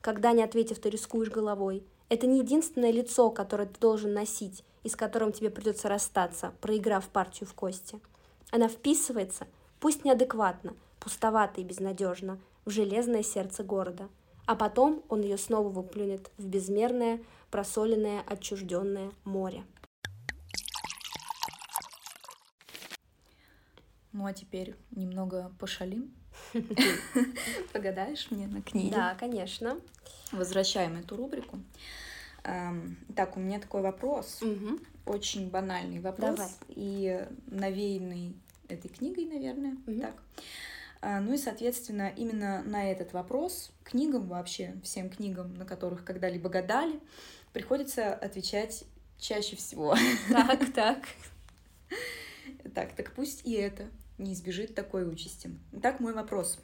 Когда 0.00 0.32
не 0.32 0.42
ответив, 0.42 0.80
ты 0.80 0.90
рискуешь 0.90 1.30
головой. 1.30 1.84
Это 2.08 2.26
не 2.26 2.40
единственное 2.40 2.90
лицо, 2.90 3.30
которое 3.30 3.66
ты 3.66 3.78
должен 3.78 4.12
носить, 4.12 4.64
и 4.82 4.88
с 4.88 4.96
которым 4.96 5.32
тебе 5.32 5.48
придется 5.50 5.88
расстаться, 5.88 6.52
проиграв 6.60 7.08
партию 7.08 7.48
в 7.48 7.54
кости. 7.54 8.00
Она 8.50 8.68
вписывается, 8.68 9.46
пусть 9.80 10.04
неадекватно, 10.04 10.74
пустовато 11.00 11.60
и 11.60 11.64
безнадежно, 11.64 12.38
в 12.64 12.70
железное 12.70 13.22
сердце 13.22 13.64
города. 13.64 14.08
А 14.46 14.54
потом 14.54 15.02
он 15.08 15.22
ее 15.22 15.38
снова 15.38 15.68
выплюнет 15.68 16.30
в 16.36 16.46
безмерное, 16.46 17.20
просоленное, 17.50 18.22
отчужденное 18.26 19.10
море. 19.24 19.64
Ну 24.12 24.26
а 24.26 24.32
теперь 24.32 24.74
немного 24.90 25.52
пошалим. 25.58 26.12
Погадаешь 27.72 28.30
мне 28.30 28.46
на 28.46 28.60
книге? 28.60 28.90
Да, 28.90 29.14
конечно. 29.14 29.78
Возвращаем 30.32 30.96
эту 30.96 31.16
рубрику. 31.16 31.60
Эм, 32.44 32.96
Так, 33.14 33.36
у 33.36 33.40
меня 33.40 33.60
такой 33.60 33.82
вопрос. 33.82 34.40
Очень 35.06 35.50
банальный 35.50 36.00
вопрос. 36.00 36.40
И 36.68 37.26
навеянный 37.46 38.34
этой 38.72 38.88
книгой, 38.88 39.24
наверное. 39.26 39.76
Мгм. 39.86 40.00
Так. 40.00 40.14
А, 41.02 41.20
Ну 41.20 41.32
и, 41.34 41.38
соответственно, 41.38 42.12
именно 42.16 42.62
на 42.64 42.90
этот 42.90 43.12
вопрос 43.12 43.70
книгам 43.84 44.26
вообще, 44.28 44.74
всем 44.84 45.08
книгам, 45.10 45.54
на 45.54 45.64
которых 45.64 46.04
когда-либо 46.04 46.48
гадали, 46.48 47.00
приходится 47.52 48.12
отвечать 48.14 48.84
чаще 49.18 49.56
всего. 49.56 49.96
Так, 50.30 50.72
так. 50.74 51.04
Так, 52.74 52.92
так 52.94 53.12
пусть 53.14 53.46
и 53.46 53.52
это 53.54 53.88
не 54.18 54.32
избежит 54.34 54.74
такой 54.74 55.10
участи. 55.10 55.50
Итак, 55.72 56.00
мой 56.00 56.12
вопрос. 56.12 56.58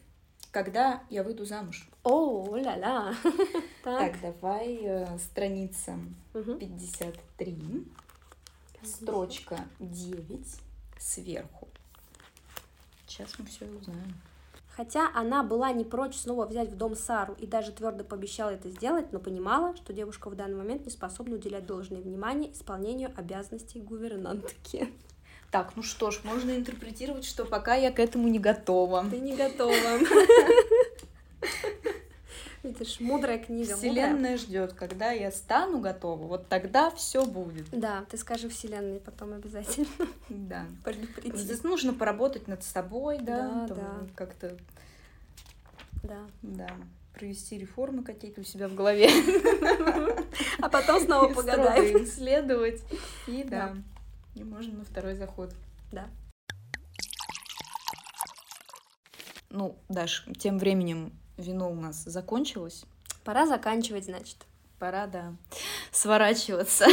Когда 0.53 1.03
я 1.11 1.23
выйду 1.23 1.45
замуж. 1.45 1.89
О, 2.03 2.57
ля-ля. 2.57 3.15
Так, 3.83 4.21
давай 4.21 4.79
э, 4.83 5.19
страница 5.19 5.99
Мгм. 6.35 6.59
53, 6.59 7.85
строчка 8.83 9.65
9 9.81 10.47
сверху. 10.99 11.69
Сейчас 13.07 13.39
мы 13.39 13.47
все 13.47 13.67
узнаем. 13.67 14.15
Хотя 14.77 15.11
она 15.15 15.43
была 15.43 15.73
не 15.73 15.85
прочь 15.85 16.17
снова 16.17 16.45
взять 16.45 16.69
в 16.69 16.77
дом 16.77 16.95
Сару 16.95 17.35
и 17.39 17.47
даже 17.47 17.73
твердо 17.73 18.05
пообещала 18.05 18.51
это 18.51 18.69
сделать, 18.69 19.11
но 19.11 19.19
понимала, 19.19 19.75
что 19.75 19.95
девушка 19.95 20.29
в 20.29 20.37
данный 20.37 20.57
момент 20.57 20.85
не 20.85 20.91
способна 20.91 21.37
уделять 21.37 21.65
должное 21.65 22.03
внимание 22.03 22.53
исполнению 22.53 23.11
обязанностей 23.17 23.81
гувернантки. 23.81 24.93
Так, 25.51 25.73
ну 25.77 25.83
что 25.83 26.11
ж, 26.11 26.21
можно 26.25 26.51
интерпретировать, 26.51 27.25
что 27.25 27.47
пока 27.47 27.75
я 27.75 27.91
к 27.91 28.01
этому 28.01 28.29
не 28.29 28.39
готова. 28.39 29.07
Ты 29.09 29.21
не 29.21 29.35
готова. 29.35 29.73
Видишь, 32.67 32.99
мудрая 32.99 33.39
книга. 33.39 33.77
Вселенная 33.77 34.37
ждет, 34.37 34.73
когда 34.73 35.13
я 35.13 35.31
стану 35.31 35.79
готова, 35.79 36.27
вот 36.27 36.49
тогда 36.49 36.91
все 36.91 37.25
будет. 37.25 37.67
Да, 37.71 38.05
ты 38.11 38.17
скажи 38.17 38.49
Вселенной 38.49 38.99
потом 38.99 39.35
обязательно. 39.35 39.87
Да. 40.29 40.67
Предупреди. 40.85 41.37
Здесь 41.37 41.63
нужно 41.63 41.95
поработать 41.95 42.49
над 42.49 42.65
собой, 42.65 43.19
да, 43.21 43.67
Да, 43.69 43.75
да. 43.75 43.93
как-то, 44.17 44.57
Да. 46.03 46.27
да, 46.43 46.69
провести 47.15 47.57
реформы 47.57 48.03
какие-то 48.03 48.41
у 48.41 48.45
себя 48.45 48.67
в 48.69 48.75
голове. 48.75 49.09
А 50.61 50.69
потом 50.69 51.01
снова 51.05 51.33
погадаем. 51.33 51.99
им 51.99 52.07
следовать. 52.07 52.83
И 53.29 53.45
Да. 53.45 53.75
да, 54.35 54.41
и 54.41 54.43
можно 54.45 54.79
на 54.79 54.85
второй 54.85 55.15
заход. 55.15 55.55
Да. 55.93 56.09
Ну, 59.51 59.79
Даш, 59.89 60.27
тем 60.39 60.59
временем 60.59 61.13
вино 61.37 61.71
у 61.71 61.75
нас 61.75 62.05
закончилось. 62.05 62.85
Пора 63.25 63.47
заканчивать, 63.47 64.05
значит. 64.05 64.47
Пора, 64.79 65.07
да, 65.07 65.35
сворачиваться. 65.91 66.87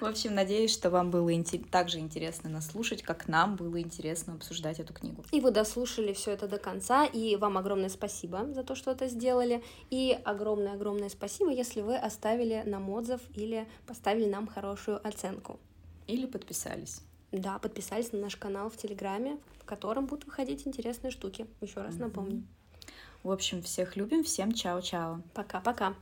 В 0.00 0.04
общем, 0.04 0.34
надеюсь, 0.34 0.72
что 0.72 0.90
вам 0.90 1.12
было 1.12 1.30
так 1.70 1.88
же 1.88 2.00
интересно 2.00 2.50
нас 2.50 2.66
слушать, 2.66 3.02
как 3.02 3.28
нам 3.28 3.54
было 3.54 3.80
интересно 3.80 4.34
обсуждать 4.34 4.80
эту 4.80 4.92
книгу. 4.92 5.24
И 5.30 5.40
вы 5.40 5.52
дослушали 5.52 6.12
все 6.12 6.32
это 6.32 6.48
до 6.48 6.58
конца, 6.58 7.06
и 7.06 7.36
вам 7.36 7.56
огромное 7.56 7.88
спасибо 7.88 8.52
за 8.52 8.64
то, 8.64 8.74
что 8.74 8.90
это 8.90 9.06
сделали. 9.06 9.62
И 9.90 10.18
огромное-огромное 10.24 11.08
спасибо, 11.08 11.52
если 11.52 11.82
вы 11.82 11.96
оставили 11.96 12.64
нам 12.66 12.90
отзыв 12.90 13.20
или 13.34 13.68
поставили 13.86 14.28
нам 14.28 14.48
хорошую 14.48 15.06
оценку. 15.06 15.60
Или 16.08 16.26
подписались. 16.26 17.00
Да, 17.30 17.60
подписались 17.60 18.12
на 18.12 18.18
наш 18.18 18.36
канал 18.36 18.70
в 18.70 18.76
Телеграме, 18.76 19.38
в 19.60 19.64
котором 19.64 20.06
будут 20.06 20.24
выходить 20.26 20.66
интересные 20.66 21.12
штуки. 21.12 21.46
Еще 21.60 21.80
раз 21.80 21.94
Мгм. 21.94 22.02
напомню. 22.02 22.42
В 23.22 23.30
общем, 23.30 23.62
всех 23.62 23.96
любим, 23.96 24.24
всем 24.24 24.52
чао-чао. 24.52 25.22
Пока-пока. 25.34 25.94